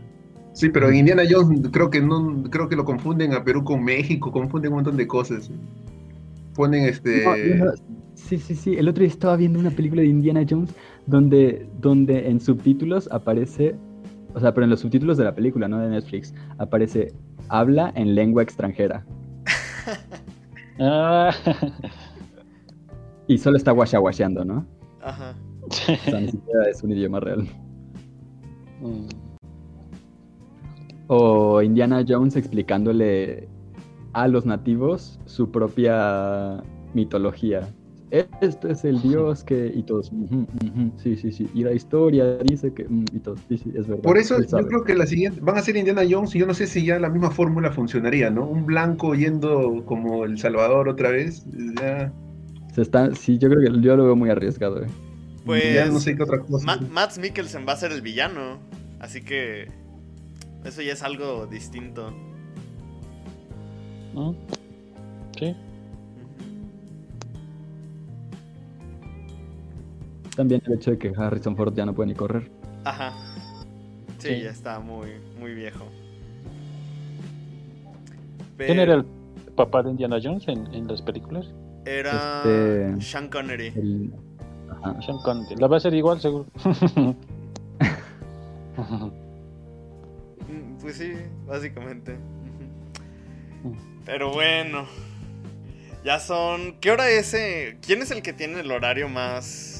Sí, 0.52 0.68
pero 0.68 0.88
en 0.88 0.96
Indiana 0.96 1.22
Jones 1.30 1.68
creo 1.70 1.90
que 1.90 2.00
no, 2.00 2.42
creo 2.50 2.68
que 2.68 2.74
lo 2.74 2.84
confunden 2.84 3.32
a 3.34 3.44
Perú 3.44 3.62
con 3.62 3.84
México, 3.84 4.32
confunden 4.32 4.72
un 4.72 4.78
montón 4.78 4.96
de 4.96 5.06
cosas. 5.06 5.48
Ponen 6.54 6.84
este. 6.86 7.24
No, 7.24 7.36
yo 7.36 7.64
no- 7.64 7.72
sí, 8.20 8.38
sí, 8.38 8.54
sí. 8.54 8.76
El 8.76 8.88
otro 8.88 9.00
día 9.00 9.08
estaba 9.08 9.36
viendo 9.36 9.58
una 9.58 9.70
película 9.70 10.02
de 10.02 10.08
Indiana 10.08 10.44
Jones 10.48 10.74
donde, 11.06 11.68
donde 11.80 12.28
en 12.28 12.40
subtítulos 12.40 13.08
aparece, 13.10 13.76
o 14.34 14.40
sea, 14.40 14.54
pero 14.54 14.64
en 14.64 14.70
los 14.70 14.80
subtítulos 14.80 15.16
de 15.16 15.24
la 15.24 15.34
película, 15.34 15.68
no 15.68 15.78
de 15.78 15.88
Netflix, 15.88 16.34
aparece 16.58 17.12
habla 17.48 17.92
en 17.96 18.14
lengua 18.14 18.42
extranjera. 18.42 19.04
Ah, 20.82 21.30
Y 23.30 23.38
solo 23.38 23.56
está 23.58 23.70
guachaguacheando, 23.70 24.44
¿no? 24.44 24.66
Ajá. 25.02 25.36
O 25.62 25.70
sea, 25.70 26.20
ni 26.20 26.30
siquiera 26.32 26.68
es 26.68 26.82
un 26.82 26.90
idioma 26.90 27.20
real. 27.20 27.46
Mm. 28.80 29.06
O 31.06 31.62
Indiana 31.62 32.04
Jones 32.08 32.34
explicándole 32.34 33.48
a 34.14 34.26
los 34.26 34.46
nativos 34.46 35.20
su 35.26 35.48
propia 35.50 36.62
mitología. 36.92 37.68
Este 38.10 38.72
es 38.72 38.84
el 38.84 39.00
dios 39.02 39.44
que... 39.44 39.72
Y 39.74 39.82
todos... 39.84 40.10
"Ujú, 40.10 40.40
ujú, 40.64 40.90
sí, 41.02 41.16
sí, 41.16 41.30
sí. 41.30 41.48
Y 41.54 41.62
la 41.62 41.72
historia 41.72 42.38
dice 42.38 42.72
que... 42.72 42.84
mm", 42.88 43.04
y 43.12 43.18
todos... 43.20 43.38
Sí, 43.48 43.58
sí, 43.58 43.70
es 43.74 43.86
verdad. 43.86 44.02
Por 44.02 44.18
eso 44.18 44.40
yo 44.42 44.66
creo 44.66 44.82
que 44.84 44.94
la 44.94 45.06
siguiente 45.06 45.40
van 45.40 45.56
a 45.58 45.62
ser 45.62 45.76
Indiana 45.76 46.02
Jones 46.08 46.34
y 46.34 46.40
yo 46.40 46.46
no 46.46 46.54
sé 46.54 46.66
si 46.66 46.84
ya 46.84 46.98
la 46.98 47.08
misma 47.08 47.30
fórmula 47.30 47.70
funcionaría, 47.70 48.28
¿no? 48.30 48.46
Un 48.48 48.66
blanco 48.66 49.14
yendo 49.14 49.84
como 49.86 50.24
El 50.24 50.38
Salvador 50.38 50.88
otra 50.88 51.10
vez, 51.10 51.44
ya, 51.80 52.12
Se 52.74 52.82
está... 52.82 53.14
Sí, 53.14 53.38
yo 53.38 53.48
creo 53.48 53.60
que 53.72 53.80
yo 53.80 53.96
lo 53.96 54.04
veo 54.06 54.16
muy 54.16 54.30
arriesgado. 54.30 54.82
eh. 54.82 54.86
Pues. 55.44 55.74
ya 55.74 55.86
no 55.86 55.98
sé 56.00 56.16
qué 56.16 56.22
otra 56.22 56.40
cosa. 56.40 56.66
Ma- 56.66 56.80
Mads 56.90 57.18
Mikkelsen 57.18 57.64
va 57.66 57.72
a 57.72 57.76
ser 57.76 57.92
el 57.92 58.02
villano. 58.02 58.58
Así 58.98 59.22
que. 59.22 59.68
Eso 60.64 60.82
ya 60.82 60.92
es 60.92 61.02
algo 61.02 61.46
distinto. 61.46 62.12
Mm. 64.14 64.32
Sí. 65.38 65.56
También 70.36 70.62
el 70.66 70.74
hecho 70.74 70.90
de 70.92 70.98
que 70.98 71.12
Harrison 71.16 71.56
Ford 71.56 71.74
ya 71.74 71.84
no 71.86 71.94
puede 71.94 72.08
ni 72.08 72.14
correr. 72.14 72.50
Ajá. 72.84 73.12
Sí, 74.18 74.28
Sí. 74.36 74.42
ya 74.42 74.50
está 74.50 74.78
muy, 74.80 75.08
muy 75.38 75.54
viejo. 75.54 75.84
¿Quién 78.58 78.78
era 78.78 78.94
el 78.94 79.04
papá 79.56 79.82
de 79.82 79.90
Indiana 79.90 80.18
Jones 80.22 80.46
en, 80.48 80.66
en 80.74 80.86
las 80.86 81.00
películas? 81.02 81.46
Era 81.86 82.42
Este- 82.44 83.00
Sean 83.00 83.28
Connery. 83.28 83.68
El- 83.68 84.12
Ajá. 84.70 85.00
Sean 85.02 85.18
Connery. 85.18 85.56
La 85.56 85.66
va 85.66 85.78
a 85.78 85.80
ser 85.80 85.94
igual, 85.94 86.20
seguro. 86.20 86.46
pues 90.80 90.96
sí, 90.96 91.12
básicamente. 91.46 92.14
Mm. 93.64 93.74
Pero 94.06 94.32
bueno. 94.32 94.86
Ya 96.04 96.18
son. 96.18 96.76
¿Qué 96.80 96.90
hora 96.90 97.08
es? 97.10 97.34
eh? 97.34 97.76
¿Quién 97.84 98.00
es 98.02 98.10
el 98.10 98.22
que 98.22 98.32
tiene 98.32 98.60
el 98.60 98.70
horario 98.70 99.08
más. 99.08 99.79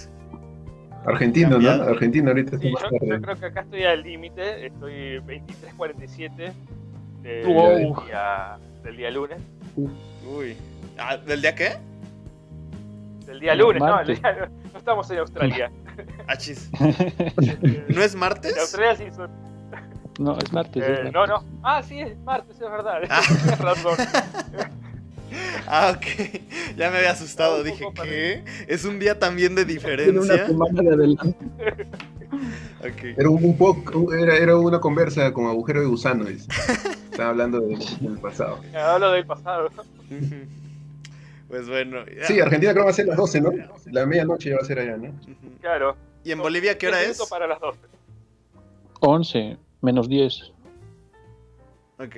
Argentina, 1.07 1.49
¿no? 1.59 1.71
Argentina 1.71 2.29
ahorita 2.31 2.57
está 2.57 2.67
Sí, 2.67 2.73
más 2.73 2.83
yo, 2.83 2.91
yo 3.07 3.21
creo 3.23 3.37
que 3.37 3.47
acá 3.47 3.61
estoy 3.63 3.85
al 3.85 4.03
límite, 4.03 4.67
estoy 4.67 5.19
23.47 5.21 6.53
del, 7.23 7.47
Wow. 7.47 8.05
día, 8.07 8.59
del 8.83 8.97
día 8.97 9.11
lunes. 9.11 9.39
Uy. 9.77 10.57
Ah, 10.99 11.17
¿Del 11.17 11.41
día 11.43 11.55
qué? 11.55 11.77
Del 13.27 13.41
día 13.41 13.55
lunes, 13.55 13.81
no, 13.81 13.87
el 13.87 13.93
Martes. 13.95 14.21
día- 14.23 14.51
no 14.73 14.79
estamos 14.79 15.11
en 15.11 15.19
Australia. 15.19 15.71
Achis. 16.29 16.71
En 16.81 17.85
¿No 17.95 18.03
es 18.03 18.15
martes? 18.15 18.57
Australia 18.59 18.97
sí 18.97 19.15
son. 19.15 19.31
no, 20.19 20.37
es 20.39 20.53
martes. 20.53 20.83
eh, 20.83 20.87
es 20.87 20.91
martes. 20.99 21.13
no, 21.13 21.27
no. 21.27 21.45
Ah, 21.63 21.83
sí, 21.83 22.01
es 22.01 22.19
martes, 22.21 22.55
es 22.57 22.61
verdad. 22.71 23.01
Ah. 23.09 23.21
Tienes 23.27 23.59
razón. 23.59 23.97
Ah, 25.73 25.95
ok. 25.97 26.07
Ya 26.77 26.91
me 26.91 26.99
había 26.99 27.13
asustado. 27.13 27.63
Dije, 27.63 27.85
¿qué? 28.03 28.45
¿Es 28.67 28.85
un 28.85 28.99
día 28.99 29.19
también 29.19 29.55
de 29.55 29.65
Tiene 29.65 29.81
una 29.81 30.25
diferencia? 30.25 30.47
semana 30.47 30.83
de 30.83 30.95
adelante. 30.95 31.37
Era 33.17 33.29
un, 33.29 33.59
poco, 33.59 34.15
era, 34.15 34.37
era 34.37 34.57
una 34.57 34.81
conversa 34.81 35.33
con 35.35 35.47
agujero 35.47 35.81
de 35.81 35.87
gusano. 35.87 36.25
dice. 36.25 36.47
Estaba 37.11 37.31
hablando 37.31 37.61
del, 37.61 37.79
del 38.01 38.19
pasado. 38.19 38.61
Hablo 38.75 39.11
del 39.13 39.27
pasado. 39.27 39.71
Pues 41.49 41.69
bueno. 41.69 42.05
ya. 42.07 42.25
Sí, 42.27 42.41
Argentina 42.41 42.73
creo 42.73 42.85
que 42.85 42.87
va 42.87 42.91
a 42.91 42.95
ser 42.95 43.07
las 43.07 43.17
12, 43.19 43.41
¿no? 43.43 43.51
La 43.91 44.07
medianoche 44.07 44.51
ya 44.51 44.57
va 44.57 44.63
a 44.63 44.65
ser 44.65 44.79
allá, 44.79 44.97
¿no? 44.97 45.13
Claro. 45.61 45.97
¿Y 46.25 46.33
en 46.33 46.39
Bolivia 46.39 46.79
qué 46.79 46.89
hora 46.89 47.01
10 47.01 47.21
es? 47.21 47.29
para 47.29 47.47
las 47.47 47.61
12. 47.61 47.79
11 49.01 49.57
menos 49.83 50.09
10. 50.09 50.53
Ok. 51.99 52.17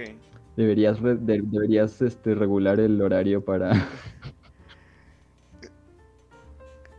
Deberías, 0.56 1.00
re- 1.00 1.14
de- 1.16 1.42
deberías 1.42 2.00
este, 2.02 2.34
regular 2.34 2.78
el 2.80 3.00
horario 3.00 3.42
para, 3.44 3.72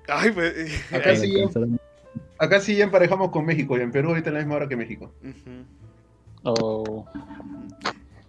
Ay, 0.08 0.32
pues. 0.32 0.92
Acá 0.94 1.16
sí, 1.16 1.32
ya, 1.32 1.44
alcanzar 1.46 1.64
a- 1.64 2.44
acá 2.44 2.60
sí 2.60 2.76
ya 2.76 2.84
emparejamos 2.86 3.30
con 3.32 3.46
México 3.46 3.78
y 3.78 3.82
en 3.82 3.92
Perú 3.92 4.10
ahorita 4.10 4.30
es 4.30 4.34
la 4.34 4.40
misma 4.40 4.56
hora 4.56 4.68
que 4.68 4.76
México. 4.76 5.12
Oh, 6.44 7.06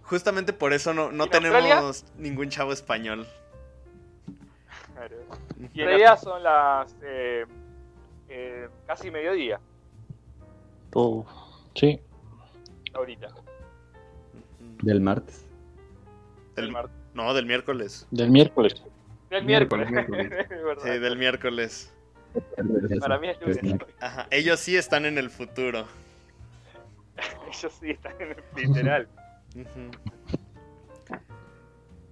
Justamente 0.03 0.53
por 0.53 0.71
eso 0.71 0.93
no, 0.93 1.11
no 1.11 1.27
tenemos 1.27 2.05
ningún 2.17 2.49
chavo 2.49 2.71
español. 2.71 3.25
Claro. 4.93 5.17
Y 5.73 5.81
en 5.81 5.87
realidad 5.87 6.17
son 6.21 6.41
las 6.43 6.95
eh, 7.03 7.45
eh, 8.29 8.69
casi 8.87 9.11
mediodía 9.11 9.59
oh, 10.93 11.25
sí. 11.73 11.99
ahorita. 12.93 13.27
Del 14.85 15.01
martes. 15.01 15.45
Del 16.55 16.71
martes. 16.71 16.95
No, 17.15 17.33
del 17.33 17.45
miércoles. 17.47 18.07
Del 18.11 18.29
miércoles. 18.29 18.83
Del 19.31 19.43
Miércoles. 19.43 19.87
Sí, 20.83 20.89
del 20.99 21.17
miércoles. 21.17 21.91
Para 22.99 23.17
mí 23.19 23.29
es 23.29 23.61
lunes. 23.63 23.79
Ajá. 23.99 24.27
Ellos 24.29 24.59
sí 24.59 24.77
están 24.77 25.05
en 25.05 25.17
el 25.17 25.29
futuro. 25.31 25.85
Ellos 27.51 27.73
sí 27.81 27.89
están 27.91 28.13
en 28.19 28.29
el 28.31 28.37
literal. 28.55 29.07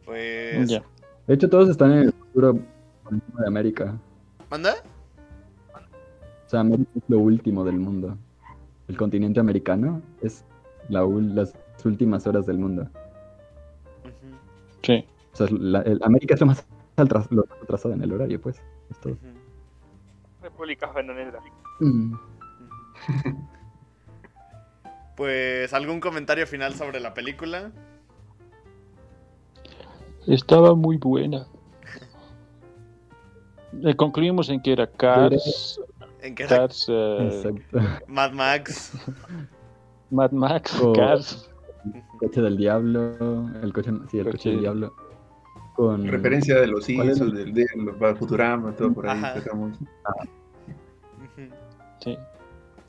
Pues. 0.06 0.68
Ya. 0.70 0.84
De 1.28 1.36
hecho, 1.36 1.50
todos 1.50 1.70
están 1.70 1.92
en 1.92 1.98
el 2.06 2.14
futuro 2.14 2.54
de 2.54 3.48
América. 3.48 3.96
¿Manda? 4.50 4.76
O 6.46 6.50
sea, 6.50 6.62
América 6.62 6.90
es 6.96 7.04
lo 7.08 7.20
último 7.20 7.64
del 7.64 7.78
mundo. 7.78 8.18
El 8.88 8.98
continente 8.98 9.40
americano 9.40 10.02
es 10.22 10.44
la 10.90 11.04
ul- 11.06 11.34
las 11.84 11.86
últimas 11.86 12.26
horas 12.28 12.46
del 12.46 12.58
mundo. 12.58 12.88
Sí. 14.84 15.06
O 15.34 15.36
sea, 15.36 15.48
la- 15.52 15.82
el- 15.82 16.00
América 16.04 16.34
es 16.36 16.40
lo 16.42 16.48
más 16.48 16.66
atras- 16.98 17.28
lo 17.32 17.46
más 17.50 17.62
atrasado 17.62 17.94
en 17.94 18.04
el 18.04 18.12
horario, 18.14 18.40
pues. 18.42 18.62
Es 18.90 19.00
todo. 19.00 19.18
República 20.42 20.88
Bananera. 20.88 21.40
Mm. 21.80 22.14
Pues, 25.16 25.72
¿algún 25.76 26.00
comentario 26.00 26.48
final 26.48 26.74
sobre 26.74 27.00
la 27.00 27.14
película? 27.14 27.72
Estaba 30.26 30.74
muy 30.74 30.98
buena. 30.98 31.46
Eh, 33.84 33.96
concluimos 33.96 34.50
en 34.50 34.60
que 34.60 34.72
era 34.74 34.88
Cars, 34.88 35.80
¿En 36.20 36.34
qué 36.34 36.44
era? 36.46 36.58
Cars, 36.58 36.88
Exacto. 36.90 37.80
Mad 38.08 38.32
Max. 38.32 38.94
Mad 40.10 40.32
Max, 40.32 40.80
Oh. 40.82 40.94
Cars. 40.94 41.48
Coche 42.20 42.42
del 42.42 42.58
diablo. 42.58 43.50
El 43.62 43.74
coche, 43.74 43.92
sí, 44.10 44.20
el 44.20 44.26
coche, 44.26 44.38
Coche. 44.38 44.50
del 44.52 44.60
diablo. 44.62 44.94
Con 45.76 46.08
Referencia 46.08 46.60
de 46.60 46.68
los 46.68 46.86
¿Cuál 46.86 47.10
es 47.10 47.18
Simpsons, 47.18 47.34
del, 47.34 47.54
de 47.54 47.66
los 47.76 48.20
Futurama, 48.20 48.72
todo 48.76 48.94
por 48.94 49.10
ahí. 49.10 49.20
Ujú. 49.20 49.72
Sí. 52.00 52.18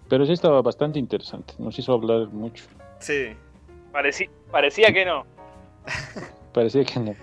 Pero 0.09 0.27
sí 0.27 0.33
estaba 0.33 0.61
bastante 0.63 0.99
interesante. 0.99 1.55
Nos 1.59 1.79
hizo 1.79 1.93
hablar 1.95 2.29
mucho. 2.29 2.65
Sí. 2.99 3.29
Parecía 4.51 4.93
que 4.93 5.05
no. 5.05 5.25
Parecía 6.53 6.85
que 6.85 7.01
no. 7.01 7.15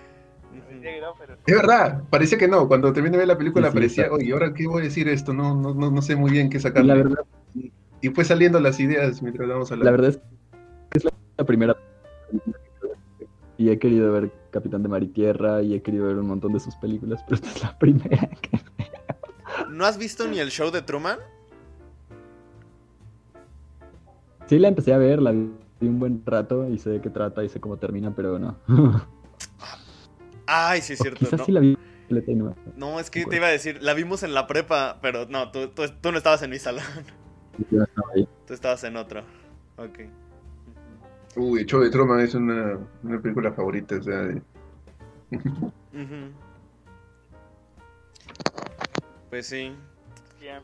Parecía 0.68 0.93
que 0.95 1.02
no, 1.02 1.14
pero 1.19 1.34
Es 1.45 1.56
verdad, 1.56 2.03
parecía 2.10 2.38
que 2.38 2.48
no. 2.48 2.68
Cuando 2.68 2.91
terminé 2.91 3.11
de 3.14 3.19
ver 3.19 3.27
la 3.27 3.38
película 3.38 3.68
Sí, 3.68 3.72
sí, 3.72 3.76
parecía, 3.77 4.03
está. 4.06 4.15
oye, 4.15 4.34
¿ahora 4.34 4.53
qué 4.53 4.68
voy 4.68 4.81
a 4.81 4.85
decir 4.85 5.07
esto? 5.10 5.34
No, 5.34 5.56
no, 5.56 5.73
no, 5.73 5.91
no 5.91 6.02
sé 6.02 6.15
muy 6.15 6.31
bien 6.31 6.49
qué 6.49 6.60
sacar. 6.60 6.85
la 6.85 6.95
verdad, 6.95 7.23
Y 8.02 8.10
fue 8.10 8.26
saliendo 8.26 8.60
las 8.60 8.80
ideas 8.80 9.22
mientras 9.22 9.48
vamos 9.48 9.72
hablando. 9.72 9.85
la 9.85 9.91
verdad 9.91 10.10
es 10.10 10.18
que 10.18 10.98
es 10.98 11.03
la, 11.06 11.11
la 11.41 11.45
primera 11.45 11.77
y 13.57 13.69
he 13.69 13.77
querido 13.80 14.11
ver 14.11 14.31
Capitán 14.51 14.84
de 14.84 14.89
Mar 14.89 15.03
y 15.03 15.07
Tierra 15.07 15.61
y 15.61 15.73
he 15.73 15.81
querido 15.81 16.07
ver 16.07 16.18
un 16.18 16.27
montón 16.27 16.53
de 16.53 16.59
sus 16.59 16.76
películas, 16.76 17.23
pero 17.23 17.35
esta 17.35 17.49
es 17.49 17.63
la 17.63 17.77
primera 17.77 18.30
que 18.41 18.59
¿No 19.69 19.85
has 19.85 19.97
visto 19.97 20.27
ni 20.27 20.39
el 20.39 20.49
show 20.49 20.72
de 20.72 20.81
Truman? 20.81 21.19
sí 24.47 24.59
la 24.59 24.68
empecé 24.68 24.93
a 24.93 24.97
ver, 24.97 25.22
la 25.22 25.31
vi 25.31 25.49
un 25.81 25.99
buen 25.99 26.23
rato 26.26 26.68
y 26.68 26.77
sé 26.77 26.89
de 26.89 27.01
qué 27.01 27.09
trata 27.09 27.43
y 27.43 27.49
sé 27.49 27.59
cómo 27.61 27.77
termina, 27.77 28.13
pero 28.15 28.38
no. 28.38 28.57
Ay, 30.45 30.81
sí, 30.81 30.93
es 30.93 30.99
O 30.99 31.03
cierto. 31.03 31.19
quizás 31.19 31.39
No, 31.39 31.45
sí 31.45 31.51
la 31.51 31.59
vi 31.61 31.77
no 32.76 32.99
es 32.99 33.09
que 33.09 33.26
te 33.26 33.38
iba 33.38 33.47
a 33.47 33.51
decir, 33.51 33.81
la 33.81 33.93
vimos 33.93 34.23
en 34.23 34.34
la 34.34 34.47
prepa, 34.47 34.99
pero 35.01 35.26
no, 35.27 35.49
tú, 35.51 35.69
tú, 35.69 35.84
tú 36.01 36.11
no 36.11 36.18
estabas 36.18 36.41
en 36.41 36.49
mi 36.49 36.59
salón. 36.59 36.84
yo 37.69 37.84
estaba 37.84 38.07
ahí. 38.15 38.27
Tú 38.45 38.53
estabas 38.53 38.84
en 38.84 38.97
otro. 38.97 39.22
Ok. 39.77 39.99
Uy, 41.36 41.62
el 41.62 41.66
show 41.66 41.80
de 41.82 41.90
Truman 41.90 42.20
es 42.20 42.36
una, 42.36 42.78
una 43.03 43.20
película 43.22 43.52
favorita. 43.53 43.95
O 43.95 44.02
sea, 44.03 44.18
de-. 44.24 44.41
Pues 49.30 49.48
sí. 49.48 49.74
bien. 50.40 50.60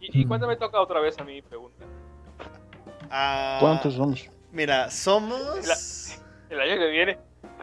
¿Y, 0.00 0.22
y 0.22 0.26
cuándo 0.26 0.46
me 0.46 0.56
toca 0.56 0.80
otra 0.80 1.00
vez 1.00 1.18
a 1.18 1.24
mí? 1.24 1.42
Pregunta. 1.42 1.84
Ah, 3.10 3.58
¿Cuántos 3.60 3.94
somos? 3.94 4.28
Mira, 4.52 4.90
somos. 4.90 6.18
¿El 6.48 6.60
año 6.60 6.76
que 6.78 6.90
viene? 6.90 7.18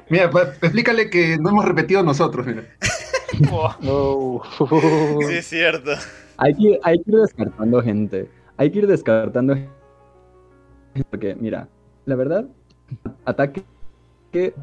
Mira, 0.10 0.30
pa- 0.30 0.44
explícale 0.44 1.10
que 1.10 1.38
no 1.40 1.50
hemos 1.50 1.66
repetido 1.66 2.04
nosotros, 2.04 2.46
mira. 2.46 2.64
Oh, 3.52 4.42
Oh. 4.60 5.20
Sí, 5.28 5.34
es 5.36 5.46
cierto. 5.48 5.92
Hay 6.38 6.56
que, 6.56 6.80
hay 6.82 7.04
que 7.04 7.12
ir 7.12 7.18
descartando 7.18 7.82
gente. 7.84 8.32
Hay 8.56 8.72
que 8.72 8.80
ir 8.80 8.88
descartando 8.88 9.54
gente. 9.54 9.70
Porque, 11.12 11.36
mira, 11.36 11.68
la 12.08 12.16
verdad, 12.16 12.46
Ataque 13.26 13.64
que 14.32 14.54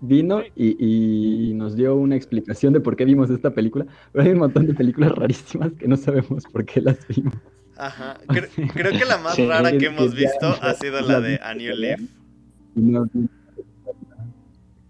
vino 0.00 0.42
y, 0.56 1.50
y 1.50 1.54
nos 1.54 1.76
dio 1.76 1.94
una 1.96 2.16
explicación 2.16 2.72
de 2.72 2.80
por 2.80 2.96
qué 2.96 3.04
vimos 3.04 3.30
esta 3.30 3.50
película, 3.50 3.86
pero 4.12 4.24
hay 4.24 4.30
un 4.32 4.38
montón 4.38 4.66
de 4.66 4.74
películas 4.74 5.12
rarísimas 5.12 5.72
que 5.74 5.86
no 5.86 5.96
sabemos 5.96 6.44
por 6.44 6.64
qué 6.64 6.80
las 6.80 7.06
vimos. 7.08 7.34
Ajá. 7.76 8.16
Cre- 8.28 8.72
creo 8.72 8.92
que 8.92 9.04
la 9.04 9.18
más 9.18 9.34
Sí. 9.36 9.46
rara 9.46 9.70
que 9.70 9.78
Que 9.78 9.86
hemos 9.86 10.12
ya- 10.12 10.18
visto 10.30 10.46
ha 10.60 10.74
sido 10.74 11.00
la 11.02 11.20
de 11.20 11.38
A 11.42 11.54
New 11.54 11.74
Leaf. 11.76 12.00
No- 12.74 13.08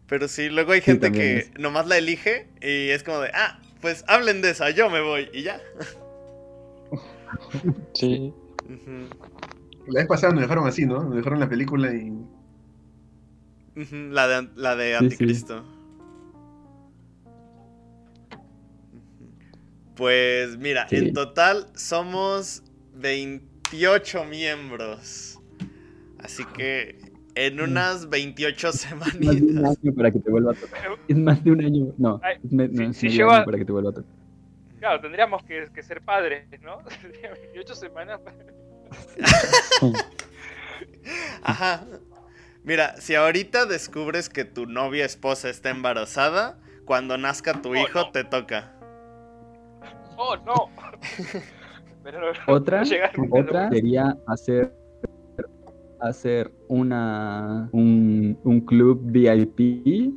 Pero 0.09 0.27
sí, 0.29 0.49
luego 0.49 0.73
hay 0.73 0.81
gente 0.81 1.11
que 1.13 1.37
es. 1.39 1.59
nomás 1.59 1.87
la 1.87 1.99
elige 1.99 2.49
y 2.63 2.91
es 2.91 3.03
como 3.03 3.19
de, 3.21 3.31
ah, 3.35 3.61
pues 3.81 4.05
hablen 4.09 4.41
de 4.41 4.51
esa, 4.51 4.71
yo 4.71 4.89
me 4.89 5.01
voy 5.03 5.29
y 5.33 5.43
ya. 5.43 5.61
Sí. 7.95 8.33
Ujú, 8.65 9.09
La 9.89 10.01
vez 10.01 10.07
pasada 10.09 10.33
nos 10.33 10.43
dejaron 10.43 10.67
así, 10.67 10.85
¿no? 10.87 11.03
Nos 11.05 11.17
dejaron 11.17 11.41
la 11.41 11.49
película 11.49 11.93
y. 11.95 12.13
La 13.91 14.27
de, 14.29 14.49
la 14.57 14.75
de 14.77 14.93
Sí, 14.93 14.99
sí. 14.99 15.05
Anticristo. 15.05 15.65
Ujú. 18.93 19.29
Pues 19.97 20.57
mira, 20.59 20.89
Sí. 20.89 20.97
en 20.97 21.13
total 21.13 21.67
somos 21.75 22.63
28 22.95 24.25
miembros. 24.25 25.41
Así 26.19 26.45
que 26.57 26.99
en 27.35 27.61
unas 27.61 28.09
28 28.09 28.69
Es 28.71 28.95
más 28.97 29.13
de 29.13 29.19
un 29.19 29.33
semanitas. 29.39 29.79
año 29.83 29.95
para 29.95 30.11
que 30.11 30.19
te 30.19 30.31
vuelva 30.31 30.53
a 30.53 30.55
tocar. 30.55 30.81
Es 31.07 31.17
más 31.17 31.43
de 31.45 31.51
un 31.53 31.65
año. 31.65 31.95
No, 31.99 32.21
Ay, 32.23 32.37
es, 32.45 32.53
me- 32.53 32.69
si- 32.69 32.75
no, 32.75 32.91
es 32.91 32.97
si 32.97 33.09
lleva- 33.09 33.37
año 33.37 33.45
para 33.45 33.59
que 33.59 33.65
te 33.65 33.73
vuelva 33.73 33.91
a 33.91 33.95
tocar. 33.95 34.11
Claro, 34.81 35.01
tendríamos 35.01 35.43
que, 35.45 35.69
que 35.75 35.83
ser 35.83 36.01
padres, 36.03 36.47
¿no? 36.63 36.79
28 37.53 37.75
semanas. 37.75 38.21
Ajá. 41.43 41.85
Mira, 42.65 43.01
si 43.01 43.15
ahorita 43.15 43.67
descubres 43.67 44.29
que 44.29 44.45
tu 44.45 44.67
novia 44.67 45.05
esposa 45.05 45.49
está 45.49 45.71
embarazada, 45.71 46.59
cuando 46.85 47.17
nazca 47.17 47.63
tu 47.63 47.71
Oh, 47.71 47.77
hijo 47.77 47.99
no. 48.01 48.11
te 48.11 48.25
toca. 48.25 48.75
¡Oh, 50.17 50.37
no! 50.37 50.71
Pero 52.03 52.21
no- 52.21 52.55
Otra, 52.55 52.83
otra 53.31 53.71
sería 53.71 54.17
hacer 54.27 54.75
hacer 56.01 56.53
una 56.69 57.69
un, 57.73 58.39
un 58.45 58.61
club 58.61 59.01
VIP 59.05 60.15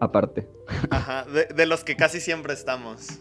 aparte. 0.00 0.48
Ajá, 0.90 1.24
de, 1.24 1.46
de 1.46 1.66
los 1.66 1.82
que 1.84 1.96
casi 1.96 2.20
siempre 2.20 2.52
estamos. 2.52 3.20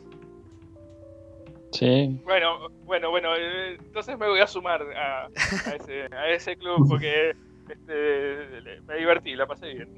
Sí. 1.71 2.19
Bueno, 2.25 2.69
bueno, 2.85 3.09
bueno, 3.11 3.29
eh, 3.37 3.75
entonces 3.79 4.17
me 4.17 4.27
voy 4.27 4.39
a 4.41 4.47
sumar 4.47 4.81
a, 4.81 5.25
a 5.27 5.75
ese, 5.75 6.03
a 6.13 6.29
ese 6.29 6.55
club 6.57 6.85
porque 6.89 7.31
este, 7.69 8.81
me 8.87 8.95
divertí, 8.97 9.35
la 9.35 9.47
pasé 9.47 9.73
bien. 9.73 9.89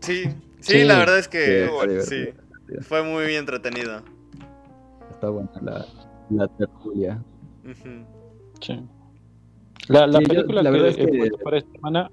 Sí, 0.00 0.24
sí, 0.60 0.78
Sí, 0.78 0.84
la 0.84 0.98
verdad 0.98 1.18
es 1.18 1.26
Sí, 1.26 1.30
que 1.30 2.00
sí, 2.02 2.80
fue 2.82 3.02
muy 3.02 3.34
entretenido. 3.34 4.02
Está 5.10 5.28
buena 5.28 5.50
la, 5.60 5.86
la 6.30 6.48
tertulia. 6.48 7.22
Sí. 8.60 8.80
La, 9.88 10.06
la 10.06 10.18
Sí, 10.18 10.24
yo- 10.24 10.28
película 10.28 10.62
la 10.62 10.70
que 10.72 10.88
es 10.88 10.98
he 10.98 11.06
que- 11.06 11.18
puesto 11.18 11.38
para 11.38 11.58
esta 11.58 11.72
semana 11.72 12.10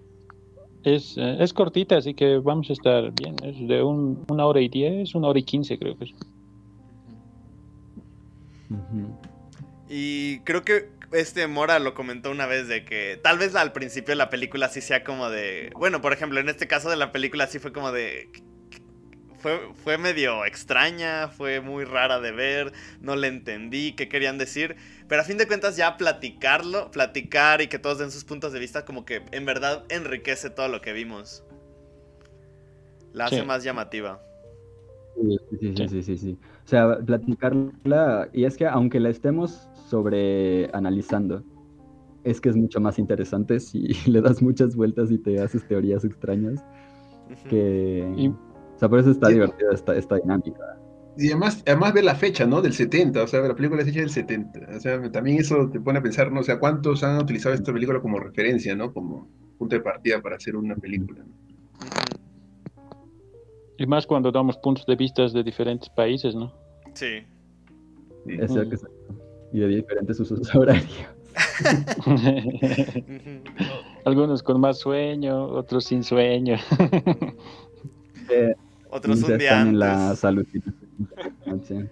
es, 0.84 1.18
eh, 1.18 1.38
es 1.40 1.54
cortita, 1.54 1.98
así 1.98 2.14
que 2.14 2.38
vamos 2.40 2.70
a 2.70 2.74
estar 2.74 3.12
bien. 3.14 3.36
Es 3.44 3.68
de 3.68 3.82
un- 3.84 4.26
una 4.30 4.46
hora 4.46 4.60
y 4.60 4.68
diez, 4.68 5.16
una 5.16 5.30
hora 5.30 5.40
y 5.40 5.44
quince 5.44 5.78
creo 5.80 5.98
que 5.98 6.06
es. 6.06 6.12
Y 9.90 10.40
creo 10.42 10.64
que 10.64 10.90
este 11.14 11.48
Mora 11.48 11.80
lo 11.80 11.94
comentó 11.94 12.32
una 12.32 12.46
vez 12.46 12.68
de 12.68 12.84
que 12.84 13.20
tal 13.24 13.38
vez 13.38 13.56
al 13.56 13.72
principio 13.72 14.12
de 14.12 14.18
la 14.18 14.30
película 14.30 14.68
sí 14.70 14.82
sea 14.82 15.04
como 15.04 15.30
de... 15.30 15.72
Bueno, 15.76 16.02
por 16.02 16.12
ejemplo, 16.14 16.40
en 16.40 16.50
este 16.50 16.68
caso 16.68 16.90
de 16.90 16.98
la 16.98 17.12
película 17.12 17.48
sí 17.48 17.60
fue 17.60 17.72
como 17.72 17.92
de... 17.92 18.30
Fue, 19.40 19.60
fue 19.84 19.98
medio 20.00 20.46
extraña, 20.46 21.28
fue 21.30 21.62
muy 21.62 21.86
rara 21.86 22.20
de 22.20 22.32
ver, 22.32 22.74
no 23.02 23.16
le 23.16 23.28
entendí 23.28 23.94
qué 23.96 24.10
querían 24.10 24.40
decir, 24.40 24.76
pero 25.08 25.22
a 25.22 25.26
fin 25.26 25.38
de 25.38 25.46
cuentas 25.48 25.78
ya 25.78 25.96
platicarlo, 25.96 26.90
platicar 26.90 27.62
y 27.62 27.68
que 27.68 27.78
todos 27.78 28.00
den 28.00 28.12
sus 28.12 28.24
puntos 28.26 28.52
de 28.52 28.60
vista 28.60 28.84
como 28.84 29.06
que 29.06 29.22
en 29.32 29.46
verdad 29.46 29.86
enriquece 29.90 30.50
todo 30.50 30.68
lo 30.70 30.82
que 30.82 30.92
vimos. 30.92 31.44
La 33.14 33.26
hace 33.26 33.42
Sí. 33.42 33.46
más 33.46 33.64
llamativa. 33.64 34.22
Sí, 35.16 35.38
sí, 35.50 35.58
sí, 35.60 35.74
sí, 35.76 35.88
sí, 35.88 36.04
sí, 36.04 36.18
sí. 36.18 36.38
O 36.68 36.70
sea, 36.70 36.98
platicarla, 37.00 38.28
y 38.34 38.44
es 38.44 38.58
que 38.58 38.68
aunque 38.68 39.00
la 39.00 39.08
estemos 39.08 39.70
sobre 39.88 40.70
analizando, 40.74 41.42
es 42.26 42.42
que 42.42 42.50
es 42.50 42.58
mucho 42.58 42.82
más 42.82 43.00
interesante 43.00 43.58
si 43.62 43.88
le 44.06 44.20
das 44.20 44.42
muchas 44.42 44.76
vueltas 44.76 45.10
y 45.10 45.18
te 45.18 45.40
haces 45.40 45.66
teorías 45.66 46.04
extrañas 46.04 46.62
que... 47.50 48.14
Y- 48.18 48.28
O 48.28 48.80
sea, 48.80 48.90
por 48.90 49.00
eso 49.00 49.12
está 49.12 49.30
divertida 49.30 49.70
esta, 49.72 49.96
esta 49.96 50.18
dinámica. 50.18 50.78
Y 51.18 51.28
además, 51.28 51.64
además 51.66 51.94
ver 51.94 52.04
la 52.04 52.16
fecha, 52.16 52.46
¿no? 52.46 52.62
Del 52.62 52.74
70, 52.74 53.24
o 53.24 53.28
sea, 53.28 53.40
la 53.40 53.56
película 53.56 53.82
es 53.82 53.88
hecha 53.88 54.02
del 54.02 54.10
70. 54.10 54.68
O 54.76 54.80
sea, 54.82 55.10
también 55.10 55.40
eso 55.40 55.70
te 55.72 55.80
pone 55.80 56.00
a 56.00 56.04
pensar, 56.04 56.34
¿no? 56.34 56.42
O 56.42 56.44
sea, 56.44 56.60
¿cuántos 56.60 57.02
han 57.02 57.18
utilizado 57.18 57.56
esta 57.56 57.72
película 57.72 58.02
como 58.02 58.20
referencia, 58.20 58.76
¿no? 58.76 58.94
Como 58.94 59.30
punto 59.58 59.74
de 59.78 59.82
partida 59.82 60.22
para 60.22 60.36
hacer 60.36 60.58
una 60.58 60.76
película. 60.76 61.24
¿no? 61.24 62.17
Y 63.78 63.86
más 63.86 64.06
cuando 64.08 64.32
damos 64.32 64.58
puntos 64.58 64.86
de 64.86 64.96
vista 64.96 65.28
de 65.28 65.44
diferentes 65.44 65.90
países, 65.90 66.34
¿no? 66.36 66.54
Sí. 66.94 67.20
Sí. 68.26 68.34
Exacto, 68.34 68.66
Mm. 68.66 68.74
exacto. 68.74 68.98
Y 69.54 69.60
de 69.60 69.68
diferentes 69.68 70.20
usos 70.20 70.56
horarios. 70.56 70.86
Algunos 74.06 74.42
con 74.44 74.60
más 74.60 74.80
sueño, 74.80 75.46
otros 75.46 75.86
sin 75.86 76.04
sueño. 76.04 76.58
Eh, 78.30 78.54
Otros 78.90 79.22
un 79.22 79.28
día 79.28 79.38
están 79.38 79.60
antes. 79.60 79.74
en 79.74 79.80
la. 79.80 80.14
Ujú. 81.46 81.88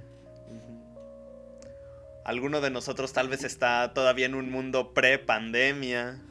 Alguno 2.25 2.59
de 2.59 2.71
nosotros 2.71 3.13
tal 3.13 3.29
vez 3.29 3.45
está 3.45 3.93
todavía 3.93 4.25
en 4.25 4.35
un 4.35 4.51
mundo 4.51 4.91
pre-pandemia. 4.93 6.21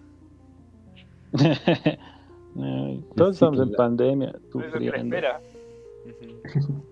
Ay, 2.56 3.04
Todos 3.16 3.34
estamos 3.36 3.60
en 3.60 3.72
pandemia, 3.72 4.28
Es 4.28 4.54
lo 4.54 4.60
que 4.60 4.66
le 4.80 4.86
sufriendo. 4.86 5.16
espera. 5.16 5.40
Ujú. 6.06 6.82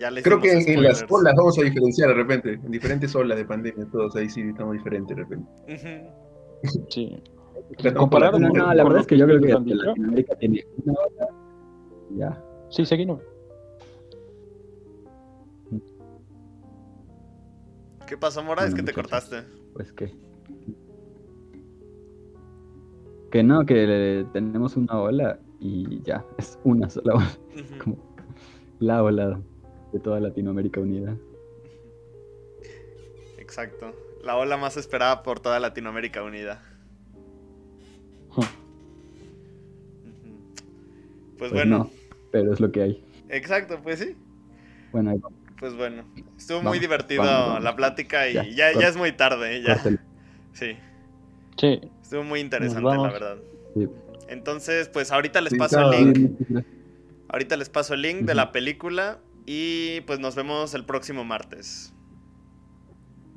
Ya, 0.00 0.10
Creo 0.22 0.40
que 0.40 0.52
en, 0.52 0.68
en 0.68 0.82
las 0.82 1.04
olas 1.08 1.34
vamos 1.36 1.56
a 1.58 1.62
diferenciar 1.62 2.08
de 2.08 2.14
repente. 2.14 2.52
En 2.54 2.70
diferentes 2.70 3.14
olas 3.14 3.38
de 3.38 3.44
pandemia, 3.44 3.86
todos 3.92 4.16
ahí 4.16 4.28
sí 4.28 4.40
estamos 4.42 4.72
diferentes 4.74 5.16
de 5.16 5.22
repente. 5.22 5.48
Sí. 6.88 7.22
No, 7.94 8.06
no, 8.08 8.74
la 8.74 8.84
verdad 8.84 9.00
es 9.00 9.06
que 9.06 9.16
yo 9.18 9.26
creo 9.26 9.40
que. 9.40 9.74
Latinoamérica 9.74 10.34
tiene 10.36 10.64
una 10.84 10.98
Ya. 12.16 12.44
Sí, 12.70 12.84
seguimos. 12.84 13.20
¿Qué 18.06 18.16
pasó, 18.16 18.42
Mora? 18.42 18.64
es 18.64 18.74
que 18.74 18.82
te 18.82 18.92
cortaste. 18.92 19.42
Pues 19.74 19.92
que. 19.92 20.12
Que 23.30 23.42
no, 23.42 23.64
que 23.66 23.74
le- 23.86 24.24
tenemos 24.32 24.76
una 24.76 24.98
ola 25.00 25.38
y 25.60 26.02
ya, 26.02 26.24
es 26.38 26.58
una 26.64 26.88
sola 26.88 27.14
ola, 27.14 27.30
como 27.82 27.96
la 28.80 29.02
ola 29.02 29.40
de 29.92 30.00
toda 30.00 30.20
Latinoamérica 30.20 30.80
unida. 30.80 31.16
Exacto. 33.38 33.94
La 34.22 34.36
ola 34.36 34.56
más 34.56 34.76
esperada 34.76 35.22
por 35.22 35.40
toda 35.40 35.58
Latinoamérica 35.60 36.22
unida. 36.22 36.62
Huh. 38.36 38.42
Pues, 41.38 41.38
Pues 41.38 41.52
bueno, 41.52 41.78
no, 41.78 41.90
pero 42.32 42.52
es 42.52 42.60
lo 42.60 42.70
que 42.72 42.82
hay. 42.82 43.04
exacto, 43.28 43.80
pues 43.82 44.00
sí. 44.00 44.16
Bueno, 44.92 45.10
ahí 45.10 45.18
vamos, 45.18 45.38
Pues 45.60 45.74
bueno, 45.76 46.04
estuvo 46.36 46.62
muy 46.62 46.78
divertido 46.78 47.22
vamos, 47.22 47.46
vamos. 47.48 47.64
la 47.64 47.76
plática 47.76 48.28
y 48.28 48.34
Ya, 48.34 48.44
ya, 48.44 48.72
ya, 48.72 48.88
es 48.88 48.96
muy 48.96 49.12
tarde, 49.12 49.62
ya. 49.62 49.74
córtale. 49.74 49.98
Sí, 50.52 50.76
Sí. 51.58 51.80
Estuvo 52.08 52.24
muy 52.24 52.40
interesante, 52.40 52.88
la 52.96 53.10
verdad. 53.12 53.36
Sí. 53.74 53.86
Entonces, 54.28 54.88
pues 54.88 55.12
ahorita 55.12 55.42
les 55.42 55.54
paso 55.54 55.92
el 55.92 56.12
link. 56.14 56.64
Ahorita 57.28 57.56
les 57.58 57.68
paso 57.68 57.92
el 57.92 58.00
link 58.02 58.20
de 58.22 58.34
la 58.34 58.50
película 58.50 59.18
y 59.44 60.00
pues 60.02 60.18
nos 60.18 60.34
vemos 60.34 60.72
el 60.72 60.86
próximo 60.86 61.24
martes. 61.24 61.92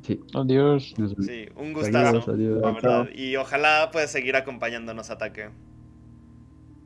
Sí, 0.03 0.21
Adiós. 0.33 0.93
Sí, 1.19 1.47
un 1.55 1.67
Adiós, 1.67 1.73
gustazo, 1.75 2.31
adiós. 2.31 2.61
la 2.61 2.71
verdad. 2.71 3.09
Y 3.13 3.35
ojalá 3.35 3.89
puedas 3.91 4.09
seguir 4.11 4.35
acompañándonos, 4.37 5.09
Ataque. 5.09 5.49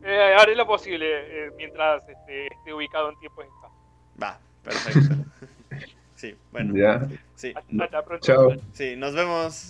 Eh, 0.03 0.33
haré 0.39 0.55
lo 0.55 0.65
posible 0.65 1.05
eh, 1.07 1.51
mientras 1.55 2.01
este, 2.09 2.47
esté 2.47 2.73
ubicado 2.73 3.11
en 3.11 3.19
tiempo 3.19 3.41
espacio. 3.43 3.69
Va, 4.21 4.39
perfecto. 4.63 5.15
Sí, 6.15 6.33
bueno, 6.51 6.73
Ya. 6.75 7.07
sí, 7.35 7.51
Hasta, 7.53 7.83
hasta 7.83 8.05
pronto. 8.05 8.25
Chao. 8.25 8.53
sí, 8.71 8.95
nos 8.95 9.13
vemos. 9.13 9.69